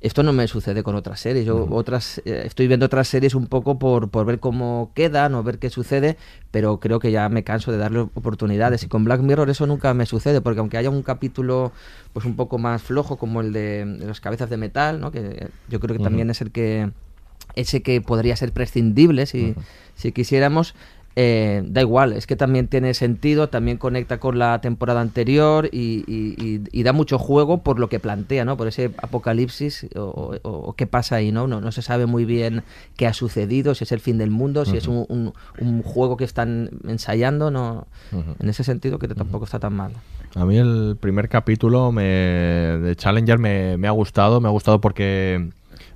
Esto 0.00 0.22
no 0.22 0.32
me 0.32 0.46
sucede 0.46 0.84
con 0.84 0.94
otras 0.94 1.18
series. 1.18 1.44
Yo 1.44 1.66
otras 1.70 2.22
eh, 2.24 2.42
estoy 2.44 2.68
viendo 2.68 2.86
otras 2.86 3.08
series 3.08 3.34
un 3.34 3.48
poco 3.48 3.80
por, 3.80 4.10
por 4.10 4.24
ver 4.26 4.38
cómo 4.38 4.92
quedan 4.94 5.34
o 5.34 5.42
ver 5.42 5.58
qué 5.58 5.70
sucede, 5.70 6.16
pero 6.52 6.78
creo 6.78 7.00
que 7.00 7.10
ya 7.10 7.28
me 7.28 7.42
canso 7.42 7.72
de 7.72 7.78
darle 7.78 7.98
oportunidades. 7.98 8.84
Y 8.84 8.86
con 8.86 9.02
Black 9.02 9.22
Mirror 9.22 9.50
eso 9.50 9.66
nunca 9.66 9.92
me 9.94 10.06
sucede, 10.06 10.40
porque 10.40 10.60
aunque 10.60 10.76
haya 10.76 10.88
un 10.88 11.02
capítulo 11.02 11.72
pues 12.12 12.26
un 12.26 12.36
poco 12.36 12.58
más 12.58 12.80
flojo 12.80 13.16
como 13.16 13.40
el 13.40 13.52
de, 13.52 13.84
de 13.84 14.06
las 14.06 14.20
cabezas 14.20 14.48
de 14.48 14.56
metal, 14.56 15.00
¿no? 15.00 15.10
que 15.10 15.48
yo 15.68 15.80
creo 15.80 15.96
que 15.96 16.02
también 16.04 16.30
es 16.30 16.42
el 16.42 16.52
que 16.52 16.92
ese 17.56 17.82
que 17.82 18.00
podría 18.00 18.36
ser 18.36 18.52
prescindible 18.52 19.26
si, 19.26 19.54
si 19.96 20.12
quisiéramos. 20.12 20.74
Eh, 21.16 21.62
da 21.66 21.80
igual, 21.80 22.12
es 22.12 22.26
que 22.28 22.36
también 22.36 22.68
tiene 22.68 22.94
sentido, 22.94 23.48
también 23.48 23.76
conecta 23.76 24.18
con 24.20 24.38
la 24.38 24.60
temporada 24.60 25.00
anterior 25.00 25.68
y, 25.72 26.04
y- 26.06 26.34
y- 26.38 26.62
y 26.70 26.82
da 26.84 26.92
mucho 26.92 27.18
juego 27.18 27.58
por 27.64 27.80
lo 27.80 27.88
que 27.88 27.98
plantea, 27.98 28.44
¿no? 28.44 28.56
Por 28.56 28.68
ese 28.68 28.92
apocalipsis 29.02 29.88
o, 29.96 30.00
o- 30.42 30.48
o 30.50 30.72
qué 30.74 30.86
pasa 30.86 31.16
ahí, 31.16 31.32
¿no? 31.32 31.46
¿no? 31.48 31.60
No 31.60 31.72
se 31.72 31.82
sabe 31.82 32.06
muy 32.06 32.24
bien 32.24 32.62
qué 32.96 33.06
ha 33.08 33.12
sucedido, 33.14 33.74
si 33.74 33.82
es 33.84 33.90
el 33.92 34.00
fin 34.00 34.16
del 34.18 34.30
mundo, 34.30 34.64
si 34.64 34.76
es 34.76 34.86
un, 34.86 35.06
un- 35.08 35.32
un 35.60 35.82
juego 35.82 36.16
que 36.16 36.24
están 36.24 36.70
ensayando, 36.86 37.50
¿no? 37.50 37.86
En 38.40 38.48
ese 38.48 38.62
sentido 38.62 38.98
que 39.00 39.08
tampoco 39.08 39.44
está 39.44 39.58
tan 39.58 39.74
mal. 39.74 39.92
A 40.36 40.44
mí 40.44 40.56
el 40.56 40.96
primer 41.00 41.28
capítulo 41.28 41.90
me, 41.90 42.02
de 42.04 42.94
Challenger 42.96 43.38
me, 43.38 43.76
me 43.76 43.88
ha 43.88 43.92
gustado, 43.92 44.40
me 44.40 44.46
ha 44.48 44.52
gustado 44.52 44.80
porque 44.80 45.48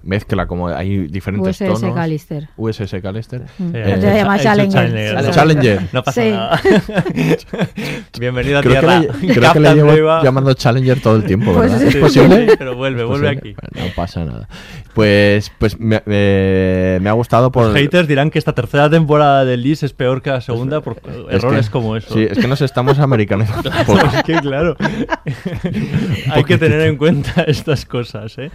mezcla 0.02 0.46
como 0.46 0.68
hay 0.68 1.06
diferentes 1.08 1.60
USS 1.60 1.80
tonos. 1.80 1.94
Callister. 1.94 2.48
USS 2.56 3.00
Callister. 3.02 3.42
Eh, 3.72 3.98
Se 4.00 4.14
llama 4.16 4.38
Challenger. 4.38 4.88
Challenger. 4.90 5.30
Challenger. 5.32 5.82
No 5.92 6.02
pasa 6.02 6.22
Sí. 6.22 6.30
nada. 6.30 6.60
Bienvenido 8.18 8.58
a 8.58 8.62
Creo 8.62 8.74
que 8.74 8.80
tierra. 8.80 8.98
le, 9.00 9.34
creo 9.34 9.52
que 9.52 9.60
le 9.60 9.74
llevo 9.74 10.22
llamando 10.22 10.52
Challenger 10.54 11.00
todo 11.00 11.16
el 11.16 11.24
tiempo, 11.24 11.52
Pues 11.52 11.70
¿verdad? 11.72 11.78
sí. 11.80 11.88
¿Es 11.88 11.96
posible? 11.96 12.48
Sí, 12.50 12.54
pero 12.58 12.76
vuelve, 12.76 13.02
¿Es 13.02 13.08
vuelve 13.08 13.28
aquí. 13.28 13.54
Bueno, 13.54 13.86
no 13.88 13.94
pasa 13.94 14.24
nada. 14.24 14.48
Pues, 14.94 15.50
pues 15.58 15.80
me, 15.80 16.02
me- 16.04 16.98
me 17.00 17.08
ha 17.08 17.12
gustado 17.12 17.50
por... 17.50 17.66
Los 17.68 17.74
haters 17.76 18.06
dirán 18.06 18.30
que 18.30 18.38
esta 18.38 18.52
tercera 18.54 18.90
temporada 18.90 19.44
de 19.44 19.56
Liz 19.56 19.82
es 19.82 19.92
peor 19.94 20.20
que 20.20 20.30
la 20.30 20.40
segunda 20.42 20.80
por 20.82 20.96
Es 21.30 21.34
errores 21.42 21.66
que- 21.66 21.72
como 21.72 21.96
eso. 21.96 22.12
Sí, 22.12 22.26
es 22.28 22.38
que 22.38 22.46
nos 22.46 22.60
estamos 22.60 22.98
americanizando 22.98 23.70
es 24.16 24.22
que 24.24 24.34
claro. 24.34 24.76
Hay 26.30 26.44
que 26.44 26.58
tener 26.58 26.80
en 26.82 26.96
cuenta 26.96 27.42
estas 27.44 27.86
cosas, 27.86 28.36
¿eh? 28.38 28.50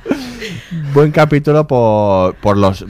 Buen 0.94 1.12
capítulo 1.12 1.37
por, 1.42 2.36
por 2.36 2.58
los 2.58 2.86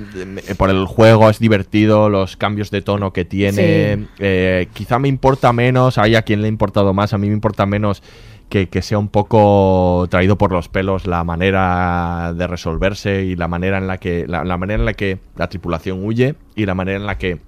por 0.58 0.70
el 0.70 0.86
juego, 0.86 1.30
es 1.30 1.40
divertido, 1.40 2.10
los 2.10 2.38
cambios 2.38 2.72
de 2.72 2.82
tono 2.82 3.14
que 3.14 3.26
tiene. 3.26 3.98
Sí. 3.98 4.08
Eh, 4.20 4.68
quizá 4.74 5.00
me 5.00 5.08
importa 5.08 5.54
menos, 5.54 5.98
hay 5.98 6.16
a 6.16 6.22
quien 6.22 6.42
le 6.42 6.48
ha 6.48 6.50
importado 6.50 6.94
más, 6.94 7.14
a 7.14 7.18
mí 7.18 7.28
me 7.28 7.34
importa 7.34 7.66
menos 7.66 8.04
que, 8.50 8.70
que 8.70 8.82
sea 8.82 8.98
un 8.98 9.10
poco 9.10 10.08
traído 10.10 10.38
por 10.38 10.52
los 10.52 10.70
pelos 10.70 11.06
la 11.06 11.24
manera 11.24 12.34
de 12.36 12.48
resolverse 12.48 13.24
y 13.24 13.36
la 13.36 13.48
manera 13.48 13.78
en 13.78 13.88
la 13.88 13.98
que 13.98 14.26
la, 14.28 14.44
la 14.44 14.58
manera 14.58 14.80
en 14.80 14.86
la 14.86 14.94
que 14.94 15.20
la 15.36 15.50
tripulación 15.50 16.04
huye 16.04 16.36
y 16.56 16.66
la 16.66 16.76
manera 16.76 16.98
en 16.98 17.06
la 17.06 17.18
que 17.18 17.40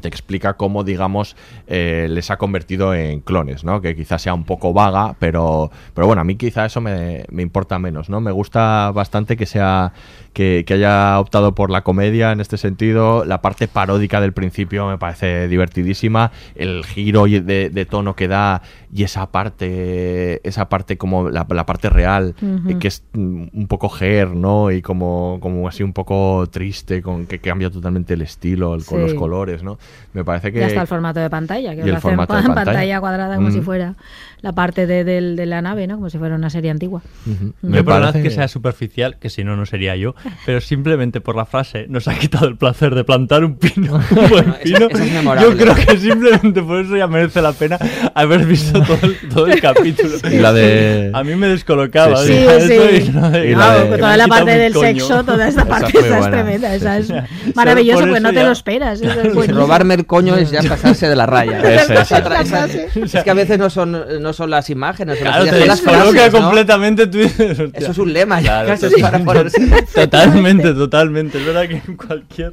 te 0.00 0.08
explica 0.08 0.54
cómo, 0.54 0.84
digamos, 0.84 1.36
eh, 1.66 2.06
les 2.10 2.30
ha 2.30 2.36
convertido 2.36 2.94
en 2.94 3.20
clones, 3.20 3.64
¿no? 3.64 3.80
Que 3.80 3.96
quizás 3.96 4.22
sea 4.22 4.34
un 4.34 4.44
poco 4.44 4.72
vaga, 4.72 5.16
pero, 5.18 5.70
pero 5.94 6.06
bueno, 6.06 6.22
a 6.22 6.24
mí 6.24 6.36
quizá 6.36 6.66
eso 6.66 6.80
me, 6.80 7.24
me 7.30 7.42
importa 7.42 7.78
menos, 7.78 8.08
¿no? 8.10 8.20
Me 8.20 8.30
gusta 8.32 8.90
bastante 8.94 9.36
que 9.36 9.46
sea 9.46 9.92
que, 10.32 10.64
que 10.66 10.74
haya 10.74 11.18
optado 11.18 11.54
por 11.54 11.70
la 11.70 11.82
comedia 11.82 12.32
en 12.32 12.40
este 12.40 12.58
sentido. 12.58 13.24
La 13.24 13.40
parte 13.40 13.68
paródica 13.68 14.20
del 14.20 14.32
principio 14.34 14.86
me 14.86 14.98
parece 14.98 15.48
divertidísima. 15.48 16.30
El 16.54 16.84
giro 16.84 17.24
de, 17.24 17.70
de 17.70 17.86
tono 17.86 18.14
que 18.14 18.28
da 18.28 18.60
y 18.92 19.02
esa 19.02 19.30
parte, 19.32 20.46
esa 20.46 20.68
parte 20.68 20.96
como 20.98 21.28
la, 21.30 21.46
la 21.48 21.66
parte 21.66 21.88
real, 21.90 22.34
que 22.80 22.88
es 22.88 23.02
un 23.14 23.66
poco 23.68 23.90
hair, 24.00 24.28
¿no? 24.28 24.70
Y 24.70 24.82
como, 24.82 25.38
como 25.40 25.68
así 25.68 25.82
un 25.82 25.92
poco 25.92 26.46
triste, 26.50 27.02
con 27.02 27.26
que 27.26 27.38
cambia 27.38 27.70
totalmente 27.70 28.14
el 28.14 28.22
estilo, 28.22 28.74
el- 28.74 28.84
con 28.84 28.96
Sí. 28.98 29.02
los 29.02 29.14
colores, 29.14 29.62
¿no? 29.62 29.78
Me 30.12 30.24
parece 30.24 30.50
que... 30.50 30.60
Ya 30.60 30.66
está 30.68 30.80
el 30.80 30.86
formato 30.86 31.20
de 31.20 31.28
pantalla, 31.28 31.72
que 31.74 31.78
Y 31.78 31.80
el 31.82 31.88
lo 31.90 31.96
hacen 31.96 32.00
formato 32.10 32.32
de 32.34 32.40
en 32.40 32.46
pantalla. 32.46 32.64
pantalla 32.64 33.00
cuadrada 33.00 33.36
como 33.36 33.48
Mm. 33.48 33.52
si 33.52 33.60
fuera 33.60 33.94
la 34.40 34.52
parte 34.52 34.86
de, 34.86 35.02
del- 35.04 35.34
de 35.36 35.44
la 35.46 35.60
nave, 35.60 35.86
¿no? 35.86 35.96
Como 35.96 36.08
si 36.08 36.16
fuera 36.18 36.34
una 36.36 36.48
serie 36.50 36.70
antigua. 36.70 37.02
Ujú. 37.26 37.52
Me 37.62 37.82
parece 37.84 38.22
que 38.22 38.30
sea 38.30 38.48
superficial, 38.48 39.18
que 39.18 39.28
si 39.28 39.44
no, 39.44 39.56
no 39.56 39.66
sería 39.66 39.96
yo, 39.96 40.14
pero 40.46 40.60
simplemente 40.60 41.20
por 41.20 41.36
la 41.36 41.44
frase 41.46 41.86
nos 41.88 42.06
ha 42.08 42.14
quitado 42.14 42.46
el 42.46 42.56
placer 42.56 42.94
de 42.94 43.02
plantar 43.04 43.44
un 43.44 43.56
pino, 43.56 43.94
un 44.10 44.28
buen 44.30 44.52
pino. 44.62 44.88
esa 44.90 45.04
es 45.04 45.42
yo 45.42 45.56
creo 45.56 45.74
que 45.74 45.98
simplemente 45.98 46.62
por 46.62 46.80
eso 46.80 46.96
ya 46.96 47.06
merece 47.08 47.42
la 47.42 47.52
pena 47.52 47.78
haber 48.14 48.44
visto 48.46 48.80
todo 48.82 48.98
el, 49.02 49.16
todo 49.28 49.46
el 49.48 49.60
capítulo. 49.60 50.16
Y 50.30 50.38
la 50.38 50.52
de- 50.52 51.10
A 51.12 51.24
mí 51.24 51.34
me 51.34 51.48
descolocaba. 51.48 52.16
Sí, 52.18 52.32
sí. 52.32 52.60
Sí, 52.60 52.68
sí. 52.68 52.74
y 52.74 53.12
de- 53.12 53.50
Y 53.50 53.54
Claro, 53.54 53.84
de- 53.90 53.98
toda 53.98 54.16
la 54.16 54.28
parte 54.28 54.56
del 54.58 54.72
coño. 54.72 54.86
sexo, 54.86 55.24
toda 55.24 55.48
esta 55.48 55.62
Esa 55.62 55.68
parte 55.70 55.98
esa 55.98 56.18
es 56.20 56.30
tremenda. 56.30 56.74
Esa 56.74 56.98
es 56.98 57.12
maravilloso, 57.54 58.06
pues 58.06 58.22
no 58.22 58.30
te 58.30 58.36
ya- 58.36 58.44
lo 58.44 58.52
esperas. 58.52 59.00
eso 59.00 59.20
es 59.20 59.34
Robarme 59.76 59.94
el 59.94 60.06
coño 60.06 60.36
es 60.36 60.50
ya 60.50 60.62
pasarse 60.62 61.08
de 61.08 61.16
la 61.16 61.26
raya. 61.26 61.60
Es 61.66 61.90
es 63.14 63.22
que 63.24 63.30
a 63.30 63.34
veces 63.34 63.58
no 63.58 63.68
son, 63.70 63.92
no 64.20 64.32
son 64.32 64.50
las 64.50 64.70
imágenes, 64.70 65.18
son 65.18 65.26
las 65.28 65.36
Claro, 65.36 65.50
te 65.50 65.58
son 65.58 65.68
las 65.68 65.80
frases, 65.82 66.32
¿no? 66.32 66.40
completamente. 66.40 67.02
Eso 67.74 67.90
es 67.92 67.98
un 67.98 68.12
lema 68.12 68.40
ya 68.40 68.64
casi 68.64 69.00
para 69.00 69.18
ponerse. 69.18 69.60
Totalmente, 69.94 70.72
totalmente. 70.74 71.38
Es 71.38 71.46
verdad 71.46 71.68
que 71.68 71.82
en 71.86 71.96
cualquier 71.96 72.52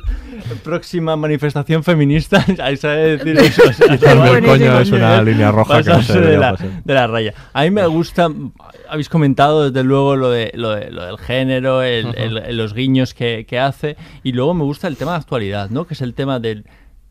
próxima 0.63 1.15
manifestación 1.15 1.84
feminista 1.84 2.45
ahí 2.61 2.78
se 2.78 2.88
debe 2.88 3.17
decir 3.17 3.38
eso. 3.39 3.63
o 3.69 3.74
sea, 3.74 3.88
Quitarme 3.97 4.30
el 4.39 4.45
coño 4.45 4.80
es 4.80 4.91
una 4.91 5.21
línea 5.21 5.51
roja 5.51 5.82
que 5.82 5.89
no 5.89 5.95
Pasarse 5.97 6.13
se 6.13 6.19
de 6.19 6.38
la, 6.38 6.51
pasar. 6.51 6.84
de 6.84 6.93
la 6.93 7.07
raya. 7.07 7.34
A 7.53 7.63
mí 7.63 7.71
me 7.71 7.86
gusta, 7.88 8.30
habéis 8.89 9.09
comentado 9.09 9.69
desde 9.69 9.84
luego 9.86 10.15
lo, 10.15 10.30
de, 10.30 10.51
lo, 10.55 10.71
de- 10.71 10.91
lo 10.91 11.05
del 11.05 11.17
género, 11.17 11.82
el- 11.82 12.13
el- 12.17 12.57
los 12.57 12.74
guiños 12.74 13.13
que, 13.13 13.45
que 13.47 13.59
hace, 13.59 13.95
y 14.24 14.32
luego 14.34 14.53
me 14.53 14.63
gusta 14.63 14.88
el 14.88 14.97
tema 14.97 15.11
de 15.13 15.17
actualidad, 15.17 15.69
¿no? 15.69 15.86
Que 15.86 15.93
es 15.93 16.01
el 16.01 16.13
tema 16.13 16.39
del 16.39 16.65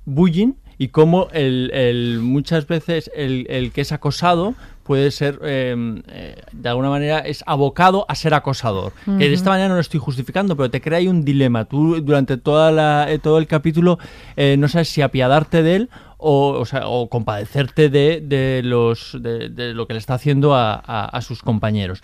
bullying 0.05 0.55
y 0.79 0.89
cómo 0.89 1.29
el, 1.33 1.71
el- 1.75 2.19
muchas 2.21 2.67
veces 2.67 3.11
el, 3.15 3.47
el 3.49 3.73
que 3.73 3.83
es 3.83 3.93
acosado 3.93 4.55
puede 4.83 5.13
ser, 5.13 5.39
eh, 5.45 6.03
eh, 6.09 6.43
de 6.53 6.69
alguna 6.69 6.91
manera, 6.91 7.21
es 7.21 7.45
abocado 7.47 8.05
a 8.09 8.17
ser 8.17 8.35
acosador. 8.35 8.93
Que 9.19 9.29
de 9.29 9.35
esta 9.35 9.51
manera 9.51 9.69
no 9.69 9.75
lo 9.77 9.81
estoy 9.81 10.01
justificando, 10.01 10.57
pero 10.57 10.71
te 10.73 10.81
crea 10.81 10.99
ahí 10.99 11.07
un 11.07 11.25
dilema. 11.25 11.67
Tú 11.67 12.01
durante 12.01 12.37
toda 12.37 12.73
la, 12.73 13.07
eh, 13.09 13.21
todo 13.21 13.39
el 13.39 13.47
capítulo 13.47 13.99
no 14.59 14.67
sabes 14.69 14.89
si 14.89 15.01
apiadarte 15.03 15.63
de 15.63 15.77
él 15.77 15.91
o, 16.19 16.49
o, 16.59 16.65
sea, 16.67 16.89
o 16.89 17.09
compadecerte 17.09 17.91
de, 17.91 18.21
de 18.21 18.63
los, 18.65 19.17
de, 19.21 19.51
de 19.51 19.73
lo 19.75 19.87
que 19.87 19.93
le 19.93 19.99
está 20.01 20.15
haciendo 20.15 20.55
a, 20.57 20.75
a- 20.75 21.05
a 21.07 21.21
sus 21.23 21.43
compañeros. 21.43 22.01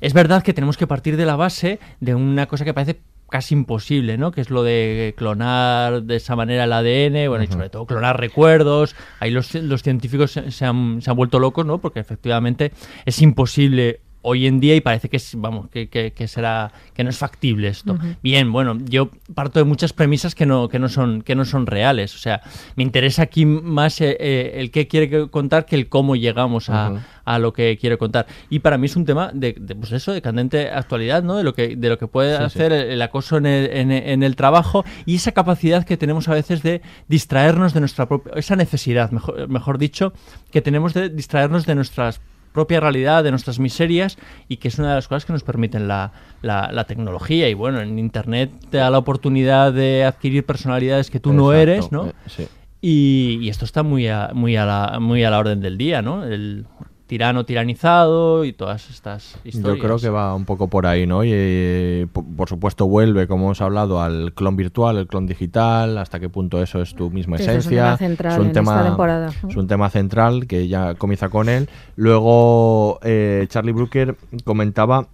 Es 0.00 0.14
verdad 0.14 0.42
que 0.42 0.54
tenemos 0.54 0.78
que 0.78 0.86
partir 0.86 1.18
de 1.18 1.26
la 1.26 1.36
base 1.36 1.80
de 2.00 2.14
una 2.14 2.46
cosa 2.46 2.64
que 2.64 2.72
parece 2.72 3.00
casi 3.32 3.54
imposible, 3.54 4.18
¿no? 4.18 4.30
Que 4.30 4.42
es 4.42 4.50
lo 4.50 4.62
de 4.62 5.14
clonar 5.16 6.02
de 6.02 6.16
esa 6.16 6.36
manera 6.36 6.64
el 6.64 6.72
ADN, 6.72 7.30
bueno, 7.30 7.42
y 7.42 7.46
sobre 7.46 7.70
todo 7.70 7.86
clonar 7.86 8.20
recuerdos. 8.20 8.94
Ahí 9.20 9.30
los, 9.30 9.54
los 9.54 9.82
científicos 9.82 10.32
se, 10.32 10.50
se 10.50 10.66
han, 10.66 11.00
se 11.00 11.10
han 11.10 11.16
vuelto 11.16 11.38
locos, 11.38 11.64
¿no? 11.64 11.78
Porque 11.78 11.98
efectivamente 11.98 12.72
es 13.06 13.22
imposible 13.22 14.00
hoy 14.22 14.46
en 14.46 14.60
día 14.60 14.74
y 14.76 14.80
parece 14.80 15.08
que 15.08 15.16
es, 15.18 15.32
vamos, 15.36 15.68
que, 15.70 15.88
que- 15.88 16.12
que 16.12 16.28
será, 16.28 16.72
que 16.94 17.04
no 17.04 17.10
es 17.10 17.18
factible 17.18 17.68
esto. 17.68 17.98
Bien, 18.22 18.50
bueno, 18.52 18.78
yo 18.84 19.10
parto 19.34 19.58
de 19.58 19.64
muchas 19.64 19.92
premisas 19.92 20.34
que 20.34 20.46
no, 20.46 20.68
que 20.68 20.78
no 20.78 20.88
son, 20.88 21.22
que 21.22 21.34
no 21.34 21.44
son 21.44 21.66
reales. 21.66 22.14
O 22.14 22.18
sea, 22.18 22.40
me 22.76 22.82
interesa 22.82 23.22
aquí 23.22 23.44
más 23.44 24.00
eh, 24.00 24.16
eh, 24.20 24.52
el 24.56 24.70
qué 24.70 24.86
quiere 24.88 25.28
contar 25.28 25.66
que 25.66 25.76
el 25.76 25.88
cómo 25.88 26.16
llegamos 26.16 26.70
a, 26.70 27.02
a 27.24 27.38
lo 27.38 27.52
que 27.52 27.76
quiere 27.78 27.98
contar. 27.98 28.26
Y 28.48 28.60
para 28.60 28.78
mí 28.78 28.86
es 28.86 28.96
un 28.96 29.04
tema 29.04 29.30
de, 29.34 29.54
de, 29.58 29.74
pues 29.74 29.92
eso, 29.92 30.12
de 30.12 30.22
candente 30.22 30.70
actualidad, 30.70 31.22
¿no? 31.22 31.36
De 31.36 31.44
lo 31.44 31.54
que, 31.54 31.76
de 31.76 31.88
lo 31.88 31.98
que 31.98 32.06
puede 32.06 32.32
Sí, 32.32 32.38
sí. 32.38 32.44
hacer 32.44 32.72
el, 32.72 32.90
el 32.92 33.02
acoso 33.02 33.36
en 33.38 33.46
el, 33.46 33.70
en, 33.72 33.90
en 33.92 34.22
el 34.22 34.36
trabajo 34.36 34.84
y 35.06 35.16
esa 35.16 35.32
capacidad 35.32 35.84
que 35.84 35.96
tenemos 35.96 36.28
a 36.28 36.34
veces 36.34 36.62
de 36.62 36.80
distraernos 37.08 37.74
de 37.74 37.80
nuestra 37.80 38.06
propia, 38.06 38.32
esa 38.36 38.56
necesidad, 38.56 39.10
mejor, 39.10 39.48
mejor 39.48 39.78
dicho, 39.78 40.12
que 40.50 40.62
tenemos 40.62 40.94
de 40.94 41.08
distraernos 41.08 41.66
de 41.66 41.74
nuestras 41.74 42.20
propia 42.52 42.80
realidad, 42.80 43.24
de 43.24 43.30
nuestras 43.30 43.58
miserias 43.58 44.18
y 44.48 44.58
que 44.58 44.68
es 44.68 44.78
una 44.78 44.90
de 44.90 44.94
las 44.96 45.08
cosas 45.08 45.24
que 45.24 45.32
nos 45.32 45.42
permiten 45.42 45.88
la, 45.88 46.12
la, 46.42 46.70
la 46.72 46.84
tecnología 46.84 47.48
y 47.48 47.54
bueno, 47.54 47.80
en 47.80 47.98
Internet 47.98 48.50
te 48.70 48.78
da 48.78 48.90
la 48.90 48.98
oportunidad 48.98 49.72
de 49.72 50.04
adquirir 50.04 50.44
personalidades 50.44 51.10
que 51.10 51.20
tú 51.20 51.32
no 51.32 51.52
eres, 51.52 51.90
¿no? 51.90 52.06
eh, 52.06 52.12
sí. 52.26 52.48
Y, 52.84 53.38
y 53.40 53.48
esto 53.48 53.64
está 53.64 53.84
muy 53.84 54.08
a, 54.08 54.30
muy, 54.34 54.56
a 54.56 54.66
la, 54.66 54.98
muy 55.00 55.22
a 55.22 55.30
la 55.30 55.38
orden 55.38 55.60
del 55.60 55.78
día, 55.78 56.02
¿no? 56.02 56.24
El 56.24 56.66
tirano 57.12 57.44
tiranizado 57.44 58.42
y 58.46 58.54
todas 58.54 58.88
estas 58.88 59.36
historias. 59.44 59.76
Yo 59.76 59.82
creo 59.84 59.98
que 59.98 60.08
va 60.08 60.34
un 60.34 60.46
poco 60.46 60.68
por 60.68 60.86
ahí, 60.86 61.06
¿no? 61.06 61.24
Y 61.24 61.30
eh, 61.30 62.06
po- 62.10 62.24
por 62.24 62.48
supuesto 62.48 62.86
vuelve, 62.86 63.26
como 63.26 63.44
hemos 63.44 63.60
hablado, 63.60 64.00
al 64.00 64.32
clon 64.32 64.56
virtual, 64.56 64.96
el 64.96 65.06
clon 65.06 65.26
digital, 65.26 65.98
hasta 65.98 66.18
qué 66.20 66.30
punto 66.30 66.62
eso 66.62 66.80
es 66.80 66.94
tu 66.94 67.10
misma 67.10 67.36
eso 67.36 67.50
es 67.50 67.50
un 67.50 67.58
esencia. 67.58 67.82
tema 67.84 67.96
central 67.98 68.40
en 68.40 68.56
esta 68.56 68.84
temporada. 68.84 69.30
es 69.46 69.56
un 69.56 69.66
tema 69.66 69.90
central 69.90 70.46
que 70.46 70.68
ya 70.68 70.94
comienza 70.94 71.28
con 71.28 71.50
él. 71.50 71.68
Luego 71.96 72.98
eh, 73.02 73.44
Charlie 73.50 73.72
Brooker 73.72 74.16
comentaba 74.44 75.08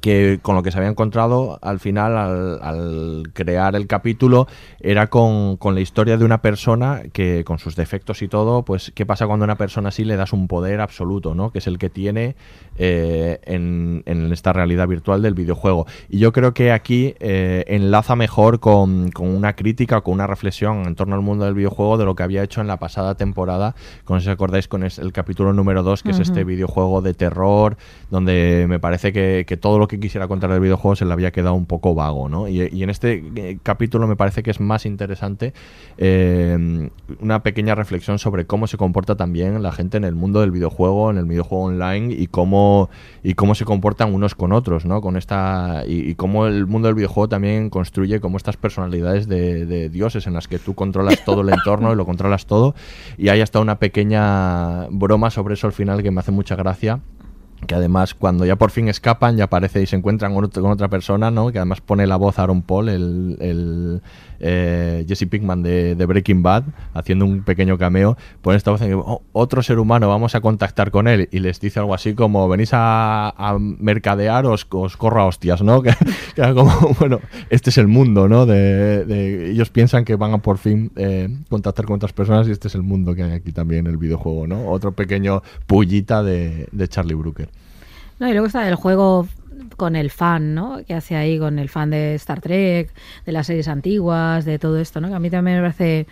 que 0.00 0.38
con 0.42 0.54
lo 0.54 0.62
que 0.62 0.70
se 0.70 0.78
había 0.78 0.90
encontrado 0.90 1.58
al 1.62 1.80
final 1.80 2.16
al, 2.16 2.62
al 2.62 3.30
crear 3.32 3.76
el 3.76 3.86
capítulo 3.86 4.46
era 4.80 5.08
con, 5.08 5.56
con, 5.56 5.74
la 5.74 5.80
historia 5.80 6.16
de 6.16 6.24
una 6.24 6.42
persona 6.42 7.02
que 7.12 7.44
con 7.44 7.58
sus 7.58 7.76
defectos 7.76 8.22
y 8.22 8.28
todo 8.28 8.64
pues 8.64 8.92
qué 8.94 9.06
pasa 9.06 9.26
cuando 9.26 9.44
a 9.44 9.46
una 9.46 9.56
persona 9.56 9.88
así 9.88 10.04
le 10.04 10.16
das 10.16 10.32
un 10.32 10.48
poder 10.48 10.80
absoluto 10.80 11.34
no 11.34 11.50
que 11.50 11.58
es 11.58 11.66
el 11.66 11.78
que 11.78 11.90
tiene 11.90 12.34
eh, 12.76 13.38
en, 13.44 14.02
en, 14.06 14.32
esta 14.32 14.52
realidad 14.52 14.88
virtual 14.88 15.22
del 15.22 15.34
videojuego. 15.34 15.86
Y 16.08 16.18
yo 16.18 16.32
creo 16.32 16.54
que 16.54 16.72
aquí 16.72 17.14
eh, 17.20 17.64
enlaza 17.68 18.16
mejor 18.16 18.58
con, 18.58 19.12
con, 19.12 19.28
una 19.28 19.54
crítica 19.54 19.98
o 19.98 20.02
con 20.02 20.14
una 20.14 20.26
reflexión 20.26 20.84
en 20.86 20.96
torno 20.96 21.14
al 21.14 21.20
mundo 21.20 21.44
del 21.44 21.54
videojuego 21.54 21.98
de 21.98 22.04
lo 22.04 22.16
que 22.16 22.24
había 22.24 22.42
hecho 22.42 22.60
en 22.60 22.66
la 22.66 22.78
pasada 22.78 23.14
temporada. 23.14 23.76
Con 24.04 24.20
si 24.20 24.28
os 24.28 24.32
acordáis 24.32 24.66
con 24.66 24.82
el 24.82 25.12
capítulo 25.12 25.52
número 25.52 25.84
2 25.84 26.02
que 26.02 26.08
uh 26.08 26.12
-huh. 26.12 26.20
es 26.20 26.28
este 26.28 26.42
videojuego 26.42 27.00
de 27.00 27.14
terror 27.14 27.76
donde 28.10 28.66
me 28.68 28.80
parece 28.80 29.12
que, 29.12 29.44
que 29.46 29.56
todo 29.56 29.78
lo 29.78 29.83
que 29.88 30.00
quisiera 30.00 30.28
contar 30.28 30.50
del 30.50 30.60
videojuego 30.60 30.96
se 30.96 31.04
le 31.04 31.12
había 31.12 31.32
quedado 31.32 31.54
un 31.54 31.66
poco 31.66 31.94
vago, 31.94 32.28
¿no? 32.28 32.48
Y, 32.48 32.82
en 32.82 32.90
este 32.90 33.24
eh, 33.36 33.58
capítulo 33.62 34.06
me 34.06 34.16
parece 34.16 34.42
que 34.42 34.50
es 34.50 34.60
más 34.60 34.86
interesante 34.86 35.52
eh, 35.98 36.90
una 37.20 37.42
pequeña 37.42 37.74
reflexión 37.74 38.18
sobre 38.18 38.46
cómo 38.46 38.66
se 38.66 38.76
comporta 38.76 39.16
también 39.16 39.62
la 39.62 39.72
gente 39.72 39.96
en 39.96 40.04
el 40.04 40.14
mundo 40.14 40.40
del 40.40 40.50
videojuego, 40.50 41.10
en 41.10 41.18
el 41.18 41.24
videojuego 41.24 41.64
online 41.64 42.14
y 42.14 42.26
cómo 42.26 42.90
y 43.22 43.34
cómo 43.34 43.54
se 43.54 43.64
comportan 43.64 44.12
unos 44.14 44.34
con 44.34 44.52
otros, 44.52 44.84
¿no? 44.84 45.00
Con 45.00 45.16
esta 45.16 45.84
y, 45.86 46.14
cómo 46.14 46.46
el 46.46 46.66
mundo 46.66 46.88
del 46.88 46.94
videojuego 46.94 47.28
también 47.28 47.70
construye 47.70 48.20
como 48.20 48.36
estas 48.36 48.56
personalidades 48.56 49.28
de, 49.28 49.66
de 49.66 49.88
dioses 49.88 50.26
en 50.26 50.34
las 50.34 50.48
que 50.48 50.58
tú 50.58 50.74
controlas 50.74 51.24
todo 51.24 51.40
el 51.40 51.48
entorno 51.48 51.92
y 51.92 51.96
lo 51.96 52.04
controlas 52.04 52.46
todo 52.46 52.74
y 53.16 53.28
hay 53.28 53.40
hasta 53.40 53.60
una 53.60 53.78
pequeña 53.78 54.86
broma 54.90 55.30
sobre 55.30 55.54
eso 55.54 55.66
al 55.66 55.72
final 55.72 56.02
que 56.02 56.10
me 56.10 56.20
hace 56.20 56.32
mucha 56.32 56.56
gracia 56.56 57.00
que 57.66 57.74
además 57.74 58.14
cuando 58.14 58.44
ya 58.44 58.56
por 58.56 58.70
fin 58.70 58.88
escapan 58.88 59.36
ya 59.36 59.44
aparece 59.44 59.82
y 59.82 59.86
se 59.86 59.96
encuentran 59.96 60.34
con, 60.34 60.70
otra 60.70 60.88
persona, 60.88 61.30
¿no? 61.30 61.52
Que 61.52 61.58
además 61.58 61.80
pone 61.80 62.06
la 62.06 62.16
voz 62.16 62.38
Aaron 62.38 62.62
Paul, 62.62 62.88
el, 62.88 63.36
el 63.40 64.02
eh, 64.40 65.04
Jesse 65.08 65.26
Pinkman 65.26 65.62
de, 65.62 65.94
Breaking 66.06 66.42
Bad, 66.42 66.64
haciendo 66.92 67.24
un 67.24 67.42
pequeño 67.42 67.78
cameo, 67.78 68.16
pone 68.42 68.56
esta 68.56 68.70
voz 68.70 68.82
en 68.82 68.88
que 68.88 68.94
oh, 68.94 69.22
otro 69.32 69.62
ser 69.62 69.78
humano, 69.78 70.08
vamos 70.08 70.34
a 70.34 70.40
contactar 70.40 70.90
con 70.90 71.08
él 71.08 71.28
y 71.32 71.38
les 71.38 71.60
dice 71.60 71.80
algo 71.80 71.94
así 71.94 72.14
como 72.14 72.48
venís 72.48 72.70
a, 72.72 73.56
mercadear, 73.58 74.46
os, 74.46 74.66
os, 74.70 74.96
corro 74.96 75.22
a 75.22 75.26
hostias, 75.26 75.62
¿no? 75.62 75.82
Que, 75.84 75.94
que 76.34 76.54
como, 76.54 76.72
bueno, 76.98 77.20
este 77.50 77.70
es 77.70 77.78
el 77.78 77.88
mundo, 77.88 78.28
¿no? 78.28 78.46
De, 78.46 79.50
ellos 79.50 79.70
piensan 79.70 80.04
que 80.04 80.16
van 80.16 80.32
a 80.32 80.38
por 80.38 80.58
fin 80.58 80.90
eh, 80.96 81.28
contactar 81.48 81.84
con 81.84 81.96
otras 81.96 82.12
personas 82.12 82.48
y 82.48 82.50
este 82.50 82.68
es 82.68 82.74
el 82.74 82.82
mundo 82.82 83.14
que 83.14 83.22
hay 83.22 83.32
aquí 83.32 83.52
también 83.52 83.86
en 83.86 83.92
el 83.92 83.98
videojuego, 83.98 84.46
¿no? 84.46 84.68
Otro 84.68 84.92
pequeño 84.92 85.42
pullita 85.66 86.22
de 86.22 86.88
Charlie 86.88 87.14
Brooker. 87.14 87.48
No, 88.18 88.28
y 88.28 88.32
luego 88.32 88.46
está 88.46 88.68
el 88.68 88.74
juego 88.74 89.28
con 89.76 89.96
el 89.96 90.10
fan, 90.10 90.54
¿no? 90.54 90.84
Que 90.86 90.94
hace 90.94 91.16
ahí 91.16 91.38
con 91.38 91.58
el 91.58 91.68
fan 91.68 91.90
de 91.90 92.14
Star 92.14 92.40
Trek, 92.40 92.92
de 93.26 93.32
las 93.32 93.46
series 93.46 93.68
antiguas, 93.68 94.44
de 94.44 94.58
todo 94.58 94.78
esto, 94.78 95.00
¿no? 95.00 95.08
Que 95.08 95.14
a 95.14 95.20
mí 95.20 95.30
también 95.30 95.56
me 95.56 95.62
parece 95.62 96.06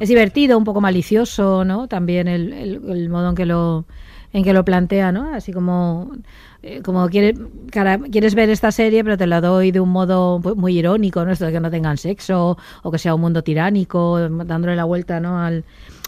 es 0.00 0.08
divertido, 0.08 0.56
un 0.56 0.64
poco 0.64 0.80
malicioso, 0.80 1.64
¿no? 1.64 1.88
También 1.88 2.28
el, 2.28 2.52
el, 2.52 2.90
el 2.90 3.08
modo 3.08 3.30
en 3.30 3.34
que 3.34 3.46
lo 3.46 3.84
en 4.32 4.42
que 4.42 4.52
lo 4.52 4.64
plantea, 4.64 5.12
¿no? 5.12 5.32
Así 5.32 5.52
como 5.52 6.10
eh, 6.66 6.80
como 6.82 7.06
quieres, 7.10 7.38
cara, 7.70 7.98
quieres 7.98 8.34
ver 8.34 8.48
esta 8.48 8.72
serie, 8.72 9.04
pero 9.04 9.18
te 9.18 9.26
la 9.26 9.42
doy 9.42 9.70
de 9.70 9.80
un 9.80 9.90
modo 9.90 10.38
muy 10.56 10.78
irónico, 10.78 11.22
¿no? 11.22 11.30
Esto 11.30 11.44
de 11.44 11.52
que 11.52 11.60
no 11.60 11.70
tengan 11.70 11.98
sexo 11.98 12.56
o 12.82 12.90
que 12.90 12.96
sea 12.96 13.14
un 13.14 13.20
mundo 13.20 13.42
tiránico, 13.42 14.18
dándole 14.30 14.74
la 14.74 14.84
vuelta, 14.84 15.20
¿no? 15.20 15.38
Al, 15.38 15.64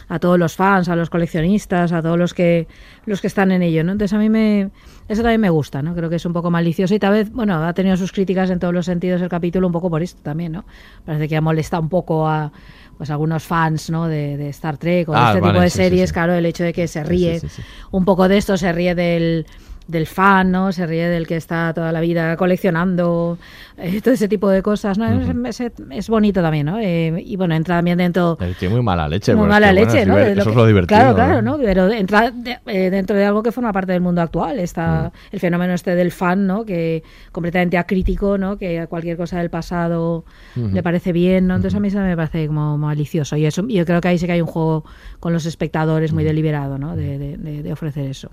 a 0.09 0.19
todos 0.19 0.39
los 0.39 0.57
fans, 0.57 0.89
a 0.89 0.97
los 0.97 1.11
coleccionistas, 1.11 1.93
a 1.93 2.01
todos 2.01 2.19
los 2.19 2.33
que 2.33 2.69
los 3.05 3.21
que 3.21 3.27
están 3.27 3.53
en 3.53 3.61
ello, 3.61 3.85
¿no? 3.85 3.93
Entonces 3.93 4.15
a 4.15 4.19
mí 4.19 4.31
me 4.31 4.71
eso 5.09 5.21
también 5.21 5.43
me 5.43 5.51
gusta, 5.51 5.83
¿no? 5.83 5.95
Creo 5.95 6.09
que 6.09 6.17
es 6.17 6.25
un 6.25 6.33
poco 6.33 6.51
malicioso 6.51 6.95
y 6.95 6.99
tal 6.99 7.13
vez, 7.13 7.31
bueno, 7.31 7.63
ha 7.63 7.75
tenido 7.75 7.99
sus 7.99 8.11
críticas 8.11 8.49
en 8.49 8.59
todos 8.59 8.73
los 8.73 8.87
sentidos 8.87 9.21
el 9.21 9.29
capítulo 9.29 9.67
un 9.67 9.75
poco 9.75 9.91
por 9.91 10.03
esto 10.03 10.23
también, 10.23 10.53
¿no? 10.53 10.65
Parece 11.05 11.29
que 11.29 11.37
ha 11.37 11.43
molestado 11.43 11.83
un 11.83 11.91
poco 11.91 12.27
a 12.27 12.51
pues 12.97 13.11
algunos 13.11 13.43
fans 13.43 13.91
¿no? 13.91 14.09
de, 14.09 14.39
de 14.39 14.49
Star 14.49 14.79
Trek 14.79 15.07
o 15.11 15.13
de 15.13 15.19
ah, 15.19 15.29
este 15.29 15.41
vale, 15.43 15.53
tipo 15.53 15.63
de 15.63 15.71
sí, 15.71 15.77
series, 15.77 16.01
sí, 16.01 16.07
sí. 16.07 16.13
claro, 16.15 16.33
el 16.33 16.47
hecho 16.47 16.65
de 16.65 16.73
que 16.73 16.89
se 16.89 17.05
ríe 17.05 17.43
un 17.91 18.07
poco 18.07 18.27
de 18.27 18.39
esto, 18.39 18.57
se 18.57 18.73
ríe 18.73 18.95
del, 18.95 19.45
del 19.89 20.07
fan, 20.07 20.51
¿no? 20.51 20.73
Se 20.73 20.87
ríe 20.87 21.09
del 21.09 21.27
que 21.27 21.37
está 21.37 21.73
toda 21.73 21.93
la 21.93 22.01
vida 22.01 22.37
coleccionando, 22.37 23.39
eh, 23.79 24.01
todo 24.01 24.15
ese 24.15 24.29
tipo 24.29 24.49
de 24.49 24.63
cosas, 24.63 24.99
¿no? 24.99 25.05
Uh 25.07 25.21
-huh. 25.21 25.49
es, 25.49 25.61
es, 25.61 25.73
es, 25.91 26.09
bonito 26.09 26.43
también, 26.43 26.67
¿no? 26.67 26.79
Eh, 26.81 27.23
y 27.25 27.37
bueno, 27.37 27.55
entra 27.55 27.77
también 27.77 27.99
dentro... 27.99 28.37
Tiene 28.59 28.75
muy 28.75 28.83
mala 28.83 29.09
leche. 29.09 29.35
Muy 29.35 29.47
mala 29.49 29.73
leche, 29.73 30.05
bueno, 30.05 30.15
¿no? 30.15 30.19
Eso 30.19 30.45
lo 30.45 30.51
es 30.51 30.57
lo 30.57 30.67
divertido. 30.67 30.99
Claro, 30.99 31.15
claro, 31.15 31.43
¿no? 31.43 31.57
Pero 31.59 31.89
entra 31.91 32.31
de, 32.31 32.59
eh, 32.67 32.91
dentro 32.91 33.17
de 33.17 33.25
algo 33.25 33.43
que 33.43 33.53
forma 33.53 33.73
parte 33.73 33.93
del 33.93 34.01
mundo 34.01 34.21
actual. 34.21 34.59
Está 34.59 35.13
uh 35.13 35.17
-huh. 35.17 35.29
el 35.33 35.41
fenómeno 35.41 35.73
este 35.75 35.95
del 35.95 36.11
fan, 36.11 36.47
¿no? 36.47 36.65
Que 36.65 37.03
completamente 37.33 37.79
acrítico, 37.79 38.39
¿no? 38.39 38.57
Que 38.59 38.81
a 38.81 38.87
cualquier 38.89 39.17
cosa 39.17 39.39
del 39.39 39.51
pasado 39.51 40.25
uh 40.57 40.61
-huh. 40.61 40.73
le 40.73 40.83
parece 40.83 41.13
bien, 41.13 41.47
¿no? 41.47 41.55
Entonces 41.57 41.77
a 41.77 41.81
mí 41.81 41.89
eso 41.89 41.99
me 42.01 42.17
parece 42.17 42.47
como 42.49 42.77
malicioso. 42.77 43.37
Y 43.37 43.47
eso, 43.47 43.67
yo 43.69 43.85
creo 43.85 44.01
que 44.01 44.09
ahí 44.09 44.19
sí 44.19 44.27
que 44.27 44.33
hay 44.33 44.41
un 44.41 44.47
juego 44.49 44.85
con 45.21 45.33
los 45.33 45.47
espectadores 45.47 46.13
muy 46.13 46.25
deliberado, 46.25 46.79
¿no? 46.79 46.97
de, 46.97 47.19
de, 47.19 47.63
de 47.63 47.73
ofrecer 47.73 48.07
eso. 48.07 48.31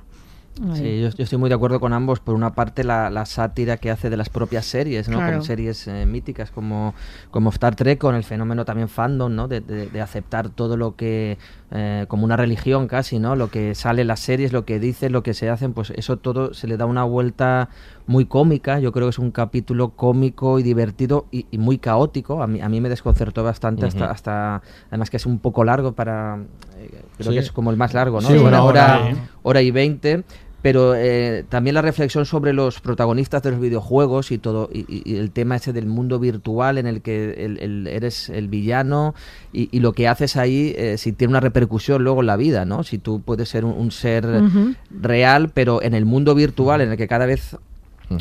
Sí, 0.74 1.01
yo, 1.01 1.10
yo, 1.10 1.24
estoy 1.24 1.39
muy 1.39 1.49
de 1.49 1.56
acuerdo 1.56 1.80
con 1.80 1.93
ambos. 1.93 2.20
Por 2.20 2.36
una 2.36 2.54
parte, 2.54 2.84
la, 2.84 3.10
la 3.10 3.26
sátira 3.26 3.78
que 3.78 3.89
hace 3.89 4.10
de 4.12 4.18
las 4.18 4.30
propias 4.30 4.66
series, 4.66 5.10
¿no? 5.10 5.18
Claro. 5.18 5.38
Con 5.38 5.43
series 5.43 5.88
eh, 5.88 6.06
míticas 6.06 6.51
como, 6.51 6.93
como 7.32 7.49
Star 7.49 7.76
Trek, 7.76 7.97
con 7.97 8.14
el 8.14 8.24
fenómeno 8.24 8.64
también 8.64 8.88
fandom, 8.88 9.34
¿no? 9.34 9.47
De, 9.47 9.62
de, 9.62 9.88
de 9.88 10.01
aceptar 10.01 10.49
todo 10.49 10.78
lo 10.78 10.95
que, 10.95 11.39
eh, 11.72 12.06
como 12.08 12.26
una 12.26 12.38
religión 12.38 12.88
casi, 12.88 13.18
¿no? 13.18 13.36
Lo 13.36 13.49
que 13.49 13.74
sale 13.74 14.04
en 14.04 14.08
las 14.10 14.20
series, 14.20 14.54
lo 14.54 14.64
que 14.64 14.80
dicen, 14.80 15.12
lo 15.12 15.24
que 15.24 15.34
se 15.34 15.49
hacen, 15.49 15.74
pues 15.74 15.91
eso 15.95 16.18
todo 16.18 16.54
se 16.54 16.68
le 16.68 16.78
da 16.78 16.86
una 16.86 17.04
vuelta 17.04 17.70
muy 18.06 18.26
cómica. 18.26 18.80
Yo 18.80 18.91
creo 18.91 19.08
que 19.08 19.12
es 19.12 19.20
un 19.20 19.32
capítulo 19.32 19.89
cómico 19.95 20.60
y 20.60 20.64
divertido 20.64 21.26
y, 21.32 21.47
y 21.49 21.58
muy 21.58 21.80
caótico. 21.80 22.43
A 22.43 22.47
mí, 22.47 22.62
a 22.62 22.70
mí 22.70 22.80
me 22.80 22.89
desconcertó 22.89 23.43
bastante, 23.43 23.86
uh 23.86 23.89
-huh. 23.89 23.89
hasta, 23.89 24.12
hasta, 24.12 24.62
además 24.89 25.10
que 25.10 25.18
es 25.18 25.26
un 25.26 25.39
poco 25.39 25.64
largo 25.64 25.93
para, 25.93 26.38
eh, 26.78 27.01
creo 27.18 27.32
sí. 27.32 27.38
que 27.38 27.39
es 27.39 27.51
como 27.51 27.72
el 27.72 27.78
más 27.78 27.95
largo, 27.95 28.22
¿no? 28.22 28.28
Sí, 28.28 28.38
una 28.38 28.62
hora, 28.62 28.99
hora, 28.99 29.16
hora 29.41 29.62
y 29.62 29.72
veinte 29.72 30.24
pero 30.64 30.95
eh, 30.95 31.43
también 31.49 31.74
la 31.74 31.82
reflexión 31.82 32.26
sobre 32.26 32.53
los 32.53 32.80
protagonistas 32.80 33.43
de 33.43 33.51
los 33.51 33.59
videojuegos 33.59 34.32
y 34.32 34.38
todo 34.38 34.70
y, 34.72 34.86
y, 34.88 35.18
el 35.18 35.30
tema 35.30 35.57
ese 35.57 35.74
del 35.74 35.88
mundo 35.88 36.20
virtual 36.20 36.78
en 36.78 36.88
el 36.88 37.01
que 37.01 37.34
el, 37.34 37.59
el, 37.59 37.86
eres 37.86 38.30
el 38.30 38.47
villano 38.47 39.14
y, 39.51 39.68
y, 39.76 39.82
lo 39.82 39.91
que 39.91 40.07
haces 40.07 40.38
ahí 40.38 40.74
eh, 40.78 40.97
si 40.97 41.11
tiene 41.11 41.32
una 41.32 41.41
repercusión 41.41 42.05
luego 42.05 42.22
en 42.22 42.28
la 42.28 42.38
vida 42.38 42.64
no 42.64 42.84
si 42.84 42.97
tú 42.97 43.22
puedes 43.22 43.49
ser 43.49 43.66
un, 43.66 43.74
un 43.74 43.91
ser 43.91 44.26
uh 44.26 44.30
-huh. 44.30 44.76
real 45.01 45.49
pero 45.49 45.82
en 45.82 45.93
el 45.93 46.05
mundo 46.05 46.34
virtual 46.34 46.80
en 46.80 46.91
el 46.91 46.97
que 46.97 47.07
cada 47.07 47.26
vez. 47.28 47.57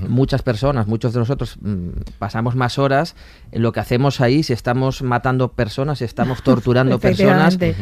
Muchas 0.09 0.41
personas, 0.41 0.87
muchos 0.87 1.13
de 1.13 1.19
nosotros 1.19 1.59
mmm, 1.61 1.89
pasamos 2.19 2.55
más 2.55 2.79
horas 2.79 3.15
en 3.51 3.61
lo 3.61 3.73
que 3.73 3.81
hacemos 3.81 4.23
ahí, 4.23 4.43
si 4.43 4.55
estamos 4.55 5.03
matando 5.03 5.49
personas, 5.49 5.99
si 5.99 6.05
estamos 6.05 6.43
torturando 6.45 6.99
personas. 6.99 7.59
-huh. 7.59 7.75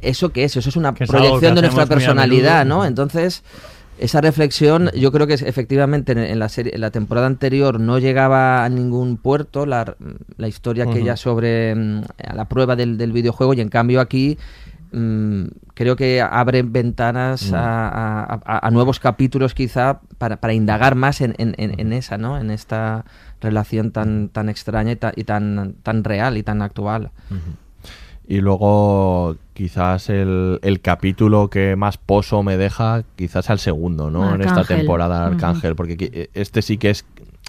¿Eso 0.00 0.30
qué 0.30 0.44
es? 0.44 0.56
Eso 0.56 0.70
es 0.70 0.76
una 0.76 0.94
que 0.94 1.04
proyección 1.06 1.52
es 1.52 1.54
de 1.56 1.62
nuestra 1.62 1.86
personalidad, 1.86 2.64
¿no? 2.64 2.86
Entonces, 2.86 3.42
esa 4.00 4.20
reflexión 4.20 4.90
yo 4.96 5.12
creo 5.12 5.26
que 5.26 5.34
efectivamente 5.34 6.12
en, 6.12 6.38
la 6.38 6.48
serie 6.48 6.74
en 6.74 6.80
la 6.80 6.90
temporada 6.90 7.26
anterior 7.26 7.78
no 7.78 7.98
llegaba 7.98 8.64
a 8.64 8.68
ningún 8.68 9.18
puerto 9.18 9.66
la, 9.66 9.94
la 10.36 10.48
historia 10.48 10.86
uh 10.86 10.88
-huh. 10.88 10.94
que 10.94 11.04
ya 11.04 11.16
sobre 11.16 11.74
mm, 11.74 12.02
a 12.28 12.34
la 12.34 12.46
prueba 12.46 12.76
del, 12.76 12.96
del, 12.96 13.12
videojuego 13.12 13.52
y 13.52 13.60
en 13.60 13.68
cambio 13.68 14.00
aquí 14.00 14.38
mmm, 14.92 15.44
creo 15.74 15.96
que 15.96 16.22
abre 16.22 16.62
ventanas 16.62 17.52
a, 17.52 18.40
a, 18.44 18.66
a, 18.66 18.70
nuevos 18.70 19.00
capítulos 19.00 19.52
quizá 19.54 20.00
para, 20.18 20.38
para 20.38 20.54
indagar 20.54 20.94
más 20.94 21.20
en, 21.20 21.34
en, 21.38 21.54
en, 21.56 21.92
esa 21.92 22.16
no 22.16 22.38
en 22.38 22.50
esta 22.50 23.04
relación 23.40 23.90
tan 23.92 24.30
tan 24.30 24.48
extraña 24.48 24.92
y, 24.92 24.96
ta, 24.96 25.12
y 25.14 25.24
tan 25.24 25.74
tan 25.82 26.04
real 26.04 26.38
y 26.38 26.42
tan 26.42 26.62
actual 26.62 27.10
uh 27.30 27.34
-huh. 27.34 27.69
Y 28.30 28.42
luego 28.42 29.34
quizás 29.54 30.08
el, 30.08 30.60
el, 30.62 30.80
capítulo 30.80 31.50
que 31.50 31.74
más 31.74 31.98
pozo 31.98 32.44
me 32.44 32.56
deja, 32.56 33.02
quizás 33.16 33.50
al 33.50 33.58
segundo, 33.58 34.08
¿no? 34.08 34.22
Arcángel. 34.22 34.42
En 34.42 34.48
esta 34.48 34.76
temporada, 34.76 35.26
Arcángel, 35.26 35.72
uh 35.72 35.74
-huh. 35.74 35.76
porque 35.76 36.30
este 36.32 36.62
sí 36.62 36.78
que 36.78 36.90
es 36.90 37.04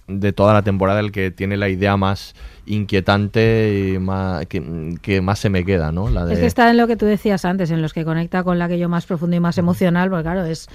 de 0.08 0.34
toda 0.34 0.56
la 0.56 0.64
temporada 0.64 1.00
el 1.00 1.12
que 1.12 1.30
tiene 1.30 1.56
la 1.56 1.70
idea 1.70 1.98
más 1.98 2.34
inquietante 2.66 3.94
y 3.94 4.00
más, 4.00 4.48
que, 4.48 4.98
que, 5.04 5.22
más 5.22 5.38
se 5.38 5.50
me 5.50 5.64
queda, 5.64 5.92
¿no? 5.92 6.10
La 6.10 6.26
de... 6.26 6.34
Es 6.34 6.40
que 6.40 6.48
está 6.48 6.72
en 6.72 6.78
lo 6.78 6.88
que 6.88 6.98
tú 6.98 7.06
decías 7.06 7.46
antes, 7.46 7.70
en 7.70 7.84
los 7.84 7.94
que 7.94 8.04
conecta 8.04 8.44
con 8.44 8.58
la 8.58 8.68
que 8.68 8.80
yo 8.80 8.90
más 8.90 9.06
profundo 9.06 9.36
y 9.36 9.40
más 9.40 9.60
emocional, 9.60 10.10
porque 10.10 10.24
claro, 10.24 10.46
es 10.46 10.68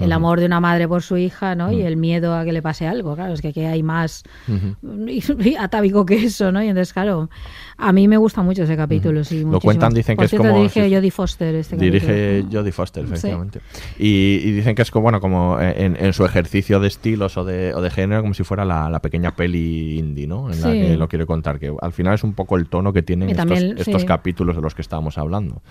el 0.00 0.12
amor 0.12 0.40
de 0.40 0.46
una 0.46 0.60
madre 0.60 0.88
por 0.88 1.02
su 1.02 1.16
hija, 1.16 1.54
¿no? 1.54 1.72
Y 1.72 1.82
el 1.82 1.96
miedo 1.96 2.34
a 2.34 2.44
que 2.44 2.52
le 2.52 2.62
pase 2.62 2.86
algo, 2.86 3.14
claro, 3.14 3.34
es 3.34 3.42
que, 3.42 3.52
que 3.52 3.66
hay 3.66 3.82
más 3.82 4.24
atávico 5.58 6.06
que 6.06 6.24
eso, 6.24 6.52
¿no? 6.52 6.62
Y 6.62 6.68
entonces, 6.68 6.92
claro, 6.92 7.30
a 7.76 7.92
mí 7.92 8.08
me 8.08 8.16
gusta 8.16 8.42
mucho 8.42 8.64
ese 8.64 8.76
capítulo, 8.76 9.24
sí, 9.24 9.42
Lo 9.44 9.60
cuentan, 9.60 9.92
dicen 9.92 10.16
por 10.16 10.24
que 10.24 10.28
cierto, 10.28 10.46
es 10.46 10.52
como... 10.52 10.62
dirige 10.62 10.94
Jodie 10.94 11.10
Foster 11.10 11.54
este 11.54 11.76
Dirige 11.76 12.40
capítulo. 12.40 12.60
Jodie 12.60 12.72
Foster, 12.72 13.04
efectivamente. 13.04 13.60
Sí. 13.72 14.04
Y, 14.04 14.48
y, 14.48 14.52
dicen 14.52 14.74
que 14.74 14.82
es 14.82 14.90
como, 14.90 15.04
bueno, 15.04 15.20
como 15.20 15.58
en, 15.60 15.96
en, 15.96 16.12
su 16.12 16.24
ejercicio 16.24 16.80
de 16.80 16.88
estilos 16.88 17.36
o 17.36 17.44
de, 17.44 17.74
o 17.74 17.80
de 17.80 17.90
género, 17.90 18.22
como 18.22 18.34
si 18.34 18.44
fuera 18.44 18.64
la, 18.64 18.90
la, 18.90 19.00
pequeña 19.00 19.34
peli 19.34 19.98
indie, 19.98 20.26
¿no? 20.26 20.48
En 20.48 20.54
sí. 20.54 20.62
la 20.62 20.72
que 20.72 20.96
lo 20.96 21.08
quiere 21.08 21.26
contar, 21.26 21.58
que 21.58 21.74
al 21.80 21.92
final 21.92 22.14
es 22.14 22.24
un 22.24 22.34
poco 22.34 22.56
el 22.56 22.66
tono 22.66 22.92
que 22.92 23.02
tienen 23.02 23.30
estos, 23.30 23.46
también, 23.46 23.78
estos 23.78 24.02
sí. 24.02 24.06
capítulos 24.06 24.56
de 24.56 24.62
los 24.62 24.74
que 24.74 24.82
estábamos 24.82 25.18
hablando. 25.18 25.62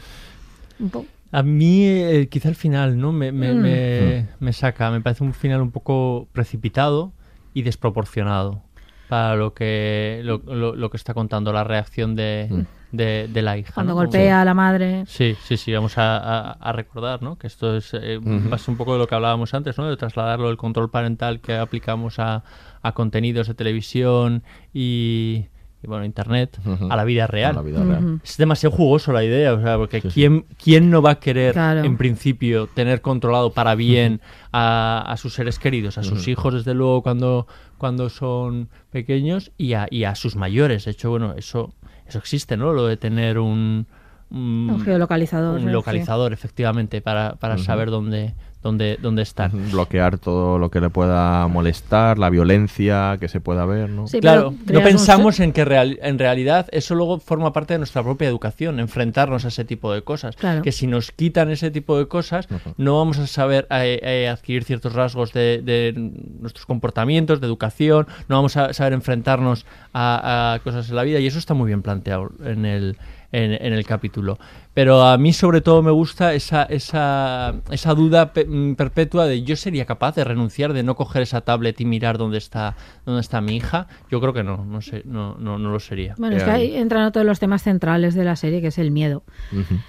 Un 0.79 0.89
poco 0.89 1.07
a 1.31 1.43
mí, 1.43 1.85
eh, 1.85 2.27
quizá 2.27 2.49
el 2.49 2.55
final, 2.55 2.97
¿no? 2.99 3.11
Me, 3.11 3.31
me, 3.31 3.53
mm. 3.53 3.57
me, 3.61 4.27
me, 4.39 4.51
saca. 4.53 4.89
Me 4.89 4.99
parece 4.99 5.23
un 5.23 5.33
final 5.33 5.61
un 5.61 5.69
poco 5.69 6.27
precipitado 6.33 7.11
y 7.53 7.61
desproporcionado 7.61 8.63
para 9.09 9.35
lo 9.35 9.53
que 9.53 10.21
lo, 10.23 10.39
lo- 10.39 10.75
lo 10.75 10.89
que 10.89 10.97
está 10.97 11.13
contando 11.13 11.53
la 11.53 11.63
reacción 11.63 12.15
de, 12.15 12.47
Mm. 12.49 12.61
de, 12.97 13.29
de 13.31 13.41
la 13.43 13.57
hija. 13.59 13.73
Cuando 13.75 13.91
¿no? 13.93 13.97
golpea 13.97 14.41
a 14.41 14.45
la 14.45 14.55
madre. 14.55 15.03
Sí, 15.05 15.35
sí, 15.43 15.57
sí, 15.57 15.71
vamos 15.71 15.99
a, 15.99 16.17
a- 16.17 16.51
a 16.53 16.71
recordar, 16.71 17.21
¿no? 17.21 17.37
Que 17.37 17.45
esto 17.45 17.77
es 17.77 17.93
eh, 17.93 18.19
a 18.51 18.57
ser 18.57 18.71
un 18.71 18.77
poco 18.77 18.93
de 18.93 18.99
lo 18.99 19.07
que 19.07 19.13
hablábamos 19.13 19.53
antes, 19.53 19.77
¿no? 19.77 19.87
De 19.87 19.97
trasladarlo 19.97 20.47
del 20.47 20.57
control 20.57 20.89
parental 20.89 21.41
que 21.41 21.55
aplicamos 21.57 22.17
a, 22.17 22.43
a 22.81 22.91
contenidos 22.93 23.47
de 23.47 23.53
televisión 23.53 24.41
y, 24.73 25.45
y, 25.81 25.87
bueno, 25.87 26.03
internet 26.05 26.59
a 26.89 26.95
la 26.95 27.03
vida 27.05 27.25
real. 27.27 27.51
A 27.51 27.55
la 27.55 27.61
vida 27.61 27.83
real. 27.83 28.19
Es 28.23 28.37
demasiado 28.37 28.75
jugoso 28.75 29.13
la 29.13 29.23
idea, 29.23 29.53
o 29.53 29.61
sea, 29.61 29.77
porque 29.77 30.01
Sí, 30.01 30.09
sí. 30.09 30.13
¿quién, 30.13 30.45
¿quién 30.61 30.89
no 30.89 31.01
va 31.01 31.11
a 31.11 31.19
querer, 31.19 31.53
Claro. 31.53 31.83
en 31.83 31.95
principio, 31.97 32.67
tener 32.67 33.01
controlado 33.01 33.51
para 33.53 33.75
bien 33.75 34.19
a, 34.51 35.05
a 35.07 35.15
sus 35.17 35.33
seres 35.33 35.57
queridos, 35.59 35.97
a 35.97 36.03
sus 36.03 36.27
hijos, 36.27 36.53
desde 36.53 36.73
luego, 36.73 37.01
cuando, 37.01 37.47
cuando 37.77 38.09
son 38.09 38.69
pequeños 38.91 39.51
y 39.57 39.73
a, 39.73 39.87
y 39.89 40.03
a 40.03 40.15
sus 40.15 40.35
mayores? 40.35 40.85
De 40.85 40.91
hecho, 40.91 41.09
bueno, 41.11 41.33
eso, 41.37 41.73
eso 42.07 42.17
existe, 42.17 42.57
¿no? 42.57 42.73
Lo 42.73 42.85
de 42.85 42.97
tener 42.97 43.39
un... 43.39 43.87
un- 44.31 44.69
Un 44.73 44.81
geolocalizador, 44.81 45.55
Un 45.59 45.65
sí. 45.67 45.71
localizador, 45.71 46.33
efectivamente, 46.33 47.01
para, 47.01 47.35
para 47.35 47.57
saber 47.57 47.89
dónde, 47.89 48.35
dónde, 48.61 48.97
dónde 49.01 49.21
están. 49.21 49.51
Bloquear 49.71 50.17
todo 50.17 50.57
lo 50.57 50.69
que 50.69 50.81
le 50.81 50.89
pueda 50.89 51.47
molestar, 51.47 52.17
la 52.19 52.29
violencia 52.29 53.17
que 53.19 53.27
se 53.27 53.39
pueda 53.39 53.65
ver, 53.65 53.89
¿no? 53.89 54.07
Sí, 54.07 54.19
Claro, 54.19 54.53
no 54.71 54.81
pensamos 54.81 55.39
en 55.39 55.53
que 55.53 55.65
real- 55.65 55.99
en 56.01 56.19
realidad 56.19 56.67
eso 56.71 56.95
luego 56.95 57.19
forma 57.19 57.53
parte 57.53 57.73
de 57.73 57.77
nuestra 57.79 58.03
propia 58.03 58.27
educación, 58.27 58.79
enfrentarnos 58.79 59.45
a 59.45 59.47
ese 59.49 59.65
tipo 59.65 59.93
de 59.93 60.01
cosas. 60.01 60.35
Claro. 60.35 60.61
Que 60.61 60.71
si 60.71 60.87
nos 60.87 61.11
quitan 61.11 61.49
ese 61.49 61.71
tipo 61.71 61.97
de 61.97 62.07
cosas, 62.07 62.47
no 62.77 62.97
vamos 62.97 63.17
a 63.19 63.27
saber 63.27 63.67
eh, 63.71 63.99
eh, 64.03 64.27
adquirir 64.29 64.63
ciertos 64.63 64.93
rasgos 64.93 65.33
de, 65.33 65.61
de 65.63 65.93
nuestros 66.39 66.65
comportamientos, 66.65 67.41
de 67.41 67.47
educación, 67.47 68.07
no 68.27 68.35
vamos 68.35 68.57
a 68.57 68.73
saber 68.73 68.93
enfrentarnos 68.93 69.65
a, 69.93 70.53
a 70.53 70.59
cosas 70.59 70.89
en 70.89 70.95
la 70.95 71.03
vida 71.03 71.19
y 71.19 71.27
eso 71.27 71.39
está 71.39 71.53
muy 71.53 71.67
bien 71.67 71.81
planteado 71.81 72.31
en 72.43 72.65
el, 72.65 72.97
en, 73.31 73.53
en 73.53 73.73
el 73.73 73.85
capítulo. 73.85 74.37
Pero 74.73 75.01
a 75.03 75.17
mí 75.17 75.33
sobre 75.33 75.61
todo 75.61 75.81
me 75.81 75.91
gusta 75.91 76.33
esa, 76.35 76.63
esa, 76.63 77.55
esa 77.71 77.93
duda 77.95 78.31
pe- 78.33 78.45
mm, 78.45 78.75
perpetua 78.75 79.25
de 79.25 79.43
yo 79.43 79.55
sería 79.55 79.85
capaz 79.85 80.15
de 80.15 80.23
renunciar, 80.23 80.73
de 80.73 80.83
no 80.83 80.95
coger 80.95 81.23
esa 81.23 81.41
tablet 81.41 81.81
y 81.81 81.85
mirar 81.85 82.17
dónde 82.17 82.37
está, 82.37 82.75
dónde 83.05 83.19
está 83.21 83.41
mi 83.41 83.55
hija. 83.57 83.87
Yo 84.09 84.21
creo 84.21 84.31
que 84.31 84.43
no, 84.43 84.63
no 84.63 84.81
sé, 84.81 85.01
no, 85.05 85.35
no, 85.39 85.57
no 85.57 85.71
lo 85.71 85.79
sería. 85.79 86.13
Bueno, 86.17 86.37
es 86.37 86.43
que 86.43 86.51
ahí 86.51 86.75
entran 86.77 87.03
otros 87.05 87.25
los 87.25 87.39
temas 87.39 87.63
centrales 87.63 88.13
de 88.13 88.23
la 88.23 88.35
serie, 88.35 88.61
que 88.61 88.67
es 88.67 88.77
el 88.77 88.91
miedo. 88.91 89.23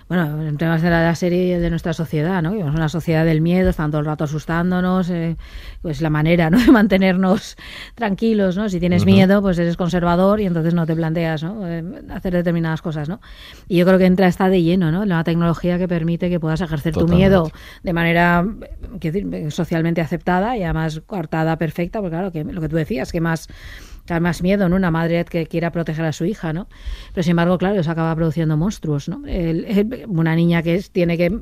Bueno, 0.08 0.42
en 0.46 0.56
temas 0.56 0.82
de 0.82 0.90
la, 0.90 1.02
la 1.04 1.14
serie 1.14 1.60
de 1.60 1.70
nuestra 1.70 1.92
sociedad, 1.92 2.42
¿no? 2.42 2.52
Que 2.52 2.60
somos 2.60 2.74
una 2.74 2.88
sociedad 2.88 3.24
del 3.24 3.42
miedo, 3.42 3.70
están 3.70 3.90
todo 3.90 4.00
el 4.00 4.06
rato 4.06 4.24
asustándonos, 4.24 5.08
eh, 5.10 5.36
pues 5.82 6.00
la 6.00 6.10
manera, 6.10 6.50
¿no? 6.50 6.58
De 6.64 6.72
mantenernos 6.72 7.56
tranquilos, 7.94 8.56
¿no? 8.56 8.68
Si 8.68 8.80
tienes 8.80 9.04
miedo, 9.14 9.42
pues 9.42 9.58
eres 9.58 9.76
conservador 9.76 10.40
y 10.40 10.46
entonces 10.46 10.74
no 10.74 10.86
te 10.86 10.96
planteas, 10.96 11.42
¿no? 11.42 11.66
Eh, 11.68 11.84
hacer 12.10 12.32
determinadas 12.32 12.82
cosas, 12.82 13.08
¿no? 13.08 13.20
Y 13.68 13.76
yo 13.76 13.86
creo 13.86 13.98
que 13.98 14.06
entra 14.06 14.26
esta 14.26 14.48
de 14.48 14.69
lleno, 14.70 14.90
¿no? 14.90 15.04
La 15.04 15.24
tecnología 15.24 15.78
que 15.78 15.88
permite 15.88 16.30
que 16.30 16.40
puedas 16.40 16.60
ejercer 16.60 16.94
tu 16.94 17.08
miedo 17.08 17.50
de 17.82 17.92
manera, 17.92 18.44
eh, 18.62 18.76
quiero 19.00 19.30
decir, 19.30 19.52
socialmente 19.52 20.00
aceptada 20.00 20.56
y 20.56 20.62
además 20.62 21.02
coartada 21.06 21.56
perfecta, 21.56 22.00
porque 22.00 22.16
claro, 22.16 22.32
que 22.32 22.44
lo 22.44 22.60
que 22.60 22.68
tú 22.68 22.76
decías, 22.76 23.12
que 23.12 23.20
más 23.20 23.48
da 24.14 24.20
más 24.20 24.42
miedo, 24.42 24.68
¿no? 24.68 24.76
Una 24.76 24.90
madre 24.90 25.24
que 25.24 25.46
quiera 25.46 25.70
proteger 25.70 26.04
a 26.04 26.12
su 26.12 26.24
hija, 26.24 26.52
¿no? 26.52 26.68
Pero 27.14 27.22
sin 27.22 27.32
embargo, 27.32 27.58
claro, 27.58 27.80
eso 27.80 27.90
acaba 27.90 28.14
produciendo 28.14 28.56
monstruos, 28.56 29.08
¿no? 29.08 29.22
El- 29.26 30.04
una 30.08 30.34
niña 30.34 30.62
que 30.62 30.80
tiene 30.92 31.16
que 31.16 31.38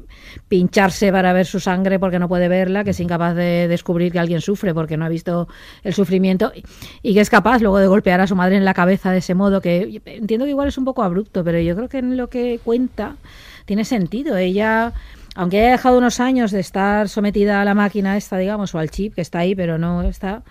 pincharse 0.49 1.11
para 1.12 1.32
ver 1.32 1.47
su 1.47 1.61
sangre 1.61 1.99
porque 1.99 2.19
no 2.19 2.28
puede 2.28 2.49
verla, 2.49 2.85
que 2.85 2.90
es 2.90 3.01
incapaz 3.01 3.35
de 3.35 3.69
descubrir 3.69 4.12
que 4.12 4.19
alguien 4.19 4.40
sufre 4.40 4.74
porque 4.74 4.97
no 4.97 5.05
ha 5.05 5.09
visto 5.09 5.49
el 5.82 5.95
sufrimiento 5.95 6.53
y- 6.55 6.62
y 7.03 7.15
que 7.15 7.20
es 7.20 7.31
capaz 7.31 7.61
luego 7.61 7.78
de 7.78 7.86
golpear 7.86 8.20
a 8.20 8.27
su 8.27 8.36
madre 8.36 8.57
en 8.57 8.65
la 8.65 8.74
cabeza 8.74 9.11
de 9.12 9.19
ese 9.19 9.35
modo 9.35 9.61
que 9.61 10.01
entiendo 10.07 10.45
que 10.45 10.51
igual 10.51 10.69
es 10.69 10.78
un 10.78 10.85
poco 10.85 11.03
abrupto, 11.03 11.45
pero 11.45 11.59
yo 11.61 11.74
creo 11.77 11.89
que 11.89 11.99
en 11.99 12.16
lo 12.16 12.28
que 12.28 12.61
cuenta 12.65 13.16
tiene 13.65 13.85
sentido. 13.85 14.36
Ella 14.36 14.93
aunque 15.35 15.61
haya 15.61 15.70
dejado 15.73 15.99
unos 15.99 16.19
años 16.19 16.51
de 16.51 16.59
estar 16.59 17.09
sometida 17.09 17.61
a 17.62 17.65
la 17.65 17.73
máquina 17.74 18.16
esta, 18.16 18.39
digamos, 18.39 18.74
o 18.74 18.78
al 18.81 18.90
chip 18.90 19.15
que 19.15 19.20
está 19.20 19.39
ahí, 19.40 19.55
pero 19.55 19.78
no 19.78 20.03
está 20.03 20.43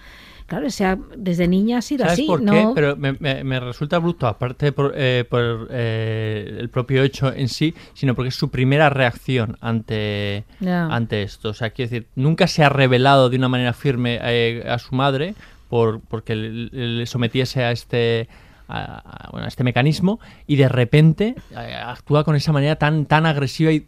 Claro, 0.48 0.68
o 0.68 0.70
sea, 0.72 0.98
desde 1.18 1.48
niña 1.48 1.78
ha 1.78 1.82
sido 1.82 2.04
¿Sabes 2.06 2.14
así. 2.14 2.26
por 2.26 2.42
no... 2.42 2.52
qué? 2.54 2.68
Pero 2.74 2.96
me, 2.96 3.14
me- 3.20 3.44
me 3.44 3.60
resulta 3.60 4.00
bruto, 4.00 4.28
aparte 4.28 4.72
por, 4.72 4.94
eh, 4.96 5.26
por 5.30 5.68
eh, 5.72 6.58
el 6.60 6.70
propio 6.70 7.04
hecho 7.04 7.32
en 7.34 7.50
sí, 7.50 7.76
sino 7.94 8.16
porque 8.16 8.30
es 8.30 8.36
su 8.36 8.50
primera 8.50 8.90
reacción 8.90 9.58
ante, 9.62 10.46
ante 10.90 11.22
esto. 11.24 11.50
O 11.50 11.54
sea, 11.54 11.72
quiero 11.72 11.92
decir, 11.92 12.08
nunca 12.16 12.48
se 12.48 12.64
ha 12.64 12.70
revelado 12.70 13.30
de 13.30 13.36
una 13.38 13.50
manera 13.50 13.74
firme 13.74 14.20
eh, 14.24 14.64
a 14.68 14.80
su 14.80 14.96
madre 14.96 15.36
por 15.70 16.00
porque 16.00 16.34
le, 16.36 17.06
sometiese 17.06 17.64
a 17.66 17.72
este 17.72 18.30
a, 18.70 19.26
a- 19.28 19.30
bueno, 19.32 19.46
a 19.46 19.48
este 19.50 19.66
mecanismo 19.66 20.20
y 20.48 20.56
de 20.56 20.70
repente 20.70 21.36
eh, 21.52 21.76
actúa 21.76 22.24
con 22.24 22.36
esa 22.38 22.54
manera 22.54 22.78
tan 22.78 23.06
tan 23.06 23.26
agresiva 23.26 23.72
y 23.74 23.86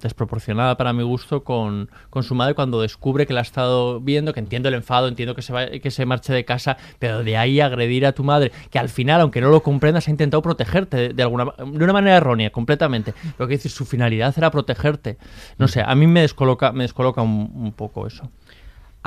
desproporcionada 0.00 0.76
para 0.76 0.92
mi 0.92 1.02
gusto 1.02 1.44
con, 1.44 1.90
con 2.10 2.22
su 2.22 2.34
madre 2.34 2.54
cuando 2.54 2.80
descubre 2.80 3.26
que 3.26 3.32
la 3.32 3.40
ha 3.40 3.42
estado 3.42 4.00
viendo, 4.00 4.32
que 4.32 4.40
entiendo 4.40 4.68
el 4.68 4.74
enfado, 4.74 5.08
entiendo 5.08 5.34
que 5.34 5.42
se, 5.42 5.52
va- 5.52 5.66
que 5.68 5.90
se 5.90 6.06
marche 6.06 6.32
de 6.32 6.44
casa, 6.44 6.76
pero 6.98 7.22
de 7.24 7.36
ahí 7.36 7.60
agredir 7.60 8.06
a 8.06 8.12
tu 8.12 8.24
madre, 8.24 8.52
que 8.70 8.78
al 8.78 8.88
final, 8.88 9.20
aunque 9.20 9.40
no 9.40 9.48
lo 9.50 9.62
comprendas, 9.62 10.08
ha 10.08 10.10
intentado 10.10 10.42
protegerte 10.42 11.10
de, 11.10 11.22
alguna 11.22 11.46
de 11.56 11.84
una 11.84 11.92
manera 11.92 12.16
errónea, 12.16 12.50
completamente. 12.50 13.14
Lo 13.38 13.46
que 13.46 13.54
decir, 13.54 13.70
su 13.70 13.84
finalidad 13.84 14.34
era 14.36 14.50
protegerte. 14.50 15.18
No 15.58 15.68
sé, 15.68 15.82
a 15.84 15.94
mí 15.94 16.06
me 16.06 16.20
descoloca, 16.22 16.72
me 16.72 16.84
descoloca 16.84 17.22
un 17.22 17.72
poco 17.76 18.06
eso. 18.06 18.30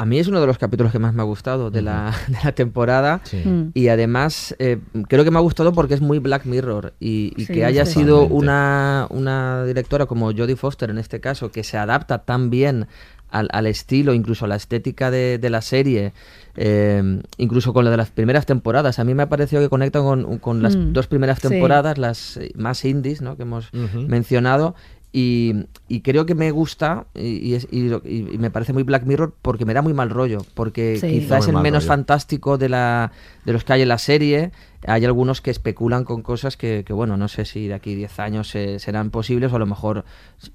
A 0.01 0.05
mí 0.05 0.17
es 0.17 0.27
uno 0.29 0.39
de 0.39 0.47
los 0.47 0.57
capítulos 0.57 0.91
que 0.93 0.99
más 0.99 1.13
me 1.13 1.21
ha 1.21 1.25
gustado 1.25 1.71
de, 1.71 1.81
la, 1.81 2.13
de 2.27 2.37
la 2.43 2.51
temporada 2.53 3.21
Mm. 3.45 3.71
y 3.73 3.89
además 3.89 4.55
eh, 4.59 4.79
creo 5.09 5.23
que 5.25 5.31
me 5.31 5.37
ha 5.37 5.41
gustado 5.41 5.73
porque 5.73 5.93
es 5.93 6.01
muy 6.01 6.19
Black 6.19 6.45
Mirror 6.45 6.93
y, 6.99 7.33
y 7.35 7.45
Sí, 7.45 7.53
que 7.53 7.65
haya 7.65 7.85
sí. 7.85 7.99
sido 7.99 8.23
una, 8.25 9.07
una 9.09 9.65
directora 9.65 10.05
como 10.05 10.27
Jodie 10.31 10.55
Foster 10.55 10.89
en 10.89 10.97
este 10.99 11.19
caso 11.19 11.51
que 11.51 11.63
se 11.63 11.77
adapta 11.77 12.19
tan 12.19 12.49
bien 12.49 12.87
al, 13.31 13.47
al 13.51 13.67
estilo, 13.67 14.13
incluso 14.13 14.45
a 14.45 14.47
la 14.47 14.55
estética 14.55 15.11
de, 15.11 15.37
de 15.37 15.49
la 15.51 15.61
serie, 15.61 16.13
eh, 16.55 17.21
incluso 17.37 17.73
con 17.73 17.85
la 17.85 17.91
de 17.91 17.97
las 17.97 18.09
primeras 18.09 18.45
temporadas. 18.47 18.97
A 18.97 19.03
mí 19.03 19.13
me 19.13 19.21
ha 19.23 19.29
parecido 19.29 19.61
que 19.61 19.69
conecta 19.69 19.99
con, 19.99 20.39
con 20.39 20.63
las 20.63 20.75
Mm, 20.75 20.93
dos 20.93 21.05
primeras 21.07 21.39
sí. 21.39 21.47
temporadas, 21.49 21.97
las 21.99 22.37
eh, 22.37 22.51
más 22.55 22.83
indies 22.85 23.21
¿no? 23.21 23.35
que 23.37 23.43
hemos 23.43 23.69
mencionado. 24.07 24.73
Y, 25.11 25.65
y 25.87 26.01
creo 26.01 26.27
que 26.27 26.35
me 26.35 26.51
gusta 26.51 27.07
y, 27.15 27.55
es- 27.55 27.67
y 27.71 27.87
y- 28.07 28.37
me 28.37 28.51
parece 28.51 28.73
muy 28.73 28.83
Black 28.83 29.05
Mirror 29.05 29.33
porque 29.41 29.65
me 29.65 29.73
da 29.73 29.81
muy 29.81 29.93
mal 29.93 30.11
rollo. 30.11 30.45
Porque 30.53 30.97
Sí. 31.01 31.07
quizás 31.09 31.43
es 31.43 31.47
el 31.49 31.55
menos 31.55 31.83
rollo. 31.85 31.87
fantástico 31.93 32.59
de, 32.59 32.69
la, 32.69 33.11
de 33.43 33.53
los 33.53 33.63
que 33.63 33.73
hay 33.73 33.81
en 33.81 33.87
la 33.87 33.97
serie. 33.97 34.51
Hay 34.85 35.05
algunos 35.05 35.41
que 35.41 35.49
especulan 35.49 36.03
con 36.03 36.21
cosas 36.21 36.57
que, 36.57 36.83
que, 36.85 36.93
bueno, 36.93 37.17
no 37.17 37.27
sé 37.27 37.45
si 37.45 37.67
de 37.67 37.73
aquí 37.73 37.95
10 37.95 38.19
años 38.19 38.49
se- 38.49 38.77
serán 38.77 39.09
posibles 39.09 39.51
o 39.51 39.55
a 39.55 39.59
lo 39.59 39.65
mejor 39.65 40.05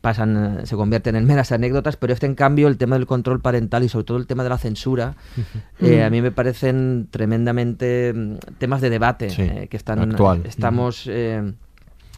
pasan, 0.01 0.61
se 0.65 0.77
convierten 0.77 1.17
en 1.17 1.25
meras 1.27 1.51
anécdotas. 1.51 1.97
Pero 1.97 2.13
este, 2.13 2.27
en 2.27 2.37
cambio, 2.37 2.69
el 2.69 2.77
tema 2.79 2.97
del 2.97 3.07
control 3.09 3.41
parental 3.41 3.83
y 3.83 3.89
sobre 3.89 4.05
todo 4.05 4.19
el 4.19 4.29
tema 4.29 4.45
de 4.45 4.51
la 4.51 4.59
censura, 4.59 5.17
eh, 5.81 5.99
Mm. 6.01 6.07
a 6.07 6.11
mí 6.11 6.23
me 6.23 6.31
parecen 6.31 7.09
tremendamente 7.11 8.13
mm, 8.15 8.37
temas 8.59 8.81
de 8.81 8.91
debate 8.91 9.31
Sí, 9.31 9.43
eh, 9.43 9.67
que 9.69 9.77
están 9.77 9.99
actual. 9.99 10.43
estamos 10.47 11.07
eh, 11.09 11.43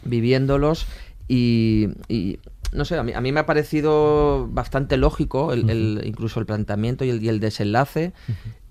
viviéndolos 0.05 0.85
y, 1.27 1.87
y, 2.07 2.39
no 2.73 2.85
sé, 2.85 2.97
a 2.97 3.03
mí, 3.03 3.13
a 3.13 3.21
mí 3.21 3.31
me 3.31 3.39
ha 3.39 3.45
parecido 3.45 4.47
bastante 4.51 4.97
lógico 4.97 5.53
el, 5.53 5.69
el- 5.69 6.01
incluso 6.05 6.39
el 6.39 6.45
planteamiento 6.45 7.05
y 7.05 7.09
el, 7.09 7.23
y 7.23 7.29
el 7.29 7.39
desenlace 7.39 8.13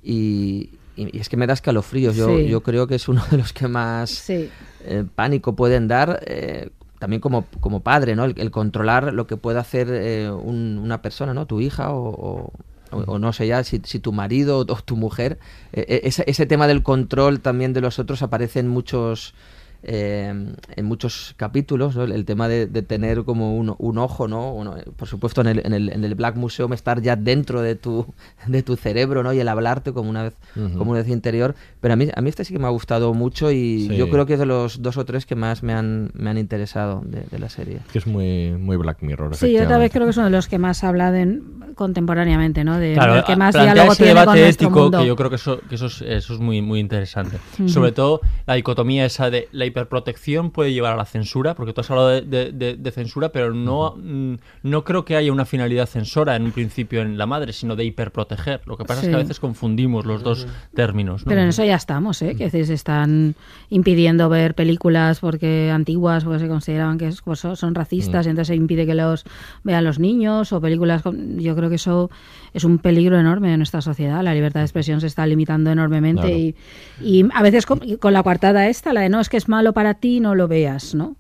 y, 0.03 0.71
y- 0.97 1.17
y 1.17 1.19
es 1.21 1.29
que 1.29 1.37
me 1.37 1.47
da 1.47 1.55
escalofríos. 1.55 2.15
Yo, 2.17 2.29
Sí. 2.37 2.47
yo 2.49 2.63
creo 2.63 2.87
que 2.87 2.95
es 2.95 3.09
uno 3.09 3.23
de 3.31 3.39
los 3.39 3.53
que 3.53 3.69
más 3.69 4.11
Sí. 4.11 4.49
eh, 4.85 5.05
pánico 5.15 5.55
pueden 5.57 5.89
dar. 5.89 6.21
eh, 6.27 6.71
también 6.99 7.21
como, 7.21 7.45
como 7.61 7.81
padre, 7.81 8.17
¿no? 8.17 8.25
El, 8.25 8.35
el 8.39 8.51
controlar 8.51 9.13
lo 9.13 9.27
que 9.27 9.37
puede 9.37 9.59
hacer 9.59 9.89
eh, 9.91 10.31
un- 10.31 10.79
una 10.83 11.03
persona, 11.03 11.35
¿no? 11.35 11.47
Tu 11.47 11.61
hija 11.61 11.93
o, 11.93 12.09
o- 12.09 12.53
o- 12.91 13.03
o 13.13 13.19
no 13.19 13.35
sé 13.35 13.47
ya 13.47 13.63
si, 13.65 13.83
si 13.85 13.99
tu 13.99 14.13
marido 14.13 14.59
o 14.61 14.65
tu 14.65 14.97
mujer. 14.97 15.39
Eh, 15.75 15.85
eh, 15.89 16.01
ese, 16.05 16.25
ese 16.27 16.47
tema 16.47 16.67
del 16.67 16.83
control 16.83 17.41
también 17.41 17.75
de 17.75 17.83
los 17.83 17.99
otros 17.99 18.23
aparece 18.23 18.61
en 18.61 18.69
muchos 18.69 19.35
eh, 19.83 20.55
en 20.77 20.85
muchos 20.85 21.35
capítulos, 21.37 21.95
¿no? 21.97 22.05
el, 22.05 22.25
tema 22.25 22.49
de, 22.49 22.67
de 22.67 22.83
tener 22.83 23.25
como 23.25 23.57
un, 23.57 23.75
un 23.79 23.99
ojo, 23.99 24.27
¿no? 24.29 24.53
Bueno, 24.53 24.77
eh, 24.77 24.85
por 24.97 25.07
supuesto 25.09 25.41
en 25.43 25.47
el, 25.49 25.63
en, 25.67 25.73
el, 25.73 25.89
en 25.91 26.05
el 26.05 26.15
Black 26.15 26.37
Museum 26.37 26.73
estar 26.73 27.01
ya 27.03 27.17
dentro 27.17 27.63
de 27.63 27.75
tu, 27.77 28.07
de 28.47 28.63
tu 28.63 28.77
cerebro, 28.77 29.23
¿no? 29.23 29.33
Y 29.33 29.41
el 29.41 29.49
hablarte 29.49 29.93
como 29.93 30.11
una 30.11 30.25
vez, 30.25 30.35
Ujú. 30.57 30.79
como 30.79 30.91
una 30.93 31.01
vez 31.01 31.09
interior. 31.11 31.55
Pero 31.81 31.95
a 31.95 31.97
mí, 31.97 32.09
a 32.15 32.21
mí 32.21 32.29
este 32.29 32.45
sí 32.45 32.53
que 32.53 32.59
me 32.59 32.67
ha 32.67 32.71
gustado 32.71 33.15
mucho 33.15 33.51
y 33.51 33.87
Sí. 33.89 33.97
yo 33.97 34.09
creo 34.11 34.27
que 34.27 34.33
es 34.35 34.39
de 34.39 34.47
los 34.47 34.83
dos 34.83 34.97
o 34.97 35.05
tres 35.05 35.27
que 35.27 35.35
más 35.37 35.63
me 35.63 35.73
han, 35.73 36.11
me 36.15 36.31
han 36.31 36.39
interesado 36.39 37.03
de, 37.05 37.23
de 37.31 37.39
la 37.39 37.49
serie. 37.49 37.79
Que 37.93 37.99
es 37.99 38.07
muy, 38.07 38.53
muy 38.59 38.77
Black 38.77 39.03
Mirror. 39.03 39.37
Sí, 39.37 39.53
yo 39.53 39.67
tal 39.69 39.81
vez 39.81 39.93
creo 39.93 40.05
que 40.05 40.11
es 40.11 40.17
uno 40.17 40.27
de 40.27 40.33
los 40.33 40.49
que 40.49 40.59
más 40.59 40.83
habla 40.83 41.13
de, 41.13 41.41
contemporáneamente, 41.75 42.65
¿no? 42.65 42.79
De, 42.79 42.95
Claro, 42.95 43.25
que 43.25 43.37
más 43.37 43.55
diálogo 43.55 43.93
ese 43.93 44.05
tiene 44.05 44.13
con 44.15 44.21
debate 44.23 44.41
nuestro 44.41 44.67
ético 44.67 44.81
mundo. 44.81 44.99
que 45.01 45.07
yo 45.07 45.17
creo 45.17 45.31
que 45.31 45.37
eso, 45.37 45.61
que 45.69 45.75
eso, 45.77 45.87
es, 45.87 46.03
eso 46.03 46.35
es 46.35 46.41
muy, 46.41 46.63
muy 46.63 46.81
interesante. 46.81 47.37
Ujú. 47.59 47.69
Sobre 47.69 47.93
todo 47.93 48.21
la 48.47 48.55
dicotomía 48.55 49.05
esa 49.05 49.31
de 49.31 49.49
la 49.53 49.66
la 49.67 49.71
hiperprotección 49.71 50.51
puede 50.51 50.73
llevar 50.73 50.93
a 50.93 50.97
la 50.97 51.05
censura, 51.05 51.55
porque 51.55 51.73
tú 51.73 51.81
has 51.81 51.91
hablado 51.91 52.09
de, 52.09 52.23
de- 52.23 52.53
de- 52.53 52.77
de 52.77 52.91
censura, 52.93 53.31
pero 53.31 53.53
no, 53.53 53.95
mm, 53.97 54.35
no 54.63 54.85
creo 54.85 55.05
que 55.05 55.17
haya 55.17 55.33
una 55.33 55.45
finalidad 55.45 55.87
censora 55.87 56.37
en 56.37 56.45
un 56.45 56.53
principio 56.53 57.03
en 57.03 57.19
la 57.19 57.27
madre, 57.27 57.53
sino 57.53 57.75
de 57.77 57.85
hiperproteger. 57.85 58.61
Lo 58.67 58.77
que 58.77 58.85
pasa 58.85 59.03
es 59.03 59.09
que 59.09 59.15
a 59.15 59.19
veces 59.19 59.41
confundimos 59.41 60.07
los 60.07 60.23
dos 60.23 60.47
términos. 60.75 61.25
¿no? 61.27 61.29
Pero 61.31 61.41
en 61.43 61.49
eso 61.49 61.65
ya 61.65 61.75
estamos, 61.77 62.23
¿eh? 62.23 62.35
Que 62.37 62.49
se 62.51 62.61
están 62.73 63.35
impidiendo 63.71 64.29
ver 64.29 64.55
películas 64.55 65.21
porque 65.21 65.71
antiguas, 65.73 66.25
porque 66.25 66.39
se 66.41 66.49
consideraban 66.49 66.99
que 66.99 67.09
es- 67.09 67.23
pues, 67.23 67.41
son- 67.41 67.75
racistas, 67.75 68.25
Mm. 68.25 68.29
y 68.29 68.31
entonces 68.31 68.49
se 68.49 68.55
impide 68.55 68.87
que 68.87 68.95
los 68.95 69.25
vean 69.65 69.85
los 69.85 69.99
niños 69.99 70.53
o 70.53 70.61
películas. 70.61 71.03
con- 71.03 71.39
yo 71.39 71.55
creo 71.57 71.69
que 71.69 71.75
eso 71.77 72.11
es 72.55 72.65
un 72.65 72.79
peligro 72.79 73.19
enorme 73.19 73.53
en 73.53 73.59
nuestra 73.59 73.81
sociedad. 73.83 74.23
La 74.23 74.33
libertad 74.35 74.61
de 74.61 74.65
expresión 74.67 75.01
se 75.01 75.07
está 75.09 75.27
limitando 75.27 75.71
enormemente 75.71 76.23
Claro. 76.23 76.37
y, 76.37 76.55
y 77.01 77.29
a 77.35 77.43
veces 77.43 77.67
con, 77.67 77.81
con 77.97 78.13
la 78.13 78.23
coartada 78.23 78.69
esta, 78.69 78.93
la 78.93 79.01
de 79.03 79.09
no, 79.09 79.21
es 79.21 79.29
que 79.29 79.37
es 79.37 79.49
malo 79.57 79.73
para 79.73 79.95
ti, 79.95 80.21
no 80.21 80.35
lo 80.35 80.49
veas, 80.49 80.95
¿no? 80.95 81.17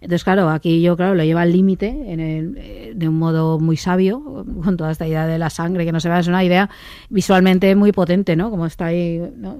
Entonces, 0.00 0.24
claro, 0.24 0.50
aquí 0.50 0.82
yo, 0.82 0.96
claro, 0.96 1.14
lo 1.14 1.24
lleva 1.24 1.42
al 1.42 1.52
límite 1.52 1.96
eh, 2.06 2.92
de 2.94 3.08
un 3.08 3.18
modo 3.18 3.58
muy 3.58 3.76
sabio, 3.76 4.44
con 4.64 4.76
toda 4.76 4.90
esta 4.90 5.06
idea 5.06 5.26
de 5.26 5.38
la 5.38 5.50
sangre, 5.50 5.84
que 5.84 5.92
no 5.92 6.00
se 6.00 6.08
vea, 6.08 6.18
es 6.18 6.26
una 6.26 6.44
idea 6.44 6.68
visualmente 7.08 7.74
muy 7.76 7.92
potente, 7.92 8.36
¿no? 8.36 8.50
Como 8.50 8.66
está 8.66 8.86
ahí 8.86 9.22
¿no? 9.36 9.56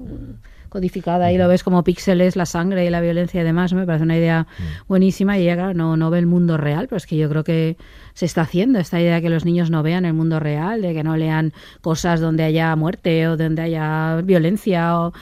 Codificada 0.69 1.31
y 1.31 1.37
lo 1.37 1.47
ves 1.47 1.63
como 1.63 1.83
píxeles, 1.83 2.35
la 2.35 2.45
sangre 2.45 2.85
y 2.85 2.89
la 2.89 3.01
violencia 3.01 3.41
y 3.41 3.43
demás, 3.43 3.73
me 3.73 3.85
parece 3.85 4.03
una 4.03 4.17
idea 4.17 4.47
buenísima 4.87 5.37
y 5.37 5.43
ella, 5.43 5.55
claro, 5.55 5.73
no, 5.73 5.97
no 5.97 6.09
ve 6.09 6.19
el 6.19 6.25
mundo 6.27 6.57
real, 6.57 6.87
pero 6.87 6.97
es 6.97 7.05
que 7.05 7.17
yo 7.17 7.29
creo 7.29 7.43
que 7.43 7.77
se 8.13 8.25
está 8.25 8.41
haciendo 8.41 8.79
esta 8.79 8.99
idea 8.99 9.15
de 9.15 9.21
que 9.21 9.29
los 9.29 9.45
niños 9.45 9.69
no 9.69 9.83
vean 9.83 10.05
el 10.05 10.13
mundo 10.13 10.39
real, 10.39 10.81
de 10.81 10.93
que 10.93 11.03
no 11.03 11.15
lean 11.17 11.53
cosas 11.81 12.19
donde 12.19 12.43
haya 12.43 12.75
muerte 12.75 13.27
o 13.27 13.37
donde 13.37 13.61
haya 13.61 14.21
violencia 14.23 14.99
o, 14.99 15.13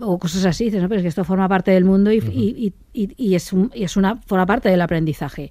o 0.00 0.18
cosas 0.18 0.44
así, 0.46 0.64
dices, 0.64 0.82
no, 0.82 0.88
pero 0.88 0.98
es 1.00 1.02
que 1.04 1.08
esto 1.08 1.24
forma 1.24 1.48
parte 1.48 1.70
del 1.70 1.84
mundo 1.84 2.10
y, 2.12 2.18
y, 2.18 2.74
y, 2.92 3.02
y- 3.04 3.14
y 3.16 3.34
es, 3.34 3.52
un- 3.52 3.70
y 3.74 3.84
es 3.84 3.96
una 3.96 4.16
forma 4.26 4.46
parte 4.46 4.68
del 4.68 4.80
aprendizaje. 4.80 5.50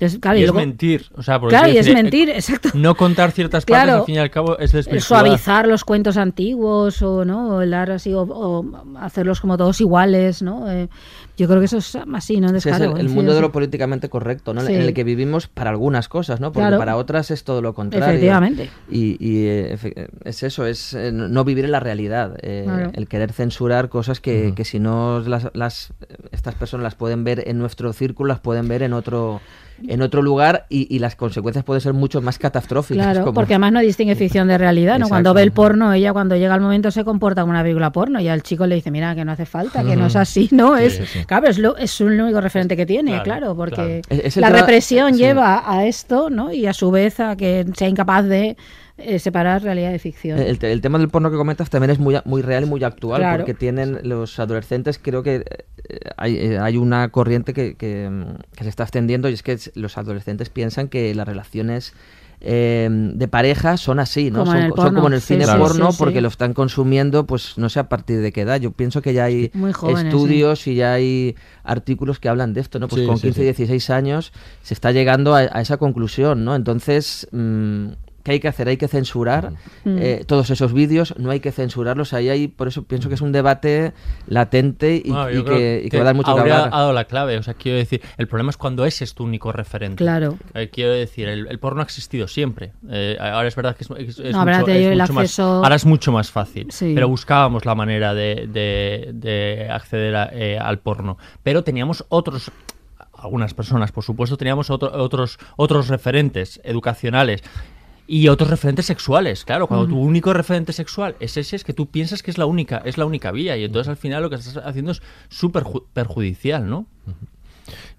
Entonces, 0.00 0.18
claro, 0.18 0.38
y 0.38 0.40
y 0.40 0.44
es 0.44 0.48
luego- 0.50 0.66
mentir. 0.66 1.06
O 1.14 1.22
sea, 1.22 1.38
porque 1.38 1.54
Claro, 1.54 1.68
y 1.68 1.72
es 1.76 1.84
decir, 1.84 1.92
eh, 1.98 2.02
mentir, 2.02 2.30
exacto. 2.30 2.70
No 2.74 2.94
contar 2.94 3.32
ciertas 3.32 3.66
partes, 3.66 3.84
Claro. 3.84 3.98
al 4.00 4.06
fin 4.06 4.14
y 4.14 4.18
al 4.18 4.30
cabo, 4.30 4.58
es 4.58 4.72
desvirtuar. 4.72 5.02
suavizar 5.26 5.68
los 5.68 5.84
cuentos 5.84 6.16
antiguos 6.16 7.02
o 7.02 7.24
no 7.26 7.56
o 7.56 7.60
el 7.60 7.70
dar 7.70 7.90
así 7.90 8.12
o, 8.14 8.22
o 8.22 8.64
hacerlos 8.98 9.40
como 9.42 9.56
todos 9.58 9.80
iguales 9.80 10.40
no 10.42 10.70
Eh, 10.70 10.88
yo 11.36 11.46
creo 11.48 11.58
que 11.60 11.66
eso 11.66 11.78
es 11.78 11.96
así 12.14 12.38
no 12.40 12.48
Sí, 12.50 12.56
es 12.56 12.66
el, 12.66 12.74
claro, 12.76 12.96
el 12.96 13.08
sí, 13.08 13.14
mundo 13.14 13.32
sí. 13.32 13.36
de 13.36 13.40
lo 13.42 13.52
políticamente 13.52 14.08
correcto, 14.10 14.52
¿no? 14.54 14.60
Sí. 14.62 14.74
En 14.74 14.80
el 14.82 14.92
que 14.94 15.04
vivimos 15.04 15.46
para 15.48 15.70
algunas 15.70 16.08
cosas, 16.08 16.38
¿no? 16.40 16.52
Porque 16.52 16.62
Claro. 16.68 16.78
para 16.78 16.96
otras 16.96 17.30
es 17.30 17.44
todo 17.44 17.62
lo 17.62 17.72
contrario. 17.74 18.08
Efectivamente. 18.08 18.68
Y, 18.90 19.16
y, 19.18 19.46
eh, 19.46 19.76
efe- 19.78 20.08
es 20.24 20.42
eso, 20.42 20.66
es 20.66 20.92
eh, 20.94 21.12
no 21.12 21.44
vivir 21.44 21.64
en 21.64 21.72
la 21.72 21.80
realidad. 21.80 22.36
eh, 22.42 22.62
Claro. 22.66 22.90
El 22.94 23.06
querer 23.08 23.32
censurar 23.32 23.88
cosas 23.88 24.20
que, 24.20 24.52
que 24.54 24.64
si 24.64 24.78
no 24.80 25.20
las, 25.20 25.48
las- 25.54 25.92
estas 26.32 26.54
personas 26.56 26.84
las 26.84 26.94
pueden 26.94 27.24
ver 27.24 27.42
en 27.48 27.58
nuestro 27.58 27.92
círculo, 27.94 28.28
las 28.28 28.40
pueden 28.40 28.68
ver 28.68 28.82
en 28.82 28.92
otro 28.92 29.40
en 29.86 30.02
otro 30.02 30.22
lugar 30.22 30.66
y, 30.68 30.94
y 30.94 30.98
las 30.98 31.16
consecuencias 31.16 31.64
pueden 31.64 31.80
ser 31.80 31.92
mucho 31.92 32.20
más 32.20 32.38
catastróficas. 32.38 33.04
Claro, 33.04 33.20
como- 33.22 33.34
porque 33.34 33.54
además 33.54 33.72
no 33.72 33.80
distingue 33.80 34.14
ficción 34.14 34.48
de 34.48 34.58
realidad, 34.58 34.98
¿no? 34.98 35.08
Cuando 35.08 35.32
ve 35.34 35.42
el 35.42 35.52
porno, 35.52 35.92
ella 35.92 36.12
cuando 36.12 36.36
llega 36.36 36.54
el 36.54 36.60
momento 36.60 36.90
se 36.90 37.04
comporta 37.04 37.42
como 37.42 37.50
una 37.52 37.62
película 37.62 37.90
porno 37.92 38.20
y 38.20 38.28
al 38.28 38.42
chico 38.42 38.66
le 38.66 38.74
dice, 38.76 38.90
mira, 38.90 39.14
que 39.14 39.24
no 39.24 39.32
hace 39.32 39.46
falta, 39.46 39.82
que 39.84 39.96
no 39.96 40.06
es 40.06 40.16
así, 40.16 40.48
¿no? 40.52 40.76
Sí, 40.78 40.84
es, 40.84 40.94
sí. 41.08 41.24
Claro, 41.26 41.48
es, 41.48 41.58
lo, 41.58 41.76
es 41.76 42.00
el 42.00 42.20
único 42.20 42.40
referente 42.40 42.76
que 42.76 42.86
tiene, 42.86 43.10
Claro, 43.12 43.24
claro, 43.24 43.56
porque 43.56 44.02
claro. 44.06 44.22
Es- 44.22 44.24
es 44.26 44.36
el 44.36 44.40
la 44.42 44.48
tema- 44.48 44.60
represión 44.60 45.12
sí. 45.14 45.18
lleva 45.20 45.62
a 45.66 45.86
esto, 45.86 46.30
¿no? 46.30 46.52
Y 46.52 46.66
a 46.66 46.72
su 46.72 46.90
vez 46.90 47.20
a 47.20 47.36
que 47.36 47.66
sea 47.76 47.88
incapaz 47.88 48.24
de 48.26 48.56
eh, 49.02 49.18
separar 49.18 49.62
realidad 49.62 49.90
de 49.92 49.98
ficción. 49.98 50.38
El, 50.38 50.58
te- 50.58 50.70
el 50.72 50.80
tema 50.80 50.98
del 50.98 51.08
porno 51.08 51.30
que 51.30 51.36
comentas 51.36 51.70
también 51.70 51.90
es 51.90 51.98
muy, 51.98 52.16
muy 52.24 52.42
real 52.42 52.64
y 52.64 52.66
muy 52.66 52.82
actual, 52.84 53.20
Claro. 53.20 53.38
porque 53.38 53.54
tienen 53.54 54.00
los 54.04 54.38
adolescentes, 54.38 54.98
creo 55.02 55.22
que 55.22 55.36
eh, 55.88 55.98
hay, 56.16 56.36
eh, 56.36 56.58
hay 56.58 56.76
una 56.76 57.08
corriente 57.10 57.52
que, 57.52 57.74
que, 57.76 58.08
mm, 58.10 58.54
que 58.56 58.64
se 58.64 58.70
está 58.70 58.84
extendiendo 58.84 59.28
y 59.28 59.34
es 59.34 59.42
que 59.42 59.58
los 59.74 59.98
adolescentes 59.98 60.50
piensan 60.50 60.88
que 60.88 61.14
las 61.14 61.26
relaciones 61.26 61.92
eh, 62.42 62.88
de 62.90 63.28
pareja 63.28 63.76
son 63.76 64.00
así, 64.00 64.30
¿no? 64.30 64.46
Como 64.46 64.52
son, 64.76 64.94
como 64.94 65.08
en 65.08 65.12
el 65.12 65.20
cine 65.20 65.44
sí, 65.44 65.50
porno 65.58 65.92
sí, 65.92 65.98
porque 65.98 66.14
sí. 66.16 66.20
lo 66.22 66.28
están 66.28 66.54
consumiendo, 66.54 67.26
pues 67.26 67.58
no 67.58 67.68
sé 67.68 67.80
a 67.80 67.90
partir 67.90 68.22
de 68.22 68.32
qué 68.32 68.40
edad. 68.40 68.58
Yo 68.58 68.70
pienso 68.70 69.02
que 69.02 69.12
ya 69.12 69.24
hay 69.24 69.50
jóvenes, 69.74 70.04
estudios 70.06 70.66
y 70.66 70.76
ya 70.76 70.94
hay 70.94 71.36
artículos 71.64 72.18
que 72.18 72.30
hablan 72.30 72.54
de 72.54 72.62
esto, 72.62 72.78
¿no? 72.78 72.88
Pues 72.88 73.02
Sí, 73.02 73.06
con 73.06 73.16
sí, 73.18 73.22
15 73.24 73.40
sí. 73.40 73.44
16 73.44 73.90
años 73.90 74.32
se 74.62 74.72
está 74.72 74.90
llegando 74.90 75.34
a, 75.34 75.40
a 75.52 75.60
esa 75.60 75.76
conclusión, 75.76 76.46
¿no? 76.46 76.54
Entonces, 76.56 77.28
mm, 77.30 77.88
¿qué 78.22 78.32
hay 78.32 78.40
que 78.40 78.48
hacer? 78.48 78.68
Hay 78.68 78.76
que 78.76 78.88
censurar 78.88 79.52
Mm. 79.84 79.98
eh, 79.98 80.24
todos 80.26 80.50
esos 80.50 80.72
vídeos, 80.72 81.14
no 81.18 81.30
hay 81.30 81.40
que 81.40 81.52
censurarlos. 81.52 82.12
Ahí 82.12 82.28
hay, 82.28 82.48
por 82.48 82.68
eso 82.68 82.82
pienso 82.84 83.08
que 83.08 83.14
es 83.14 83.20
un 83.20 83.32
debate 83.32 83.92
latente 84.26 85.00
y, 85.04 85.10
Bueno, 85.10 85.44
que, 85.44 85.82
y 85.84 85.88
que 85.88 85.96
va 85.96 86.02
a 86.02 86.06
dar 86.06 86.14
mucho 86.14 86.34
que 86.34 86.40
hablar. 86.40 86.68
ha 86.72 86.78
dado 86.78 86.92
la 86.92 87.04
clave. 87.04 87.36
O 87.38 87.42
sea, 87.42 87.54
quiero 87.54 87.78
decir, 87.78 88.00
el 88.18 88.28
problema 88.28 88.50
es 88.50 88.56
cuando 88.56 88.84
ese 88.84 89.04
es 89.04 89.14
tu 89.14 89.24
único 89.24 89.52
referente. 89.52 89.96
Claro. 89.96 90.36
Eh, 90.54 90.68
quiero 90.70 90.92
decir, 90.92 91.28
el, 91.28 91.46
el 91.48 91.58
porno 91.58 91.80
ha 91.80 91.84
existido 91.84 92.28
siempre. 92.28 92.72
Eh, 92.90 93.16
ahora 93.20 93.48
es 93.48 93.56
verdad 93.56 93.76
que 93.76 93.84
es, 93.84 93.90
es- 94.08 94.18
es 94.18 94.32
No, 94.32 94.40
ahora 94.40 94.56
mucho, 94.60 94.66
te- 94.66 94.80
es 94.86 94.92
el 94.92 94.98
mucho 94.98 95.12
más- 95.12 95.38
ahora 95.38 95.74
es 95.74 95.86
mucho 95.86 96.12
más 96.12 96.30
fácil. 96.30 96.66
Sí. 96.70 96.92
Pero 96.94 97.08
buscábamos 97.08 97.64
la 97.64 97.74
manera 97.74 98.14
de, 98.14 98.46
de- 98.48 99.10
de 99.14 99.68
acceder 99.70 100.14
a, 100.16 100.30
eh, 100.32 100.58
al 100.58 100.78
porno. 100.78 101.16
Pero 101.42 101.64
teníamos 101.64 102.04
otros 102.08 102.50
algunas 103.22 103.52
personas, 103.52 103.92
por 103.92 104.02
supuesto, 104.02 104.38
teníamos 104.38 104.70
otro- 104.70 104.90
otros, 104.94 105.38
otros 105.56 105.88
referentes 105.88 106.58
educacionales 106.64 107.42
y 108.12 108.26
otros 108.26 108.50
referentes 108.50 108.86
sexuales. 108.86 109.44
Claro, 109.44 109.68
cuando 109.68 109.86
Mm. 109.86 109.90
tu 109.90 110.00
único 110.00 110.32
referente 110.32 110.72
sexual 110.72 111.14
es 111.20 111.36
ese, 111.36 111.54
es 111.54 111.62
que 111.62 111.72
tú 111.72 111.86
piensas 111.86 112.24
que 112.24 112.32
es 112.32 112.38
la 112.38 112.46
única, 112.46 112.78
es 112.84 112.98
la 112.98 113.04
única 113.06 113.30
vía 113.30 113.56
y 113.56 113.62
entonces 113.62 113.88
al 113.88 113.96
final 113.96 114.22
lo 114.22 114.30
que 114.30 114.36
estás 114.36 114.56
haciendo 114.56 114.90
es 114.90 115.00
súper 115.28 115.62
ju- 115.62 115.84
perjudicial, 115.94 116.68
¿no? 116.68 116.86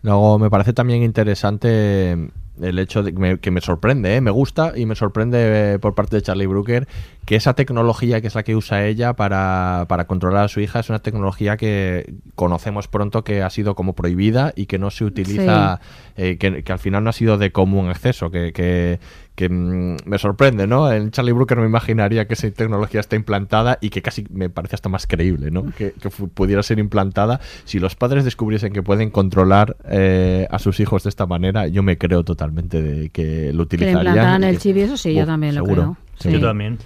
Luego 0.04 0.38
me 0.40 0.50
parece 0.50 0.74
también 0.74 1.04
interesante 1.04 2.18
el 2.62 2.78
hecho 2.80 3.02
de 3.02 3.14
que 3.14 3.20
me, 3.20 3.40
que 3.40 3.50
me 3.52 3.62
sorprende, 3.62 4.16
¿eh? 4.18 4.22
me 4.22 4.30
gusta 4.32 4.74
y 4.76 4.86
me 4.86 4.96
sorprende 4.96 5.74
eh, 5.76 5.80
por 5.80 5.96
parte 5.96 6.18
de 6.18 6.22
Charlie 6.22 6.46
Brooker 6.46 6.88
que 7.26 7.36
esa 7.36 7.54
tecnología 7.54 8.20
que 8.20 8.28
es 8.28 8.36
la 8.36 8.44
que 8.44 8.56
usa 8.56 8.86
ella 8.86 9.14
para, 9.14 9.86
para 9.88 10.06
controlar 10.06 10.44
a 10.46 10.48
su 10.48 10.60
hija 10.60 10.80
es 10.82 10.90
una 10.90 11.00
tecnología 11.00 11.56
que 11.56 12.14
conocemos 12.36 12.88
pronto 12.88 13.24
que 13.24 13.42
ha 13.42 13.50
sido 13.50 13.74
como 13.76 13.94
prohibida 13.94 14.52
y 14.56 14.66
que 14.66 14.78
no 14.80 14.92
se 14.92 15.06
utiliza, 15.06 15.80
eh, 16.18 16.38
que, 16.38 16.64
que 16.64 16.72
al 16.74 16.80
final 16.80 17.04
no 17.04 17.10
ha 17.10 17.14
sido 17.14 17.38
de 17.38 17.52
común 17.52 17.90
acceso, 17.90 18.30
que, 18.32 18.52
que, 18.52 19.00
que, 19.36 19.50
mm, 19.50 19.98
me 20.06 20.18
sorprende, 20.18 20.68
¿no? 20.68 20.92
En 20.92 21.12
Charlie 21.12 21.32
Brooker 21.32 21.58
me 21.58 21.66
imaginaría 21.66 22.28
que 22.28 22.34
esa 22.34 22.50
tecnología 22.52 23.00
está 23.00 23.16
implantada 23.16 23.78
y 23.82 23.90
que 23.90 24.02
casi 24.02 24.26
me 24.30 24.50
parece 24.50 24.76
hasta 24.76 24.90
más 24.90 25.08
creíble, 25.08 25.52
¿no? 25.52 25.64
Que, 25.78 25.94
que 25.94 26.10
pudiera 26.10 26.62
ser 26.64 26.80
implantada. 26.80 27.40
Si 27.66 27.80
los 27.80 27.96
padres 27.96 28.26
descubriesen 28.26 28.74
que 28.74 28.84
pueden 28.84 29.10
controlar 29.10 29.78
eh, 29.90 30.48
a 30.52 30.60
sus 30.60 30.80
hijos 30.80 31.04
de 31.04 31.10
esta 31.10 31.26
manera, 31.26 31.68
yo 31.68 31.82
me 31.84 31.98
creo 31.98 32.24
totalmente 32.24 32.82
de 32.82 33.10
que 33.10 33.52
lo 33.54 33.68
Que 33.68 33.78
le 33.78 33.84
utilizarían. 33.86 33.98
implantaran 34.08 34.44
y 34.44 34.46
el 34.48 34.52
que- 34.56 34.62
chip 34.62 34.78
y 34.78 34.82
eso 34.82 34.98
sí, 34.98 35.14
yo 35.14 35.26
también 35.26 35.56
lo 35.56 35.62
seguro, 35.64 35.82
creo. 35.82 35.98
seguro. 36.18 36.38
Sí. 36.38 36.42
Yo 36.42 36.48
también. 36.48 36.78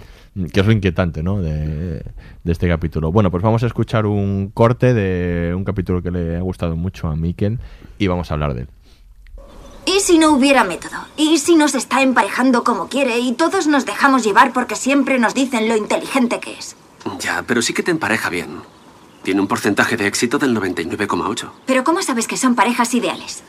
Que 0.52 0.60
es 0.60 0.66
lo 0.66 0.72
inquietante, 0.72 1.22
¿no? 1.22 1.40
De, 1.40 2.02
de 2.44 2.52
este 2.52 2.68
capítulo. 2.68 3.10
Bueno, 3.10 3.30
pues 3.30 3.42
vamos 3.42 3.62
a 3.62 3.66
escuchar 3.66 4.04
un 4.04 4.50
corte 4.52 4.92
de 4.92 5.54
un 5.54 5.64
capítulo 5.64 6.02
que 6.02 6.10
le 6.10 6.36
ha 6.36 6.40
gustado 6.42 6.76
mucho 6.76 7.08
a 7.08 7.16
Mikel 7.16 7.58
y 7.98 8.06
vamos 8.06 8.30
a 8.30 8.34
hablar 8.34 8.52
de 8.52 8.60
él. 8.62 8.68
¿Y 9.86 10.00
si 10.00 10.18
no 10.18 10.32
hubiera 10.32 10.64
método? 10.64 10.96
¿Y 11.16 11.38
si 11.38 11.54
nos 11.54 11.76
está 11.76 12.02
emparejando 12.02 12.64
como 12.64 12.88
quiere 12.88 13.20
y 13.20 13.32
todos 13.32 13.68
nos 13.68 13.86
dejamos 13.86 14.24
llevar 14.24 14.52
porque 14.52 14.74
siempre 14.74 15.20
nos 15.20 15.32
dicen 15.32 15.68
lo 15.68 15.76
inteligente 15.76 16.40
que 16.40 16.54
es? 16.58 16.76
Ya, 17.20 17.44
pero 17.46 17.62
sí 17.62 17.72
que 17.72 17.84
te 17.84 17.92
empareja 17.92 18.28
bien. 18.28 18.62
Tiene 19.22 19.40
un 19.40 19.46
porcentaje 19.46 19.96
de 19.96 20.08
éxito 20.08 20.38
del 20.38 20.56
99,8. 20.56 21.50
Pero 21.66 21.84
¿cómo 21.84 22.02
sabes 22.02 22.26
que 22.26 22.36
son 22.36 22.56
parejas 22.56 22.94
ideales? 22.94 23.44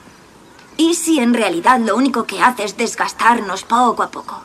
¿Y 0.78 0.94
si 0.94 1.20
en 1.20 1.34
realidad 1.34 1.80
lo 1.80 1.96
único 1.96 2.26
que 2.26 2.42
hace 2.42 2.66
es 2.66 2.78
desgastarnos 2.78 3.64
poco 3.64 4.04
a 4.04 4.12
poco? 4.12 4.44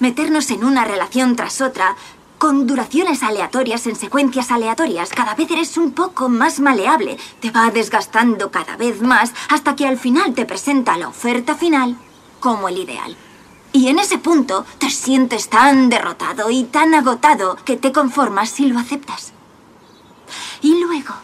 Meternos 0.00 0.50
en 0.50 0.64
una 0.64 0.84
relación 0.84 1.36
tras 1.36 1.60
otra, 1.60 1.96
con 2.38 2.66
duraciones 2.66 3.22
aleatorias 3.22 3.86
en 3.86 3.96
secuencias 3.96 4.50
aleatorias. 4.50 5.10
Cada 5.10 5.34
vez 5.34 5.50
eres 5.50 5.76
un 5.76 5.92
poco 5.92 6.28
más 6.28 6.60
maleable. 6.60 7.18
Te 7.40 7.50
va 7.50 7.70
desgastando 7.70 8.50
cada 8.50 8.76
vez 8.76 9.02
más 9.02 9.34
hasta 9.48 9.76
que 9.76 9.86
al 9.86 9.98
final 9.98 10.34
te 10.34 10.46
presenta 10.46 10.96
la 10.96 11.08
oferta 11.08 11.56
final 11.56 11.96
como 12.40 12.68
el 12.68 12.78
ideal. 12.78 13.16
Y 13.72 13.88
en 13.88 13.98
ese 13.98 14.18
punto 14.18 14.64
te 14.78 14.88
sientes 14.88 15.48
tan 15.48 15.90
derrotado 15.90 16.50
y 16.50 16.64
tan 16.64 16.94
agotado 16.94 17.56
que 17.64 17.76
te 17.76 17.92
conformas 17.92 18.50
si 18.50 18.66
lo 18.66 18.78
aceptas. 18.78 19.32
Y 20.62 20.80
luego 20.80 21.14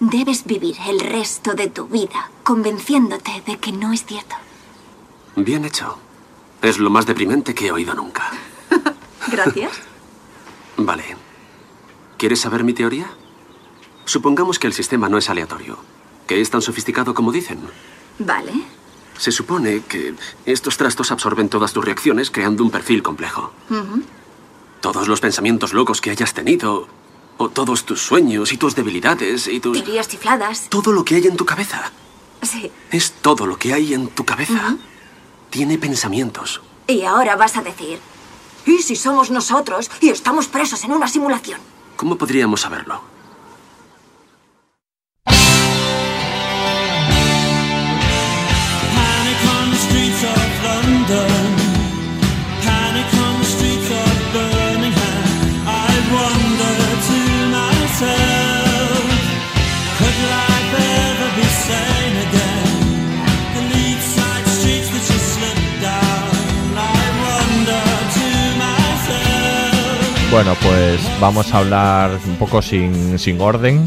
debes 0.00 0.44
vivir 0.44 0.76
el 0.86 1.00
resto 1.00 1.54
de 1.54 1.68
tu 1.68 1.86
vida 1.86 2.30
convenciéndote 2.42 3.42
de 3.46 3.58
que 3.58 3.72
no 3.72 3.92
es 3.92 4.04
cierto. 4.04 4.36
Bien 5.36 5.64
hecho. 5.64 5.98
Es 6.60 6.78
lo 6.78 6.90
más 6.90 7.06
deprimente 7.06 7.54
que 7.54 7.68
he 7.68 7.72
oído 7.72 7.94
nunca. 7.94 8.30
Gracias. 9.28 9.87
Vale. 10.78 11.16
¿Quieres 12.16 12.40
saber 12.40 12.64
mi 12.64 12.72
teoría? 12.72 13.10
Supongamos 14.04 14.58
que 14.58 14.66
el 14.66 14.72
sistema 14.72 15.08
no 15.08 15.18
es 15.18 15.28
aleatorio, 15.28 15.78
que 16.26 16.40
es 16.40 16.50
tan 16.50 16.62
sofisticado 16.62 17.14
como 17.14 17.30
dicen. 17.32 17.60
Vale. 18.18 18.52
Se 19.18 19.32
supone 19.32 19.82
que 19.82 20.14
estos 20.46 20.76
trastos 20.76 21.10
absorben 21.10 21.48
todas 21.48 21.72
tus 21.72 21.84
reacciones 21.84 22.30
creando 22.30 22.62
un 22.64 22.70
perfil 22.70 23.02
complejo. 23.02 23.52
Todos 24.80 25.08
los 25.08 25.20
pensamientos 25.20 25.72
locos 25.72 26.00
que 26.00 26.10
hayas 26.10 26.32
tenido, 26.34 26.88
O 27.40 27.50
todos 27.50 27.84
tus 27.84 28.00
sueños 28.02 28.52
y 28.52 28.56
tus 28.56 28.74
debilidades 28.74 29.46
y 29.46 29.60
tus... 29.60 29.78
Teorías 29.78 30.08
chifladas. 30.08 30.68
Todo 30.70 30.90
lo 30.90 31.04
que 31.04 31.14
hay 31.14 31.26
en 31.28 31.36
tu 31.36 31.44
cabeza. 31.44 31.92
Sí. 32.42 32.72
Es 32.90 33.12
todo 33.12 33.46
lo 33.46 33.56
que 33.56 33.72
hay 33.72 33.94
en 33.94 34.08
tu 34.08 34.24
cabeza. 34.24 34.76
Tiene 35.48 35.78
pensamientos. 35.78 36.60
Y 36.88 37.04
ahora 37.04 37.36
vas 37.36 37.56
a 37.56 37.62
decir, 37.62 38.00
¿y 38.68 38.82
si 38.82 38.96
somos 38.96 39.30
nosotros 39.30 39.90
y 40.00 40.10
estamos 40.10 40.46
presos 40.46 40.84
en 40.84 40.92
una 40.92 41.08
simulación? 41.08 41.60
¿Cómo 41.96 42.16
podríamos 42.16 42.60
saberlo? 42.60 43.17
Bueno, 70.30 70.54
pues 70.62 71.00
vamos 71.20 71.54
a 71.54 71.58
hablar 71.58 72.10
un 72.26 72.36
poco 72.36 72.60
sin, 72.60 73.18
sin 73.18 73.40
orden, 73.40 73.82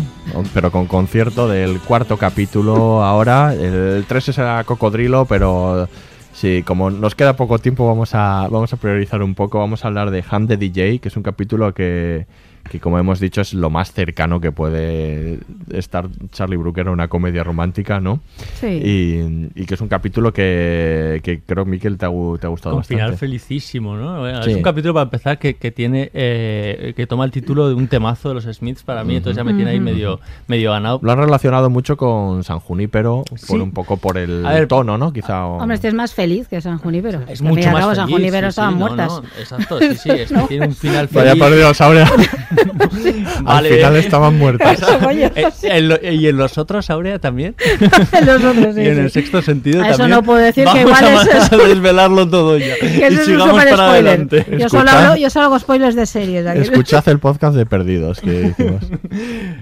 pero 0.56 0.72
con 0.72 0.88
concierto 0.88 1.48
del 1.48 1.80
cuarto 1.80 2.18
capítulo 2.18 3.04
ahora. 3.04 3.54
El 3.54 4.06
3 4.08 4.24
será 4.24 4.64
Cocodrilo, 4.64 5.26
pero 5.26 5.88
sí, 6.34 6.64
como 6.64 6.90
nos 6.90 7.14
queda 7.14 7.36
poco 7.36 7.60
tiempo 7.60 7.88
vamos 7.88 8.16
a, 8.16 8.48
vamos 8.50 8.74
a 8.74 8.78
priorizar 8.78 9.22
un 9.22 9.36
poco. 9.36 9.60
Vamos 9.60 9.86
a 9.86 9.90
hablar 9.90 10.10
de 10.10 10.24
Ham 10.30 10.48
the 10.48 10.58
DJ, 10.58 10.98
que 10.98 11.10
es 11.10 11.16
un 11.16 11.24
capítulo 11.24 11.76
que, 11.76 12.26
que 12.72 12.80
como 12.80 12.98
hemos 12.98 13.20
dicho 13.20 13.42
es 13.42 13.54
lo 13.54 13.70
más 13.70 13.92
cercano 13.92 14.40
que 14.40 14.54
puede 14.54 15.40
estar 15.74 16.08
Charlie 16.32 16.56
Brooker 16.56 16.88
a 16.88 16.92
una 16.92 17.10
comedia 17.10 17.44
romántica, 17.44 18.00
¿no? 18.00 18.22
Sí. 18.62 18.68
Y, 18.68 19.50
y 19.62 19.66
que 19.66 19.74
es 19.74 19.82
un 19.82 19.90
capítulo 19.90 20.32
que, 20.32 21.20
que 21.22 21.42
creo, 21.42 21.66
Miquel, 21.66 21.98
te 21.98 22.06
ha, 22.06 22.10
te 22.10 22.14
ha 22.14 22.16
gustado 22.16 22.48
Con 22.48 22.78
bastante. 22.78 22.88
final 22.88 23.18
felicísimo, 23.18 23.98
¿no? 23.98 24.26
Sí. 24.44 24.52
Es 24.52 24.56
un 24.56 24.64
capítulo 24.64 24.94
para 24.94 25.04
empezar 25.04 25.38
que, 25.38 25.56
que 25.56 25.72
tiene 25.72 26.10
eh, 26.14 26.94
que 26.96 27.06
toma 27.08 27.26
el 27.26 27.32
título 27.32 27.68
de 27.68 27.76
un 27.76 27.90
temazo 27.90 28.30
de 28.30 28.36
los 28.36 28.46
Smiths 28.46 28.84
para 28.84 29.04
mí, 29.04 29.18
entonces 29.18 29.36
ya 29.36 29.44
me 29.44 29.54
tiene 29.54 29.72
ahí 29.72 29.80
medio, 29.82 30.22
medio 30.48 30.72
ganado. 30.72 31.00
Lo 31.04 31.12
han 31.12 31.18
relacionado 31.18 31.70
mucho 31.70 31.98
con 31.98 32.44
San 32.46 32.60
Junípero, 32.62 33.26
Sí. 33.36 33.48
por 33.48 33.62
un 33.62 33.72
poco 33.74 33.98
por 33.98 34.18
el 34.18 34.44
ver, 34.44 34.68
tono, 34.70 34.98
¿no? 34.98 35.12
Quizá. 35.12 35.46
o- 35.46 35.58
Hombre, 35.58 35.76
este 35.76 35.90
es 35.90 35.94
más 35.94 36.14
feliz 36.14 36.48
que 36.48 36.62
San 36.62 36.78
Junípero. 36.78 37.22
Es 37.28 37.42
mucho 37.42 37.70
más 37.72 37.82
cabo, 37.82 37.96
San 37.96 38.06
feliz, 38.08 38.20
Junípero 38.20 38.48
sí, 38.48 38.50
estaban 38.50 38.74
no, 38.80 38.88
muertas. 38.88 39.08
no, 39.12 39.24
exacto, 39.38 39.80
sí, 39.80 39.96
sí, 39.96 40.10
es 40.12 40.30
que 40.30 40.34
¿No? 40.36 40.48
tiene 40.48 40.68
un 40.68 40.76
final 40.76 41.10
Vaya 41.12 41.32
feliz. 41.36 41.44
por 41.44 41.52
Al 43.46 43.66
final 43.66 43.96
estaban 43.96 44.38
muertas. 44.38 44.82
Eh, 44.82 45.42
en 45.64 45.88
lo- 45.90 46.00
y 46.02 46.28
en 46.28 46.38
los 46.38 46.58
otros, 46.58 46.90
Aurea, 46.90 47.20
también. 47.20 47.56
En 48.14 48.26
los 48.26 48.44
otros, 48.44 48.76
sí, 48.76 48.82
y 48.82 48.88
en 48.88 49.00
el 49.00 49.10
sí. 49.10 49.22
sexto 49.22 49.42
sentido 49.42 49.82
A 49.84 49.90
eso 49.90 49.98
también. 50.00 50.18
no 50.18 50.24
puedo 50.24 50.40
decir 50.40 50.66
que 50.74 50.82
igual 50.82 51.04
a, 51.04 51.22
es 51.22 51.28
eso. 51.28 51.56
a 51.64 51.68
desvelarlo 51.68 52.28
todo 52.30 52.58
ya. 52.58 52.76
Que 52.80 52.88
y 52.88 53.02
eso 53.04 53.06
es 53.08 53.18
un 53.20 53.26
sigamos 53.26 53.50
super 53.62 53.70
para 53.76 53.88
spoiler. 53.88 54.08
adelante. 54.08 54.46
Yo 54.58 54.70
solo, 54.70 54.90
hablo, 54.92 55.16
yo 55.16 55.30
solo 55.30 55.46
hago 55.46 55.60
spoilers 55.60 55.96
de 55.96 56.06
series. 56.06 56.46
aquí. 56.48 56.60
Escuchad 56.60 57.08
el 57.10 57.20
podcast 57.20 57.56
de 57.56 57.66
Perdidos 57.66 58.20
que 58.22 58.48
hicimos. 58.58 58.84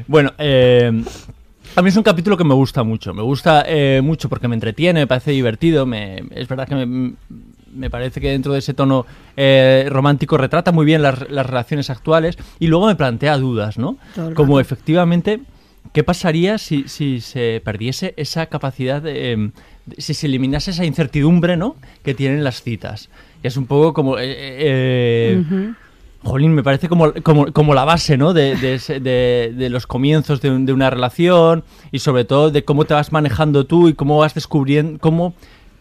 Bueno, 0.08 0.34
eh, 0.38 1.04
a 1.76 1.82
mí 1.82 1.90
es 1.90 1.96
un 1.98 2.04
capítulo 2.04 2.36
que 2.38 2.44
me 2.44 2.54
gusta 2.54 2.84
mucho. 2.84 3.14
Me 3.14 3.22
gusta 3.22 3.64
eh, 3.68 4.02
mucho 4.04 4.28
porque 4.30 4.48
me 4.48 4.56
entretiene, 4.56 5.02
me 5.02 5.08
parece 5.08 5.32
divertido. 5.32 5.86
Me, 5.86 6.24
es 6.32 6.48
verdad 6.48 6.68
que 6.68 6.76
me, 6.76 7.14
me 7.74 7.90
parece 7.90 8.20
que 8.22 8.30
dentro 8.30 8.54
de 8.54 8.60
ese 8.60 8.74
tono 8.74 9.06
eh, 9.38 9.88
romántico 9.90 10.38
retrata 10.38 10.72
muy 10.72 10.86
bien 10.86 11.02
las, 11.02 11.30
las 11.30 11.46
relaciones 11.46 11.90
actuales 11.90 12.38
y 12.60 12.68
luego 12.68 12.88
me 12.88 12.96
plantea 12.96 13.38
dudas, 13.38 13.78
¿no? 13.78 13.98
Como 14.36 14.54
rato. 14.58 14.60
efectivamente, 14.60 15.42
¿qué 15.94 16.04
pasaría 16.04 16.58
si, 16.58 16.88
si 16.88 17.22
se 17.22 17.62
perdiese 17.64 18.14
esa 18.18 18.46
capacidad 18.48 19.02
de... 19.02 19.32
em, 19.32 19.52
de- 19.86 20.02
si 20.02 20.14
se 20.14 20.28
eliminase 20.28 20.72
esa 20.72 20.86
incertidumbre, 20.86 21.58
¿no? 21.58 21.76
Que 22.04 22.14
tienen 22.14 22.44
las 22.44 22.62
citas. 22.62 23.10
Y 23.44 23.48
es 23.48 23.58
un 23.58 23.66
poco 23.66 23.94
como... 23.94 24.18
eh, 24.20 24.24
eh, 24.28 25.44
Ujú. 25.46 25.76
Jolín, 26.22 26.54
me 26.54 26.64
parece 26.64 26.90
como, 26.90 27.14
como, 27.24 27.54
como 27.54 27.74
la 27.74 27.86
base, 27.86 28.18
¿no? 28.18 28.34
De, 28.34 28.58
de, 28.58 28.74
ese- 28.76 29.00
de- 29.00 29.54
de 29.56 29.70
los 29.70 29.88
comienzos 29.88 30.44
un- 30.44 30.66
de 30.66 30.74
una 30.74 30.90
relación 30.90 31.64
y 31.94 32.00
sobre 32.00 32.26
todo 32.26 32.52
de 32.52 32.66
cómo 32.66 32.84
te 32.84 32.94
vas 32.94 33.14
manejando 33.14 33.66
tú 33.66 33.88
y 33.88 33.94
cómo 33.94 34.18
vas 34.18 34.34
descubriendo, 34.34 35.00
cómo 35.00 35.34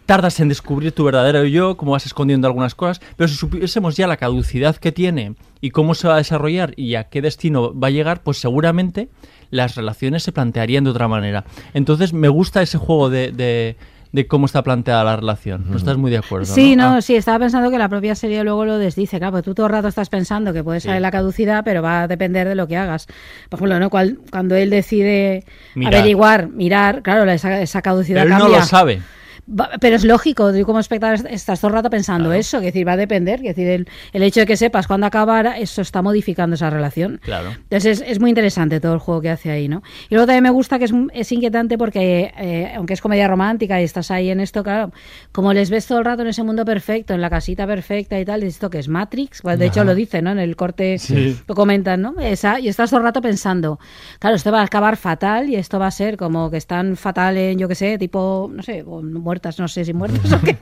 tardas 0.08 0.40
en 0.40 0.48
descubrir 0.48 0.92
tu 0.92 1.04
verdadero 1.04 1.44
yo, 1.44 1.76
cómo 1.76 1.92
vas 1.92 2.06
escondiendo 2.06 2.46
algunas 2.48 2.74
cosas, 2.74 2.98
pero 3.18 3.28
si 3.28 3.34
supiésemos 3.34 3.94
ya 3.94 4.06
la 4.06 4.16
caducidad 4.16 4.74
que 4.76 4.90
tiene 4.90 5.34
y 5.60 5.68
cómo 5.68 5.94
se 5.94 6.08
va 6.08 6.14
a 6.14 6.16
desarrollar 6.16 6.72
y 6.76 6.94
a 6.94 7.04
qué 7.04 7.20
destino 7.20 7.78
va 7.78 7.88
a 7.88 7.90
llegar, 7.90 8.22
pues 8.22 8.38
seguramente 8.38 9.10
las 9.50 9.74
relaciones 9.76 10.22
se 10.22 10.32
plantearían 10.32 10.84
de 10.84 10.90
otra 10.90 11.08
manera. 11.08 11.44
Entonces 11.74 12.14
me 12.14 12.28
gusta 12.28 12.62
ese 12.62 12.78
juego 12.78 13.10
de, 13.10 13.32
de, 13.32 13.76
de 14.12 14.26
cómo 14.26 14.46
está 14.46 14.62
planteada 14.62 15.04
la 15.04 15.16
relación. 15.16 15.66
¿No 15.68 15.76
estás 15.76 15.98
muy 15.98 16.10
de 16.10 16.16
acuerdo? 16.16 16.46
Sí, 16.46 16.74
no, 16.74 16.96
Ah. 16.96 17.02
sí, 17.02 17.14
estaba 17.14 17.38
pensando 17.40 17.70
que 17.70 17.76
la 17.76 17.90
propia 17.90 18.14
serie 18.14 18.42
luego 18.44 18.64
lo 18.64 18.78
desdice. 18.78 19.18
Claro, 19.18 19.32
porque 19.32 19.44
tú 19.44 19.54
todo 19.54 19.66
el 19.66 19.72
rato 19.72 19.88
estás 19.88 20.08
pensando 20.08 20.54
que 20.54 20.64
puede 20.64 20.80
salir 20.80 21.02
la 21.02 21.10
caducidad, 21.10 21.64
pero 21.64 21.82
va 21.82 22.04
a 22.04 22.08
depender 22.08 22.48
de 22.48 22.54
lo 22.54 22.66
que 22.66 22.78
hagas. 22.78 23.08
Por 23.50 23.58
ejemplo, 23.58 23.78
¿no? 23.78 23.90
Cual- 23.90 24.18
cuando 24.30 24.54
él 24.56 24.70
decide 24.70 25.44
Mirar. 25.74 25.96
averiguar, 25.96 26.48
mirar, 26.48 27.02
claro, 27.02 27.26
la- 27.26 27.34
esa, 27.34 27.60
esa 27.60 27.82
caducidad 27.82 28.22
Pero 28.22 28.32
él 28.34 28.38
no 28.38 28.44
cambia. 28.44 28.60
lo 28.60 28.64
sabe. 28.64 29.02
Va- 29.50 29.70
Pero 29.80 29.96
es 29.96 30.04
lógico, 30.04 30.52
tú 30.52 30.62
como 30.66 30.78
espectador 30.78 31.20
estás 31.30 31.60
todo 31.60 31.68
el 31.68 31.74
rato 31.74 31.88
pensando 31.88 32.32
eso, 32.32 32.58
que 32.60 32.66
decir, 32.66 32.86
va 32.86 32.92
a 32.92 32.96
depender, 32.98 33.40
que 33.40 33.48
decir, 33.48 33.66
el, 33.68 33.88
el 34.12 34.22
hecho 34.22 34.40
de 34.40 34.46
que 34.46 34.56
sepas 34.56 34.86
cuándo 34.86 35.06
acabar, 35.06 35.54
eso 35.58 35.80
está 35.80 36.02
modificando 36.02 36.54
esa 36.54 36.68
relación. 36.68 37.18
Claro. 37.22 37.50
Entonces 37.50 38.00
es, 38.02 38.08
es 38.10 38.20
muy 38.20 38.28
interesante 38.30 38.78
todo 38.80 38.92
el 38.92 38.98
juego 38.98 39.22
que 39.22 39.30
hace 39.30 39.50
ahí, 39.50 39.66
¿no? 39.68 39.82
Y 40.10 40.14
luego 40.14 40.26
también 40.26 40.42
me 40.42 40.50
gusta 40.50 40.78
que 40.78 40.84
es, 40.84 40.92
es 41.14 41.32
inquietante 41.32 41.78
porque, 41.78 42.32
eh, 42.38 42.72
aunque 42.76 42.92
es 42.94 43.00
comedia 43.00 43.26
romántica 43.26 43.80
y 43.80 43.84
estás 43.84 44.10
ahí 44.10 44.28
en 44.30 44.40
esto, 44.40 44.62
claro, 44.62 44.92
como 45.32 45.52
les 45.54 45.70
ves 45.70 45.86
todo 45.86 45.98
el 46.00 46.04
rato 46.04 46.22
en 46.22 46.28
ese 46.28 46.42
mundo 46.42 46.64
perfecto, 46.64 47.14
en 47.14 47.20
la 47.22 47.30
casita 47.30 47.66
perfecta 47.66 48.20
y 48.20 48.24
tal, 48.24 48.42
esto 48.42 48.68
que 48.68 48.78
es 48.78 48.88
Matrix, 48.88 49.40
pues 49.42 49.58
de 49.58 49.66
hecho 49.66 49.80
Ajá. 49.80 49.90
lo 49.90 49.94
dice, 49.94 50.20
¿no? 50.20 50.30
En 50.30 50.38
el 50.38 50.56
corte 50.56 50.98
Sí. 50.98 51.38
lo 51.48 51.54
comentan, 51.54 52.02
¿no? 52.02 52.14
Esa, 52.20 52.60
y 52.60 52.68
estás 52.68 52.90
todo 52.90 52.98
el 53.00 53.04
rato 53.04 53.22
pensando, 53.22 53.78
claro, 54.18 54.36
esto 54.36 54.52
va 54.52 54.60
a 54.60 54.64
acabar 54.64 54.96
fatal 54.96 55.48
y 55.48 55.56
esto 55.56 55.78
va 55.78 55.86
a 55.86 55.90
ser 55.90 56.16
como 56.18 56.50
que 56.50 56.58
están 56.58 56.96
fatal 56.96 57.36
en, 57.38 57.58
yo 57.58 57.66
qué 57.68 57.74
sé, 57.74 57.96
tipo, 57.98 58.50
no 58.52 58.62
sé, 58.62 58.82
o 58.86 59.00
muertas, 59.38 59.58
no 59.60 59.68
sé 59.68 59.84
si 59.84 59.92
muertas 59.92 60.32
o 60.32 60.40
qué, 60.40 60.56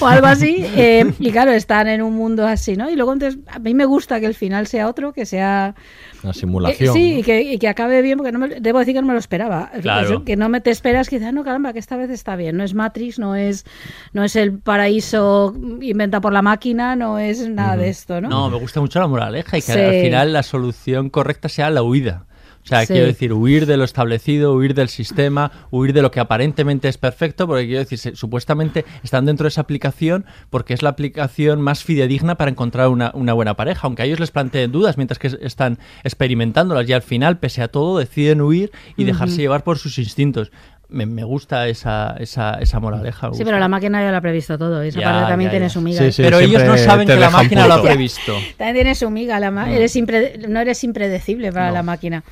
o 0.00 0.06
algo 0.06 0.26
así. 0.26 0.64
eh, 0.76 1.12
y 1.18 1.30
claro, 1.32 1.50
están 1.52 1.88
en 1.88 2.00
un 2.02 2.14
mundo 2.14 2.46
así, 2.46 2.76
¿no? 2.76 2.88
Y 2.90 2.94
luego 2.96 3.12
entonces, 3.12 3.40
a 3.50 3.58
mí 3.58 3.74
me 3.74 3.84
gusta 3.84 4.20
que 4.20 4.26
el 4.26 4.34
final 4.34 4.66
sea 4.68 4.88
otro, 4.88 5.12
que 5.12 5.26
sea... 5.26 5.74
Una 6.22 6.30
eh, 6.30 6.34
simulación. 6.34 6.94
sí, 6.94 7.18
y 7.18 7.22
que, 7.22 7.42
y 7.42 7.58
que 7.58 7.68
acabe 7.68 8.00
bien, 8.02 8.16
porque 8.18 8.30
no 8.32 8.38
me- 8.38 8.60
debo 8.60 8.78
decir 8.78 8.94
que 8.94 9.00
no 9.00 9.06
me 9.08 9.12
lo 9.14 9.18
esperaba. 9.18 9.70
Claro. 9.82 10.24
Que 10.24 10.36
no 10.36 10.48
me 10.48 10.60
te 10.60 10.70
esperas, 10.70 11.08
quizás, 11.08 11.32
no, 11.34 11.42
caramba, 11.44 11.72
que 11.72 11.78
esta 11.80 11.96
vez 11.96 12.10
está 12.10 12.36
bien. 12.36 12.56
No 12.56 12.62
es 12.64 12.72
Matrix, 12.74 13.18
no 13.18 13.34
es, 13.34 13.64
no 14.12 14.22
es 14.24 14.36
el 14.36 14.58
paraíso 14.58 15.54
inventado 15.80 16.20
por 16.20 16.32
la 16.32 16.42
máquina, 16.42 16.94
no 16.96 17.18
es 17.18 17.48
nada 17.48 17.76
de 17.76 17.88
esto, 17.88 18.20
¿no? 18.20 18.28
No, 18.28 18.50
me 18.50 18.58
gusta 18.58 18.80
mucho 18.80 19.00
la 19.00 19.08
moraleja 19.08 19.58
y 19.58 19.62
que 19.62 19.72
Sí. 19.72 19.78
al 19.80 19.90
final 20.02 20.32
la 20.32 20.42
solución 20.44 21.10
correcta 21.10 21.48
sea 21.48 21.68
la 21.70 21.82
huida. 21.82 22.26
O 22.64 22.66
sea, 22.66 22.80
Sí. 22.86 22.94
quiero 22.94 23.06
decir, 23.06 23.32
huir 23.34 23.66
de 23.66 23.76
lo 23.76 23.84
establecido, 23.84 24.54
huir 24.54 24.72
del 24.72 24.88
sistema, 24.88 25.52
huir 25.70 25.92
de 25.92 26.00
lo 26.00 26.10
que 26.10 26.18
aparentemente 26.20 26.88
es 26.88 26.96
perfecto, 26.96 27.46
porque 27.46 27.66
quiero 27.66 27.80
decir, 27.84 28.16
supuestamente 28.16 28.86
están 29.02 29.26
dentro 29.26 29.44
de 29.44 29.48
esa 29.48 29.60
aplicación 29.60 30.24
porque 30.48 30.72
es 30.72 30.82
la 30.82 30.88
aplicación 30.88 31.60
más 31.60 31.84
fidedigna 31.84 32.36
para 32.36 32.50
encontrar 32.50 32.88
una, 32.88 33.10
una 33.14 33.34
buena 33.34 33.54
pareja, 33.54 33.80
aunque 33.86 34.00
a 34.02 34.04
ellos 34.06 34.18
les 34.18 34.30
planteen 34.30 34.72
dudas 34.72 34.96
mientras 34.96 35.18
que 35.18 35.36
están 35.42 35.78
experimentándolas 36.04 36.88
y 36.88 36.92
al 36.94 37.02
final, 37.02 37.38
pese 37.38 37.60
a 37.62 37.68
todo, 37.68 37.98
deciden 37.98 38.40
huir 38.40 38.72
y 38.96 39.04
dejarse 39.04 39.36
llevar 39.36 39.62
por 39.62 39.78
sus 39.78 39.98
instintos. 39.98 40.50
Me, 40.88 41.06
me 41.06 41.24
gusta 41.24 41.66
esa, 41.68 42.14
esa, 42.20 42.54
esa 42.60 42.78
moraleja. 42.78 43.30
Sí, 43.32 43.42
pero 43.44 43.58
la 43.58 43.68
máquina 43.68 44.02
ya 44.02 44.10
lo 44.10 44.16
ha 44.18 44.20
previsto 44.20 44.56
todo. 44.58 44.84
y 44.84 44.88
Esa 44.88 45.00
Ya, 45.00 45.10
parte 45.12 45.28
también 45.30 45.48
ya, 45.48 45.52
tiene 45.52 45.66
ya. 45.66 45.70
su 45.70 45.80
miga. 45.80 45.98
Sí, 46.02 46.12
sí, 46.12 46.22
Pero 46.22 46.38
ellos 46.38 46.62
no 46.64 46.76
saben 46.76 47.06
que 47.08 47.16
la 47.16 47.30
máquina 47.30 47.66
lo 47.66 47.74
ha 47.74 47.82
previsto. 47.82 48.34
También 48.56 48.74
tiene 48.76 48.94
su 48.94 49.10
miga. 49.10 49.40
La 49.40 49.50
ma- 49.50 49.66
Mm. 49.66 49.70
eres 49.72 49.96
impre- 49.96 50.46
no 50.46 50.60
eres 50.60 50.84
impredecible 50.84 51.52
para 51.52 51.68
No. 51.68 51.74
la 51.74 51.82
máquina. 51.82 52.22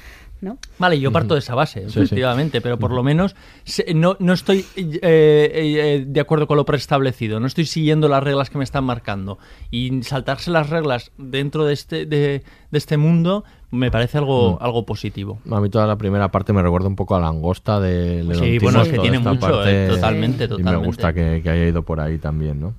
¿No? 0.42 0.58
Vale, 0.78 0.98
yo 1.00 1.10
parto 1.12 1.34
de 1.34 1.40
esa 1.40 1.54
base, 1.54 1.84
Sí, 1.86 1.90
sí. 1.92 2.00
efectivamente, 2.00 2.60
pero 2.60 2.76
por 2.78 2.90
lo 2.90 3.02
menos 3.02 3.34
se- 3.64 3.94
no, 3.94 4.16
no 4.18 4.32
estoy 4.32 4.66
eh, 4.76 5.00
eh, 5.02 6.04
de 6.06 6.20
acuerdo 6.20 6.46
con 6.46 6.56
lo 6.56 6.66
preestablecido, 6.66 7.38
no 7.40 7.46
estoy 7.46 7.64
siguiendo 7.64 8.08
las 8.08 8.22
reglas 8.22 8.50
que 8.50 8.58
me 8.58 8.64
están 8.64 8.82
marcando. 8.84 9.38
Y 9.70 10.02
saltarse 10.02 10.50
las 10.50 10.68
reglas 10.68 11.12
dentro 11.16 11.64
de 11.64 11.72
este, 11.72 12.06
de, 12.06 12.42
de 12.70 12.78
este 12.78 12.96
mundo 12.96 13.44
me 13.70 13.90
parece 13.90 14.18
algo, 14.18 14.54
Mm. 14.60 14.64
algo 14.64 14.84
positivo. 14.84 15.38
A 15.50 15.60
mí 15.60 15.70
toda 15.70 15.86
la 15.86 15.96
primera 15.96 16.30
parte 16.30 16.52
me 16.52 16.60
recuerda 16.60 16.88
un 16.88 16.96
poco 16.96 17.14
a 17.14 17.20
Langosta 17.20 17.80
de 17.80 18.24
León 18.24 18.42
Sí, 18.44 18.58
bueno, 18.58 18.82
es 18.82 18.88
que 18.88 18.98
tiene 18.98 19.20
mucho, 19.20 19.64
eh, 19.66 19.88
totalmente, 19.88 20.44
Y 20.44 20.48
me 20.48 20.56
totalmente. 20.56 20.86
gusta 20.86 21.12
que, 21.14 21.40
que 21.42 21.48
haya 21.50 21.66
ido 21.68 21.82
por 21.82 22.00
ahí 22.00 22.18
también, 22.18 22.60
¿no? 22.60 22.74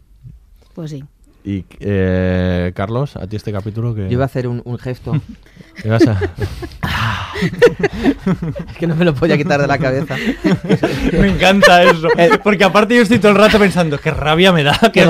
Pues 0.75 0.91
sí. 0.91 1.03
Y 1.45 1.65
eh, 1.81 2.71
Carlos, 2.73 3.17
a 3.17 3.27
ti 3.27 3.35
este 3.35 3.51
capítulo 3.51 3.93
que... 3.93 4.03
Yo 4.03 4.11
iba 4.11 4.23
a 4.23 4.27
hacer 4.27 4.47
un, 4.47 4.61
un 4.63 4.77
gesto. 4.79 5.11
Ibas 5.83 6.07
a- 6.07 6.17
es 8.69 8.77
que 8.77 8.87
no 8.87 8.95
me 8.95 9.03
lo 9.05 9.13
podía 9.13 9.37
quitar 9.37 9.59
de 9.59 9.67
la 9.67 9.77
cabeza. 9.77 10.15
Me 11.13 11.27
encanta 11.29 11.83
eso. 11.83 12.07
Porque 12.43 12.63
aparte 12.63 12.95
yo 12.95 13.01
estoy 13.01 13.19
todo 13.19 13.31
el 13.33 13.37
rato 13.37 13.59
pensando, 13.59 13.97
qué 13.97 14.11
rabia 14.11 14.53
me 14.53 14.63
da. 14.63 14.79
Que 14.93 15.05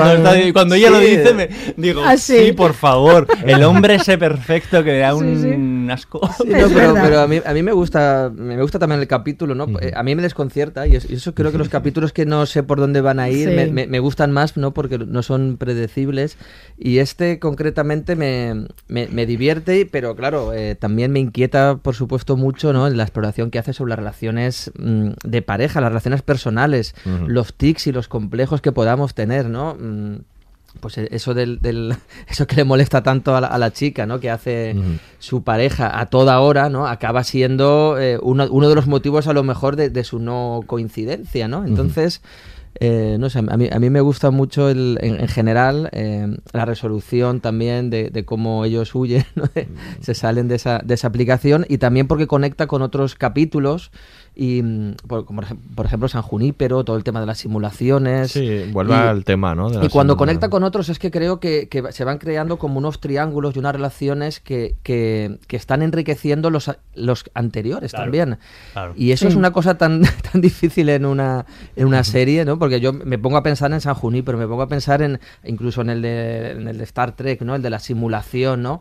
cuando 0.52 0.74
ella 0.74 0.90
lo 0.90 0.98
dice, 0.98 1.34
me 1.34 1.48
digo, 1.76 2.02
Ah, 2.04 2.16
sí. 2.16 2.46
sí, 2.46 2.52
por 2.52 2.74
favor. 2.74 3.26
El 3.46 3.62
hombre 3.62 3.94
ese 3.96 4.18
perfecto 4.18 4.82
que 4.82 4.98
da 4.98 5.14
un, 5.14 5.73
un 5.84 5.90
asco. 5.90 6.20
Sí, 6.38 6.48
no, 6.48 6.68
pero, 6.68 6.94
pero 6.94 7.20
a, 7.20 7.28
mí, 7.28 7.40
a 7.44 7.52
mí 7.52 7.62
me 7.62 7.72
gusta 7.72 8.30
me 8.34 8.60
gusta 8.60 8.78
también 8.78 9.00
el 9.00 9.06
capítulo, 9.06 9.54
¿no? 9.54 9.66
A 9.94 10.02
mí 10.02 10.14
me 10.14 10.22
desconcierta 10.22 10.86
y, 10.86 10.96
es- 10.96 11.08
y 11.08 11.14
eso 11.14 11.34
creo 11.34 11.52
que 11.52 11.58
los 11.58 11.68
capítulos 11.78 12.12
que 12.12 12.26
no 12.26 12.46
sé 12.46 12.62
por 12.62 12.80
dónde 12.80 13.00
van 13.00 13.20
a 13.20 13.28
ir 13.30 13.48
Sí. 13.50 13.54
me, 13.54 13.66
me- 13.66 13.86
me 13.86 13.98
gustan 14.00 14.32
más, 14.32 14.56
¿no? 14.56 14.72
Porque 14.74 14.98
no 14.98 15.22
son 15.22 15.56
predecibles 15.58 16.36
y 16.78 16.98
este 16.98 17.38
concretamente 17.38 18.16
me, 18.16 18.66
me- 18.88 19.08
me 19.08 19.26
divierte, 19.26 19.86
pero 19.90 20.16
claro, 20.16 20.52
eh, 20.52 20.74
también 20.74 21.12
me 21.12 21.20
inquieta, 21.20 21.76
por 21.76 21.94
supuesto, 21.94 22.36
mucho, 22.36 22.72
¿no? 22.72 22.88
La 22.90 23.02
exploración 23.04 23.50
que 23.50 23.58
hace 23.58 23.72
sobre 23.72 23.90
las 23.90 23.98
relaciones 23.98 24.72
mm, 24.78 25.10
de 25.24 25.42
pareja, 25.42 25.80
las 25.80 25.90
relaciones 25.90 26.22
personales, 26.22 26.94
los 27.26 27.54
tics 27.54 27.86
y 27.86 27.92
los 27.92 28.08
complejos 28.08 28.60
que 28.60 28.72
podamos 28.72 29.14
tener, 29.14 29.48
¿no? 29.50 29.76
Pues 30.80 30.98
eh, 30.98 31.08
eso 31.12 31.34
del, 31.34 31.60
del- 31.60 31.94
eso 32.28 32.46
que 32.46 32.56
le 32.56 32.64
molesta 32.64 33.02
tanto 33.02 33.34
a 33.36 33.40
la, 33.40 33.46
a 33.48 33.58
la 33.58 33.72
chica, 33.72 34.06
¿no? 34.06 34.20
Que 34.20 34.30
hace 34.30 34.74
su 35.18 35.42
pareja 35.42 35.98
a 35.98 36.06
toda 36.06 36.40
hora, 36.40 36.68
¿no? 36.68 36.86
Acaba 36.86 37.24
siendo 37.24 37.96
eh, 37.98 38.18
uno, 38.22 38.46
uno 38.50 38.68
de 38.68 38.74
los 38.74 38.86
motivos 38.86 39.26
a 39.26 39.32
lo 39.32 39.42
mejor 39.42 39.76
de, 39.76 39.88
de 39.90 40.04
su 40.04 40.18
no 40.18 40.60
coincidencia, 40.66 41.48
¿no? 41.48 41.64
Entonces, 41.64 42.20
eh, 42.80 43.16
no 43.20 43.30
sé, 43.30 43.38
a 43.38 43.56
mí, 43.56 43.68
a 43.70 43.78
mí 43.78 43.88
me 43.88 44.00
gusta 44.00 44.32
mucho 44.32 44.68
el- 44.68 44.98
en, 45.00 45.20
en 45.20 45.28
general 45.28 45.88
eh, 45.92 46.26
la 46.52 46.64
resolución 46.64 47.40
también 47.40 47.88
de, 47.88 48.10
de 48.10 48.24
cómo 48.24 48.64
ellos 48.64 48.92
huyen, 48.96 49.24
¿no? 49.36 49.44
Se 50.00 50.12
salen 50.14 50.48
de 50.48 50.56
esa, 50.56 50.80
de 50.84 50.94
esa 50.94 51.06
aplicación 51.06 51.64
y 51.68 51.78
también 51.78 52.08
porque 52.08 52.26
conecta 52.26 52.66
con 52.66 52.82
otros 52.82 53.14
capítulos 53.14 53.92
y 54.36 54.62
mm, 54.62 54.94
por, 55.06 55.24
como 55.24 55.40
por 55.42 55.48
ejem- 55.50 55.58
por 55.76 55.86
ejemplo 55.86 56.08
San 56.08 56.22
Junípero, 56.22 56.82
todo 56.84 56.96
el 56.96 57.04
tema 57.04 57.20
de 57.20 57.26
las 57.26 57.38
simulaciones. 57.38 58.32
Sí, 58.32 58.68
vuelve 58.72 58.94
Y- 58.94 58.96
al 58.98 59.24
tema, 59.24 59.54
¿no? 59.54 59.70
de 59.70 59.86
y 59.86 59.88
cuando 59.88 60.16
conecta 60.16 60.48
con 60.50 60.64
otros 60.64 60.88
es 60.88 60.98
que 60.98 61.10
creo 61.10 61.38
que, 61.40 61.68
que 61.68 61.92
se 61.92 62.04
van 62.04 62.18
creando 62.18 62.58
como 62.58 62.78
unos 62.78 63.00
triángulos 63.00 63.54
y 63.54 63.60
unas 63.60 63.72
relaciones 63.74 64.40
que, 64.40 64.74
que- 64.82 65.38
que 65.46 65.56
están 65.56 65.82
enriqueciendo 65.82 66.50
los, 66.50 66.68
a- 66.68 66.78
los 66.94 67.24
anteriores 67.34 67.92
Claro, 67.92 68.04
también. 68.04 68.38
claro. 68.72 68.92
Y 68.96 69.12
eso 69.12 69.28
es 69.28 69.34
una 69.36 69.52
cosa 69.52 69.78
tan, 69.78 70.02
tan 70.32 70.40
difícil 70.40 70.88
en 70.88 71.06
una, 71.06 71.46
en 71.76 71.86
una 71.86 72.02
serie, 72.04 72.44
¿no? 72.44 72.58
Porque 72.58 72.80
yo 72.80 72.92
me 72.92 73.18
pongo 73.18 73.36
a 73.36 73.42
pensar 73.42 73.72
en 73.72 73.80
San 73.80 73.94
Junípero, 73.94 74.36
me 74.36 74.48
pongo 74.48 74.62
a 74.62 74.68
pensar 74.68 75.00
en 75.02 75.20
incluso 75.44 75.80
en 75.82 75.90
el 75.90 76.02
de, 76.02 76.50
en 76.52 76.66
el 76.68 76.78
de 76.78 76.84
Star 76.84 77.12
Trek, 77.12 77.42
¿no? 77.42 77.54
El 77.54 77.62
de 77.62 77.70
la 77.70 77.78
simulación, 77.78 78.62
¿no? 78.62 78.80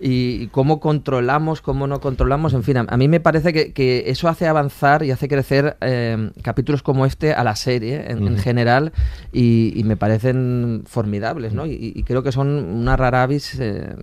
Y 0.00 0.46
cómo 0.48 0.80
controlamos, 0.80 1.60
cómo 1.60 1.86
no 1.86 2.00
controlamos, 2.00 2.54
en 2.54 2.62
fin, 2.62 2.76
a, 2.78 2.86
a 2.88 2.96
mí 2.96 3.08
me 3.08 3.20
parece 3.20 3.52
que, 3.52 3.72
que 3.72 4.04
eso 4.10 4.28
hace 4.28 4.46
avanzar 4.46 5.02
y 5.02 5.10
hace 5.10 5.28
crecer 5.28 5.76
eh, 5.80 6.30
capítulos 6.42 6.82
como 6.82 7.04
este 7.06 7.32
a 7.34 7.42
la 7.44 7.56
serie 7.56 8.10
en, 8.10 8.26
en 8.26 8.38
general 8.38 8.92
y, 9.32 9.72
y 9.74 9.84
me 9.84 9.96
parecen 9.96 10.82
formidables, 10.86 11.52
¿no? 11.52 11.66
Y, 11.66 11.92
y 11.94 12.02
creo 12.04 12.22
que 12.22 12.32
son 12.32 12.48
una 12.48 12.96
rara 12.96 13.22
avis 13.22 13.58
eh, 13.60 13.94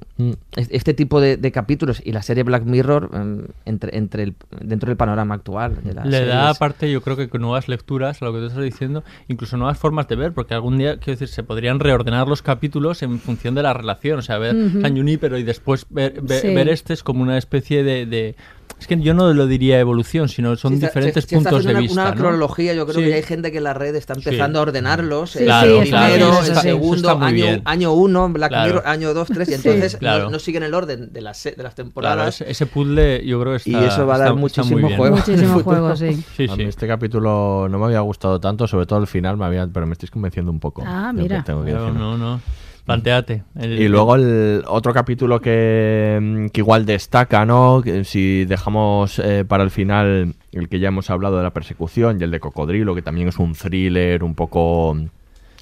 es- 0.56 0.68
este 0.72 0.94
tipo 0.94 1.22
de, 1.22 1.38
de 1.38 1.52
capítulos 1.52 2.02
y 2.04 2.12
la 2.12 2.22
serie 2.24 2.44
Black 2.44 2.64
Mirror 2.66 3.10
eh, 3.14 3.48
entre, 3.66 3.98
entre 3.98 4.24
el, 4.24 4.36
dentro 4.62 4.88
del 4.90 4.98
panorama 4.98 5.36
actual. 5.36 5.78
De 5.84 5.94
las 5.94 6.06
Le 6.06 6.26
da 6.26 6.50
aparte, 6.50 6.92
yo 6.92 7.02
creo 7.02 7.16
que 7.16 7.30
con 7.30 7.42
nuevas 7.42 7.68
lecturas 7.68 8.22
a 8.22 8.26
lo 8.26 8.34
que 8.34 8.40
tú 8.40 8.46
estás 8.48 8.64
diciendo, 8.64 9.04
incluso 9.28 9.58
nuevas 9.58 9.78
formas 9.78 10.08
de 10.08 10.16
ver, 10.16 10.34
porque 10.34 10.54
algún 10.54 10.78
día, 10.78 10.98
quiero 10.98 11.14
decir, 11.20 11.28
se 11.28 11.44
podrían 11.44 11.80
reordenar 11.80 12.28
los 12.28 12.42
capítulos 12.42 13.02
en 13.04 13.20
función 13.20 13.56
de 13.56 13.64
la 13.64 13.74
relación, 13.74 14.20
o 14.20 14.22
sea, 14.22 14.38
ver 14.38 14.56
Ujú. 14.56 14.82
San 14.82 14.96
Junípero 14.96 15.38
y 15.38 15.44
después 15.44 15.85
ver, 15.90 16.22
ver, 16.22 16.42
Sí. 16.42 16.54
ver 16.54 16.70
este 16.70 16.94
es 16.94 17.04
como 17.04 17.22
una 17.24 17.38
especie 17.38 17.84
de, 17.84 18.06
de- 18.06 18.36
Es 18.78 18.88
que 18.88 19.00
yo 19.00 19.14
no 19.14 19.34
lo 19.34 19.48
diría 19.48 19.80
evolución, 19.80 20.28
sino 20.28 20.54
son 20.58 20.74
Sí, 20.74 20.80
se- 20.82 20.88
diferentes 20.88 21.24
está 21.24 21.36
puntos 21.38 21.52
de 21.54 21.58
haciendo 21.60 21.80
vista. 21.80 21.94
una, 21.94 22.02
una 22.04 22.16
¿no? 22.16 22.22
cronología, 22.22 22.74
yo 22.74 22.86
creo 22.86 22.98
Sí. 23.00 23.04
que 23.06 23.10
ya 23.12 23.16
hay 23.16 23.24
gente 23.24 23.50
que 23.54 23.60
en 23.60 23.64
la 23.64 23.74
red 23.74 23.96
está 23.96 24.16
Sí. 24.16 24.22
empezando 24.26 24.60
a 24.60 24.64
ordenarlos. 24.64 25.32
Sí, 25.32 25.40
el 25.40 25.46
claro, 25.46 25.80
primero, 25.80 25.88
claro, 26.30 26.40
el 26.46 26.56
segundo, 26.58 27.10
año, 27.22 27.62
año 27.64 27.94
uno, 27.94 28.28
Black 28.28 28.50
Claro. 28.50 28.68
Mirror, 28.74 28.88
año 28.88 29.14
dos, 29.14 29.30
tres, 29.30 29.48
y 29.48 29.52
Sí. 29.54 29.58
entonces 29.64 29.94
no- 29.94 30.00
Claro. 30.00 30.30
no, 30.30 30.40
siguen 30.40 30.64
el 30.64 30.74
orden 30.74 31.14
de 31.14 31.22
las, 31.22 31.38
se- 31.38 31.54
de 31.54 31.64
las 31.64 31.74
temporadas. 31.74 32.42
ese, 32.42 32.52
ese 32.52 32.66
puzzle 32.66 33.26
yo 33.26 33.40
creo 33.40 33.54
que 33.54 33.58
está 33.58 33.70
Y 33.70 33.76
eso 33.86 34.06
va 34.06 34.16
a 34.16 34.20
dar 34.20 34.36
muchísimo 34.36 34.90
juego. 34.98 35.16
Muchísimo 35.16 35.60
juego, 35.64 35.96
sí. 35.96 36.22
Sí, 36.36 36.44
a 36.50 36.56
sí. 36.56 36.58
mí 36.58 36.64
este 36.66 36.86
capítulo 36.86 37.70
no 37.70 37.80
me 37.80 37.86
había 37.86 38.02
gustado 38.02 38.42
tanto, 38.42 38.68
sobre 38.68 38.86
todo 38.88 39.00
el 39.00 39.08
final, 39.08 39.38
me 39.38 39.46
había, 39.46 39.68
pero 39.68 39.86
me 39.88 39.94
estáis 39.94 40.12
convenciendo 40.12 40.52
un 40.52 40.60
poco. 40.60 40.84
Ah, 40.86 41.14
mira. 41.14 41.42
tengo 41.46 41.64
que 41.64 41.72
No, 41.72 41.94
no, 41.94 42.18
no. 42.18 42.42
Planteate. 42.86 43.44
El- 43.56 43.80
Y 43.80 43.88
luego 43.88 44.16
el 44.16 44.64
otro 44.68 44.94
capítulo 44.94 45.42
que, 45.42 46.20
mm, 46.22 46.46
que 46.50 46.62
igual 46.62 46.86
destaca, 46.86 47.46
¿no? 47.46 47.82
Que 47.84 48.04
si 48.04 48.46
dejamos 48.46 49.20
eh, 49.20 49.44
para 49.48 49.64
el 49.64 49.72
final 49.72 50.36
el 50.52 50.70
que 50.70 50.80
ya 50.80 50.90
hemos 50.90 51.10
hablado 51.10 51.38
de 51.38 51.44
la 51.44 51.52
persecución 51.52 52.20
y 52.20 52.24
el 52.24 52.32
de 52.32 52.40
Cocodrilo, 52.40 52.94
que 52.96 53.02
también 53.02 53.28
es 53.28 53.40
un 53.40 53.54
thriller 53.54 54.24
un 54.24 54.36
poco 54.36 54.94
mm, 54.94 55.06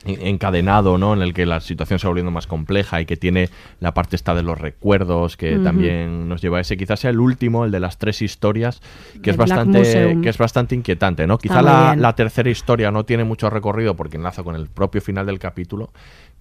en- 0.05 0.27
encadenado, 0.27 0.97
¿no? 0.97 1.13
En 1.13 1.21
el 1.21 1.33
que 1.33 1.45
la 1.45 1.61
situación 1.61 1.97
se 1.97 2.07
va 2.07 2.09
volviendo 2.09 2.29
más 2.31 2.45
compleja 2.45 2.99
y 2.99 3.05
que 3.05 3.15
tiene 3.15 3.47
la 3.79 3.93
parte 3.93 4.17
esta 4.17 4.35
de 4.35 4.43
los 4.43 4.59
recuerdos 4.59 5.37
que 5.37 5.59
también 5.59 6.27
nos 6.27 6.41
lleva 6.41 6.57
a 6.57 6.61
ese. 6.61 6.75
Quizás 6.75 6.99
sea 6.99 7.09
el 7.11 7.21
último, 7.21 7.63
el 7.63 7.71
de 7.71 7.79
las 7.79 7.97
tres 7.99 8.21
historias, 8.21 8.81
que 9.23 9.29
es 9.29 9.37
Black 9.37 9.47
bastante 9.49 9.77
Museum. 9.79 10.21
que 10.21 10.27
es 10.27 10.37
bastante 10.37 10.75
inquietante, 10.75 11.25
¿no? 11.25 11.37
Quizá 11.37 11.61
la 11.95 12.15
tercera 12.17 12.49
historia 12.49 12.91
no 12.91 13.05
tiene 13.05 13.23
mucho 13.23 13.49
recorrido 13.49 13.95
porque 13.95 14.17
enlaza 14.17 14.43
con 14.43 14.55
el 14.57 14.67
propio 14.67 14.99
final 14.99 15.25
del 15.25 15.39
capítulo, 15.39 15.91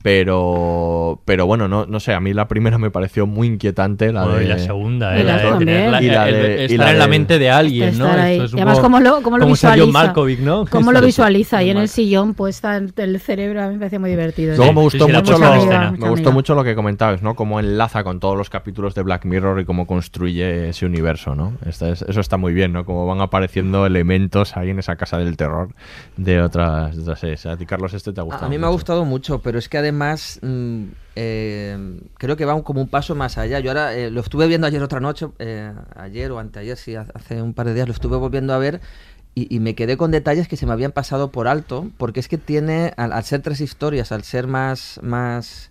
pero 0.03 1.20
pero 1.24 1.47
bueno, 1.47 1.69
no, 1.69 1.87
no 1.87 2.01
sé, 2.01 2.12
a 2.15 2.20
mí 2.20 2.33
la 2.33 2.49
primera 2.49 2.79
me 2.79 2.91
pareció 2.91 3.27
muy 3.27 3.47
inquietante, 3.49 4.12
la 4.12 4.23
Bueno, 4.24 4.39
de 4.39 4.45
y 4.45 4.49
la 4.49 4.59
segunda, 4.59 5.16
Y 5.16 5.20
eh, 5.20 5.24
la 5.24 5.37
la 5.37 5.43
de 5.53 5.59
tener 5.59 5.91
la- 5.91 6.03
Y 6.03 6.07
la 6.07 6.29
el- 6.29 6.35
de- 6.35 6.62
y 6.62 6.65
estar 6.73 6.79
la 6.87 6.91
en 6.93 6.99
la 6.99 7.07
mente 7.09 7.39
de 7.39 7.51
alguien, 7.51 7.99
¿no? 7.99 8.07
Estar 8.07 8.20
ahí. 8.20 8.33
Esto 8.35 8.45
es 8.47 8.53
Y 8.53 8.57
además, 8.57 8.79
¿cómo 8.81 9.01
lo, 9.01 9.23
cómo 9.23 9.39
lo 9.39 9.43
como 9.45 9.53
visualiza? 9.55 9.87
Malkovich, 9.93 10.41
¿no? 10.41 10.65
¿Cómo 10.70 10.93
lo 10.93 11.01
visualiza? 11.01 11.59
Ahí 11.59 11.70
en 11.70 11.79
el 11.79 11.89
sillón 11.89 12.35
puesta 12.35 12.77
el, 12.77 12.93
el 12.97 13.20
cerebro, 13.20 13.62
a 13.62 13.66
mí 13.69 13.74
me 13.74 13.79
parece 13.79 13.99
muy 13.99 14.11
divertido. 14.11 14.57
Luego 14.57 14.70
Sí. 14.73 14.77
me 14.77 14.83
gustó 14.83 15.07
sí, 15.07 15.12
la 15.12 15.19
mucho 15.20 15.39
lo, 15.39 15.55
escena. 15.55 15.81
me 15.93 15.97
gustó 15.99 16.07
amiga. 16.15 16.31
mucho 16.31 16.55
lo 16.55 16.65
que 16.65 16.74
comentabas, 16.74 17.23
¿no? 17.23 17.35
Cómo 17.35 17.61
enlaza 17.61 18.05
con 18.05 18.20
todos 18.20 18.37
los 18.37 18.51
capítulos 18.51 18.95
de 18.95 19.03
Black 19.03 19.24
Mirror 19.24 19.61
y 19.61 19.65
cómo 19.65 19.87
construye 19.87 20.69
ese 20.70 20.87
universo, 20.87 21.35
¿no? 21.35 21.53
Esta 21.66 21.91
es- 21.91 22.03
eso 22.03 22.20
está 22.20 22.37
muy 22.37 22.53
bien, 22.53 22.73
¿no? 22.73 22.85
Cómo 22.85 23.07
van 23.07 23.20
apareciendo 23.20 23.87
elementos 23.87 24.57
ahí 24.57 24.70
en 24.70 24.79
esa 24.79 24.97
casa 24.97 25.19
del 25.19 25.37
terror 25.37 25.69
de 26.16 26.41
otras, 26.43 26.97
de 26.97 27.03
otras 27.03 27.20
series. 27.20 27.47
A 27.47 27.57
ti, 27.57 27.66
Carlos, 27.66 27.95
este 27.95 28.12
te 28.12 28.20
ha 28.20 28.24
gustado. 28.24 28.47
A 28.47 28.49
mí 28.49 28.59
me 28.59 28.65
ha 28.66 28.69
mucho. 28.69 28.73
gustado 28.79 29.05
mucho, 29.05 29.41
pero 29.41 29.59
es 29.59 29.69
que 29.69 29.79
además 29.79 29.91
mm, 30.43 30.85
eh, 31.16 32.01
creo 32.19 32.36
que 32.36 32.44
va 32.44 32.55
un- 32.55 32.62
como 32.62 32.81
un 32.81 32.89
paso 32.89 33.14
más 33.14 33.39
allá. 33.39 33.60
Yo 33.60 33.70
ahora 33.70 33.94
eh, 33.94 34.10
lo 34.10 34.20
estuve 34.20 34.47
viendo 34.47 34.66
ayer 34.66 34.82
otra 34.82 35.01
noche, 35.01 35.28
eh, 35.39 35.73
ayer 35.97 36.31
o 36.32 36.39
anteayer, 36.39 36.77
sí, 36.77 36.94
ha- 36.97 37.06
hace 37.14 37.43
un 37.43 37.55
par 37.55 37.66
de 37.66 37.74
días 37.74 37.86
lo 37.89 37.94
estuve 37.94 38.16
volviendo 38.16 38.55
a 38.55 38.59
ver 38.59 38.81
y, 39.35 39.60
me 39.60 39.74
quedé 39.74 39.97
con 39.97 40.10
detalles 40.10 40.47
que 40.47 40.56
se 40.59 40.66
me 40.66 40.73
habían 40.73 40.93
pasado 40.93 41.32
por 41.32 41.48
alto, 41.48 41.90
porque 41.97 42.20
es 42.20 42.28
que 42.28 42.36
tiene, 42.36 42.93
al, 42.98 43.24
ser 43.24 43.40
tres 43.40 43.62
historias, 43.62 44.12
al 44.12 44.24
ser 44.24 44.47
más, 44.47 45.01
más, 45.02 45.70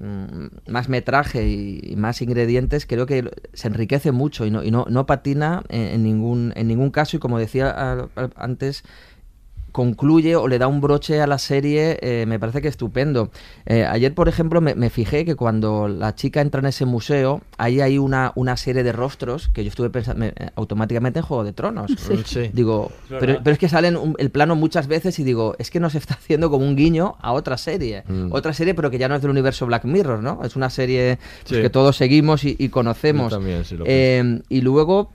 mm, 0.00 0.70
más 0.70 0.88
metraje 0.88 1.46
y, 1.46 1.96
más 1.96 2.22
ingredientes, 2.22 2.86
creo 2.86 3.04
que 3.04 3.30
se 3.52 3.68
enriquece 3.68 4.10
mucho 4.10 4.46
y 4.46 4.50
no, 4.50 4.62
y 4.62 4.70
no, 4.70 4.86
no 4.88 5.04
patina 5.04 5.62
en, 5.68 6.02
ningún, 6.02 6.54
en 6.56 6.66
ningún 6.66 6.90
caso 6.90 7.18
y 7.18 7.20
como 7.20 7.38
decía 7.38 8.08
antes, 8.36 8.84
concluye 9.74 10.36
o 10.36 10.46
le 10.46 10.58
da 10.60 10.68
un 10.68 10.80
broche 10.80 11.20
a 11.20 11.26
la 11.26 11.36
serie, 11.36 11.98
eh, 12.00 12.26
me 12.28 12.38
parece 12.38 12.62
que 12.62 12.68
estupendo. 12.68 13.30
Eh, 13.66 13.84
ayer, 13.84 14.14
por 14.14 14.28
ejemplo, 14.28 14.60
me, 14.60 14.76
me 14.76 14.88
fijé 14.88 15.24
que 15.24 15.34
cuando 15.34 15.88
la 15.88 16.14
chica 16.14 16.40
entra 16.40 16.60
en 16.60 16.66
ese 16.66 16.84
museo, 16.84 17.40
ahí 17.58 17.80
hay 17.80 17.98
una, 17.98 18.30
una 18.36 18.56
serie 18.56 18.84
de 18.84 18.92
rostros 18.92 19.48
que 19.48 19.64
yo 19.64 19.68
estuve 19.70 19.90
pensando 19.90 20.20
me- 20.20 20.28
eh, 20.28 20.50
automáticamente 20.54 21.18
en 21.18 21.24
Juego 21.24 21.42
de 21.42 21.52
Tronos. 21.52 21.90
Sí. 21.98 22.22
Sí. 22.24 22.50
Digo, 22.52 22.92
Es 23.10 23.16
pero, 23.18 23.40
pero 23.42 23.52
es 23.54 23.58
que 23.58 23.68
salen 23.68 23.96
un- 23.96 24.14
el 24.18 24.30
plano 24.30 24.54
muchas 24.54 24.86
veces 24.86 25.18
y 25.18 25.24
digo, 25.24 25.56
es 25.58 25.72
que 25.72 25.80
nos 25.80 25.96
está 25.96 26.14
haciendo 26.14 26.50
como 26.50 26.64
un 26.64 26.76
guiño 26.76 27.16
a 27.20 27.32
otra 27.32 27.58
serie. 27.58 28.04
Mm. 28.06 28.28
Otra 28.32 28.52
serie, 28.52 28.74
pero 28.74 28.92
que 28.92 28.98
ya 28.98 29.08
no 29.08 29.16
es 29.16 29.22
del 29.22 29.32
universo 29.32 29.66
Black 29.66 29.84
Mirror, 29.86 30.22
¿no? 30.22 30.40
Es 30.44 30.54
una 30.54 30.70
serie 30.70 31.18
pues, 31.42 31.56
Sí. 31.56 31.62
que 31.62 31.70
todos 31.70 31.96
seguimos 31.96 32.44
y, 32.44 32.54
y 32.60 32.68
conocemos. 32.68 33.32
Yo 33.32 33.38
también, 33.38 33.64
sí 33.64 33.76
lo 33.76 33.84
Eh, 33.88 34.40
y 34.48 34.60
luego 34.60 35.10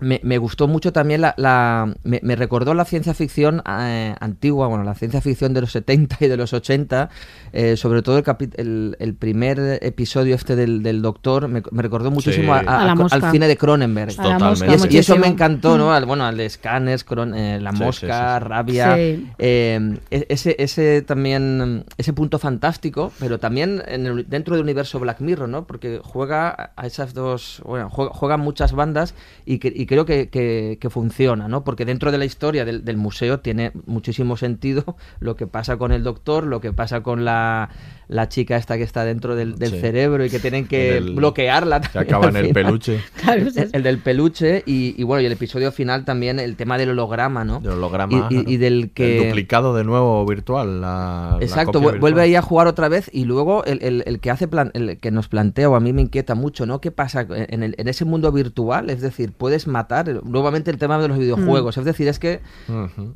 me, 0.00 0.20
me 0.22 0.38
gustó 0.38 0.66
mucho 0.68 0.92
también 0.92 1.20
la... 1.20 1.34
la- 1.36 1.94
me, 2.04 2.20
me 2.22 2.36
recordó 2.36 2.74
la 2.74 2.84
ciencia 2.84 3.14
ficción 3.14 3.62
eh, 3.68 4.14
antigua, 4.20 4.66
bueno, 4.68 4.84
la 4.84 4.94
ciencia 4.94 5.20
ficción 5.20 5.54
de 5.54 5.60
los 5.62 5.72
70 5.72 6.16
y 6.20 6.26
de 6.28 6.36
los 6.36 6.52
80, 6.52 7.08
eh, 7.52 7.76
sobre 7.76 8.02
todo 8.02 8.18
el, 8.18 8.24
capi- 8.24 8.52
el, 8.56 8.96
el 8.98 9.14
primer 9.14 9.78
episodio 9.82 10.34
este 10.34 10.56
del, 10.56 10.82
del 10.82 11.02
Doctor, 11.02 11.48
me, 11.48 11.62
me 11.70 11.82
recordó 11.82 12.10
muchísimo 12.10 12.54
a- 12.54 12.60
Sí. 12.60 12.66
a- 12.68 12.80
A 12.80 12.84
la 12.84 12.92
a- 12.92 12.94
mosca. 12.94 13.16
al 13.16 13.30
cine 13.32 13.48
de 13.48 13.56
Cronenberg. 13.56 14.16
Mosca, 14.18 14.66
Y, 14.66 14.74
es- 14.74 14.92
y 14.94 14.98
eso 14.98 15.16
me 15.16 15.26
encantó, 15.26 15.76
¿no? 15.78 15.86
Mm. 15.88 15.90
Al, 15.92 16.06
bueno, 16.06 16.24
al 16.24 16.36
de 16.36 16.48
Scanners, 16.48 17.04
Cron- 17.06 17.34
eh, 17.36 17.60
La 17.60 17.70
Sí, 17.72 17.76
sí, 17.78 17.82
Mosca, 17.84 18.38
sí, 18.38 18.42
sí. 18.44 18.48
Rabia. 18.48 18.94
Sí. 18.96 19.26
eh, 19.38 19.98
e- 20.10 20.26
ese, 20.28 20.56
ese 20.58 21.02
también, 21.02 21.84
ese 21.98 22.12
punto 22.12 22.38
fantástico, 22.38 23.12
pero 23.18 23.38
también 23.38 23.82
en 23.86 24.06
el- 24.06 24.28
dentro 24.28 24.54
del 24.54 24.64
universo 24.64 24.98
Black 25.00 25.20
Mirror, 25.20 25.48
¿no? 25.48 25.64
Porque 25.66 26.00
juega 26.02 26.72
a 26.76 26.86
esas 26.86 27.14
dos, 27.14 27.62
bueno, 27.64 27.88
juega, 27.90 28.12
juegan 28.12 28.40
muchas 28.40 28.72
bandas 28.72 29.14
y, 29.46 29.58
que- 29.58 29.72
y 29.74 29.86
creo 29.90 30.06
que, 30.06 30.28
que- 30.30 30.78
que 30.80 30.88
funciona, 30.88 31.48
¿no? 31.48 31.64
Porque 31.64 31.84
dentro 31.84 32.12
de 32.12 32.18
la 32.18 32.24
historia 32.24 32.64
del, 32.64 32.84
del 32.84 32.96
museo 32.96 33.40
tiene 33.40 33.72
muchísimo 33.86 34.36
sentido 34.36 34.96
lo 35.20 35.34
que 35.34 35.48
pasa 35.48 35.76
con 35.78 35.90
el 35.90 36.04
doctor, 36.04 36.46
lo 36.46 36.60
que 36.60 36.72
pasa 36.72 37.02
con 37.02 37.24
la, 37.24 37.70
la 38.06 38.28
chica 38.28 38.56
esta 38.56 38.76
que 38.76 38.84
está 38.84 39.04
dentro 39.04 39.34
del, 39.34 39.56
del 39.58 39.72
Sí. 39.72 39.80
cerebro 39.80 40.24
y 40.24 40.30
que 40.30 40.38
tienen 40.38 40.68
que 40.68 40.96
el- 40.98 41.14
bloquearla. 41.16 41.80
que 41.80 41.88
también 41.88 42.14
acaba 42.14 42.28
en 42.30 42.36
el 42.36 42.46
final. 42.46 42.64
peluche. 42.64 43.00
Claro, 43.20 43.42
es- 43.48 43.56
El 43.74 43.82
del 43.82 43.98
peluche 43.98 44.62
y, 44.64 44.94
y 44.96 45.02
bueno, 45.02 45.22
y 45.22 45.26
el 45.26 45.32
episodio 45.32 45.72
final 45.72 46.04
también, 46.04 46.38
el 46.38 46.54
tema 46.54 46.78
del 46.78 46.90
holograma, 46.90 47.44
¿no? 47.44 47.58
Del 47.58 47.72
holograma. 47.72 48.28
Y, 48.30 48.36
y- 48.36 48.54
y 48.54 48.56
del 48.58 48.92
que... 48.92 49.18
El 49.18 49.24
duplicado 49.28 49.74
de 49.74 49.82
nuevo 49.82 50.24
virtual. 50.24 50.80
La, 50.80 51.36
la 51.38 51.44
Exacto, 51.44 51.80
vuelve 51.80 51.98
virtual. 52.00 52.18
ahí 52.20 52.34
a 52.36 52.42
jugar 52.42 52.68
otra 52.68 52.88
vez 52.88 53.10
y 53.12 53.24
luego 53.24 53.64
el, 53.64 53.82
el- 53.82 54.04
el 54.06 54.20
que 54.20 54.30
hace 54.30 54.46
plan, 54.46 54.70
el 54.74 54.98
que 54.98 55.10
nos 55.10 55.26
plantea 55.28 55.68
o 55.68 55.74
a 55.74 55.80
mí 55.80 55.92
me 55.92 56.02
inquieta 56.02 56.36
mucho, 56.36 56.64
¿no? 56.64 56.80
¿Qué 56.80 56.92
pasa 56.92 57.26
en, 57.28 57.64
el- 57.64 57.74
en 57.76 57.88
ese 57.88 58.04
mundo 58.04 58.30
virtual? 58.30 58.88
Es 58.90 59.00
decir, 59.00 59.32
puedes 59.32 59.66
matar. 59.66 59.79
Nuevamente 60.24 60.70
el 60.70 60.78
tema 60.78 60.98
de 60.98 61.08
los 61.08 61.18
videojuegos. 61.18 61.76
Es 61.78 61.84
decir, 61.84 62.08
es 62.08 62.18
que 62.18 62.40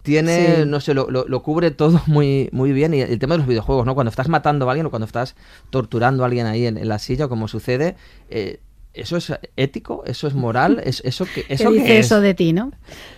tiene, 0.03 0.57
Sí. 0.57 0.63
no 0.67 0.81
sé, 0.81 0.95
lo, 0.95 1.11
lo- 1.11 1.27
lo 1.29 1.43
cubre 1.43 1.71
todo 1.71 2.01
muy, 2.07 2.49
muy 2.53 2.73
bien. 2.73 2.95
Y 2.95 3.01
el 3.01 3.19
tema 3.19 3.35
de 3.35 3.39
los 3.39 3.47
videojuegos, 3.49 3.87
¿no? 3.87 3.95
Cuando 3.95 4.11
estás 4.11 4.29
matando 4.29 4.69
a 4.69 4.73
alguien 4.73 4.87
o 4.87 4.91
cuando 4.91 5.07
estás 5.07 5.35
torturando 5.71 6.23
a 6.23 6.27
alguien 6.27 6.47
ahí 6.47 6.67
en, 6.67 6.77
en 6.79 6.89
la 6.89 6.99
silla, 6.99 7.29
como 7.29 7.49
sucede, 7.49 7.97
eh, 8.31 8.61
¿eso 8.95 9.17
es 9.17 9.33
ético? 9.57 10.03
¿Eso 10.07 10.27
es 10.27 10.35
moral? 10.35 10.81
¿Es, 10.85 11.03
¿Eso 11.05 11.27
¿Qué 11.33 11.45
eso 11.49 11.71
qué 11.71 11.79
dice 11.81 11.99
es? 11.99 12.07
eso 12.07 12.21
de 12.21 12.35
ti, 12.35 12.53
no? 12.53 12.73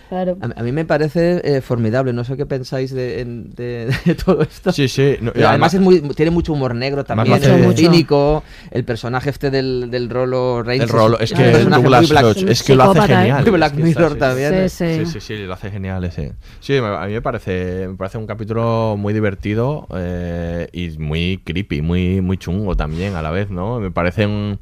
Claro. 0.09 0.37
A, 0.39 0.61
a 0.61 0.63
mí 0.63 0.71
me 0.71 0.85
parece 0.85 1.41
eh, 1.43 1.59
formidable, 1.59 2.13
no 2.13 2.23
sé 2.23 2.37
qué 2.37 2.45
pensáis 2.45 2.93
de, 2.93 3.25
de- 3.25 3.93
de 4.05 4.15
todo 4.15 4.41
esto. 4.41 4.71
Sí, 4.71 4.87
sí. 4.87 5.17
no, 5.19 5.31
además, 5.31 5.49
además- 5.49 5.73
es 5.73 5.79
muy, 5.81 5.99
tiene 6.15 6.31
mucho 6.31 6.53
humor 6.53 6.73
negro 6.75 7.03
también, 7.03 7.35
es 7.43 7.49
Mucho. 7.61 7.77
cínico, 7.77 8.43
el 8.71 8.85
personaje 8.85 9.29
este 9.29 9.51
del, 9.51 9.89
del 9.91 10.09
Rolo 10.09 10.63
Reigns. 10.63 10.83
El 10.85 10.89
rolo, 10.89 11.19
es 11.19 11.31
que 11.33 11.43
personaje 11.43 11.81
Douglas 11.83 12.01
muy 12.03 12.09
Black- 12.09 12.23
Lodge, 12.23 12.49
es 12.49 12.63
que 12.63 12.75
lo 12.75 12.83
hace 12.83 12.99
¿eh? 12.99 13.17
genial. 13.17 13.41
Muy 13.43 13.51
Black 13.51 13.73
Es 13.73 13.77
que 13.81 13.89
está- 13.89 13.99
Mirror 13.99 14.13
sí, 14.13 14.19
también. 14.19 14.69
Sí, 14.69 14.85
sí. 14.85 15.05
Sí, 15.05 15.11
sí, 15.11 15.19
sí, 15.19 15.37
lo 15.45 15.53
hace 15.53 15.71
genial 15.71 16.03
ese. 16.05 16.33
Sí, 16.61 16.73
me- 16.73 16.87
a 16.87 17.05
mí 17.05 17.11
me 17.11 17.21
parece, 17.21 17.87
me 17.89 17.95
parece 17.97 18.17
un 18.17 18.27
capítulo 18.27 18.95
muy 18.97 19.13
divertido 19.13 19.87
eh, 19.93 20.69
y 20.71 20.89
muy 20.99 21.41
creepy, 21.43 21.81
muy, 21.81 22.21
muy 22.21 22.37
chungo 22.37 22.77
también 22.77 23.15
a 23.15 23.21
la 23.21 23.31
vez, 23.31 23.49
¿no? 23.49 23.81
Me 23.81 23.91
parece 23.91 24.25
un, 24.25 24.57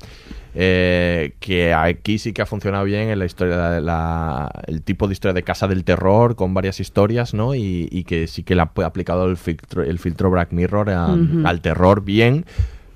eh, 0.57 1.33
que 1.39 1.73
aquí 1.73 2.17
sí 2.17 2.31
que 2.33 2.41
ha 2.41 2.45
funcionado 2.45 2.85
bien 2.85 3.09
en 3.09 3.19
la 3.19 3.25
historia, 3.25 3.79
la, 3.81 4.49
el 4.67 4.81
tipo 4.81 5.07
de 5.07 5.13
historia 5.13 5.33
de 5.33 5.43
casa 5.43 5.67
del 5.67 5.83
terror 5.83 6.35
con 6.35 6.53
varias 6.53 6.79
historias, 6.79 7.33
¿no? 7.33 7.53
Y, 7.55 7.89
y 7.91 8.05
que 8.05 8.27
sí 8.27 8.43
que 8.43 8.55
le 8.55 8.61
ha 8.61 8.71
aplicado 8.85 9.25
el 9.29 9.35
filtro, 9.37 9.83
el 9.83 9.99
filtro 9.99 10.29
Black 10.31 10.51
Mirror 10.53 10.89
a- 10.91 11.13
al 11.45 11.61
terror 11.61 12.03
bien. 12.03 12.45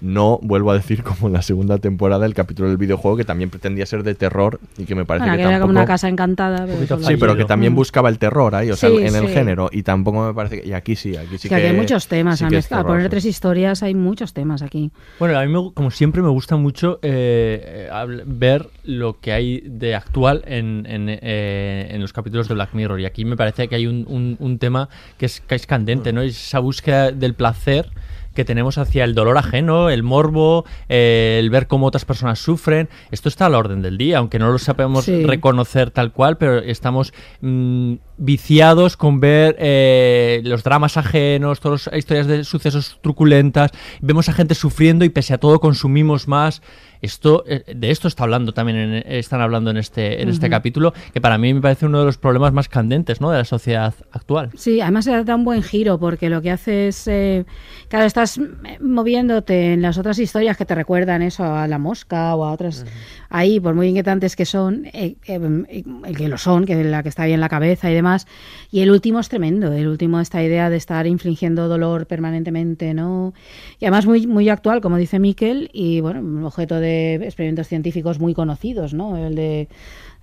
No 0.01 0.39
vuelvo 0.41 0.71
a 0.71 0.75
decir 0.75 1.03
como 1.03 1.27
en 1.27 1.33
la 1.33 1.41
segunda 1.41 1.77
temporada 1.77 2.25
el 2.25 2.33
capítulo 2.33 2.69
del 2.69 2.77
videojuego 2.77 3.17
que 3.17 3.25
también 3.25 3.49
pretendía 3.49 3.85
ser 3.85 4.03
de 4.03 4.15
terror 4.15 4.59
y 4.77 4.85
que 4.85 4.95
me 4.95 5.05
parece 5.05 5.23
Bueno, 5.25 5.37
que 5.37 5.43
que 5.43 5.49
era 5.49 5.59
como 5.59 5.71
una 5.71 5.85
casa 5.85 6.07
encantada. 6.07 6.65
pero 6.65 6.99
Sí, 7.03 7.17
pero 7.17 7.35
que 7.35 7.45
también 7.45 7.73
Mm. 7.73 7.75
buscaba 7.75 8.09
el 8.09 8.17
terror 8.17 8.55
ahí, 8.55 8.71
o 8.71 8.75
sea, 8.75 8.89
Sí, 8.89 8.97
en 8.97 9.15
el 9.15 9.27
género. 9.27 9.69
Y 9.71 9.83
tampoco 9.83 10.25
me 10.27 10.33
parece 10.33 10.61
que. 10.61 10.67
Y 10.69 10.73
aquí 10.73 10.95
sí, 10.95 11.15
aquí 11.17 11.37
sí 11.37 11.47
Es 11.47 11.49
que 11.49 11.55
aquí 11.55 11.65
hay 11.65 11.73
muchos 11.75 12.07
temas. 12.07 12.39
sí 12.39 12.45
a 12.45 12.83
poner 12.83 13.03
sí. 13.03 13.09
tres 13.09 13.25
historias 13.25 13.83
hay 13.83 13.95
muchos 13.95 14.33
temas 14.33 14.61
aquí. 14.61 14.91
Bueno, 15.19 15.37
a 15.37 15.45
mí 15.45 15.51
me- 15.51 15.73
como 15.73 15.91
siempre 15.91 16.21
me 16.21 16.29
gusta 16.29 16.55
mucho 16.55 16.99
eh, 17.01 17.89
ver 18.25 18.67
lo 18.83 19.19
que 19.19 19.31
hay 19.33 19.61
de 19.65 19.95
actual 19.95 20.43
en, 20.47 20.85
en, 20.87 21.07
eh, 21.09 21.87
en 21.91 22.01
los 22.01 22.13
capítulos 22.13 22.47
de 22.47 22.53
Black 22.53 22.73
Mirror. 22.73 22.99
Y 22.99 23.05
aquí 23.05 23.25
me 23.25 23.35
parece 23.35 23.67
que 23.67 23.75
hay 23.75 23.87
un, 23.87 24.05
un- 24.07 24.37
un 24.39 24.57
tema 24.59 24.89
que 25.17 25.25
es, 25.25 25.41
que 25.41 25.55
es 25.55 25.65
candente, 25.67 26.13
¿no? 26.13 26.21
Es 26.21 26.37
esa 26.47 26.59
búsqueda 26.59 27.11
del 27.11 27.33
placer 27.33 27.89
que 28.33 28.45
tenemos 28.45 28.77
hacia 28.77 29.03
el 29.03 29.15
dolor 29.15 29.37
ajeno, 29.37 29.89
el 29.89 30.03
morbo, 30.03 30.65
eh, 30.87 31.37
el 31.39 31.49
ver 31.49 31.67
cómo 31.67 31.87
otras 31.87 32.05
personas 32.05 32.39
sufren. 32.39 32.87
Esto 33.11 33.27
está 33.29 33.47
a 33.47 33.49
la 33.49 33.57
orden 33.57 33.81
del 33.81 33.97
día, 33.97 34.19
aunque 34.19 34.39
no 34.39 34.51
lo 34.51 34.57
sabemos 34.59 35.05
Sí. 35.05 35.25
reconocer 35.25 35.91
tal 35.91 36.11
cual, 36.13 36.37
pero 36.37 36.59
estamos 36.59 37.11
mm, 37.41 37.95
viciados 38.17 38.97
con 38.97 39.19
ver 39.19 39.55
eh, 39.59 40.41
los 40.43 40.63
dramas 40.63 40.97
ajenos, 40.97 41.59
todas 41.59 41.87
las 41.87 41.97
historias 41.97 42.27
de 42.27 42.43
sucesos 42.43 42.99
truculentas. 43.01 43.71
Vemos 44.01 44.29
a 44.29 44.33
gente 44.33 44.55
sufriendo 44.55 45.05
y 45.05 45.09
pese 45.09 45.33
a 45.33 45.37
todo 45.37 45.59
consumimos 45.59 46.27
más. 46.27 46.61
Esto, 47.01 47.45
eh, 47.47 47.63
de 47.73 47.91
esto 47.91 48.09
está 48.09 48.23
hablando 48.25 48.51
también 48.53 48.77
en- 48.77 49.03
están 49.13 49.39
hablando 49.39 49.71
en 49.71 49.77
este, 49.77 50.21
en 50.21 50.27
este 50.27 50.49
capítulo, 50.49 50.93
que 51.13 51.21
para 51.21 51.37
mí 51.37 51.53
me 51.53 51.61
parece 51.61 51.85
uno 51.85 51.99
de 51.99 52.05
los 52.05 52.17
problemas 52.17 52.51
más 52.51 52.67
candentes 52.67 53.21
¿no? 53.21 53.31
de 53.31 53.37
la 53.37 53.45
sociedad 53.45 53.93
actual. 54.11 54.49
Sí, 54.55 54.81
además 54.81 55.05
se 55.05 55.23
da 55.23 55.35
un 55.35 55.45
buen 55.45 55.63
giro 55.63 55.97
porque 55.97 56.29
lo 56.29 56.41
que 56.41 56.51
hace 56.51 56.89
es, 56.89 57.07
eh, 57.07 57.45
claro, 57.87 58.05
estás 58.23 58.37
eh, 58.65 58.77
moviéndote 58.81 59.73
en 59.73 59.81
las 59.81 59.97
otras 59.97 60.19
historias 60.19 60.57
que 60.57 60.65
te 60.65 60.75
recuerdan 60.75 61.21
eso 61.21 61.43
a 61.43 61.67
la 61.67 61.77
mosca 61.77 62.35
o 62.35 62.43
a 62.43 62.51
otras 62.51 62.85
ahí, 63.29 63.59
por 63.59 63.75
muy 63.75 63.87
inquietantes 63.87 64.35
que 64.35 64.45
son, 64.45 64.85
eh, 64.87 65.15
eh, 65.27 65.83
el 66.05 66.17
que 66.17 66.27
lo 66.27 66.37
son, 66.37 66.65
que 66.65 66.83
la 66.83 67.03
que 67.03 67.09
está 67.09 67.23
ahí 67.23 67.33
en 67.33 67.39
la 67.39 67.49
cabeza 67.49 67.89
y 67.89 67.93
demás. 67.93 68.27
Y 68.71 68.81
el 68.81 68.91
último 68.91 69.19
es 69.19 69.29
tremendo, 69.29 69.71
el 69.71 69.87
último 69.87 70.19
esta 70.19 70.43
idea 70.43 70.69
de 70.69 70.77
estar 70.77 71.07
infligiendo 71.07 71.67
dolor 71.67 72.07
permanentemente, 72.07 72.93
¿no? 72.93 73.33
Y 73.79 73.85
además 73.85 74.05
muy 74.05 74.27
muy 74.27 74.49
actual, 74.49 74.81
como 74.81 74.97
dice 74.97 75.19
Miquel, 75.19 75.69
y 75.73 76.01
bueno, 76.01 76.47
objeto 76.47 76.79
de 76.79 77.15
experimentos 77.15 77.67
científicos 77.67 78.19
muy 78.19 78.33
conocidos, 78.33 78.93
¿no? 78.93 79.17
El 79.17 79.35
de 79.35 79.67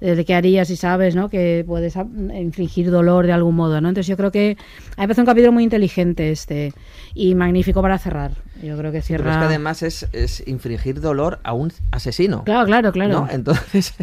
de 0.01 0.25
qué 0.25 0.35
harías 0.35 0.69
si 0.69 0.77
sabes 0.77 1.15
¿no? 1.15 1.29
que 1.31 1.65
puedes 1.67 1.97
infligir 1.97 2.91
dolor 2.91 3.27
de 3.27 3.33
algún 3.33 3.57
modo. 3.57 3.81
¿no? 3.81 3.89
Entonces 3.89 4.09
yo 4.09 4.17
creo 4.17 4.31
que 4.31 4.57
me 4.99 5.05
parece 5.05 5.23
un 5.23 5.27
capítulo 5.27 5.53
muy 5.53 5.65
inteligente 5.65 6.31
este 6.31 6.73
y 7.15 7.35
magnífico 7.35 7.81
para 7.81 7.99
cerrar. 7.99 8.33
Yo 8.63 8.77
creo 8.77 8.91
que 8.93 8.99
Pero 8.99 9.07
cierra... 9.07 9.33
es 9.33 9.39
que 9.39 9.45
además 9.45 9.83
es, 9.83 10.07
es 10.13 10.43
infligir 10.47 11.01
dolor 11.01 11.41
a 11.45 11.53
un 11.53 11.73
asesino. 11.91 12.45
Claro, 12.45 12.67
claro, 12.67 12.93
claro. 12.93 13.13
¿no? 13.13 13.29
Entonces, 13.31 13.95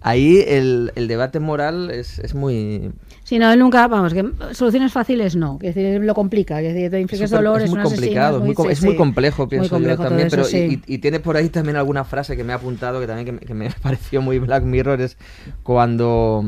ahí 0.00 0.42
el, 0.46 0.92
el 0.94 1.08
debate 1.08 1.40
moral 1.40 1.90
es, 1.90 2.18
es 2.18 2.34
muy... 2.34 2.92
Si 3.28 3.38
no, 3.38 3.52
él 3.52 3.58
nunca, 3.58 3.86
vamos, 3.88 4.14
que 4.14 4.24
soluciones 4.52 4.90
fáciles 4.90 5.36
no, 5.36 5.58
que 5.58 5.66
decir, 5.72 6.00
lo 6.02 6.14
complica, 6.14 6.60
que 6.60 6.72
decir, 6.72 6.90
te 6.90 6.98
infliges 6.98 7.30
dolor, 7.30 7.58
es 7.58 7.64
es, 7.64 7.70
muy 7.70 7.82
complicado, 7.82 8.38
es 8.38 8.44
muy, 8.44 8.54
com- 8.54 8.66
sí, 8.68 8.72
es 8.72 8.82
muy 8.82 8.92
sí. 8.92 8.96
complejo, 8.96 9.42
Muy 9.42 9.50
pienso 9.50 9.68
complejo 9.68 10.02
yo 10.02 10.08
también, 10.08 10.28
eso, 10.28 10.36
pero 10.36 10.48
sí. 10.48 10.80
y, 10.86 10.94
y 10.94 10.98
tiene 10.98 11.20
por 11.20 11.36
ahí 11.36 11.50
también 11.50 11.76
alguna 11.76 12.04
frase 12.04 12.38
que 12.38 12.42
me 12.44 12.52
he 12.52 12.56
apuntado 12.56 13.00
que 13.00 13.06
también 13.06 13.26
que 13.26 13.32
me, 13.32 13.38
que 13.40 13.52
me 13.52 13.68
pareció 13.82 14.22
muy 14.22 14.38
Black 14.38 14.62
Mirror, 14.64 15.02
es 15.02 15.18
cuando 15.62 16.42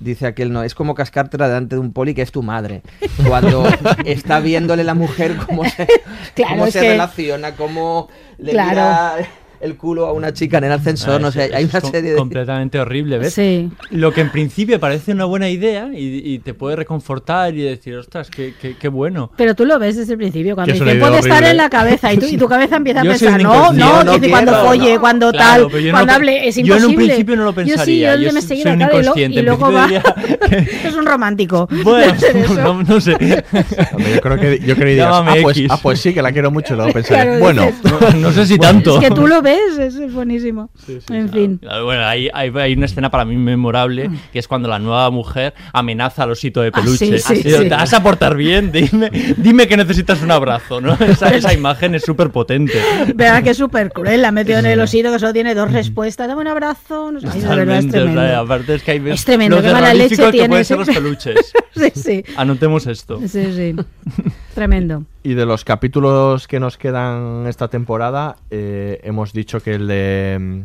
dice 0.00 0.26
aquel, 0.26 0.52
no, 0.52 0.64
es 0.64 0.74
como 0.74 0.94
cascártela 0.96 1.46
delante 1.46 1.76
de 1.76 1.80
un 1.80 1.92
poli 1.92 2.14
que 2.14 2.22
es 2.22 2.32
tu 2.32 2.42
madre, 2.42 2.82
cuando 3.28 3.64
está 4.04 4.40
viéndole 4.40 4.82
la 4.82 4.94
mujer 4.94 5.36
cómo 5.46 5.64
se, 5.64 5.86
Claro, 6.34 6.54
cómo 6.54 6.66
es 6.66 6.72
se 6.72 6.80
que- 6.80 6.88
relaciona, 6.88 7.52
cómo 7.54 8.08
le 8.38 8.50
Claro. 8.50 8.70
mira 8.70 9.28
el 9.64 9.76
culo 9.76 10.06
a 10.06 10.12
una 10.12 10.32
chica 10.32 10.58
en 10.58 10.64
el 10.64 10.72
ascensor, 10.72 11.20
no 11.20 11.28
Ah, 11.28 11.32
sé, 11.32 11.46
eso- 11.46 11.56
hay 11.56 11.64
una 11.64 11.80
serie 11.80 12.10
de... 12.12 12.16
completamente 12.16 12.78
horrible, 12.78 13.18
¿ves? 13.18 13.34
Sí. 13.34 13.70
Lo 13.90 14.12
que 14.12 14.20
en 14.20 14.30
principio 14.30 14.78
parece 14.78 15.12
una 15.12 15.24
buena 15.24 15.48
idea 15.48 15.88
y, 15.94 16.20
y 16.34 16.38
te 16.40 16.52
puede 16.54 16.76
reconfortar 16.76 17.54
y 17.54 17.62
decir, 17.62 17.96
ostras, 17.96 18.28
qué, 18.30 18.54
qué, 18.60 18.76
qué 18.76 18.88
bueno. 18.88 19.30
Pero 19.36 19.54
tú 19.54 19.64
lo 19.64 19.78
ves 19.78 19.96
desde 19.96 20.12
el 20.12 20.18
principio, 20.18 20.54
cuando 20.54 20.72
Que 20.72 20.76
es 20.76 20.80
una 20.82 20.90
dice, 20.92 20.98
idea 20.98 21.08
puede 21.08 21.20
estar 21.20 21.36
horrible. 21.38 21.50
en 21.50 21.56
la 21.56 21.70
cabeza 21.70 22.12
y, 22.12 22.18
tú, 22.18 22.26
y 22.26 22.36
tu 22.36 22.46
cabeza 22.48 22.76
empieza 22.76 23.00
a 23.00 23.04
Yo 23.04 23.10
pensar, 23.10 23.42
no, 23.42 23.72
no, 23.72 24.04
Yo 24.04 24.18
no 24.18 24.28
cuando 24.28 24.54
folle, 24.64 24.94
no. 24.94 25.00
cuando 25.00 25.32
Claro, 25.32 25.68
tal, 25.68 25.80
yo 25.80 25.86
no 25.92 25.96
cuando 25.98 26.12
hable, 26.12 26.46
es 26.48 26.54
yo 26.56 26.60
imposible. 26.60 26.84
en 26.84 26.90
un 26.90 26.96
principio 27.06 27.36
no 27.36 27.44
lo 27.44 27.50
Yo 27.54 27.62
sí, 27.62 27.68
pensaría, 27.70 28.16
yo, 28.16 28.22
yo 28.22 28.32
me 28.32 28.42
soy- 28.42 28.62
un 28.64 28.78
lo- 28.78 28.84
inconsciente, 28.98 29.40
y 29.40 29.42
luego 29.42 29.72
va... 29.72 29.88
es 30.84 30.94
un 30.94 31.06
romántico. 31.06 31.68
Bueno, 31.84 32.14
no, 32.56 32.82
no 32.82 33.00
sé. 33.00 33.12
Yo 33.18 34.20
creo 34.20 34.38
que, 34.38 34.58
yo 34.60 34.74
creo 34.74 34.76
que 34.76 34.84
dirías, 34.84 35.08
Llámame 35.10 35.38
ah 35.40 35.42
pues, 35.42 35.58
ah, 35.70 35.78
pues 35.82 36.00
sí, 36.00 36.12
que 36.14 36.22
la 36.22 36.32
quiero 36.32 36.50
mucho. 36.50 36.74
Luego 36.74 36.92
pensaré, 36.92 37.38
bueno, 37.38 37.66
No, 37.82 38.10
no 38.18 38.32
sé 38.32 38.46
si 38.46 38.58
tanto. 38.58 38.98
Es 39.00 39.08
que 39.08 39.14
tú 39.14 39.26
lo 39.26 39.42
ves, 39.42 39.53
es, 39.78 39.94
es 39.96 40.12
buenísimo. 40.12 40.70
en 41.10 41.28
fin. 41.30 41.58
Claro, 41.58 41.84
Bueno, 41.84 42.04
hay, 42.04 42.28
hay, 42.32 42.50
hay 42.54 42.72
una 42.74 42.86
escena 42.86 43.10
para 43.10 43.24
mí 43.24 43.36
memorable 43.36 44.10
que 44.32 44.38
es 44.38 44.48
cuando 44.48 44.68
la 44.68 44.78
nueva 44.78 45.10
mujer 45.10 45.54
amenaza 45.72 46.22
al 46.24 46.30
osito 46.32 46.60
de 46.60 46.68
Ah, 46.68 46.72
peluche. 46.80 47.18
sí, 47.18 47.18
sí, 47.18 47.42
sí. 47.42 47.50
Te 47.50 47.68
vas 47.68 47.92
a 47.92 48.02
portar 48.02 48.36
bien, 48.36 48.72
dime, 48.72 49.10
dime 49.36 49.66
que 49.68 49.76
necesitas 49.76 50.22
un 50.22 50.30
abrazo, 50.30 50.80
¿no? 50.80 50.94
Esa, 51.00 51.28
esa 51.34 51.52
imagen 51.52 51.94
es 51.94 52.02
súper 52.02 52.30
potente. 52.30 52.74
Verdad 53.14 53.42
que 53.42 53.50
es 53.50 53.56
súper 53.56 53.92
cruel, 53.92 54.22
la 54.22 54.28
ha 54.28 54.32
metido 54.32 54.58
en 54.58 54.66
el 54.66 54.80
osito 54.80 55.12
que 55.12 55.18
solo 55.18 55.32
tiene 55.32 55.54
dos 55.54 55.70
respuestas. 55.72 56.28
Dame 56.28 56.40
un 56.40 56.48
abrazo. 56.48 57.12
No 57.12 57.20
sé, 57.20 57.28
es 57.28 57.34
Totalmente, 57.42 57.88
o 57.98 58.02
sea, 58.04 58.12
tremendo. 58.12 58.36
aparte 58.40 58.74
es 58.74 58.82
que 58.82 58.90
hay 58.92 59.02
Es 59.10 59.24
tremendo, 59.24 59.56
lo 59.56 59.62
qué 59.62 59.72
mala 59.72 59.94
leche 59.94 60.16
que 60.16 60.30
tiene 60.32 60.48
pueden 60.48 60.64
ser 60.64 60.78
los 60.78 60.88
peluches. 60.88 61.52
sí, 61.76 61.92
sí. 61.94 62.24
Anotemos 62.36 62.86
esto. 62.86 63.20
Sí, 63.26 63.44
sí. 63.54 63.74
Tremendo. 64.54 65.04
Y 65.22 65.34
de 65.34 65.46
los 65.46 65.64
capítulos 65.64 66.46
que 66.48 66.60
nos 66.60 66.76
quedan 66.78 67.46
esta 67.48 67.68
temporada, 67.68 68.36
eh, 68.50 69.00
hemos 69.02 69.32
dicho 69.32 69.60
que 69.60 69.74
el 69.74 69.86
de 69.88 70.38
mm, 70.40 70.60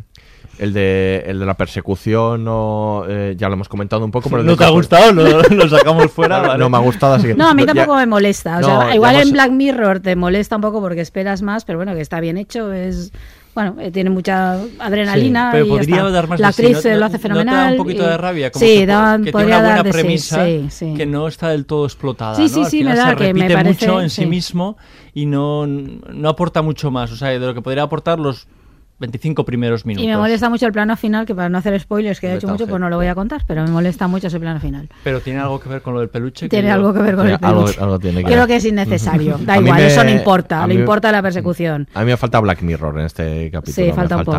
el 0.58 0.72
de 0.74 1.24
el 1.26 1.38
de 1.40 1.46
la 1.46 1.54
persecución 1.54 2.44
no, 2.44 3.04
eh, 3.08 3.34
ya 3.36 3.48
lo 3.48 3.54
hemos 3.54 3.68
comentado 3.68 4.04
un 4.04 4.10
poco. 4.10 4.28
Pero 4.30 4.42
¿No 4.42 4.56
te 4.56 4.64
ha 4.64 4.68
gustado? 4.68 5.12
Lo, 5.12 5.40
lo 5.42 5.68
sacamos 5.68 6.10
fuera. 6.12 6.56
No 6.58 6.68
me 6.68 6.76
ha 6.76 6.80
gustado, 6.80 7.14
así 7.14 7.28
que 7.28 7.34
No, 7.34 7.48
a 7.48 7.54
mí 7.54 7.62
ya- 7.64 7.74
tampoco 7.74 7.96
me 7.96 8.06
molesta. 8.06 8.58
O 8.58 8.62
sea, 8.62 8.74
No, 8.84 8.94
igual 8.94 9.14
hemos- 9.16 9.26
en 9.28 9.32
Black 9.32 9.50
Mirror 9.52 10.00
te 10.00 10.16
molesta 10.16 10.56
un 10.56 10.62
poco 10.62 10.80
porque 10.80 11.00
esperas 11.00 11.42
más, 11.42 11.64
pero 11.64 11.78
bueno, 11.78 11.94
que 11.94 12.00
está 12.02 12.20
bien 12.20 12.36
hecho. 12.36 12.72
Es 12.72 13.12
bueno, 13.54 13.76
eh, 13.80 13.90
tiene 13.90 14.10
mucha 14.10 14.58
adrenalina. 14.78 15.50
Pero 15.52 15.64
y 15.64 15.68
ya 15.68 15.74
podría 15.74 16.02
dar 16.04 16.28
más 16.28 16.40
La 16.40 16.52
sí, 16.52 16.62
actriz 16.62 16.84
¿no- 16.84 16.90
lo 16.92 17.00
no- 17.00 17.06
hace 17.06 17.16
¿no 17.16 17.20
te 17.22 17.28
da 17.28 17.34
fenomenal. 17.34 17.72
un 17.72 17.76
poquito 17.78 18.02
y- 18.02 18.06
de 18.06 18.16
rabia. 18.16 18.50
Como 18.50 18.64
sí, 18.66 18.74
que, 18.78 18.86
da, 18.86 19.12
que 19.16 19.16
tiene 19.22 19.32
podría 19.32 19.58
una 19.58 19.62
dar 19.68 19.74
buena 19.82 19.92
sí, 19.92 20.02
premisa 20.02 20.44
sí, 20.46 20.66
sí. 20.70 20.94
que 20.96 21.06
no 21.06 21.28
está 21.28 21.48
del 21.50 21.66
todo 21.66 21.84
explotada. 21.84 22.34
Sí, 22.36 22.42
¿no? 22.42 22.48
sí, 22.48 22.60
Al 22.60 22.66
sí, 22.70 22.78
final 22.78 22.92
me 22.92 22.98
da 22.98 23.08
se 23.10 23.16
que 23.16 23.34
me 23.34 23.50
parece- 23.50 23.86
mucho 23.86 24.00
en 24.02 24.10
sí 24.10 24.22
sí. 24.22 24.26
mismo 24.26 24.76
y 25.14 25.26
no, 25.26 25.66
no 25.66 26.28
aporta 26.28 26.62
mucho 26.62 26.90
más. 26.90 27.10
O 27.12 27.16
sea, 27.16 27.28
de 27.28 27.38
lo 27.38 27.54
que 27.54 27.62
podría 27.62 27.82
aportar 27.82 28.18
los 28.18 28.46
25 29.00 29.44
primeros 29.44 29.84
minutos. 29.86 30.04
Y 30.04 30.08
me 30.08 30.16
molesta 30.16 30.48
mucho 30.50 30.66
el 30.66 30.72
plano 30.72 30.96
final, 30.96 31.26
que 31.26 31.34
para 31.34 31.48
no 31.48 31.58
hacer 31.58 31.78
spoilers, 31.80 32.20
que 32.20 32.28
he 32.28 32.34
hecho 32.34 32.46
mucho, 32.48 32.66
pues 32.66 32.80
no 32.80 32.88
lo 32.90 32.96
voy 32.96 33.06
a 33.06 33.14
contar, 33.14 33.42
pero 33.46 33.64
me 33.64 33.70
molesta 33.70 34.06
mucho 34.06 34.26
ese 34.28 34.38
plano 34.38 34.60
final. 34.60 34.88
Pero 35.02 35.20
tiene 35.20 35.40
algo 35.40 35.58
que 35.58 35.68
ver 35.68 35.82
con 35.82 35.94
lo 35.94 36.00
del 36.00 36.10
peluche. 36.10 36.48
Tiene 36.48 36.68
yo- 36.68 36.74
algo 36.74 36.92
que 36.92 37.00
ver 37.00 37.16
con 37.16 37.26
el 37.26 37.38
Algo- 37.40 37.64
peluche. 37.64 37.80
algo 37.80 37.98
tiene 37.98 38.18
que 38.18 38.24
Creo 38.26 38.38
ver. 38.40 38.46
que 38.48 38.56
es 38.56 38.64
innecesario. 38.66 39.38
Da 39.44 39.54
A 39.54 39.56
mí 39.60 39.64
igual, 39.66 39.80
me- 39.80 39.86
eso 39.88 40.04
no 40.04 40.10
importa. 40.10 40.62
a 40.62 40.66
Le 40.66 40.74
mí- 40.74 40.80
importa 40.80 41.10
la 41.10 41.22
persecución. 41.22 41.88
A 41.94 42.00
mí 42.00 42.06
me 42.06 42.16
falta 42.16 42.38
Black 42.40 42.62
Mirror 42.62 42.98
en 43.00 43.06
este 43.06 43.50
capítulo. 43.50 43.86
Sí, 43.86 43.92
falta 43.92 44.16
me 44.16 44.20
un 44.20 44.26
poco. 44.26 44.38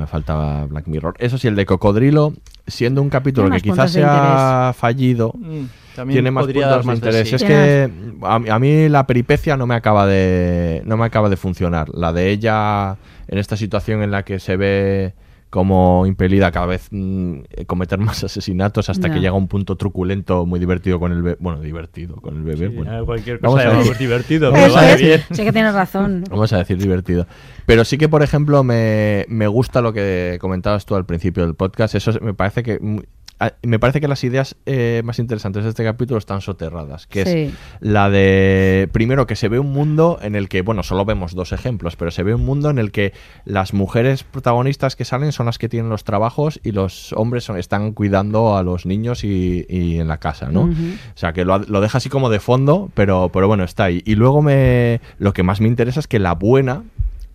Me 0.00 0.06
falta 0.06 0.66
Black 0.68 0.86
Mirror. 0.86 1.14
Eso 1.18 1.38
sí, 1.38 1.48
el 1.48 1.56
de 1.56 1.64
Cocodrilo, 1.66 2.34
siendo 2.66 3.00
un 3.02 3.08
capítulo 3.08 3.50
que 3.50 3.60
quizás 3.60 3.92
sea 3.92 4.74
fallido, 4.76 5.32
Mm, 5.34 5.64
también 5.94 6.16
tiene 6.16 6.30
más 6.30 6.44
podría 6.44 6.80
puntos 6.80 6.86
de 6.86 6.92
interés. 6.94 7.28
sí. 7.28 7.34
Es 7.36 7.44
que 7.44 7.90
a, 8.22 8.38
mí- 8.38 8.48
a 8.48 8.58
mí 8.58 8.88
la 8.88 9.06
peripecia 9.06 9.56
no 9.56 9.66
me 9.66 9.74
acaba 9.74 10.06
de 10.06 10.82
no 10.84 10.96
me 10.96 11.04
acaba 11.04 11.28
de 11.28 11.36
funcionar. 11.36 11.88
La 11.94 12.12
de 12.12 12.30
ella 12.30 12.96
en 13.28 13.38
esta 13.38 13.56
situación 13.56 14.02
en 14.02 14.10
la 14.10 14.24
que 14.24 14.38
se 14.40 14.56
ve 14.56 15.14
como 15.50 16.06
impelida 16.06 16.50
cada 16.50 16.64
vez 16.64 16.88
mm, 16.90 17.40
cometer 17.66 17.98
más 17.98 18.24
asesinatos 18.24 18.88
hasta 18.88 19.10
que 19.10 19.16
llega 19.20 19.32
a 19.32 19.34
un 19.34 19.48
punto 19.48 19.76
truculento 19.76 20.46
muy 20.46 20.58
divertido 20.58 20.98
con 20.98 21.12
el 21.12 21.20
bebé. 21.22 21.36
Bueno, 21.40 21.60
divertido 21.60 22.16
con 22.16 22.36
el 22.38 22.42
bebé. 22.42 22.68
bueno. 22.68 23.04
cualquier 23.04 23.38
Vamos 23.38 23.56
cosa 23.56 23.62
a 23.66 23.68
llamamos 23.68 23.88
decir- 23.90 23.98
divertido, 24.08 24.50
vamos 24.50 24.68
pero 24.68 24.78
a 24.78 24.82
vale 24.82 24.96
bien. 24.96 25.20
Sé 25.30 25.44
que 25.44 25.52
tienes 25.52 25.74
razón. 25.74 26.24
Vamos 26.30 26.50
a 26.54 26.56
decir 26.58 26.78
divertido. 26.78 27.26
Pero 27.66 27.84
sí 27.84 27.98
que, 27.98 28.08
por 28.08 28.22
ejemplo, 28.22 28.64
me, 28.64 29.26
me 29.28 29.46
gusta 29.46 29.82
lo 29.82 29.92
que 29.92 30.38
comentabas 30.40 30.86
tú 30.86 30.94
al 30.94 31.04
principio 31.04 31.44
del 31.44 31.54
podcast. 31.54 31.94
Eso 31.96 32.12
me 32.22 32.32
parece 32.32 32.62
que 32.62 32.78
a- 32.80 33.02
me 33.62 33.78
parece 33.78 34.00
que 34.00 34.08
las 34.08 34.22
ideas 34.24 34.56
eh, 34.66 35.02
más 35.04 35.18
interesantes 35.18 35.64
de 35.64 35.70
este 35.70 35.84
capítulo 35.84 36.18
están 36.18 36.40
soterradas. 36.40 37.06
Que 37.06 37.24
Sí. 37.24 37.30
es 37.38 37.52
la 37.80 38.10
de 38.10 38.88
primero 38.92 39.26
que 39.26 39.36
se 39.36 39.48
ve 39.48 39.58
un 39.58 39.72
mundo 39.72 40.18
en 40.22 40.34
el 40.36 40.48
que, 40.48 40.62
bueno, 40.62 40.82
solo 40.82 41.04
vemos 41.04 41.34
dos 41.34 41.52
ejemplos, 41.52 41.96
pero 41.96 42.10
se 42.10 42.22
ve 42.22 42.34
un 42.34 42.44
mundo 42.44 42.70
en 42.70 42.78
el 42.78 42.92
que 42.92 43.12
las 43.44 43.74
mujeres 43.74 44.24
protagonistas 44.24 44.96
que 44.96 45.04
salen 45.04 45.32
son 45.32 45.46
las 45.46 45.58
que 45.58 45.68
tienen 45.68 45.88
los 45.90 46.04
trabajos 46.04 46.60
y 46.62 46.72
los 46.72 47.12
hombres 47.14 47.44
son- 47.44 47.56
están 47.58 47.92
cuidando 47.92 48.56
a 48.56 48.62
los 48.62 48.86
niños 48.86 49.24
y, 49.24 49.66
y 49.68 49.98
en 49.98 50.08
la 50.08 50.18
casa, 50.18 50.50
¿no? 50.50 50.62
O 50.62 50.70
sea, 51.16 51.32
que 51.32 51.44
lo, 51.44 51.58
lo 51.58 51.80
deja 51.80 51.98
así 51.98 52.08
como 52.08 52.30
de 52.30 52.40
fondo, 52.40 52.90
pero, 52.94 53.30
pero 53.32 53.48
bueno, 53.48 53.64
está 53.64 53.84
ahí. 53.84 54.02
Y 54.04 54.14
luego 54.14 54.42
me 54.42 55.00
lo 55.18 55.32
que 55.32 55.42
más 55.42 55.60
me 55.60 55.68
interesa 55.68 56.00
es 56.00 56.06
que 56.06 56.18
la 56.18 56.34
buena, 56.34 56.84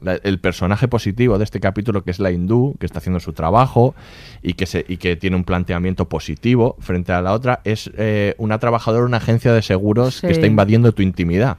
la- 0.01 0.15
el 0.23 0.39
personaje 0.39 0.87
positivo 0.87 1.37
de 1.37 1.43
este 1.43 1.59
capítulo, 1.59 2.03
que 2.03 2.11
es 2.11 2.19
la 2.19 2.31
hindú, 2.31 2.75
que 2.79 2.85
está 2.85 2.99
haciendo 2.99 3.19
su 3.19 3.33
trabajo 3.33 3.95
y 4.41 4.53
que, 4.53 4.65
se, 4.65 4.85
y 4.87 4.97
que 4.97 5.15
tiene 5.15 5.35
un 5.35 5.43
planteamiento 5.43 6.07
positivo 6.07 6.75
frente 6.79 7.11
a 7.11 7.21
la 7.21 7.33
otra, 7.33 7.61
es 7.63 7.89
eh, 7.97 8.35
una 8.37 8.59
trabajadora 8.59 9.01
de 9.03 9.07
una 9.07 9.17
agencia 9.17 9.53
de 9.53 9.61
seguros 9.61 10.15
Sí. 10.15 10.27
que 10.27 10.33
está 10.33 10.47
invadiendo 10.47 10.91
tu 10.91 11.01
intimidad. 11.01 11.57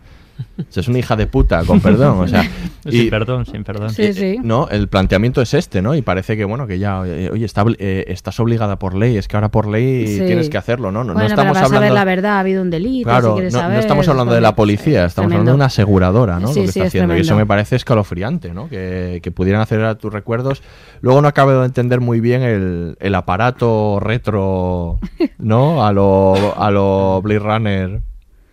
O 0.59 0.63
sea, 0.73 0.81
es 0.81 0.89
una 0.89 0.99
hija 0.99 1.17
de 1.17 1.27
puta, 1.27 1.65
con 1.65 1.81
perdón. 1.81 2.21
O 2.21 2.29
sea, 2.29 2.43
Sin 2.89 3.11
perdón, 3.11 3.45
sin 3.45 3.65
perdón. 3.65 3.91
Sí, 3.91 4.13
sí. 4.13 4.39
no, 4.43 4.69
el 4.71 4.89
planteamiento 4.89 5.43
es 5.43 5.53
este, 5.53 5.83
¿no? 5.83 5.95
Y 5.95 6.03
parece 6.03 6.37
que, 6.37 6.45
bueno, 6.45 6.67
que 6.67 6.79
ya, 6.79 7.03
eh, 7.07 7.29
oye, 7.31 7.45
está, 7.45 7.65
eh, 7.79 8.05
estás 8.09 8.41
obligada 8.41 8.79
por 8.79 8.95
ley, 8.95 9.17
es 9.17 9.29
que 9.29 9.37
ahora 9.37 9.51
por 9.51 9.67
ley 9.67 10.07
Sí. 10.07 10.23
tienes 10.27 10.49
que 10.49 10.57
hacerlo, 10.57 10.91
¿no? 10.91 11.05
No, 11.05 11.13
estamos 11.21 11.33
pero 11.35 11.49
hablando... 11.67 11.69
saber 11.69 11.93
la 11.93 12.05
verdad, 12.05 12.33
ha 12.37 12.41
habido 12.41 12.63
un 12.63 12.71
delito, 12.71 13.09
Claro, 13.09 13.29
si 13.29 13.35
quieres 13.35 13.53
no, 13.55 13.69
no 13.69 13.79
estamos 13.79 14.09
hablando 14.09 14.35
de 14.35 14.41
la 14.41 14.55
policía, 14.55 15.05
estamos 15.05 15.31
hablando 15.31 15.51
de 15.53 15.57
una 15.57 15.67
aseguradora, 15.67 16.41
¿no? 16.41 16.49
Sí, 16.49 16.61
lo 16.61 16.67
que 16.67 16.73
sí, 16.73 16.79
está 16.79 16.85
es 16.85 16.87
haciendo. 16.89 17.17
Y 17.17 17.21
eso 17.21 17.37
me 17.37 17.47
parece 17.47 17.77
escalofriante, 17.77 18.55
¿no? 18.55 18.69
Que, 18.69 19.21
que 19.23 19.31
pudieran 19.31 19.61
acceder 19.61 19.85
a 19.85 19.97
tus 19.97 20.13
recuerdos. 20.13 20.63
Luego 21.01 21.21
no 21.21 21.29
acabo 21.29 21.53
de 21.53 21.67
entender 21.67 22.01
muy 22.01 22.21
bien 22.21 22.43
el, 22.43 22.97
el 23.01 23.15
aparato 23.15 23.99
retro, 24.01 24.99
¿no? 25.39 25.85
A 25.85 25.93
lo, 25.93 26.55
a 26.57 26.71
lo 26.71 27.21
Blade 27.23 27.39
Runner. 27.41 28.01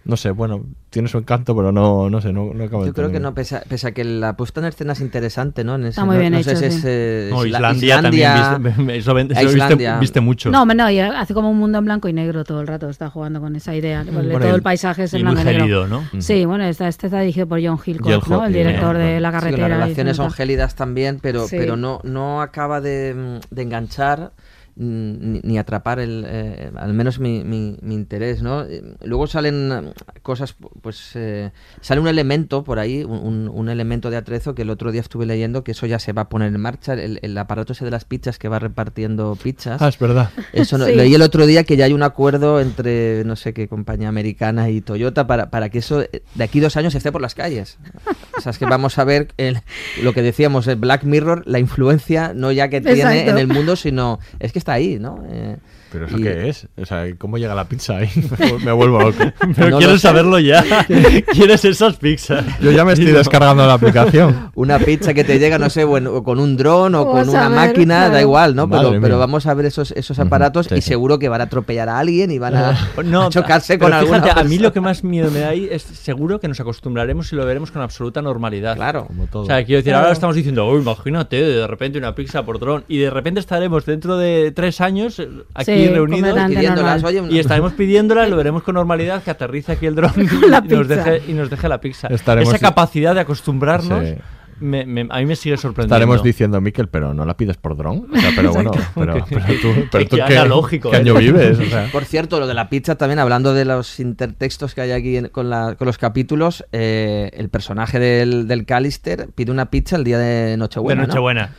No 0.06 0.18
sé, 0.18 0.30
bueno, 0.30 0.64
tiene 0.92 1.08
su 1.08 1.18
encanto, 1.18 1.56
pero 1.56 1.72
no, 1.72 2.12
no 2.12 2.22
sé, 2.22 2.32
no, 2.32 2.54
no 2.54 2.64
acabo 2.64 2.84
de 2.84 2.90
Yo 2.90 2.94
creo 2.94 3.12
que 3.12 3.20
no, 3.20 3.34
pese 3.34 3.56
a, 3.56 3.62
pese 3.62 3.88
a 3.88 3.92
que 3.92 4.04
la 4.04 4.38
puesta 4.38 4.60
en 4.60 4.68
escena 4.68 4.94
es 4.94 5.02
interesante, 5.02 5.64
¿no? 5.64 5.76
En 5.76 5.82
ese- 5.82 5.90
Está 5.90 6.06
muy 6.06 6.14
no- 6.16 6.20
bien 6.22 6.34
no 6.34 6.40
hecho, 6.40 6.52
sé 6.52 6.58
si 6.58 6.72
sí. 6.72 6.78
es, 6.78 6.84
eh, 6.86 7.30
No, 7.32 7.44
Isla- 7.44 7.58
Islandia 7.74 8.02
también 8.04 8.32
viste- 8.36 8.98
eso 8.98 9.18
eso 9.18 9.28
viste- 9.28 9.44
Islandia. 9.44 9.98
viste 10.00 10.22
mucho. 10.22 10.52
No, 10.52 10.64
no, 10.64 10.92
y 10.92 11.00
hace 11.00 11.34
como 11.34 11.50
un 11.50 11.58
mundo 11.58 11.80
en 11.80 11.86
blanco 11.86 12.08
y 12.08 12.14
negro 12.14 12.44
todo 12.44 12.62
el 12.62 12.68
rato, 12.68 12.88
está 12.88 13.10
jugando 13.10 13.42
con 13.42 13.56
esa 13.56 13.76
idea. 13.76 14.04
Bueno, 14.04 14.38
todo 14.38 14.50
y- 14.52 14.56
el 14.56 14.62
paisaje 14.62 15.06
es 15.06 15.14
en 15.16 15.24
blanco 15.24 15.42
y 15.42 15.44
negro. 15.46 16.02
Sí, 16.20 16.46
bueno, 16.46 16.66
este, 16.66 16.88
este 16.88 17.08
está 17.08 17.20
dirigido 17.22 17.48
por 17.48 17.60
John 17.66 17.80
Hillcoat, 17.84 18.22
John 18.24 18.38
¿no? 18.40 18.46
El 18.46 18.54
director 18.54 18.96
de 18.98 19.20
La 19.20 19.30
Sí, 19.32 19.34
Carretera. 19.34 19.68
las 19.70 19.78
y 19.78 19.82
relaciones 19.82 20.18
son 20.18 20.32
gélidas 20.32 20.76
también, 20.76 21.18
pero, 21.20 21.48
Sí. 21.48 21.56
pero 21.58 21.78
no, 21.78 22.00
no 22.04 22.42
acaba 22.44 22.80
de, 22.80 23.40
de 23.50 23.62
enganchar 23.64 24.34
mm, 24.38 24.55
ni, 24.76 25.40
ni 25.44 25.58
atrapar 25.58 26.00
el, 26.00 26.26
eh, 26.28 26.72
al 26.76 26.94
menos 26.94 27.20
mi, 27.20 27.44
mi- 27.44 27.78
mi 27.82 27.96
interés, 27.96 28.42
¿no? 28.42 28.64
Eh, 28.64 28.84
Luego 29.04 29.28
salen 29.28 29.94
cosas, 30.22 30.56
pues 30.82 31.12
eh, 31.16 31.52
sale 31.82 32.02
un 32.02 32.08
elemento 32.08 32.64
por 32.64 32.80
ahí, 32.80 33.04
un, 33.04 33.48
un- 33.50 33.70
elemento 33.70 34.10
de 34.10 34.18
atrezo 34.18 34.54
que 34.56 34.62
el 34.62 34.70
otro 34.70 34.92
día 34.92 35.02
estuve 35.02 35.26
leyendo 35.26 35.64
que 35.64 35.72
eso 35.72 35.86
ya 35.86 35.98
se 36.00 36.14
va 36.14 36.24
a 36.24 36.30
poner 36.30 36.54
en 36.54 36.62
marcha, 36.62 36.94
el, 36.94 37.20
el 37.22 37.38
aparato 37.38 37.74
ese 37.74 37.84
de 37.86 37.92
las 37.92 38.06
pizzas 38.06 38.38
que 38.38 38.48
va 38.48 38.60
repartiendo 38.60 39.36
pizzas. 39.42 39.82
Ah, 39.82 39.88
es 39.88 39.98
verdad. 40.00 40.30
Eso 40.54 40.78
no- 40.78 40.86
Sí. 40.86 40.94
Leí 40.96 41.14
el 41.16 41.22
otro 41.24 41.46
día 41.48 41.64
que 41.64 41.78
ya 41.78 41.86
hay 41.86 41.94
un 41.94 42.04
acuerdo 42.04 42.60
entre 42.62 43.24
no 43.26 43.36
sé 43.36 43.54
qué 43.54 43.68
compañía 43.68 44.08
americana 44.10 44.70
y 44.70 44.82
Toyota 44.82 45.26
para, 45.28 45.50
para 45.50 45.70
que 45.70 45.80
eso 45.80 46.00
de 46.00 46.44
aquí 46.44 46.60
dos 46.60 46.78
años 46.78 46.94
esté 46.96 47.12
por 47.12 47.22
las 47.22 47.34
calles. 47.36 47.78
O 48.38 48.42
sea, 48.42 48.52
es 48.52 48.58
que 48.60 48.66
vamos 48.66 48.98
a 49.00 49.04
ver 49.04 49.30
el- 49.38 49.60
lo 50.04 50.14
que 50.14 50.22
decíamos, 50.22 50.68
el 50.68 50.76
Black 50.76 51.04
Mirror, 51.06 51.44
la 51.48 51.60
influencia 51.60 52.34
no 52.36 52.52
ya 52.52 52.70
que 52.70 52.82
tiene 52.82 53.00
Exacto. 53.00 53.32
en 53.32 53.38
el 53.40 53.48
mundo, 53.48 53.76
sino 53.76 54.20
es 54.40 54.52
que 54.52 54.60
está 54.66 54.74
ahí, 54.74 54.98
¿no? 55.00 55.24
Eh, 55.30 55.58
¿Pero 55.96 56.08
eso 56.08 56.18
y- 56.20 56.24
qué 56.24 56.50
es? 56.50 56.68
O 56.78 56.86
sea, 56.86 57.06
¿cómo 57.18 57.38
llega 57.38 57.56
la 57.56 57.68
pizza 57.68 57.98
ahí? 57.98 58.10
Me 58.66 58.72
vuelvo 58.72 59.00
loco. 59.02 59.18
Pero 59.56 59.70
No 59.72 59.78
quieres 59.78 59.94
lo 59.96 59.98
sé. 59.98 60.08
saberlo 60.08 60.40
ya. 60.40 60.64
¿Quieres 61.32 61.66
esas 61.66 61.96
pizzas? 61.98 62.44
Yo 62.62 62.72
ya 62.72 62.84
me 62.86 62.94
estoy 62.94 63.12
descargando 63.12 63.66
la 63.66 63.74
aplicación. 63.74 64.52
Una 64.56 64.80
pizza 64.80 65.14
que 65.14 65.24
te 65.24 65.40
llega, 65.40 65.58
no 65.58 65.70
sé, 65.70 65.84
bueno, 65.84 66.14
o 66.14 66.24
con 66.24 66.40
un 66.40 66.58
dron 66.58 66.96
o 66.96 67.06
con 67.10 67.28
una 67.30 67.50
máquina, 67.50 67.96
claro. 68.00 68.14
da 68.14 68.22
igual, 68.22 68.56
¿no? 68.56 68.70
Pero, 68.70 69.18
vamos 69.20 69.46
a 69.48 69.54
ver 69.54 69.66
esos, 69.68 69.92
esos 69.92 70.20
aparatos 70.20 70.72
y 70.72 70.82
seguro 70.82 71.20
que 71.20 71.30
van 71.30 71.42
a 71.42 71.46
atropellar 71.46 71.90
a 71.90 72.00
alguien 72.00 72.32
y 72.32 72.40
van 72.40 72.56
a, 72.56 72.70
a 72.72 73.30
chocarse 73.30 73.78
con 73.80 73.88
pero 73.88 74.00
alguna 74.00 74.22
fíjate, 74.22 74.40
a 74.42 74.44
mí 74.44 74.58
lo 74.60 74.74
que 74.74 74.82
más 74.82 75.04
miedo 75.04 75.32
me 75.32 75.40
da 75.40 75.50
ahí 75.50 75.68
es 75.72 75.82
seguro 75.84 76.40
que 76.40 76.48
nos 76.48 76.60
acostumbraremos 76.60 77.32
y 77.32 77.36
lo 77.36 77.46
veremos 77.46 77.72
con 77.72 77.82
absoluta 77.82 78.22
normalidad. 78.22 78.76
Claro. 78.76 79.08
O 79.32 79.46
sea, 79.46 79.64
quiero 79.66 79.78
decir, 79.80 79.92
Claro. 79.92 80.00
ahora 80.06 80.14
estamos 80.14 80.36
diciendo, 80.36 80.68
"Uy, 80.70 80.82
imagínate, 80.82 81.42
de 81.42 81.68
repente 81.68 81.98
una 81.98 82.14
pizza 82.16 82.44
por 82.44 82.60
dron. 82.60 82.84
Y 82.88 82.98
de 83.00 83.10
repente 83.10 83.40
estaremos 83.40 83.86
dentro 83.86 84.18
de 84.18 84.52
tres 84.52 84.82
años 84.82 85.20
eh, 85.20 85.30
aquí 85.54 85.72
Sí, 85.72 85.85
reunidos 85.90 86.22
completamente 86.30 86.56
Pidiéndolas, 86.60 87.04
oye, 87.04 87.24
y 87.30 87.40
estaremos 87.40 87.74
pidiéndola 87.78 88.28
y 88.28 88.30
lo 88.32 88.38
veremos 88.38 88.64
con 88.64 88.76
normalidad, 88.76 89.24
que 89.24 89.32
aterrice 89.32 89.72
aquí 89.74 89.86
el 89.86 89.96
dron 89.96 90.12
y, 90.18 90.68
nos 90.74 90.88
deje, 90.88 91.22
y 91.28 91.34
nos 91.34 91.50
deje 91.50 91.68
la 91.70 91.80
pizza. 91.82 92.08
Estaremos- 92.10 92.54
Esa 92.54 92.60
capacidad 92.60 93.14
de 93.16 93.22
acostumbrarnos 93.22 94.06
Sí. 94.06 94.16
me- 94.60 94.86
me- 94.86 95.08
a 95.10 95.18
mí 95.20 95.26
me 95.26 95.36
sigue 95.36 95.58
sorprendiendo. 95.58 95.96
Estaremos 95.96 96.24
diciendo, 96.24 96.62
Miquel, 96.62 96.88
pero 96.88 97.14
no 97.14 97.26
la 97.26 97.36
pides 97.36 97.58
por 97.58 97.76
dron. 97.76 98.08
O 98.10 98.18
sea, 98.18 98.32
pero 98.36 98.54
bueno, 98.54 98.72
pero, 98.96 99.26
pero 99.30 99.46
tú, 99.62 99.74
pero 99.92 100.08
tú 100.08 100.16
Que 100.16 100.24
qué, 100.28 100.38
analógico, 100.38 100.92
qué 100.92 100.96
¿eh? 100.96 101.00
año 101.02 101.16
vives. 101.16 101.60
O 101.60 101.66
sea. 101.66 101.90
Por 101.92 102.06
cierto, 102.06 102.40
lo 102.40 102.48
de 102.48 102.54
la 102.54 102.70
pizza 102.70 102.96
también, 102.96 103.20
hablando 103.20 103.54
de 103.54 103.66
los 103.66 104.00
intertextos 104.00 104.74
que 104.74 104.80
hay 104.80 104.92
aquí 104.92 105.18
en- 105.18 105.28
con, 105.28 105.50
la- 105.50 105.76
con 105.76 105.88
los 105.88 105.98
capítulos, 105.98 106.64
eh, 106.72 107.32
el 107.34 107.50
personaje 107.50 108.00
del, 108.00 108.48
del 108.48 108.66
Callister 108.66 109.28
pide 109.36 109.52
una 109.52 109.70
pizza 109.70 109.98
el 109.98 110.06
día 110.06 110.20
de 110.20 110.56
Nochebuena. 110.56 111.02
de 111.02 111.08
¿no? 111.08 111.14
Nochebuena. 111.14 111.50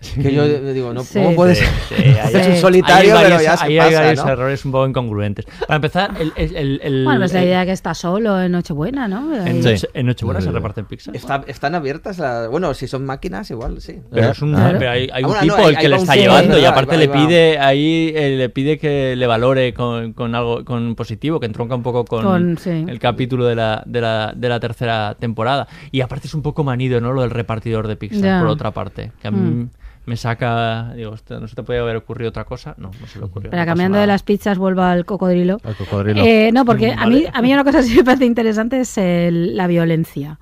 Que 0.22 0.32
yo 0.32 0.46
digo, 0.72 0.92
¿no? 0.92 1.02
Sí. 1.02 1.18
¿cómo 1.22 1.34
puedes 1.34 1.58
Sí, 1.58 1.64
Es 1.94 2.34
un 2.34 2.40
ahí 2.40 2.56
solitario, 2.60 3.14
pero 3.16 3.22
varios- 3.34 3.42
ya 3.42 3.56
se 3.56 3.64
ahí 3.66 3.78
hay 3.78 3.94
varios 3.94 4.24
¿no? 4.24 4.30
errores 4.32 4.64
un 4.64 4.72
poco 4.72 4.86
incongruentes. 4.86 5.46
Para 5.66 5.76
empezar, 5.76 6.10
el, 6.20 6.32
el, 6.36 6.56
el- 6.56 6.80
el- 6.82 7.04
Bueno, 7.04 7.20
pues 7.20 7.32
la 7.32 7.44
idea 7.44 7.60
de 7.60 7.66
que 7.66 7.72
está 7.72 7.94
solo 7.94 8.40
en 8.40 8.52
Nochebuena, 8.52 9.08
¿no? 9.08 9.34
en, 9.34 9.46
Ahí- 9.46 9.60
Noche- 9.62 9.88
en 9.94 10.06
Nochebuena 10.06 10.40
se 10.40 10.50
reparten 10.50 10.86
pizzas. 10.86 11.14
Está- 11.14 11.44
están 11.46 11.74
abiertas, 11.74 12.18
la- 12.18 12.48
bueno, 12.48 12.72
si 12.74 12.86
son 12.88 13.04
máquinas, 13.04 13.50
igual, 13.50 13.80
sí. 13.80 14.00
Pero 14.10 14.30
es 14.30 14.42
un, 14.42 14.54
Claro. 14.54 14.78
pero 14.78 14.90
hay, 14.90 15.08
hay 15.12 15.22
Ah, 15.22 15.26
un 15.26 15.32
bueno, 15.32 15.40
tipo 15.42 15.56
no, 15.56 15.62
hay- 15.66 15.74
el 15.74 15.78
que 15.80 15.88
le 15.88 15.96
está 15.96 16.12
sí, 16.12 16.18
llevando 16.20 16.58
y 16.58 16.64
aparte 16.64 16.94
ahí 16.94 16.98
le 17.00 17.08
pide 17.08 17.58
ahí 17.58 18.12
eh, 18.14 18.36
le 18.36 18.48
pide 18.48 18.78
que 18.78 19.16
le 19.16 19.26
valore 19.26 19.72
con, 19.74 20.12
con 20.12 20.34
algo 20.34 20.64
con 20.64 20.94
positivo 20.94 21.40
que 21.40 21.46
entronca 21.46 21.74
un 21.74 21.82
poco 21.82 22.04
con, 22.04 22.22
Con- 22.22 22.58
sí. 22.58 22.84
el 22.86 22.98
capítulo 22.98 23.46
de 23.46 23.54
la, 23.56 23.82
de, 23.86 24.00
la, 24.00 24.32
de 24.36 24.48
la 24.48 24.60
tercera 24.60 25.16
temporada 25.18 25.66
y 25.90 26.00
aparte 26.00 26.26
es 26.26 26.34
un 26.34 26.42
poco 26.42 26.64
manido 26.64 27.00
no 27.00 27.12
lo 27.12 27.22
del 27.22 27.30
repartidor 27.30 27.86
de 27.88 27.96
pizzas 27.96 28.40
por 28.40 28.48
otra 28.48 28.70
parte 28.70 29.12
que 29.20 29.28
a 29.28 29.30
mí 29.30 29.36
Mm. 29.36 29.70
Me 30.06 30.16
saca 30.16 30.92
digo 30.96 31.10
"Hostia, 31.12 31.38
no 31.38 31.46
se 31.48 31.54
te 31.56 31.62
puede 31.62 31.80
haber 31.80 31.96
ocurrido 31.96 32.30
otra 32.30 32.44
cosa 32.44 32.74
no 32.78 32.90
no 33.00 33.06
se 33.06 33.18
le 33.18 33.24
ocurrió 33.26 33.50
Pero 33.50 33.62
no 33.62 33.66
cambiando 33.66 33.98
de 33.98 34.06
las 34.06 34.22
pizzas, 34.22 34.56
vuelvo 34.58 34.82
al 34.82 35.04
cocodrilo. 35.04 35.58
Al 35.64 35.74
cocodrilo. 35.76 36.22
Eh, 36.24 36.50
no, 36.52 36.64
porque 36.64 36.92
a, 36.92 37.06
mí, 37.06 37.24
a 37.32 37.42
mí 37.42 37.52
una 37.52 37.64
cosa 37.64 37.82
sí 37.82 37.96
me 37.96 38.04
parece 38.04 38.24
interesante 38.24 38.80
es 38.80 38.96
el- 38.98 39.56
la 39.56 39.66
violencia. 39.66 40.38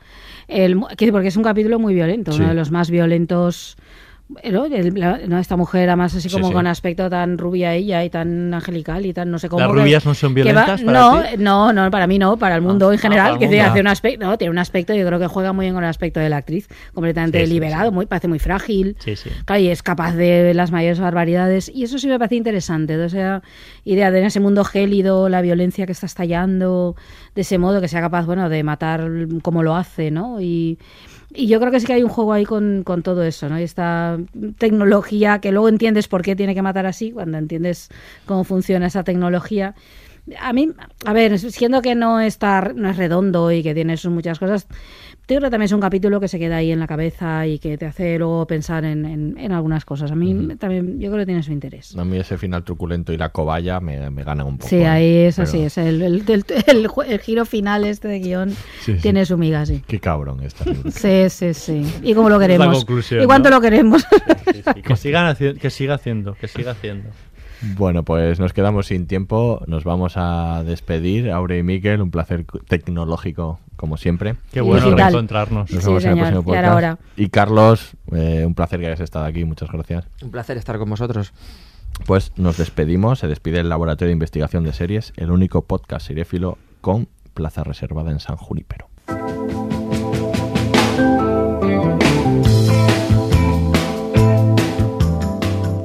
El, 0.47 0.77
mu- 0.77 0.87
que- 0.97 1.11
porque 1.11 1.29
es 1.29 1.37
un 1.39 1.43
capítulo 1.43 1.79
muy 1.79 1.95
violento, 1.95 2.33
Sí. 2.33 2.41
uno 2.41 2.51
de 2.51 2.55
los 2.55 2.71
más 2.71 2.91
violentos. 2.91 3.77
¿No? 4.51 4.65
El- 4.65 4.95
la- 4.99 5.19
¿no? 5.29 5.39
Esta 5.39 5.57
mujer, 5.57 5.89
además, 5.91 6.15
así 6.15 6.29
Sí, 6.29 6.35
como 6.35 6.49
sí. 6.49 6.55
con 6.55 6.67
aspecto 6.67 7.11
tan 7.11 7.37
rubia 7.37 7.75
ella 7.75 8.03
y 8.05 8.11
tan 8.11 8.55
angelical 8.55 9.05
y 9.05 9.13
tan 9.13 9.31
no 9.31 9.39
sé 9.39 9.49
cómo. 9.51 9.61
¿Las 9.61 9.71
que- 9.73 9.81
rubias 9.83 10.07
no 10.07 10.15
son 10.15 10.31
va- 10.31 10.35
violentas 10.35 10.83
para 10.83 10.99
no, 11.01 11.23
ti? 11.23 11.29
no, 11.39 11.73
no, 11.75 11.91
para 11.91 12.07
mí 12.07 12.19
no, 12.19 12.37
para 12.39 12.57
el 12.57 12.63
mundo 12.63 12.91
en 12.91 12.99
ah, 12.99 13.03
general. 13.03 13.39
que 13.39 13.49
tiene, 13.49 13.63
hace 13.63 13.81
un 13.81 13.87
aspecto, 13.87 14.25
no, 14.27 14.39
tiene 14.39 14.51
un 14.51 14.59
aspecto, 14.59 14.95
yo 14.95 15.07
creo 15.07 15.19
que 15.19 15.27
juega 15.27 15.53
muy 15.53 15.67
bien 15.67 15.75
con 15.75 15.85
el 15.85 15.91
aspecto 15.91 16.21
de 16.21 16.31
la 16.31 16.39
actriz, 16.39 16.69
completamente 16.95 17.45
Sí, 17.45 17.53
liberado, 17.53 17.93
Muy, 17.93 18.07
parece 18.07 18.29
muy 18.29 18.39
frágil. 18.39 18.97
Claro, 19.45 19.61
y 19.63 19.69
es 19.69 19.83
capaz 19.83 20.13
de 20.15 20.55
las 20.55 20.71
mayores 20.73 20.99
barbaridades. 21.01 21.71
Y 21.73 21.85
eso 21.85 21.99
sí 21.99 22.09
me 22.09 22.19
parece 22.19 22.37
interesante. 22.37 22.97
de 22.97 23.07
esa 23.07 23.43
idea 23.85 24.11
de 24.11 24.21
en 24.21 24.25
ese 24.27 24.41
mundo 24.41 24.65
gélido, 24.65 25.29
la 25.29 25.43
violencia 25.43 25.85
que 25.87 25.93
está 25.93 26.07
estallando, 26.07 26.97
de 27.35 27.43
ese 27.43 27.59
modo 27.59 27.81
que 27.81 27.89
sea 27.89 28.01
capaz, 28.01 28.25
bueno, 28.27 28.49
de 28.49 28.63
matar 28.63 29.07
como 29.43 29.63
lo 29.63 29.77
hace, 29.77 30.11
¿no? 30.11 30.41
Y, 30.41 30.79
Y 31.37 31.49
yo 31.49 31.59
creo 31.59 31.73
que 31.73 31.81
sí 31.81 31.87
que 31.87 31.95
hay 31.95 32.05
un 32.05 32.09
juego 32.09 32.33
ahí 32.33 32.45
con, 32.45 32.85
con 32.85 33.03
todo 33.03 33.25
eso, 33.25 33.49
¿no? 33.49 33.59
Y 33.59 33.65
esta 33.65 34.19
tecnología 34.59 35.41
que 35.41 35.51
luego 35.51 35.69
entiendes 35.69 36.07
por 36.07 36.23
qué 36.23 36.37
tiene 36.37 36.55
que 36.55 36.63
matar 36.63 36.87
así, 36.87 37.11
cuando 37.11 37.39
entiendes 37.39 37.89
cómo 38.25 38.45
funciona 38.45 38.87
esa 38.87 39.03
tecnología. 39.03 39.75
A 40.41 40.53
mí, 40.53 40.71
a 41.05 41.13
ver, 41.13 41.39
siendo 41.39 41.83
que 41.83 41.95
no 41.95 42.19
está, 42.21 42.73
no 42.75 42.89
es 42.89 42.97
redondo 42.97 43.53
y 43.53 43.63
que 43.63 43.75
tiene 43.75 43.97
sus 43.99 44.11
muchas 44.11 44.39
cosas, 44.39 44.67
yo 45.27 45.37
creo 45.39 45.41
que 45.43 45.51
también 45.51 45.63
es 45.67 45.73
un 45.73 45.81
capítulo 45.81 46.19
que 46.21 46.29
se 46.29 46.39
queda 46.39 46.57
ahí 46.57 46.71
en 46.71 46.81
la 46.81 46.87
cabeza 46.87 47.47
y 47.47 47.59
que 47.59 47.77
te 47.79 47.87
hace 47.87 48.19
luego 48.19 48.47
pensar 48.47 48.85
en, 48.85 49.05
en- 49.05 49.39
en 49.39 49.53
algunas 49.53 49.85
cosas. 49.85 50.11
A 50.13 50.15
mí 50.15 50.55
también, 50.57 50.99
yo 51.01 51.09
creo 51.11 51.21
que 51.23 51.27
tiene 51.27 51.43
su 51.43 51.53
interés. 51.53 51.95
A 51.97 52.05
mí 52.05 52.17
ese 52.19 52.37
final 52.39 52.63
truculento 52.65 53.13
y 53.13 53.19
la 53.19 53.31
cobaya 53.31 53.81
me, 53.81 54.11
me 54.11 54.25
ganan 54.25 54.47
un 54.47 54.57
poco. 54.59 54.69
Sí, 54.69 54.77
ahí 54.85 55.17
es 55.27 55.37
pero- 55.37 55.49
así, 55.49 55.61
es 55.63 55.77
el, 55.79 56.01
el, 56.03 56.25
el- 56.27 56.45
el 56.67 56.89
ju- 56.89 57.05
el 57.07 57.19
giro 57.21 57.45
final 57.45 57.85
este 57.85 58.09
de 58.09 58.19
guion 58.21 58.51
Sí, 58.51 58.95
sí. 58.95 58.99
tiene 59.01 59.27
su 59.27 59.37
miga, 59.39 59.65
sí. 59.67 59.83
Qué 59.87 60.01
cabrón 60.01 60.43
está. 60.43 60.65
Sí, 60.91 61.29
sí, 61.31 61.53
sí. 61.55 61.87
Y 62.03 62.15
cómo 62.15 62.29
lo 62.31 62.37
Es 62.37 62.41
la 62.41 62.47
queremos. 62.47 62.77
conclusión, 62.79 63.23
y 63.23 63.27
cuánto 63.27 63.51
¿no? 63.51 63.57
lo 63.57 63.61
queremos. 63.63 64.05
Y 64.75 64.83
que, 64.83 64.97
sigan 64.97 65.35
que 65.37 65.71
siga 65.71 65.95
haciendo, 65.95 66.35
que 66.35 66.49
siga 66.49 66.73
haciendo. 66.73 67.11
Bueno, 67.77 68.03
pues 68.05 68.41
nos 68.41 68.53
quedamos 68.53 68.87
sin 68.87 69.07
tiempo. 69.07 69.63
Nos 69.67 69.85
vamos 69.85 70.15
a 70.17 70.63
despedir. 70.65 71.31
Aure 71.31 71.59
y 71.59 71.63
Miquel, 71.63 72.01
un 72.03 72.11
placer 72.11 72.45
tecnológico 72.69 73.59
como 73.77 73.97
siempre. 73.97 74.37
Qué 74.53 74.61
bueno 74.61 74.81
Digital. 74.85 75.07
reencontrarnos. 75.13 75.71
Nos 75.73 75.83
Sí, 75.83 75.89
vemos 75.89 76.05
en 76.05 76.11
el 76.11 76.19
próximo 76.19 76.43
Y 76.53 76.57
ahora, 76.57 76.69
podcast. 76.69 76.73
ahora. 76.73 76.99
Y 77.17 77.29
Carlos, 77.29 77.93
eh, 78.13 78.45
un 78.47 78.55
placer 78.55 78.81
que 78.81 78.87
hayas 78.87 79.01
estado 79.01 79.25
aquí. 79.25 79.45
Muchas 79.45 79.71
gracias. 79.71 80.07
Un 80.23 80.31
placer 80.31 80.57
estar 80.57 80.79
con 80.79 80.91
vosotros. 80.91 81.33
Pues 82.07 82.33
nos 82.37 82.57
despedimos. 82.57 83.21
Se 83.21 83.29
despide 83.29 83.61
el 83.61 83.69
Laboratorio 83.69 84.09
de 84.09 84.15
Investigación 84.15 84.65
de 84.65 84.73
Series, 84.73 85.13
el 85.17 85.31
único 85.31 85.63
podcast 85.63 86.07
seréfilo 86.07 86.59
con 86.81 87.09
plaza 87.35 87.65
reservada 87.65 88.11
en 88.11 88.21
San 88.21 88.37
Junípero. 88.37 88.89